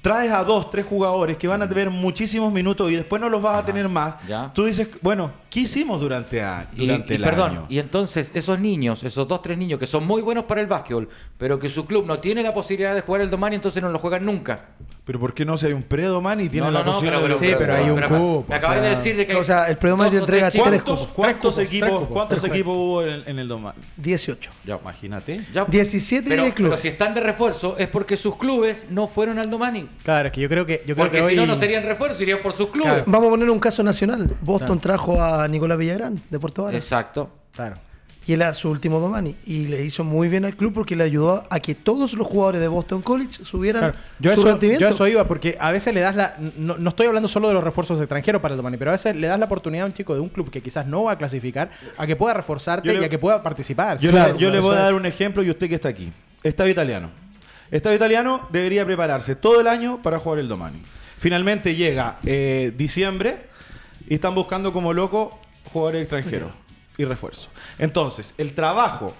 traes 0.00 0.32
a 0.32 0.42
dos, 0.44 0.70
tres 0.70 0.86
jugadores 0.86 1.36
que 1.36 1.46
van 1.48 1.62
a 1.62 1.68
tener 1.68 1.90
muchísimos 1.90 2.52
minutos 2.52 2.90
y 2.90 2.94
después 2.96 3.20
no 3.20 3.28
los 3.28 3.42
vas 3.42 3.58
a 3.58 3.66
tener 3.66 3.88
más, 3.88 4.16
ya. 4.26 4.52
tú 4.54 4.64
dices, 4.64 4.88
bueno, 5.00 5.32
¿qué 5.52 5.60
hicimos 5.60 6.00
durante, 6.00 6.42
a- 6.42 6.68
Y, 6.74 6.86
durante 6.86 7.12
y 7.12 7.16
el 7.18 7.22
perdón, 7.22 7.50
año? 7.50 7.66
y 7.68 7.78
entonces 7.78 8.30
esos 8.34 8.58
niños, 8.58 9.04
esos 9.04 9.28
dos, 9.28 9.42
tres 9.42 9.58
niños 9.58 9.78
que 9.78 9.86
son 9.86 10.06
muy 10.06 10.22
buenos 10.22 10.44
para 10.44 10.60
el 10.62 10.66
básquetbol, 10.66 11.08
pero 11.36 11.58
que 11.58 11.68
su 11.68 11.84
club 11.84 12.06
no 12.06 12.18
tiene 12.18 12.42
la 12.42 12.54
posibilidad 12.54 12.94
de 12.94 13.02
jugar 13.02 13.20
el 13.20 13.30
Domani, 13.30 13.56
entonces 13.56 13.82
no 13.82 13.90
lo 13.90 13.98
juegan 13.98 14.24
nunca. 14.24 14.60
Pero 15.04 15.18
¿por 15.18 15.34
qué 15.34 15.44
no 15.44 15.58
si 15.58 15.66
hay 15.66 15.72
un 15.72 15.82
pre-Domani 15.82 16.44
y 16.44 16.48
tiene 16.48 16.66
No, 16.68 16.72
la 16.72 16.78
no, 16.84 16.86
no, 16.86 16.92
posibilidad 16.92 17.22
pero, 17.22 17.38
de... 17.38 17.46
Sí, 17.48 17.54
pero 17.58 17.74
hay 17.74 17.90
un 17.90 18.00
cupo, 18.00 18.44
Me 18.48 18.54
o 18.54 18.58
acabas 18.58 18.76
de 18.76 18.82
sea- 18.84 18.90
decir 18.96 19.16
de 19.16 19.26
que. 19.26 19.34
O 19.34 19.42
sea, 19.42 19.66
el 19.68 19.76
pre-Domani 19.76 20.10
te 20.10 20.16
tres 20.18 20.22
entrega 20.22 20.50
tres 20.52 20.62
¿Cuántos, 20.62 21.00
cupos. 21.00 21.12
cuántos 21.12 21.54
Tres 21.56 21.66
equipos, 21.66 21.88
tres 21.88 21.98
cupos, 22.00 22.12
cuántos 22.12 22.38
tres 22.40 22.52
equipos 22.52 22.76
hubo 22.76 23.02
en, 23.02 23.22
en 23.26 23.38
el 23.40 23.48
Domani? 23.48 23.78
18. 23.96 24.50
Ya, 24.64 24.78
imagínate. 24.80 25.44
Ya, 25.52 25.64
17 25.64 26.28
pero, 26.28 26.44
de 26.44 26.54
club. 26.54 26.68
pero 26.70 26.80
si 26.80 26.86
están 26.86 27.14
de 27.14 27.20
refuerzo 27.20 27.76
es 27.78 27.88
porque 27.88 28.16
sus 28.16 28.36
clubes 28.36 28.86
no 28.90 29.08
fueron 29.08 29.40
al 29.40 29.50
Domani. 29.50 29.88
Claro, 30.04 30.28
es 30.28 30.32
que 30.34 30.40
yo 30.40 30.48
creo 30.48 30.64
que, 30.64 30.84
yo 30.86 30.94
creo 30.94 30.96
Porque 31.08 31.16
que 31.18 31.22
si 31.24 31.28
hoy... 31.30 31.34
no, 31.36 31.46
no 31.46 31.56
serían 31.56 31.82
refuerzo, 31.82 32.22
irían 32.22 32.38
por 32.40 32.52
sus 32.52 32.68
clubes. 32.68 32.92
Claro. 32.92 33.04
Vamos 33.08 33.26
a 33.26 33.30
poner 33.30 33.50
un 33.50 33.58
caso 33.58 33.82
nacional. 33.82 34.36
Boston 34.40 34.78
Claro. 34.78 34.80
trajo 34.80 35.20
a 35.20 35.41
Nicolás 35.48 35.78
Villagrán 35.78 36.20
de 36.30 36.38
Puerto 36.38 36.64
Varas. 36.64 36.82
Exacto. 36.82 37.30
Claro. 37.54 37.76
Y 38.24 38.34
él 38.34 38.42
era 38.42 38.54
su 38.54 38.70
último 38.70 39.00
Domani. 39.00 39.34
Y 39.46 39.66
le 39.66 39.84
hizo 39.84 40.04
muy 40.04 40.28
bien 40.28 40.44
al 40.44 40.54
club 40.54 40.72
porque 40.72 40.94
le 40.94 41.02
ayudó 41.02 41.44
a 41.50 41.58
que 41.58 41.74
todos 41.74 42.12
los 42.14 42.24
jugadores 42.24 42.60
de 42.60 42.68
Boston 42.68 43.02
College 43.02 43.44
subieran 43.44 43.80
Claro. 43.80 43.98
Yo, 44.20 44.32
su 44.32 44.40
eso, 44.42 44.48
rendimiento. 44.50 44.84
yo 44.84 44.94
eso 44.94 45.08
iba 45.08 45.26
porque 45.26 45.56
a 45.58 45.72
veces 45.72 45.92
le 45.92 46.00
das 46.02 46.14
la. 46.14 46.36
No, 46.56 46.78
no 46.78 46.88
estoy 46.90 47.08
hablando 47.08 47.26
solo 47.28 47.48
de 47.48 47.54
los 47.54 47.64
refuerzos 47.64 47.98
extranjeros 47.98 48.40
para 48.40 48.54
el 48.54 48.58
Domani, 48.58 48.76
pero 48.76 48.90
a 48.90 48.92
veces 48.92 49.16
le 49.16 49.26
das 49.26 49.40
la 49.40 49.46
oportunidad 49.46 49.82
a 49.82 49.86
un 49.86 49.92
chico 49.92 50.14
de 50.14 50.20
un 50.20 50.28
club 50.28 50.50
que 50.50 50.60
quizás 50.60 50.86
no 50.86 51.02
va 51.02 51.12
a 51.12 51.18
clasificar 51.18 51.70
a 51.98 52.06
que 52.06 52.14
pueda 52.14 52.32
reforzarte 52.34 52.94
le- 52.94 53.00
y 53.00 53.04
a 53.04 53.08
que 53.08 53.18
pueda 53.18 53.42
participar. 53.42 53.98
Yo, 53.98 54.10
Claro, 54.10 54.34
le, 54.34 54.38
yo 54.38 54.50
le 54.50 54.58
eso 54.58 54.68
voy 54.68 54.76
a 54.76 54.80
dar 54.82 54.94
un 54.94 55.04
ejemplo 55.04 55.42
y 55.42 55.50
usted 55.50 55.68
que 55.68 55.74
está 55.74 55.88
aquí. 55.88 56.12
Estado 56.44 56.68
italiano. 56.68 57.10
Estado 57.72 57.92
italiano 57.96 58.46
debería 58.52 58.84
prepararse 58.86 59.34
todo 59.34 59.60
el 59.60 59.66
año 59.66 60.00
para 60.00 60.18
jugar 60.18 60.38
el 60.38 60.46
Domani. 60.46 60.80
Finalmente 61.18 61.74
llega 61.74 62.18
eh, 62.24 62.72
diciembre 62.76 63.46
y 64.12 64.16
están 64.16 64.34
buscando 64.34 64.74
como 64.74 64.92
loco 64.92 65.38
jugadores 65.72 66.02
extranjeros 66.02 66.50
y 66.98 67.04
refuerzos. 67.06 67.48
Entonces, 67.78 68.34
el 68.36 68.52
trabajo 68.54 69.14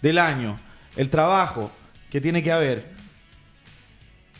del 0.00 0.18
año, 0.18 0.60
el 0.94 1.10
trabajo 1.10 1.72
que 2.08 2.20
tiene 2.20 2.40
que 2.40 2.52
haber, 2.52 2.88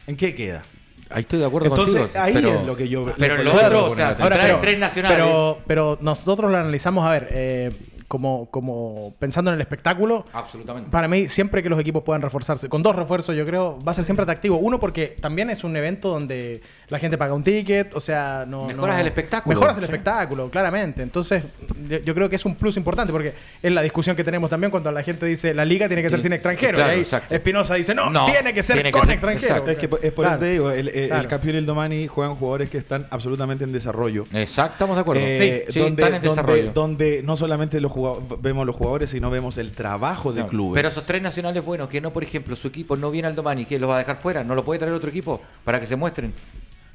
¿en 0.06 0.16
qué 0.16 0.36
queda? 0.36 0.62
Ahí 1.08 1.22
estoy 1.22 1.40
de 1.40 1.46
acuerdo 1.46 1.66
Entonces, 1.66 2.00
contigo. 2.00 2.22
ahí 2.22 2.32
pero, 2.32 2.60
es 2.60 2.64
lo 2.64 2.76
que 2.76 2.88
yo- 2.88 3.12
Pero 3.18 3.42
lo 3.42 3.52
otro, 3.52 3.86
o 3.86 3.94
sea, 3.96 4.14
Ahora, 4.20 4.36
pero, 4.40 4.60
tres 4.60 4.78
nacionales. 4.78 5.18
Pero, 5.18 5.58
pero 5.66 5.98
nosotros 6.00 6.48
lo 6.48 6.56
analizamos, 6.56 7.04
a 7.04 7.10
ver, 7.10 7.28
eh, 7.32 7.72
como, 8.10 8.46
como 8.50 9.14
pensando 9.20 9.52
en 9.52 9.54
el 9.54 9.60
espectáculo. 9.60 10.26
Absolutamente. 10.32 10.90
Para 10.90 11.06
mí, 11.06 11.28
siempre 11.28 11.62
que 11.62 11.68
los 11.68 11.78
equipos 11.78 12.02
puedan 12.02 12.22
reforzarse, 12.22 12.68
con 12.68 12.82
dos 12.82 12.96
refuerzos, 12.96 13.36
yo 13.36 13.46
creo, 13.46 13.78
va 13.86 13.92
a 13.92 13.94
ser 13.94 14.02
siempre 14.04 14.24
atractivo. 14.24 14.56
Uno, 14.56 14.80
porque 14.80 15.16
también 15.20 15.48
es 15.48 15.62
un 15.62 15.76
evento 15.76 16.08
donde 16.08 16.60
la 16.88 16.98
gente 16.98 17.16
paga 17.16 17.34
un 17.34 17.44
ticket, 17.44 17.94
o 17.94 18.00
sea, 18.00 18.44
no. 18.48 18.64
Mejoras 18.66 18.96
no- 18.96 19.00
el 19.02 19.06
espectáculo. 19.06 19.54
Mejoras 19.54 19.78
el 19.78 19.84
Sí. 19.84 19.92
espectáculo, 19.92 20.50
claramente. 20.50 21.02
Entonces, 21.02 21.44
yo, 21.88 21.98
yo 21.98 22.12
creo 22.16 22.28
que 22.28 22.34
es 22.34 22.44
un 22.44 22.56
plus 22.56 22.76
importante, 22.76 23.12
porque 23.12 23.32
es 23.62 23.70
la 23.70 23.80
discusión 23.80 24.16
que 24.16 24.24
tenemos 24.24 24.50
también 24.50 24.72
cuando 24.72 24.90
la 24.90 25.04
gente 25.04 25.24
dice 25.26 25.54
la 25.54 25.64
liga 25.64 25.86
tiene 25.86 26.02
que 26.02 26.10
ser 26.10 26.18
Sí, 26.18 26.24
sin 26.24 26.32
extranjeros. 26.32 26.78
claro, 26.80 26.90
y 26.92 26.96
ahí 26.96 27.00
exacto. 27.02 27.32
Espinosa 27.32 27.76
dice, 27.76 27.94
no, 27.94 28.10
No, 28.10 28.26
tiene 28.26 28.52
que 28.52 28.64
ser 28.64 28.74
tiene 28.74 28.88
que 28.90 28.98
con 28.98 29.02
ser- 29.06 29.12
extranjeros. 29.12 29.50
exacto. 29.50 29.70
Es 29.70 29.78
que 29.78 29.86
es 30.08 30.12
por 30.12 30.24
Claro. 30.24 30.30
eso 30.30 30.38
te 30.40 30.50
digo, 30.50 30.70
el, 30.72 30.88
el- 30.88 31.06
Claro. 31.06 31.22
el 31.22 31.28
campeón 31.28 31.54
y 31.54 31.58
el 31.58 31.66
Domani 31.66 32.08
juegan 32.08 32.34
jugadores 32.34 32.70
que 32.70 32.78
están 32.78 33.06
absolutamente 33.10 33.62
en 33.62 33.70
desarrollo. 33.72 34.24
Exacto, 34.32 34.72
estamos 34.72 34.96
de 34.96 35.00
acuerdo. 35.02 35.22
Eh, 35.24 35.64
sí, 35.68 35.74
sí, 35.74 35.78
donde, 35.78 36.02
están 36.02 36.16
en 36.16 36.22
donde- 36.22 36.42
desarrollo. 36.42 36.72
donde 36.72 37.22
no 37.22 37.36
solamente 37.36 37.80
los 37.80 37.92
jugado- 37.92 37.99
vemos 38.40 38.66
los 38.66 38.76
jugadores, 38.76 39.10
sino 39.10 39.30
vemos 39.30 39.58
el 39.58 39.72
trabajo 39.72 40.32
de 40.32 40.42
No, 40.42 40.48
clubes. 40.48 40.78
Pero 40.78 40.88
esos 40.88 41.06
tres 41.06 41.22
nacionales 41.22 41.64
buenos 41.64 41.88
que 41.88 42.00
no, 42.00 42.12
por 42.12 42.22
ejemplo, 42.22 42.56
su 42.56 42.68
equipo 42.68 42.96
no 42.96 43.10
viene 43.10 43.28
al 43.28 43.34
Domani, 43.34 43.64
que 43.64 43.78
los 43.78 43.88
va 43.88 43.96
a 43.96 43.98
dejar 43.98 44.18
fuera, 44.18 44.44
no 44.44 44.54
lo 44.54 44.64
puede 44.64 44.78
traer 44.80 44.94
otro 44.94 45.10
equipo 45.10 45.40
para 45.64 45.80
que 45.80 45.86
se 45.86 45.96
muestren. 45.96 46.32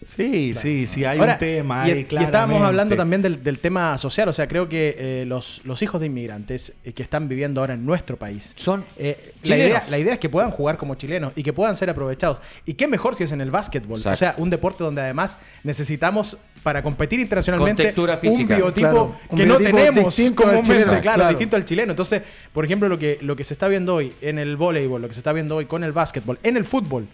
Sí, 0.06 0.54
sí, 0.56 0.88
sí, 0.88 1.06
hay 1.06 1.20
Ahora, 1.20 1.34
un 1.34 1.39
tema 1.39 1.89
y, 1.89 2.02
estábamos 2.02 2.62
hablando 2.62 2.96
también 2.96 3.22
del, 3.22 3.43
del 3.43 3.60
tema 3.60 3.98
social, 3.98 4.30
o 4.30 4.34
sea, 4.34 4.48
creo 4.48 4.70
que 4.70 4.96
eh, 4.98 5.26
los, 5.26 5.62
los 5.64 5.82
hijos 5.82 6.00
de 6.00 6.08
inmigrantes 6.08 6.74
eh, 6.84 6.93
que 6.93 7.02
están 7.04 7.28
viviendo 7.28 7.62
ahora 7.62 7.74
en 7.74 7.86
nuestro 7.86 8.18
país, 8.18 8.54
Son 8.56 8.86
eh, 8.98 9.18
la, 9.22 9.41
chilenos. 9.41 9.68
idea, 9.68 9.86
la 9.89 9.98
idea 9.98 10.14
es 10.14 10.20
que 10.20 10.30
puedan 10.30 10.52
jugar 10.52 10.78
como 10.78 10.96
chilenos 10.96 11.34
y 11.36 11.43
que 11.43 11.54
puedan 11.54 11.76
ser 11.76 11.89
aprovechados. 11.89 12.39
Y 12.66 12.74
qué 12.76 12.88
mejor 12.88 13.16
si 13.16 13.24
es 13.24 13.32
en 13.32 13.41
el 13.41 13.52
básquetbol, 13.52 13.98
Exacto. 13.98 14.14
o 14.14 14.18
sea, 14.18 14.36
un 14.38 14.50
deporte 14.50 14.84
donde 14.84 15.02
además 15.02 15.39
necesitamos 15.64 16.38
para 16.62 16.82
competir 16.82 17.20
internacionalmente 17.20 17.93
Contextura 17.93 18.20
un 18.24 18.48
biotipo 18.48 18.89
Claro, 18.89 19.16
un 19.30 19.38
que 19.38 19.46
no 19.46 19.58
biotipo 19.58 19.78
tenemos 19.78 20.16
comúnmente, 20.36 20.62
chileno, 20.72 20.86
claro, 20.86 21.02
claro. 21.02 21.30
distinto 21.30 21.56
al 21.56 21.66
chileno. 21.66 21.91
Entonces, 21.91 22.22
por 22.54 22.66
ejemplo, 22.66 22.89
lo 22.89 23.00
que, 23.00 23.20
lo 23.22 23.36
que 23.36 23.43
se 23.43 23.54
está 23.54 23.68
viendo 23.68 23.96
hoy 23.96 24.14
en 24.22 24.39
el 24.39 24.58
voleibol, 24.58 25.02
lo 25.02 25.08
que 25.08 25.14
se 25.14 25.20
está 25.20 25.32
viendo 25.34 25.56
hoy 25.56 25.66
con 25.66 25.84
el 25.84 25.91
básquetbol, 25.91 26.39
en 26.43 26.58
el 26.58 26.66
fútbol, 26.66 27.08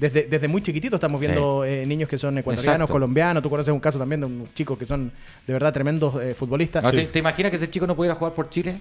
desde, 0.00 0.22
desde 0.22 0.48
muy 0.48 0.62
chiquitito 0.62 0.96
estamos 0.96 1.20
viendo 1.20 1.62
eh, 1.62 1.84
niños 1.84 2.08
que 2.08 2.16
son 2.16 2.38
ecuatorianos, 2.38 2.74
Exacto. 2.76 2.92
colombianos. 2.94 3.42
Tú 3.42 3.50
conoces 3.50 3.72
un 3.72 3.80
caso 3.80 3.98
también 3.98 4.20
de 4.20 4.26
unos 4.26 4.54
chicos 4.54 4.78
que 4.78 4.86
son 4.86 5.12
de 5.46 5.52
verdad 5.52 5.74
tremendos 5.74 6.14
eh, 6.22 6.34
futbolistas. 6.34 6.90
¿Te, 6.90 7.06
te 7.06 7.18
imaginas 7.18 7.50
que 7.50 7.56
ese 7.56 7.68
chico 7.68 7.86
no 7.86 7.94
pudiera 7.94 8.14
jugar 8.14 8.32
por 8.32 8.48
Chile? 8.48 8.80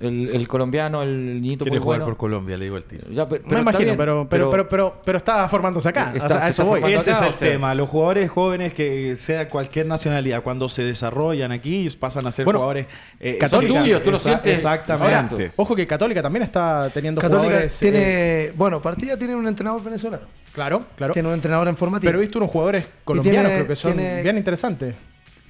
El, 0.00 0.28
el 0.30 0.48
colombiano, 0.48 1.02
el 1.02 1.40
niñito 1.40 1.64
Quiere 1.64 1.78
muy 1.78 1.84
jugar 1.84 2.00
bueno. 2.00 2.06
por 2.06 2.16
Colombia, 2.16 2.56
le 2.56 2.64
digo 2.64 2.74
al 2.76 2.82
tiro. 2.84 3.06
Ya, 3.10 3.28
pero- 3.28 3.44
Me 3.44 3.48
pero 3.50 3.60
imagino, 3.60 3.84
bien, 3.84 3.96
pero, 3.96 4.26
pero, 4.28 4.50
pero, 4.50 4.68
pero, 4.68 5.02
pero 5.04 5.18
está 5.18 5.48
formándose 5.48 5.88
acá. 5.88 6.10
Está- 6.12 6.24
O 6.24 6.28
sea, 6.38 6.44
a 6.46 6.48
eso 6.48 6.64
voy. 6.64 6.80
Ese 6.92 7.12
es 7.12 7.22
el 7.22 7.32
sea. 7.34 7.48
tema. 7.52 7.72
Los 7.76 7.88
jugadores 7.88 8.28
jóvenes 8.28 8.74
que 8.74 9.14
sea 9.14 9.48
cualquier 9.48 9.86
nacionalidad, 9.86 10.42
cuando 10.42 10.68
se 10.68 10.82
desarrollan 10.82 11.52
aquí, 11.52 11.88
pasan 11.90 12.26
a 12.26 12.32
ser 12.32 12.44
Bueno, 12.44 12.58
jugadores 12.58 12.86
eh, 13.20 13.38
Católica. 13.38 13.72
Son 13.72 13.82
tuyos, 13.84 14.02
tú 14.02 14.10
lo 14.10 14.18
sientes. 14.18 14.52
Exactamente. 14.52 15.34
Ahora, 15.34 15.52
Ojo 15.54 15.76
que 15.76 15.86
Católica 15.86 16.22
también 16.22 16.42
está 16.42 16.90
teniendo 16.92 17.20
Católica 17.20 17.44
jugadores. 17.46 17.78
tiene. 17.78 17.98
eh, 18.46 18.52
bueno, 18.56 18.82
partida 18.82 19.16
tiene 19.16 19.36
un 19.36 19.46
entrenador 19.46 19.80
venezolano. 19.84 20.24
claro, 20.52 20.86
claro. 20.96 21.12
Tiene 21.12 21.28
un 21.28 21.34
entrenador 21.34 21.68
en 21.68 21.76
formativa. 21.76 22.08
Pero 22.08 22.18
he 22.18 22.22
visto 22.22 22.38
unos 22.40 22.50
jugadores 22.50 22.84
colombianos 23.04 23.42
tiene- 23.42 23.54
creo 23.58 23.68
que 23.68 23.76
son 23.76 23.92
tiene- 23.94 24.22
bien 24.22 24.36
interesantes. 24.38 24.94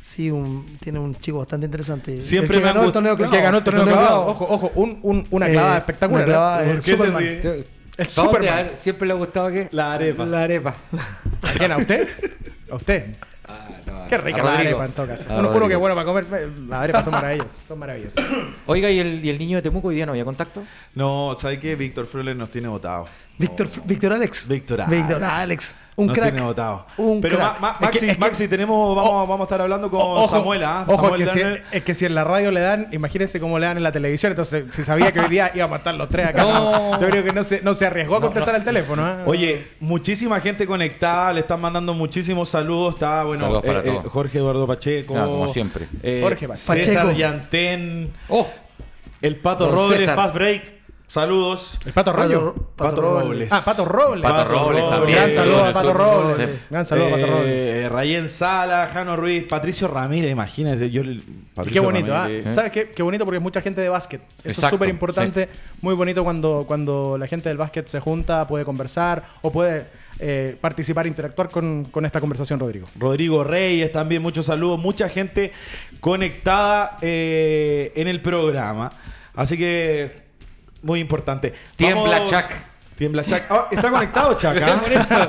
Sí, 0.05 0.31
un, 0.31 0.67
tiene 0.81 0.99
un 0.99 1.15
chico 1.15 1.39
bastante 1.39 1.65
interesante. 1.65 2.21
Siempre 2.21 2.57
el 2.59 2.63
que 2.63 2.67
me 2.69 2.73
ganó 2.75 2.85
el 2.87 2.93
torneo 2.93 3.13
El 3.13 3.17
clavado. 3.17 3.37
que 3.39 3.43
ganó 3.43 3.57
el 3.59 3.65
torneo 3.65 3.85
clavado. 3.85 4.07
clavado. 4.07 4.27
Ojo, 4.33 4.47
ojo, 4.51 4.73
un- 4.75 4.99
un- 5.03 5.27
una 5.31 5.49
clavada 5.49 5.77
Eh, 5.77 5.79
espectacular. 5.79 6.25
una 6.25 6.33
clavada, 6.35 6.59
¿eh? 6.67 6.71
el 6.71 6.77
¿Por 6.77 6.85
qué 6.85 6.91
se 6.91 6.97
Superman. 6.99 7.21
ríe? 7.23 7.65
El. 7.97 8.07
Superman. 8.09 8.71
Siempre 8.75 9.07
le 9.09 9.15
ha 9.15 9.17
gustado 9.17 9.51
qué? 9.51 9.69
La 9.73 9.95
arepa. 9.95 10.27
La 10.27 10.43
arepa. 10.43 10.75
¿A 11.43 11.53
quién? 11.57 11.73
¿A 11.73 11.77
usted? 11.79 12.07
¿A 12.71 12.75
usted? 12.75 13.17
Ah, 13.49 13.69
Qué 14.23 14.23
a 14.23 14.25
rica 14.27 14.43
la 14.43 14.59
arepa 14.59 14.85
en 14.87 14.93
todo 14.93 15.07
caso. 15.07 15.29
Uno, 15.37 15.51
uno 15.51 15.67
que 15.69 15.75
es 15.75 15.79
bueno 15.79 15.95
para 15.95 16.07
comer. 16.07 16.27
Las 16.69 16.81
arepas 16.81 17.05
son 17.05 17.13
maravillosas. 17.15 17.59
Son 17.69 17.79
maravillosas. 17.79 18.25
Oiga, 18.67 18.91
¿y 18.91 18.99
el, 18.99 19.25
¿y 19.25 19.29
el 19.31 19.39
niño 19.39 19.57
de 19.59 19.63
Temuco 19.63 19.89
hoy 19.89 19.95
día 19.97 20.07
no 20.07 20.13
había 20.13 20.25
contacto? 20.25 20.63
No, 20.95 21.37
¿sabes 21.39 21.59
qué? 21.59 21.75
Víctor 21.77 22.07
Fruller 22.07 22.37
nos 22.37 22.51
tiene 22.51 22.69
votado. 22.69 23.07
Víctor, 23.37 23.67
Víctor 23.85 24.13
Alex. 24.13 24.47
Víctor 24.47 24.81
Alex. 24.81 24.97
Víctor 25.09 25.25
Alex. 25.25 25.77
Un 25.97 26.07
Nos 26.09 26.17
crack. 26.17 26.31
tiene 26.33 26.45
votado. 26.47 26.87
Un 26.97 27.21
Pero 27.21 27.37
crack. 27.37 27.61
Ma- 27.61 27.71
Ma- 27.73 27.77
Maxi, 27.81 27.97
Es 27.99 28.01
que- 28.01 28.11
es 28.11 28.15
que- 28.17 28.21
Maxi, 28.21 28.49
tenemos, 28.49 28.97
vamos, 28.97 29.29
vamos 29.29 29.41
a 29.41 29.43
estar 29.45 29.61
hablando 29.61 29.91
con 29.91 30.01
Ojo, 30.01 30.29
Samuel, 30.29 30.65
¿ah? 30.65 30.85
Ojo, 30.89 31.03
Samuel 31.03 31.25
que 31.25 31.31
si, 31.31 31.39
Lerner. 31.39 31.63
es 31.71 31.83
que 31.85 31.95
si 31.95 32.05
en 32.07 32.15
la 32.17 32.25
radio 32.25 32.51
le 32.53 32.61
dan, 32.61 32.89
imagínense 32.93 33.39
cómo 33.41 33.59
le 33.61 33.67
dan 33.67 33.77
en 33.77 33.83
la 33.85 33.93
televisión. 33.93 34.31
Entonces, 34.33 34.67
si 34.71 34.83
sabía 34.83 35.13
que 35.13 35.21
hoy 35.21 35.29
día 35.29 35.51
íbamos 35.55 35.75
a 35.75 35.79
estar 35.79 35.95
los 35.95 36.09
tres 36.09 36.29
acá, 36.29 36.43
No. 36.45 37.01
yo 37.01 37.09
creo 37.09 37.23
que 37.25 37.33
no 37.33 37.43
se, 37.45 37.61
no 37.63 37.75
se 37.75 37.87
arriesgó 37.87 38.17
a 38.17 38.21
contestar 38.21 38.55
el 38.57 38.65
teléfono. 38.65 39.07
¿eh? 39.09 39.23
Oye, 39.27 39.69
muchísima 39.81 40.41
gente 40.41 40.67
conectada, 40.67 41.33
le 41.33 41.41
están 41.41 41.61
mandando 41.61 41.93
muchísimos 41.95 42.49
saludos. 42.49 42.95
Está, 42.95 43.23
bueno, 43.25 43.43
Saludos 43.43 43.63
para 43.65 43.79
eh, 43.81 43.83
eh, 43.85 43.91
todos. 43.93 44.04
Jorge 44.09 44.39
Eduardo 44.39 44.67
Pacheco. 44.67 45.15
Ah, 45.19 45.25
como 45.27 45.49
siempre. 45.49 45.89
eh, 46.03 46.21
Jorge 46.23 46.49
César 46.57 46.77
Pacheco. 46.77 47.13
Yantén. 47.13 48.13
¡Oh! 48.29 48.49
El 49.21 49.37
Pato 49.37 49.67
Don 49.67 49.75
Robles, 49.75 50.01
César. 50.01 50.17
Fast 50.17 50.35
Break. 50.35 50.75
Saludos. 51.07 51.79
el 51.87 51.93
Pato. 51.93 52.13
Pato 52.75 53.01
Robles. 53.01 53.49
Ah, 53.53 53.61
Pato 53.65 53.85
Robles. 53.85 54.23
Pato 54.23 54.45
Robles 54.49 54.91
también. 54.91 55.19
Gran 55.19 55.31
saludo 55.31 55.65
a 55.65 55.73
Pato 55.73 55.93
Robles. 55.93 56.37
Sí. 56.37 56.59
Gran 56.71 56.87
saludo 56.87 57.07
a 57.07 57.11
Pato 57.11 57.27
Robles. 57.27 57.47
Eh, 57.49 57.89
Rayén 57.89 58.29
Sala, 58.29 58.91
Jano 58.93 59.15
Ruiz, 59.15 59.45
Patricio 59.45 59.87
Ramírez, 59.87 60.33
imagínense. 60.33 60.91
Yo, 60.91 61.03
Patricio 61.55 61.83
qué 61.83 61.87
bonito, 61.87 62.13
¿ah? 62.15 62.23
Ramírez. 62.25 62.53
¿Sabes 62.53 62.73
qué? 62.73 62.91
Qué 62.91 63.03
bonito 63.03 63.25
porque 63.25 63.37
es 63.37 63.43
mucha 63.43 63.61
gente 63.61 63.81
de 63.81 63.89
básquet. 63.91 64.23
Eso 64.43 64.63
es 64.63 64.71
súper 64.71 64.89
importante. 64.89 65.49
Muy 65.83 65.95
bonito 65.95 66.25
cuando, 66.25 66.65
cuando 66.67 67.17
la 67.19 67.27
gente 67.27 67.49
del 67.49 67.59
básquet 67.59 67.87
se 67.87 68.01
junta, 68.01 68.49
puede 68.49 68.65
conversar 68.65 69.23
o 69.43 69.53
puede 69.53 69.87
eh, 70.27 70.57
participar, 70.59 71.07
interactuar 71.07 71.51
con, 71.51 71.85
con 71.91 72.07
esta 72.07 72.19
conversación, 72.19 72.59
Rodrigo. 72.59 72.89
Rodrigo 72.99 73.45
Reyes 73.45 73.93
también, 73.93 74.23
muchos 74.23 74.47
saludos. 74.47 74.79
Mucha 74.79 75.09
gente 75.11 75.53
conectada 76.01 76.97
eh, 77.03 77.93
en 77.95 78.09
el 78.09 78.23
programa. 78.23 78.91
Así 79.35 79.59
que, 79.59 80.23
muy 80.83 81.01
importante. 81.01 81.53
Tiembla, 81.77 82.21
Vamos- 82.21 82.31
Chuck. 82.31 82.51
Tiembla 82.97 83.25
Chuck. 83.25 83.41
Ah, 83.51 83.67
está 83.73 83.91
conectado 83.91 84.33
Chuck, 84.35 84.55
¿ah? 84.63 84.81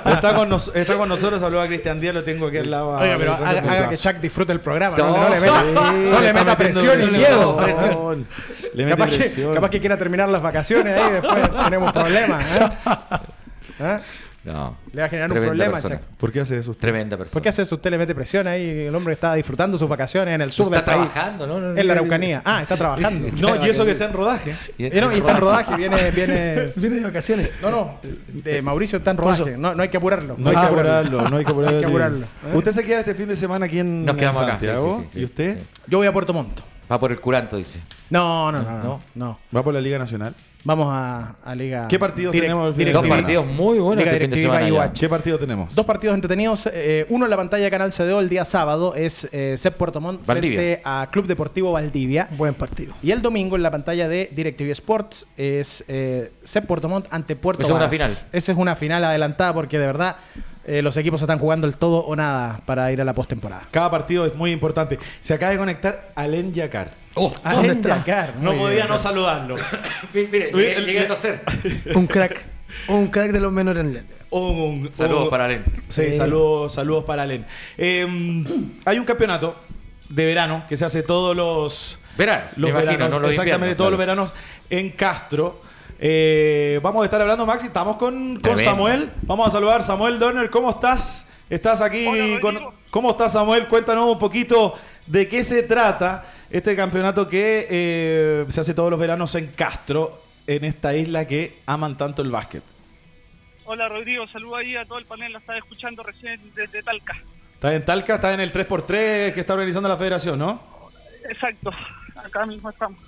está, 0.14 0.36
con 0.36 0.48
nos- 0.48 0.72
está 0.76 0.96
con 0.96 1.10
nosotros. 1.10 1.42
Saludos 1.42 1.66
a 1.66 1.68
Cristian 1.68 2.00
Díaz, 2.00 2.14
lo 2.14 2.24
tengo 2.24 2.48
aquí 2.48 2.58
al 2.58 2.70
lado. 2.72 2.90
Oiga, 2.92 3.18
pero 3.18 3.34
haga, 3.34 3.50
haga 3.60 3.90
que 3.90 3.98
Chuck 3.98 4.16
disfrute 4.18 4.54
el 4.54 4.62
programa. 4.62 4.96
No, 4.98 5.08
No, 5.08 5.18
no 5.24 5.30
le 5.30 5.40
meta, 5.42 5.62
Sí, 5.62 5.72
no 5.74 6.20
le 6.22 6.28
está 6.28 6.44
meta 6.44 6.56
metiendo 6.58 6.82
presión 6.94 7.04
y 7.04 7.18
miedo. 7.18 7.58
presión. 7.58 8.28
Le 8.76 8.86
mete 8.86 8.98
Capaz 8.98 9.10
que, 9.12 9.18
presión. 9.18 9.54
capaz 9.56 9.70
que 9.72 9.80
quiera 9.80 9.98
terminar 9.98 10.30
las 10.30 10.42
vacaciones 10.42 10.94
ahí 10.96 11.10
y 11.10 11.14
después 11.14 11.50
tenemos 11.66 11.92
problemas. 11.92 12.46
¿eh? 12.46 12.70
¿Eh? 13.80 14.00
No. 14.46 14.78
Le 14.94 15.02
va 15.02 15.08
a 15.08 15.10
generar 15.10 15.32
un 15.32 15.38
problema, 15.44 15.72
persona. 15.74 16.00
¿Por 16.18 16.32
qué 16.32 16.40
hace 16.42 16.60
eso 16.60 16.70
usted? 16.72 16.82
Tremenda 16.82 17.18
persona. 17.18 17.34
¿Por 17.34 17.42
qué 17.42 17.50
hace 17.50 17.64
eso? 17.64 17.74
Usted 17.76 17.90
le 17.90 17.98
mete 17.98 18.14
presión 18.14 18.46
ahí. 18.48 18.70
El 18.86 18.94
hombre 18.94 19.14
está 19.16 19.34
disfrutando 19.34 19.76
sus 19.76 19.90
vacaciones 19.90 20.36
en 20.36 20.42
el 20.42 20.52
sur 20.52 20.68
Está 20.68 20.76
del 20.78 20.86
país. 20.86 21.12
trabajando, 21.12 21.48
¿no? 21.48 21.60
No, 21.60 21.76
En 21.76 21.88
la 21.88 21.94
Araucanía. 21.94 22.42
Ah, 22.46 22.62
está 22.62 22.78
trabajando. 22.78 23.28
No, 23.42 23.66
y 23.66 23.70
eso 23.70 23.84
que 23.86 23.92
está 23.92 24.06
en 24.06 24.14
rodaje. 24.14 24.56
Y- 24.78 24.90
no, 24.90 25.12
y 25.12 25.18
está 25.18 25.32
en 25.32 25.38
rodaje, 25.38 25.76
viene, 25.78 26.12
viene. 26.12 26.72
Viene 26.76 26.96
de 26.98 27.02
vacaciones. 27.04 27.50
No, 27.62 27.72
no. 27.72 28.00
de 28.32 28.62
Mauricio 28.62 29.00
está 29.00 29.12
en 29.12 29.18
rodaje. 29.18 29.58
No, 29.58 29.74
no 29.74 29.82
hay 29.82 29.90
que 29.90 29.98
apurarlo. 29.98 30.36
No 30.38 30.50
hay 30.52 30.56
que 30.56 30.62
apurarlo, 30.62 31.30
no 31.30 31.38
hay 31.38 31.46
que 31.46 31.52
apurarlo. 31.52 31.78
Hay 31.78 31.82
que 31.84 31.88
apurarlo. 31.88 32.28
¿Usted 32.54 32.72
se 32.72 32.84
queda 32.84 33.00
este 33.00 33.16
fin 33.16 33.28
de 33.28 33.36
semana 33.36 33.66
aquí 33.66 33.80
en, 33.80 34.06
Nos 34.06 34.16
quedamos 34.16 34.44
en 34.44 34.50
acá, 34.50 34.60
sí, 34.60 34.66
Santiago? 34.68 34.98
sí, 34.98 35.04
sí, 35.06 35.10
sí. 35.14 35.20
¿Y 35.22 35.26
usted? 35.26 35.58
¿Eh? 35.58 35.64
Yo 35.88 35.98
voy 35.98 36.08
a 36.08 36.14
Puerto 36.14 36.34
Montt. 36.34 36.60
Va 36.92 37.00
por 37.00 37.12
el 37.12 37.20
curanto, 37.20 37.58
dice. 37.58 37.82
No, 38.10 38.52
no, 38.52 38.62
no, 38.62 38.72
no. 38.78 38.84
¿No? 38.84 39.02
no. 39.16 39.40
¿Va 39.56 39.64
por 39.64 39.74
la 39.74 39.82
Liga 39.82 39.98
Nacional? 39.98 40.34
Vamos 40.64 40.88
a, 40.92 41.36
a 41.46 41.54
Liga. 41.54 41.88
¿Qué 41.88 42.00
partidos 42.00 42.34
Direct- 42.34 42.42
tenemos 42.42 42.68
el 42.70 42.74
fin 42.74 42.86
de 42.86 42.92
Dos 42.94 43.04
semana? 43.04 43.22
partidos 43.22 43.46
muy 43.46 43.78
buenos 43.78 44.04
Liga 44.04 44.12
este 44.14 44.24
fin 44.26 44.30
de 44.32 44.36
Directiva 44.38 44.54
semana. 44.56 44.68
Iguache. 44.68 44.94
ya. 44.96 45.00
¿Qué 45.00 45.10
partido 45.10 45.38
tenemos? 45.40 45.76
Dos 45.76 45.86
partidos 45.86 46.16
entretenidos. 46.16 46.68
eh, 46.74 47.06
uno 47.10 47.26
en 47.26 47.30
la 47.30 47.38
pantalla 47.38 47.66
de 47.66 47.70
Canal 47.72 47.92
CDO 47.94 48.20
el 48.20 48.30
día 48.30 48.46
sábado 48.46 48.96
es 48.96 49.28
eh, 49.32 49.56
CEP 49.60 49.76
Puerto 49.76 50.02
Montt 50.02 50.26
Valdivia. 50.26 50.58
frente 50.60 50.82
a 50.84 51.08
Club 51.12 51.28
Deportivo 51.28 51.72
Valdivia. 51.72 52.30
Buen 52.36 52.56
partido. 52.56 52.96
Y 53.04 53.12
el 53.12 53.22
domingo 53.22 53.56
en 53.56 53.62
la 53.62 53.70
pantalla 53.70 54.08
de 54.08 54.28
DirecTV 54.36 54.72
Sports 54.72 55.28
es 55.38 55.84
eh, 55.88 56.32
CEP 56.44 56.66
Puerto 56.66 56.90
Montt 56.90 57.06
ante 57.12 57.36
Puerto 57.36 57.62
Esa 57.62 57.72
es 57.72 57.76
una 57.78 57.90
final. 57.90 58.12
Esa 58.32 58.52
es 58.52 58.58
una 58.58 58.76
final 58.76 59.04
adelantada 59.04 59.54
porque 59.54 59.78
de 59.78 59.86
verdad 59.86 60.16
eh, 60.66 60.82
los 60.82 60.98
equipos 60.98 61.22
están 61.22 61.38
jugando 61.38 61.68
el 61.68 61.78
todo 61.78 62.00
o 62.00 62.16
nada 62.16 62.60
para 62.66 62.92
ir 62.92 63.00
a 63.00 63.06
la 63.06 63.14
postemporada. 63.14 63.68
Cada 63.70 63.92
partido 63.92 64.26
es 64.26 64.34
muy 64.34 64.52
importante. 64.52 64.98
Se 65.22 65.36
acaba 65.36 65.52
de 65.52 65.60
conectar 65.60 66.08
Alen 66.16 66.54
Yacar. 66.56 66.90
Oh, 67.16 67.34
¿Dónde 67.50 67.74
está? 67.74 68.34
No 68.40 68.54
podía 68.54 68.86
no 68.86 68.98
saludarlo. 68.98 69.56
mire, 70.14 70.52
llegué, 70.52 70.82
llegué 70.82 71.00
a 71.02 71.08
toser. 71.08 71.42
Un 71.96 72.08
crack. 72.08 72.46
Un 72.88 73.08
crack 73.08 73.32
de 73.32 73.40
los 73.40 73.52
menores 73.52 73.84
en 73.86 73.90
el. 73.96 74.04
Un- 74.32 74.60
un- 74.60 74.92
Saludos 74.94 75.24
un- 75.26 75.30
para 75.30 75.46
Alen. 75.46 75.64
Sí, 75.88 76.14
saludos, 76.14 76.74
saludos 76.74 77.06
para 77.06 77.24
Alen. 77.24 77.46
Eh, 77.78 78.06
hay 78.86 79.00
un 79.00 79.06
campeonato 79.06 79.56
de 80.10 80.26
verano 80.26 80.66
que 80.68 80.76
se 80.76 80.84
hace 80.86 81.04
todos 81.04 81.36
los, 81.36 81.98
imagino, 82.70 82.92
veranos, 82.92 83.10
no 83.14 83.20
los 83.22 83.30
exactamente 83.32 83.76
todos 83.76 83.92
los 83.92 84.00
veranos 84.00 84.34
en 84.70 84.90
Castro. 84.92 85.62
Eh, 86.00 86.80
vamos 86.84 87.02
a 87.04 87.06
estar 87.06 87.22
hablando, 87.22 87.46
Maxi. 87.46 87.68
Estamos 87.68 87.96
con, 87.96 88.40
con. 88.42 88.58
Samuel. 88.58 89.10
Vamos 89.22 89.48
a 89.48 89.52
saludar. 89.52 89.84
Samuel 89.84 90.20
Donner, 90.20 90.50
¿cómo 90.50 90.70
estás? 90.72 91.28
Estás 91.50 91.82
aquí 91.82 92.06
Hola, 92.06 92.40
con. 92.42 92.60
¿Cómo 92.90 93.12
estás, 93.12 93.34
Samuel? 93.34 93.68
Cuéntanos 93.68 94.10
un 94.12 94.20
poquito 94.20 94.74
de 95.08 95.28
qué 95.28 95.44
se 95.44 95.64
trata 95.64 96.26
este 96.50 96.76
campeonato 96.76 97.28
que 97.30 97.68
eh, 97.70 98.46
se 98.50 98.62
hace 98.62 98.74
todos 98.74 98.90
los 98.92 99.00
veranos 99.00 99.34
en 99.36 99.48
Castro, 99.48 100.22
en 100.48 100.64
esta 100.64 100.96
isla 100.96 101.26
que 101.28 101.58
aman 101.66 101.98
tanto 101.98 102.22
el 102.22 102.32
básquet. 102.32 102.64
Hola 103.66 103.90
Rodrigo, 103.90 104.28
saludo 104.28 104.58
ahí 104.58 104.76
a 104.76 104.86
todo 104.86 105.00
el 105.00 105.06
panel, 105.06 105.34
la 105.34 105.40
estaba 105.40 105.58
escuchando 105.58 106.04
recién 106.04 106.40
desde 106.56 106.84
Talca. 106.84 107.16
Estás 107.56 107.74
en 107.74 107.86
Talca, 107.86 108.16
estás 108.16 108.34
en 108.34 108.40
el 108.42 108.54
3x3 108.54 109.34
que 109.34 109.40
está 109.40 109.54
organizando 109.54 109.90
la 109.90 109.98
federación, 109.98 110.38
¿no? 110.38 110.62
Exacto, 111.28 111.72
acá 112.24 112.46
mismo 112.46 112.70
estamos. 112.70 113.00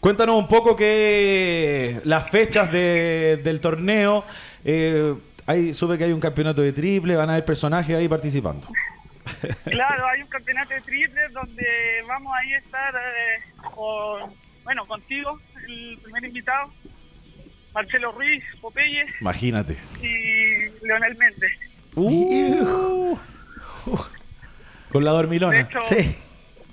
Cuéntanos 0.00 0.36
un 0.36 0.48
poco 0.48 0.76
que 0.76 2.00
las 2.04 2.28
fechas 2.28 2.70
de- 2.72 3.40
del 3.42 3.60
torneo. 3.60 4.24
eh, 4.64 5.14
ahí 5.46 5.74
supe 5.74 5.96
que 5.98 6.04
hay 6.04 6.12
un 6.12 6.20
campeonato 6.20 6.60
de 6.62 6.72
triple, 6.72 7.14
van 7.16 7.28
a 7.30 7.34
haber 7.34 7.44
personajes 7.44 7.94
ahí 7.96 8.08
participando. 8.08 8.66
Claro, 9.64 10.06
hay 10.08 10.22
un 10.22 10.28
campeonato 10.28 10.74
de 10.74 10.80
triples 10.82 11.32
donde 11.32 11.66
vamos 12.06 12.32
ahí 12.40 12.52
a 12.54 12.58
estar 12.58 12.94
eh, 12.94 13.42
con, 13.74 14.34
bueno, 14.64 14.86
contigo, 14.86 15.40
el 15.66 15.98
primer 16.02 16.24
invitado, 16.24 16.72
Marcelo 17.72 18.12
Ruiz, 18.12 18.44
Popeye 18.60 19.06
Imagínate. 19.20 19.76
y 20.02 20.86
Leonel 20.86 21.16
Méndez. 21.16 21.52
Uh, 21.96 23.16
con 24.90 25.04
la 25.04 25.10
De 25.12 25.16
dormilona. 25.16 25.60
hecho, 25.60 25.80
Sí. 25.82 26.16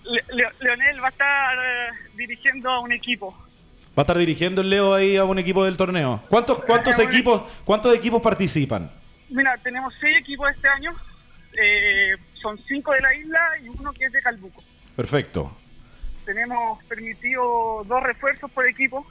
Le- 0.04 0.24
Le- 0.36 0.50
Leonel 0.60 1.02
va 1.02 1.08
a 1.08 1.10
estar 1.10 1.58
eh, 1.58 1.90
dirigiendo 2.16 2.70
a 2.70 2.80
un 2.80 2.92
equipo. 2.92 3.32
Va 3.98 4.02
a 4.02 4.02
estar 4.02 4.18
dirigiendo 4.18 4.62
el 4.62 4.70
Leo 4.70 4.94
ahí 4.94 5.16
a 5.18 5.24
un 5.26 5.38
equipo 5.40 5.64
del 5.64 5.78
torneo. 5.78 6.22
¿Cuántos, 6.30 6.64
cuántos 6.64 6.98
equipos, 7.00 7.44
cuántos 7.66 7.96
equipos 7.96 8.22
participan? 8.22 8.92
Mira, 9.30 9.58
tenemos 9.58 9.94
seis 10.00 10.18
equipos 10.18 10.50
este 10.52 10.68
año, 10.70 10.94
eh, 11.62 12.16
son 12.42 12.58
cinco 12.68 12.92
de 12.92 13.02
la 13.02 13.14
isla 13.16 13.40
y 13.64 13.70
uno 13.70 13.94
que 13.94 14.06
es 14.06 14.12
de 14.12 14.22
Calbuco. 14.22 14.62
Perfecto. 14.96 15.56
tenemos 16.26 16.84
permitido 16.86 17.84
dos 17.86 18.04
refuerzos 18.04 18.52
por 18.52 18.68
equipo 18.68 19.06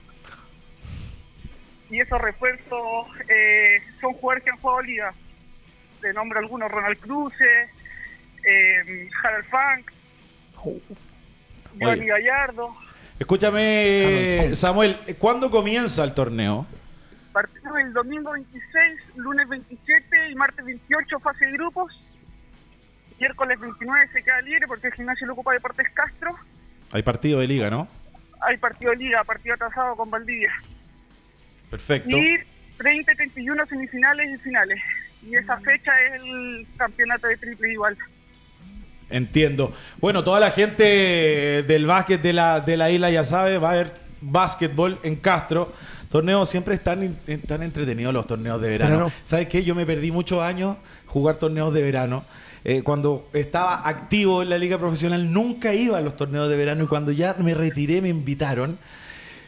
y 1.91 2.01
esos 2.01 2.21
refuerzos 2.21 3.07
eh, 3.29 3.83
son 4.01 4.13
jugadores 4.15 4.45
que 4.45 4.51
han 4.51 4.59
jugado 4.59 4.83
liga. 4.83 5.13
Te 6.01 6.13
nombro 6.13 6.39
algunos, 6.39 6.71
Ronald 6.71 6.99
Cruz, 6.99 7.33
eh, 7.41 9.09
Harold 9.23 9.47
Funk. 9.47 9.91
Gallardo. 11.77 12.77
Escúchame, 13.19 14.51
Samuel, 14.55 14.99
¿cuándo 15.19 15.51
comienza 15.51 16.05
el 16.05 16.15
torneo? 16.15 16.67
Partimos 17.33 17.79
el 17.79 17.93
domingo 17.93 18.33
26, 18.33 19.17
lunes 19.17 19.49
27 19.49 20.31
y 20.31 20.35
martes 20.35 20.65
28 20.65 21.21
fase 21.21 21.47
de 21.47 21.53
grupos. 21.53 21.93
Miércoles 23.21 23.61
29 23.61 24.09
se 24.15 24.23
queda 24.23 24.41
libre 24.41 24.67
porque 24.67 24.87
el 24.87 24.95
gimnasio 24.95 25.27
lo 25.27 25.35
ocupa 25.35 25.53
Deportes 25.53 25.91
Castro. 25.91 26.35
Hay 26.93 27.03
partido 27.03 27.41
de 27.41 27.47
liga, 27.47 27.69
¿no? 27.69 27.87
Hay 28.41 28.57
partido 28.57 28.93
de 28.93 28.97
liga, 28.97 29.23
partido 29.25 29.55
atrasado 29.55 29.95
con 29.95 30.11
Valdivia. 30.11 30.53
Perfecto. 31.71 32.17
Y 32.17 32.39
30 32.79 33.13
y 33.13 33.17
31 33.17 33.67
semifinales 33.67 34.31
y 34.31 34.39
finales. 34.39 34.81
Y 35.23 35.37
esa 35.37 35.59
fecha 35.59 35.93
es 36.01 36.23
el 36.23 36.67
campeonato 36.79 37.27
de 37.27 37.37
triple 37.37 37.73
igual. 37.73 37.99
Entiendo. 39.11 39.75
Bueno, 40.01 40.25
toda 40.25 40.41
la 40.41 40.51
gente 40.51 41.63
del 41.67 41.85
básquet 41.85 42.23
de 42.23 42.33
la, 42.33 42.61
de 42.61 42.77
la 42.79 42.91
isla 42.91 43.11
ya 43.11 43.25
sabe, 43.25 43.59
va 43.59 43.69
a 43.69 43.73
haber 43.73 43.93
básquetbol 44.23 44.99
en 45.03 45.17
Castro. 45.17 45.75
Torneos 46.09 46.49
siempre 46.49 46.75
están, 46.75 47.19
tan 47.47 47.63
entretenidos 47.63 48.15
los 48.15 48.27
torneos 48.27 48.61
de 48.63 48.71
verano. 48.71 48.93
Verano. 48.93 49.13
¿Sabes 49.25 49.49
qué? 49.49 49.63
Yo 49.63 49.75
me 49.75 49.85
perdí 49.85 50.11
muchos 50.11 50.43
años 50.43 50.79
jugar 51.07 51.37
torneos 51.37 51.75
de 51.75 51.83
verano. 51.83 52.25
Eh, 52.65 52.83
cuando 52.83 53.29
estaba 53.33 53.89
activo 53.89 54.43
en 54.43 54.51
la 54.51 54.59
liga 54.59 54.79
profesional 54.79 55.33
nunca 55.33 55.73
iba 55.73 55.97
a 55.99 56.01
los 56.03 56.17
torneos 56.17 56.49
de 56.49 56.57
verano 56.57 56.85
y 56.85 56.87
cuando 56.87 57.11
ya 57.13 57.35
me 57.39 57.55
retiré 57.55 58.01
me 58.03 58.09
invitaron. 58.11 58.79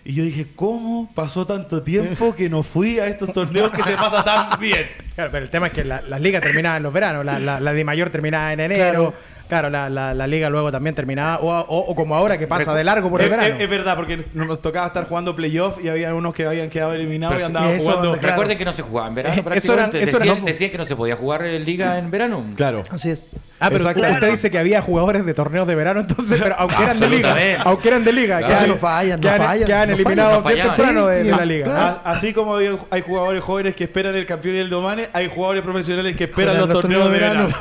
Y 0.05 0.15
yo 0.15 0.25
dije, 0.25 0.49
¿cómo 0.57 1.09
pasó 1.15 1.47
tanto 1.47 1.83
tiempo 1.83 2.35
que 2.35 2.49
no 2.49 2.65
fui 2.65 2.99
a 2.99 3.07
estos 3.07 3.33
torneos 3.33 3.71
que 3.71 3.83
se 3.85 3.95
pasa 3.95 4.25
tan 4.25 4.59
bien? 4.59 4.87
Claro, 5.15 5.31
pero 5.31 5.45
el 5.45 5.51
tema 5.51 5.69
es 5.69 5.73
que 5.75 5.85
la- 5.85 6.01
las 6.03 6.21
ligas 6.21 6.43
terminaban 6.43 6.79
en 6.79 6.83
los 6.83 6.93
veranos, 6.93 7.25
la, 7.25 7.39
la, 7.39 7.61
la 7.61 7.73
de 7.73 7.85
mayor 7.85 8.11
terminaba 8.11 8.53
en 8.53 8.59
enero, 8.61 8.83
Claro. 9.13 9.15
Claro, 9.53 9.69
la, 9.69 9.91
la- 9.91 10.15
la 10.15 10.27
liga 10.27 10.49
luego 10.49 10.73
también 10.73 10.95
terminaba, 10.95 11.39
o, 11.41 11.51
o- 11.51 11.91
o 11.91 11.95
como 11.95 12.15
ahora 12.17 12.39
que 12.39 12.47
pasa 12.47 12.73
de 12.75 12.85
largo 12.85 13.11
por 13.11 13.21
el 13.21 13.27
Es, 13.27 13.31
verano. 13.31 13.55
es- 13.55 13.61
es 13.61 13.69
verdad, 13.69 13.97
porque 13.97 14.25
nos 14.33 14.63
tocaba 14.63 14.87
estar 14.87 15.07
jugando 15.07 15.37
playoff 15.37 15.77
y 15.85 15.91
había 15.91 16.15
unos 16.15 16.33
que 16.33 16.47
habían 16.47 16.71
quedado 16.71 16.95
eliminados 16.95 17.35
Pero 17.35 17.45
y 17.45 17.49
andaban 17.49 17.69
eso, 17.71 17.91
jugando. 17.91 18.13
Claro. 18.13 18.29
Recuerden 18.29 18.57
que 18.57 18.65
no 18.65 18.73
se 18.73 18.81
jugaba 18.81 19.09
en 19.09 19.15
verano 19.15 19.35
Eh, 19.35 19.39
eso 19.41 19.45
prácticamente. 19.45 19.97
era- 19.99 20.07
eso 20.09 20.17
era- 20.17 20.25
decían, 20.27 20.45
decían 20.47 20.71
que 20.71 20.79
no 20.79 20.85
se 20.87 20.97
podía 20.97 21.17
jugar 21.17 21.45
en 21.45 21.65
liga 21.67 21.99
en 21.99 22.11
verano. 22.11 22.45
Claro. 22.57 22.83
Así 22.91 23.11
es. 23.11 23.27
Ah, 23.61 23.69
pero 23.71 23.91
usted 23.91 24.31
dice 24.31 24.51
que 24.51 24.59
había 24.59 24.81
jugadores 24.83 25.25
de 25.27 25.35
torneos 25.35 25.67
de 25.69 25.75
verano, 25.77 26.01
entonces, 26.01 26.41
pero 26.43 26.57
aunque 26.59 26.83
eran 26.83 26.99
de 26.99 27.09
liga, 27.09 27.37
aunque 27.65 27.89
eran 27.89 28.05
de 28.05 28.13
liga, 28.13 28.39
Claro. 28.39 28.47
que 28.55 28.59
Eso 28.59 28.67
no 28.67 28.77
fallan, 28.77 29.21
no 29.21 29.29
que 29.29 29.29
han, 29.35 29.43
fallan, 29.43 29.67
que 29.67 29.75
han 29.75 29.89
no 29.91 29.95
eliminado 29.95 30.41
no 30.41 30.49
bien 30.49 30.67
temprano 30.67 31.07
de, 31.09 31.19
Sí, 31.19 31.25
de 31.27 31.31
la 31.31 31.37
claro. 31.37 31.49
liga. 31.53 31.89
A- 32.05 32.11
Así 32.13 32.33
como 32.33 32.57
hay, 32.57 32.77
hay 32.91 33.03
jugadores 33.03 33.45
jóvenes 33.45 33.77
que 33.77 33.85
esperan 33.85 34.17
el 34.17 34.25
campeón 34.27 34.57
y 34.57 34.59
el 34.59 34.71
domane, 34.71 35.11
hay 35.13 35.29
jugadores 35.33 35.63
profesionales 35.63 36.17
que 36.17 36.25
esperan 36.25 36.57
los, 36.59 36.69
los 36.69 36.81
torneos 36.81 37.05
de 37.05 37.11
verano. 37.11 37.47
de 37.49 37.53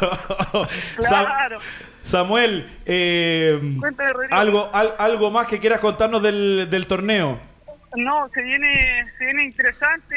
Sam- 1.04 1.26
Claro. 1.26 1.60
Samuel, 2.02 2.80
eh, 2.86 3.60
algo, 4.32 4.70
al- 4.74 4.96
algo 4.98 5.32
más 5.32 5.48
que 5.48 5.60
quieras 5.60 5.80
contarnos 5.80 6.22
del, 6.24 6.68
del 6.70 6.88
torneo. 6.88 7.40
No, 7.96 8.28
se 8.30 8.42
viene, 8.42 9.06
se 9.18 9.26
viene 9.26 9.44
interesante. 9.46 10.16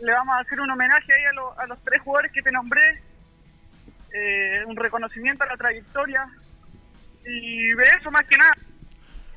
Le 0.00 0.12
vamos 0.12 0.34
a 0.36 0.40
hacer 0.40 0.60
un 0.60 0.70
homenaje 0.70 1.12
ahí 1.12 1.24
a, 1.24 1.32
lo- 1.32 1.58
a 1.58 1.66
los 1.66 1.78
tres 1.84 2.00
jugadores 2.02 2.30
que 2.32 2.42
te 2.42 2.52
nombré. 2.52 3.02
Eh, 4.14 4.62
un 4.66 4.76
reconocimiento 4.76 5.44
a 5.44 5.46
la 5.48 5.56
trayectoria. 5.56 6.26
Y 7.26 7.72
de 7.72 7.84
eso 8.00 8.10
más 8.10 8.22
que 8.26 8.36
nada. 8.36 8.52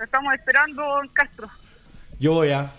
Estamos 0.04 0.34
esperando 0.34 1.02
en 1.04 1.10
Castro. 1.10 1.50
Yo 2.20 2.34
voy 2.34 2.52
a. 2.52 2.72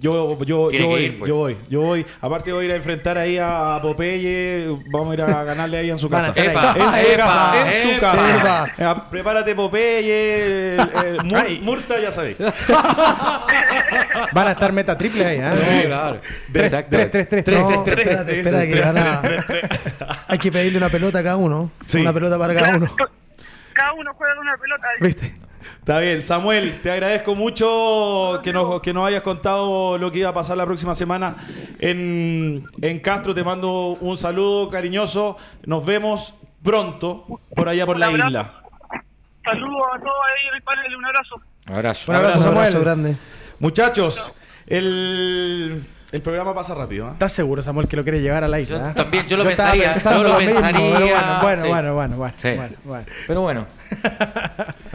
Yo, 0.00 0.38
yo, 0.44 0.70
yo, 0.70 0.86
voy, 0.88 1.02
ir, 1.02 1.18
pues. 1.18 1.28
yo 1.28 1.34
voy, 1.36 1.56
yo 1.68 1.80
voy. 1.82 2.06
Aparte 2.22 2.52
voy 2.52 2.62
a 2.64 2.68
ir 2.68 2.72
a 2.72 2.76
enfrentar 2.76 3.18
ahí 3.18 3.36
a 3.38 3.78
Popeye. 3.82 4.66
Vamos 4.90 5.10
a 5.10 5.14
ir 5.14 5.20
a 5.22 5.44
ganarle 5.44 5.76
ahí 5.78 5.90
en 5.90 5.98
su 5.98 6.08
Van 6.08 6.24
a 6.24 6.28
casa. 6.28 6.40
estar 6.40 6.52
Epa, 6.52 6.74
en 6.78 6.90
su 7.04 7.10
epa, 7.12 7.16
casa, 7.26 7.76
en 7.76 7.82
su 7.82 7.88
epa. 7.96 8.12
casa. 8.12 8.66
Eh, 8.78 9.02
prepárate 9.10 9.54
Popeye, 9.54 10.74
el- 10.76 10.80
el 11.04 11.24
Mur-. 11.24 11.60
Murta, 11.60 12.00
ya 12.00 12.10
sabéis. 12.10 12.38
Van 14.32 14.46
a 14.48 14.52
estar 14.52 14.72
meta 14.72 14.96
triple 14.96 15.24
ahí, 15.26 15.38
¿eh? 15.38 15.50
Sí, 15.58 15.86
claro. 15.86 16.20
Tres, 16.52 16.64
Exacto. 16.64 16.90
tres, 16.96 17.10
tres, 17.10 17.28
tres, 17.28 17.44
tres, 17.44 17.60
No, 17.60 17.82
tres, 17.82 17.96
tres. 17.96 18.08
espérate, 18.20 18.38
espera 18.38 18.66
que 18.66 18.80
van 18.80 18.98
a- 18.98 20.24
Hay 20.28 20.38
que 20.38 20.50
pedirle 20.52 20.78
una 20.78 20.88
pelota 20.88 21.18
a 21.18 21.22
cada 21.22 21.36
uno. 21.36 21.70
Sí. 21.84 22.00
Una 22.00 22.12
pelota 22.12 22.38
para 22.38 22.54
cada 22.54 22.76
uno. 22.76 22.94
Cada 23.72 23.92
uno 23.92 24.12
juega 24.14 24.34
con 24.36 24.46
una 24.46 24.56
pelota. 24.56 24.86
¿Viste? 25.00 25.34
Está 25.78 25.98
bien, 25.98 26.22
Samuel, 26.22 26.80
te 26.82 26.90
agradezco 26.90 27.34
mucho 27.34 28.40
que 28.42 28.52
nos, 28.52 28.80
que 28.82 28.92
nos 28.92 29.06
hayas 29.08 29.22
contado 29.22 29.96
lo 29.98 30.10
que 30.12 30.18
iba 30.20 30.28
a 30.30 30.34
pasar 30.34 30.56
la 30.56 30.66
próxima 30.66 30.94
semana 30.94 31.36
en, 31.78 32.62
en 32.82 33.00
Castro. 33.00 33.34
Te 33.34 33.42
mando 33.42 33.96
un 34.00 34.18
saludo 34.18 34.68
cariñoso. 34.70 35.36
Nos 35.64 35.84
vemos 35.86 36.34
pronto 36.62 37.24
por 37.54 37.68
allá 37.68 37.86
por 37.86 37.98
la 37.98 38.10
isla. 38.10 38.54
Saludos 39.44 39.82
a 39.94 39.98
todos 39.98 40.12
ahí, 40.28 40.94
un 40.94 41.04
abrazo. 41.06 41.40
Abrazo. 41.66 42.10
Un 42.10 42.16
abrazo, 42.16 42.38
Un 42.38 42.44
Samuel. 42.44 42.58
abrazo 42.66 42.80
grande. 42.80 43.16
Muchachos, 43.58 44.32
el, 44.66 45.82
el 46.12 46.22
programa 46.22 46.54
pasa 46.54 46.74
rápido. 46.74 47.06
¿ah? 47.06 47.12
¿Estás 47.12 47.32
seguro, 47.32 47.62
Samuel, 47.62 47.88
que 47.88 47.96
lo 47.96 48.02
quiere 48.02 48.20
llevar 48.20 48.44
a 48.44 48.48
la 48.48 48.60
isla? 48.60 48.78
Yo 48.78 48.86
eh? 48.90 48.92
también, 48.94 49.26
yo 49.26 49.36
lo 49.38 49.48
estaba 49.48 49.72
pensaría, 49.72 50.16
yo 50.16 50.22
lo 50.22 50.36
pensaría, 50.36 50.72
pero 50.72 51.00
bueno, 51.00 51.38
bueno, 51.42 51.62
sí. 51.62 51.68
bueno, 51.68 51.94
bueno, 51.94 52.16
bueno, 52.16 52.34
Sí. 52.38 52.48
bueno, 52.56 52.76
bueno. 52.84 53.06
Pero 53.26 53.40
bueno, 53.40 53.66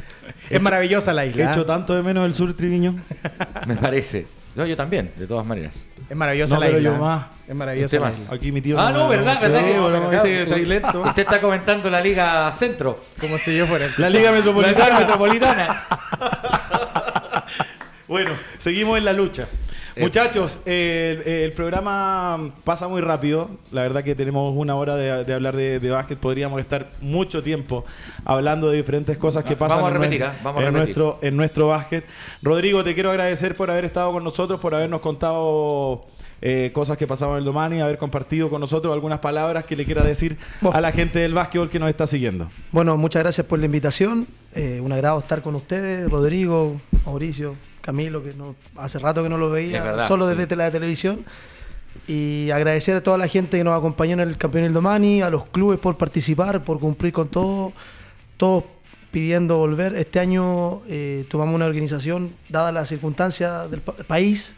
Es 0.56 0.62
maravillosa 0.62 1.14
la 1.14 1.26
He 1.26 1.30
isla. 1.30 1.52
hecho 1.52 1.62
¿eh? 1.62 1.66
tanto 1.66 1.96
de 1.96 2.02
menos 2.04 2.26
el 2.26 2.34
sur 2.34 2.54
triviño. 2.56 2.96
me 3.68 3.76
parece. 3.76 4.28
Yo, 4.56 4.66
yo 4.66 4.78
también, 4.78 5.12
de 5.18 5.28
todas 5.28 5.46
maneras. 5.46 5.86
Es 6.10 6.16
maravillosa 6.16 6.56
No, 6.56 6.62
la 6.62 6.68
pero 6.68 6.78
isla. 6.80 6.90
yo 6.92 6.98
más. 6.98 7.26
Es 7.48 7.56
maravillosa 7.56 7.96
la 7.98 8.02
más. 8.08 8.20
isla. 8.20 8.36
Aquí 8.36 8.52
mi 8.52 8.62
tío. 8.62 8.80
Ah, 8.80 8.92
no, 8.92 9.10
¿verdad? 9.10 9.38
¿Verdad? 9.42 10.24
que- 10.24 10.66
lento. 10.66 11.02
Usted 11.02 11.24
está 11.24 11.42
comentando 11.42 11.90
la 11.90 12.00
Liga 12.00 12.52
Centro. 12.54 13.04
Como 13.20 13.38
si 13.38 13.56
yo 13.58 13.68
fuera 13.68 13.86
el... 13.86 13.94
La 13.98 14.10
Liga 14.10 14.32
La 14.32 14.38
Liga 14.38 14.52
Metropolitana. 14.54 15.00
Metropolitana. 15.00 15.86
Bueno, 18.08 18.32
seguimos 18.60 19.00
en 19.00 19.06
la 19.06 19.14
lucha. 19.14 19.48
Eh. 19.96 20.02
Muchachos, 20.02 20.58
el, 20.66 21.22
el 21.26 21.52
programa 21.54 22.52
pasa 22.64 22.88
muy 22.90 23.00
rápido. 23.02 23.50
La 23.72 23.82
verdad 23.84 24.04
que 24.04 24.14
tenemos 24.14 24.54
una 24.58 24.76
hora 24.76 24.96
de, 24.98 25.24
de 25.24 25.34
hablar 25.34 25.56
de, 25.56 25.80
de 25.80 25.90
básquet. 25.90 26.18
Podríamos 26.20 26.60
estar 26.60 26.88
mucho 27.02 27.42
tiempo 27.42 27.86
hablando 28.26 28.70
de 28.70 28.78
diferentes 28.78 29.18
cosas 29.18 29.44
que 29.46 29.56
Va- 29.56 29.60
pasan 29.68 29.78
vamos 29.78 29.92
a 29.92 29.96
en, 29.96 30.02
repetir, 30.02 30.24
¿ah? 30.24 30.36
Vamos 30.44 30.64
a 30.64 30.68
en 30.68 30.74
repetir. 30.74 30.98
nuestro, 30.98 31.20
en 31.28 31.38
nuestro 31.38 31.68
básquet. 31.70 32.04
Rodrigo, 32.42 32.84
te 32.84 32.94
quiero 32.94 33.10
agradecer 33.12 33.56
por 33.56 33.72
haber 33.72 33.86
estado 33.86 34.12
con 34.12 34.24
nosotros, 34.24 34.60
por 34.60 34.76
habernos 34.76 35.00
contado 35.02 36.02
eh, 36.42 36.72
cosas 36.74 36.98
que 36.98 37.08
pasaban 37.08 37.36
en 37.36 37.40
el 37.40 37.46
Domani, 37.46 37.80
haber 37.80 37.98
compartido 37.98 38.50
con 38.50 38.60
nosotros 38.60 38.94
algunas 38.94 39.20
palabras 39.20 39.64
que 39.64 39.78
le 39.78 39.86
quiera 39.86 40.04
decir 40.04 40.38
a 40.74 40.82
la 40.82 40.92
gente 40.92 41.20
del 41.20 41.34
básquetbol 41.34 41.70
que 41.70 41.80
nos 41.80 41.90
está 41.90 42.06
siguiendo. 42.06 42.50
Bueno, 42.74 42.98
muchas 42.98 43.24
gracias 43.24 43.48
por 43.48 43.60
la 43.60 43.66
invitación. 43.66 44.28
Eh, 44.54 44.82
un 44.84 44.92
agrado 44.92 45.20
estar 45.20 45.42
con 45.42 45.56
ustedes, 45.56 46.10
Rodrigo, 46.12 46.80
Mauricio, 47.06 47.56
Camilo, 47.86 48.24
que 48.24 48.34
no, 48.34 48.56
hace 48.78 48.98
rato 48.98 49.22
que 49.22 49.30
no 49.30 49.38
lo 49.38 49.52
veía, 49.52 49.84
verdad, 49.84 50.08
solo 50.08 50.28
sí. 50.30 50.36
desde 50.36 50.56
la 50.56 50.72
televisión. 50.72 51.24
Y 52.08 52.50
agradecer 52.52 52.98
a 52.98 53.02
toda 53.04 53.18
la 53.18 53.28
gente 53.28 53.58
que 53.58 53.64
nos 53.64 53.78
acompañó 53.78 54.14
en 54.14 54.20
el 54.22 54.38
Campeón 54.38 54.64
del 54.66 54.74
Domani, 54.74 55.22
a 55.22 55.30
los 55.30 55.46
clubes 55.46 55.80
por 55.80 55.98
participar, 55.98 56.64
por 56.64 56.80
cumplir 56.80 57.14
con 57.14 57.30
todo, 57.30 57.74
todos 58.38 58.64
pidiendo 59.12 59.58
volver. 59.58 59.96
Este 59.96 60.20
año 60.20 60.82
eh, 60.88 61.26
tomamos 61.30 61.56
una 61.56 61.66
organización, 61.66 62.34
dada 62.50 62.72
las 62.72 62.90
circunstancias 62.90 63.70
del 63.72 63.82
pa- 63.82 63.94
país, 64.08 64.56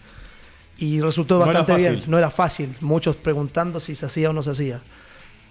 y 0.80 0.99
resultó 1.01 1.39
No 1.39 1.45
bastante 1.45 1.75
bien. 1.75 2.01
No 2.07 2.17
era 2.17 2.30
fácil, 2.32 2.75
muchos 2.82 3.15
preguntando 3.15 3.80
si 3.80 3.93
se 3.95 4.05
hacía 4.05 4.30
o 4.30 4.34
no 4.34 4.41
se 4.41 4.51
hacía 4.51 4.82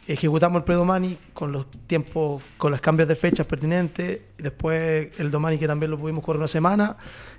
ejecutamos 0.07 0.59
el 0.59 0.65
predomani 0.65 1.19
con 1.35 1.53
los 1.53 1.67
tiempos, 1.87 2.43
con 2.57 2.71
los 2.71 2.81
cambios 2.81 3.09
de 3.09 3.17
fechas 3.17 3.47
pertinentes. 3.47 4.21
Después 4.39 5.09
el 5.19 5.31
domani 5.31 5.59
que 5.59 5.67
también 5.67 5.91
lo 5.91 5.99
pudimos 5.99 6.25
correr 6.25 6.39
una 6.39 6.49
semana. 6.49 6.97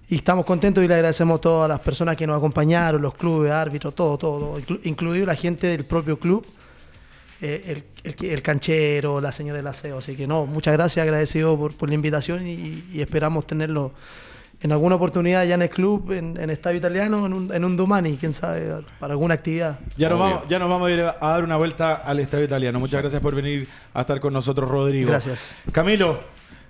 Y 0.09 0.15
estamos 0.15 0.45
contentos 0.45 0.83
y 0.83 0.87
le 0.87 0.93
agradecemos 0.93 1.39
a 1.39 1.41
todas 1.41 1.69
las 1.69 1.79
personas 1.79 2.15
que 2.15 2.25
nos 2.25 2.37
acompañaron, 2.37 3.01
los 3.01 3.13
clubes, 3.13 3.51
árbitros, 3.51 3.93
todo, 3.93 4.17
todo, 4.17 4.39
todo, 4.39 4.59
inclu- 4.59 4.79
incluido 4.83 5.25
la 5.25 5.35
gente 5.35 5.67
del 5.67 5.83
propio 5.83 6.17
club, 6.17 6.45
eh, 7.41 7.83
el, 8.03 8.15
el 8.29 8.41
canchero, 8.41 9.19
la 9.19 9.31
señora 9.31 9.57
del 9.57 9.67
aseo. 9.67 9.97
Así 9.97 10.15
que 10.15 10.25
no, 10.25 10.45
muchas 10.45 10.73
gracias, 10.73 11.03
agradecido 11.03 11.57
por, 11.57 11.75
por 11.75 11.89
la 11.89 11.95
invitación 11.95 12.47
y 12.47 12.83
esperamos 12.95 13.45
tenerlo 13.45 13.91
en 14.61 14.71
alguna 14.71 14.95
oportunidad 14.95 15.45
ya 15.45 15.55
en 15.55 15.61
el 15.61 15.69
club, 15.69 16.11
en, 16.11 16.37
en 16.37 16.49
Estadio 16.49 16.77
Italiano, 16.77 17.25
en 17.25 17.33
un, 17.33 17.53
en 17.53 17.63
un 17.63 17.77
domani, 17.77 18.17
quién 18.17 18.33
sabe, 18.33 18.83
para 18.99 19.13
alguna 19.13 19.35
actividad. 19.35 19.79
Ya 19.97 20.09
nos, 20.09 20.19
vamos, 20.19 20.41
ya 20.49 20.57
nos 20.57 20.69
vamos 20.69 20.89
a 20.89 20.91
ir 20.91 21.01
a 21.01 21.15
dar 21.19 21.43
una 21.43 21.57
vuelta 21.57 21.93
al 21.95 22.19
Estadio 22.19 22.45
Italiano. 22.45 22.79
Muchas 22.79 23.01
gracias 23.01 23.21
por 23.21 23.35
venir 23.35 23.67
a 23.93 24.01
estar 24.01 24.19
con 24.19 24.33
nosotros, 24.33 24.69
Rodrigo. 24.69 25.09
Gracias. 25.09 25.53
Camilo, 25.71 26.19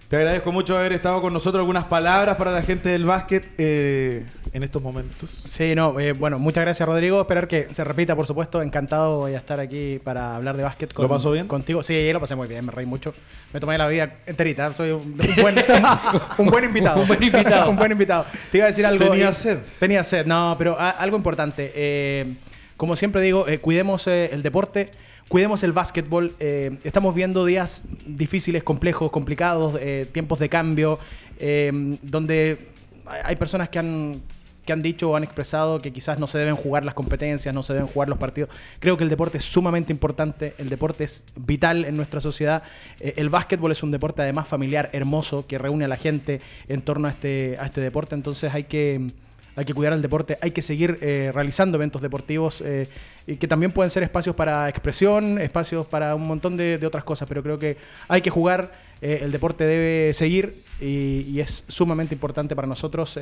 te 0.10 0.16
agradezco 0.16 0.52
mucho 0.54 0.78
haber 0.78 0.94
estado 0.94 1.22
con 1.22 1.34
nosotros. 1.34 1.60
Algunas 1.60 1.86
palabras 1.86 2.38
para 2.38 2.52
la 2.52 2.62
gente 2.62 2.88
del 2.88 3.04
básquet 3.04 3.46
eh, 3.58 4.26
en 4.54 4.64
estos 4.64 4.82
momentos. 4.82 5.30
Sí, 5.46 5.76
no, 5.76 6.00
eh, 6.00 6.14
bueno, 6.14 6.40
muchas 6.40 6.64
gracias 6.64 6.88
Rodrigo. 6.88 7.20
Esperar 7.20 7.48
que 7.50 7.68
se 7.74 7.84
repita, 7.84 8.16
por 8.16 8.26
supuesto. 8.26 8.62
Encantado 8.62 9.26
de 9.26 9.36
estar 9.36 9.60
aquí 9.60 10.00
para 10.02 10.38
hablar 10.38 10.56
de 10.56 10.64
básquet. 10.64 10.98
¿Lo 10.98 11.10
pasó 11.10 11.32
bien? 11.32 11.48
Contigo. 11.50 11.84
Sí, 11.84 12.12
lo 12.14 12.22
pasé 12.22 12.36
muy 12.36 12.48
bien, 12.48 12.66
me 12.66 12.72
reí 12.72 12.86
mucho. 12.86 13.14
Me 13.52 13.60
tomé 13.60 13.78
la 13.78 13.88
vida 13.88 14.16
enterita. 14.26 14.72
Soy 14.72 14.92
un, 14.92 15.02
un 15.02 15.18
buen, 15.42 15.56
un 16.38 16.46
buen 16.48 16.64
invitado. 16.64 17.02
Un 17.02 17.08
buen 17.08 17.24
invitado. 17.24 17.70
un 17.70 17.76
buen 17.76 17.92
invitado. 17.92 18.26
Te 18.52 18.60
iba 18.60 18.66
a 18.66 18.70
decir 18.70 18.86
algo. 18.86 19.10
¿Tenía 19.10 19.34
sed? 19.34 19.60
Tenía 19.80 20.04
sed, 20.06 20.26
no, 20.26 20.56
pero 20.58 20.80
a- 20.80 20.92
algo 20.92 21.18
importante. 21.18 21.74
Eh, 21.76 22.36
como 22.78 22.96
siempre 22.96 23.22
digo, 23.22 23.46
eh, 23.48 23.60
cuidemos 23.60 24.08
eh, 24.08 24.30
el 24.32 24.42
deporte. 24.42 24.92
Cuidemos 25.30 25.62
el 25.64 25.74
básquetbol. 25.74 26.34
eh, 26.40 26.78
estamos 26.84 27.14
viendo 27.14 27.44
días 27.46 27.82
difíciles, 28.06 28.64
complejos, 28.64 29.12
complicados, 29.12 29.78
eh, 29.82 30.08
tiempos 30.12 30.40
de 30.40 30.48
cambio, 30.48 31.00
eh, 31.40 31.98
donde 32.02 32.70
hay- 33.06 33.36
personas 33.36 33.68
que 33.68 33.78
han, 33.80 34.22
que 34.66 34.72
han 34.74 34.82
dicho 34.82 35.10
o 35.10 35.16
han 35.18 35.24
expresado 35.26 35.82
que 35.82 35.92
quizás 35.92 36.18
no 36.18 36.28
se 36.28 36.38
deben 36.38 36.56
jugar 36.56 36.86
las 36.86 36.94
competencias, 36.94 37.54
no 37.54 37.62
se 37.62 37.74
deben 37.74 37.88
jugar 37.88 38.08
los 38.08 38.18
partidos. 38.18 38.50
Creo 38.80 38.96
que 38.98 39.04
el 39.04 39.10
deporte 39.10 39.38
es 39.38 39.44
sumamente 39.44 39.92
importante, 39.92 40.54
el 40.60 40.70
deporte 40.70 41.04
es 41.04 41.26
vital 41.36 41.84
en 41.86 41.98
nuestra 41.98 42.22
sociedad. 42.22 42.64
El 43.00 43.30
básquetbol 43.30 43.72
es 43.74 43.84
un 43.84 43.92
deporte 43.92 44.22
además 44.22 44.48
familiar, 44.48 44.90
hermoso, 44.94 45.46
que 45.46 45.58
reúne 45.58 45.86
a 45.86 45.88
la 45.90 45.98
gente 45.98 46.40
en 46.70 46.82
torno 46.82 47.08
a 47.08 47.12
este, 47.12 47.58
a 47.60 47.66
este 47.66 47.82
deporte, 47.82 48.16
entonces 48.16 48.54
hay 48.54 48.64
que 48.66 49.12
hay 49.58 49.66
que 49.66 49.74
cuidar 49.74 49.92
el 49.94 50.04
deporte, 50.04 50.38
hay 50.40 50.52
que 50.52 50.62
seguir 50.62 51.00
eh, 51.02 51.32
realizando 51.34 51.78
eventos 51.78 52.00
deportivos 52.00 52.62
eh, 52.62 52.88
y 53.26 53.38
que 53.38 53.48
también 53.48 53.72
pueden 53.72 53.90
ser 53.90 54.04
espacios 54.04 54.36
para 54.36 54.70
expresión, 54.70 55.42
espacios 55.42 55.88
para 55.88 56.14
un 56.14 56.28
montón 56.28 56.56
de, 56.56 56.80
otras 56.86 57.04
cosas, 57.04 57.28
pero 57.28 57.42
creo 57.42 57.58
que 57.58 57.76
hay 58.08 58.22
que 58.22 58.30
jugar, 58.30 58.72
eh, 59.02 59.20
el 59.24 59.32
deporte 59.32 59.66
debe 59.66 60.14
seguir 60.14 60.64
y, 60.80 61.40
es 61.40 61.66
sumamente 61.68 62.14
importante 62.14 62.56
para 62.56 62.68
nosotros, 62.68 63.20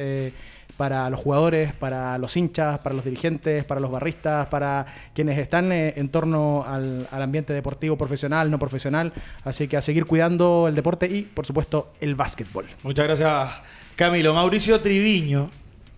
para 0.76 1.10
los 1.10 1.22
jugadores, 1.22 1.74
para 1.74 2.18
los 2.18 2.36
hinchas, 2.36 2.80
para 2.80 2.96
los 2.96 3.06
dirigentes, 3.06 3.64
para 3.64 3.80
los 3.80 3.90
barristas, 3.90 4.48
para 4.48 4.86
quienes 5.14 5.38
están 5.38 5.72
en 5.72 6.10
torno 6.10 6.66
al, 6.68 7.08
al 7.12 7.22
ambiente 7.22 7.54
deportivo 7.54 7.98
profesional, 7.98 8.52
no 8.52 8.60
profesional, 8.60 9.14
así 9.46 9.70
que 9.70 9.78
a 9.78 9.82
seguir 9.82 10.06
cuidando 10.06 10.68
el 10.68 10.76
deporte 10.76 11.08
y, 11.08 11.22
por 11.24 11.46
supuesto, 11.46 11.94
el 12.02 12.16
básquetbol. 12.16 12.66
Muchas 12.84 13.06
gracias, 13.06 13.62
Camilo. 13.96 14.34
Mauricio 14.34 14.82
Triviño, 14.82 15.50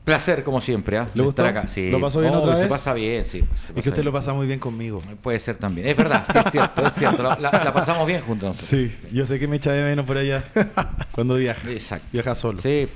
Placer, 0.07 0.41
como 0.45 0.61
siempre, 0.61 0.97
¿ah? 0.97 1.07
¿Le 1.13 1.21
gustó? 1.21 1.41
estar 1.45 1.57
acá. 1.57 1.67
Sí. 1.67 1.89
¿Lo 1.89 1.99
pasó 1.99 2.21
bien 2.21 2.33
Oh, 2.33 2.39
otra 2.39 2.55
Se 2.55 2.61
vez? 2.61 2.69
pasa 2.69 2.93
bien, 2.93 3.25
sí. 3.25 3.31
se 3.31 3.37
Es 3.39 3.45
pasa 3.45 3.81
que 3.83 3.89
usted 3.89 4.03
lo 4.05 4.13
pasa 4.13 4.31
muy 4.33 4.47
bien 4.47 4.57
conmigo. 4.57 5.01
Puede 5.21 5.37
ser 5.37 5.57
también. 5.57 5.85
Es 5.85 5.97
verdad, 5.97 6.23
sí, 6.31 6.37
es 6.45 6.49
cierto, 6.51 6.87
es 6.87 6.93
cierto. 6.93 7.23
La, 7.23 7.37
la- 7.41 7.61
la 7.65 7.73
pasamos 7.73 8.07
bien 8.07 8.21
juntos. 8.21 8.55
Sí, 8.55 8.95
yo 9.11 9.25
sé 9.25 9.37
que 9.37 9.49
me 9.49 9.57
echa 9.57 9.73
de 9.73 9.83
menos 9.83 10.05
por 10.05 10.17
allá 10.17 10.45
cuando 11.11 11.35
viaja. 11.35 11.69
Exacto. 11.69 12.07
Viaja 12.13 12.35
solo. 12.35 12.59
Sí, 12.61 12.87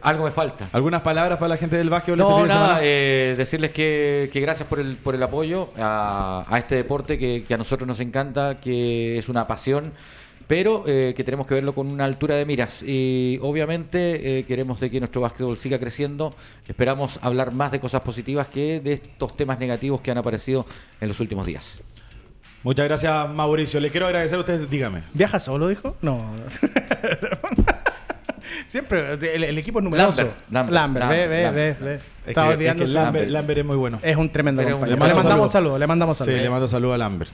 algo 0.00 0.24
me 0.24 0.30
falta. 0.30 0.70
¿Algunas 0.72 1.02
palabras 1.02 1.38
para 1.38 1.50
la 1.50 1.56
gente 1.58 1.76
del 1.76 1.90
básquetbol 1.90 2.20
este 2.20 2.32
No, 2.32 2.42
de 2.44 2.48
nada, 2.48 2.78
eh, 2.80 3.34
decirles 3.36 3.70
que, 3.72 4.30
que 4.32 4.40
gracias 4.40 4.66
por 4.66 4.80
el, 4.80 4.96
por 4.96 5.14
el 5.14 5.22
apoyo 5.22 5.68
a, 5.78 6.46
a 6.48 6.58
este 6.58 6.76
deporte 6.76 7.18
que, 7.18 7.44
que 7.46 7.52
a 7.52 7.58
nosotros 7.58 7.86
nos 7.86 8.00
encanta, 8.00 8.58
que 8.58 9.18
es 9.18 9.28
una 9.28 9.46
pasión, 9.46 9.92
pero 10.48 10.82
eh, 10.86 11.12
que 11.14 11.22
tenemos 11.22 11.46
que 11.46 11.54
verlo 11.54 11.74
con 11.74 11.86
una 11.86 12.06
altura 12.06 12.34
de 12.34 12.46
miras. 12.46 12.82
Y 12.82 13.38
obviamente 13.42 14.38
eh, 14.40 14.44
queremos 14.44 14.80
de 14.80 14.90
que 14.90 14.98
nuestro 14.98 15.20
básquetbol 15.20 15.56
siga 15.58 15.78
creciendo. 15.78 16.34
Esperamos 16.66 17.20
hablar 17.22 17.52
más 17.52 17.70
de 17.70 17.78
cosas 17.78 18.00
positivas 18.00 18.48
que 18.48 18.80
de 18.80 18.94
estos 18.94 19.36
temas 19.36 19.60
negativos 19.60 20.00
que 20.00 20.10
han 20.10 20.18
aparecido 20.18 20.66
en 21.00 21.08
los 21.08 21.20
últimos 21.20 21.46
días. 21.46 21.80
Muchas 22.62 22.86
gracias, 22.86 23.28
Mauricio. 23.30 23.78
Le 23.78 23.90
quiero 23.90 24.06
agradecer 24.06 24.38
a 24.38 24.40
usted, 24.40 24.66
dígame. 24.68 25.02
¿Viaja 25.12 25.38
solo, 25.38 25.68
dijo? 25.68 25.96
No. 26.00 26.34
Siempre, 28.66 29.12
el, 29.12 29.44
el 29.44 29.58
equipo 29.58 29.78
es 29.78 29.84
numeroso. 29.84 30.22
Lambert, 30.50 30.50
Lambert, 30.50 30.72
Lambert, 30.74 31.08
ve, 31.08 31.26
ve, 31.28 31.42
Lambert, 31.42 31.80
ve, 31.80 31.86
ve. 31.86 31.94
Es 31.94 32.02
Estaba 32.28 32.46
que, 32.48 32.52
es 32.52 32.56
olvidando 32.58 32.84
que 32.84 32.90
Lambert, 33.30 33.58
es 33.58 33.64
muy 33.64 33.76
bueno. 33.76 33.98
Es 34.02 34.16
un 34.16 34.30
tremendo 34.30 34.62
compañero. 34.62 34.96
le 34.96 35.00
mandamos 35.14 35.22
saludo. 35.28 35.46
saludos, 35.48 35.78
le 35.78 35.86
mandamos 35.86 36.16
Sí, 36.16 36.24
saludos. 36.24 36.42
le 36.42 36.50
mando 36.50 36.68
saludos 36.68 36.94
a 36.94 36.98
Lambert. 36.98 37.30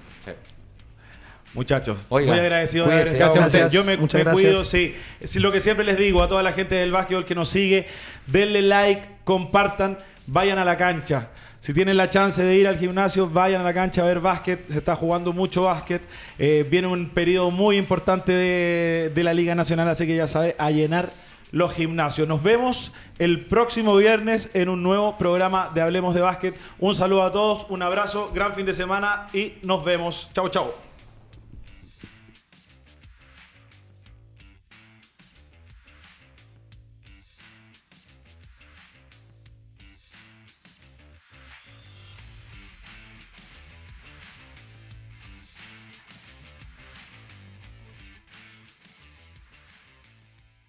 Muchachos, 1.55 1.99
Oiga, 2.09 2.33
muy 2.33 2.41
agradecido 2.41 2.87
de 2.87 2.95
haber 2.95 3.09
estado 3.09 3.35
Gracias. 3.35 3.73
Yo 3.73 3.85
me, 3.85 3.97
me 3.97 4.07
cuido, 4.07 4.65
sí. 4.65 4.95
Sí, 5.23 5.39
Lo 5.39 5.53
que 5.53 5.61
siempre 5.61 5.85
les 5.85 5.97
digo 5.97 6.23
a 6.23 6.29
toda 6.29 6.43
la 6.43 6.53
gente 6.53 6.75
del 6.75 6.91
básquetbol 6.91 7.25
que 7.25 7.35
nos 7.35 7.49
sigue, 7.49 7.87
denle 8.27 8.63
like, 8.63 9.09
compartan, 9.25 9.99
vayan 10.27 10.59
a 10.59 10.65
la 10.65 10.77
cancha. 10.77 11.29
Si 11.61 11.73
tienen 11.73 11.97
la 11.97 12.11
chance 12.11 12.43
de 12.43 12.57
ir 12.57 12.69
al 12.69 12.77
gimnasio, 12.77 13.31
vayan 13.31 13.63
a 13.63 13.65
la 13.65 13.73
cancha 13.73 14.03
a 14.03 14.05
ver 14.05 14.21
básquet. 14.21 14.69
Se 14.69 14.79
está 14.79 14.97
jugando 14.97 15.33
mucho 15.33 15.63
básquet. 15.63 16.03
Eh, 16.39 16.67
viene 16.69 16.89
un 16.89 17.09
periodo 17.09 17.51
muy 17.51 17.79
importante 17.79 18.33
de, 18.33 19.13
de 19.15 19.23
la 19.23 19.33
Liga 19.33 19.55
Nacional, 19.55 19.89
así 19.89 20.07
que 20.07 20.15
ya 20.15 20.27
sabe, 20.27 20.57
a 20.59 20.71
llenar 20.71 21.11
los 21.53 21.73
gimnasios. 21.73 22.27
Nos 22.29 22.43
vemos 22.43 22.93
el 23.19 23.47
próximo 23.47 23.97
viernes 23.97 24.51
en 24.55 24.69
un 24.69 24.83
nuevo 24.83 25.17
programa 25.17 25.71
de 25.73 25.81
Hablemos 25.81 26.15
de 26.15 26.21
Básquet. 26.21 26.55
Un 26.81 26.95
saludo 26.97 27.23
a 27.23 27.33
todos, 27.33 27.67
un 27.71 27.81
abrazo, 27.81 28.31
gran 28.35 28.55
fin 28.55 28.67
de 28.67 28.75
semana 28.75 29.29
y 29.33 29.55
nos 29.63 29.85
vemos. 29.85 30.31
Chao, 30.35 30.49
chao. 30.49 30.94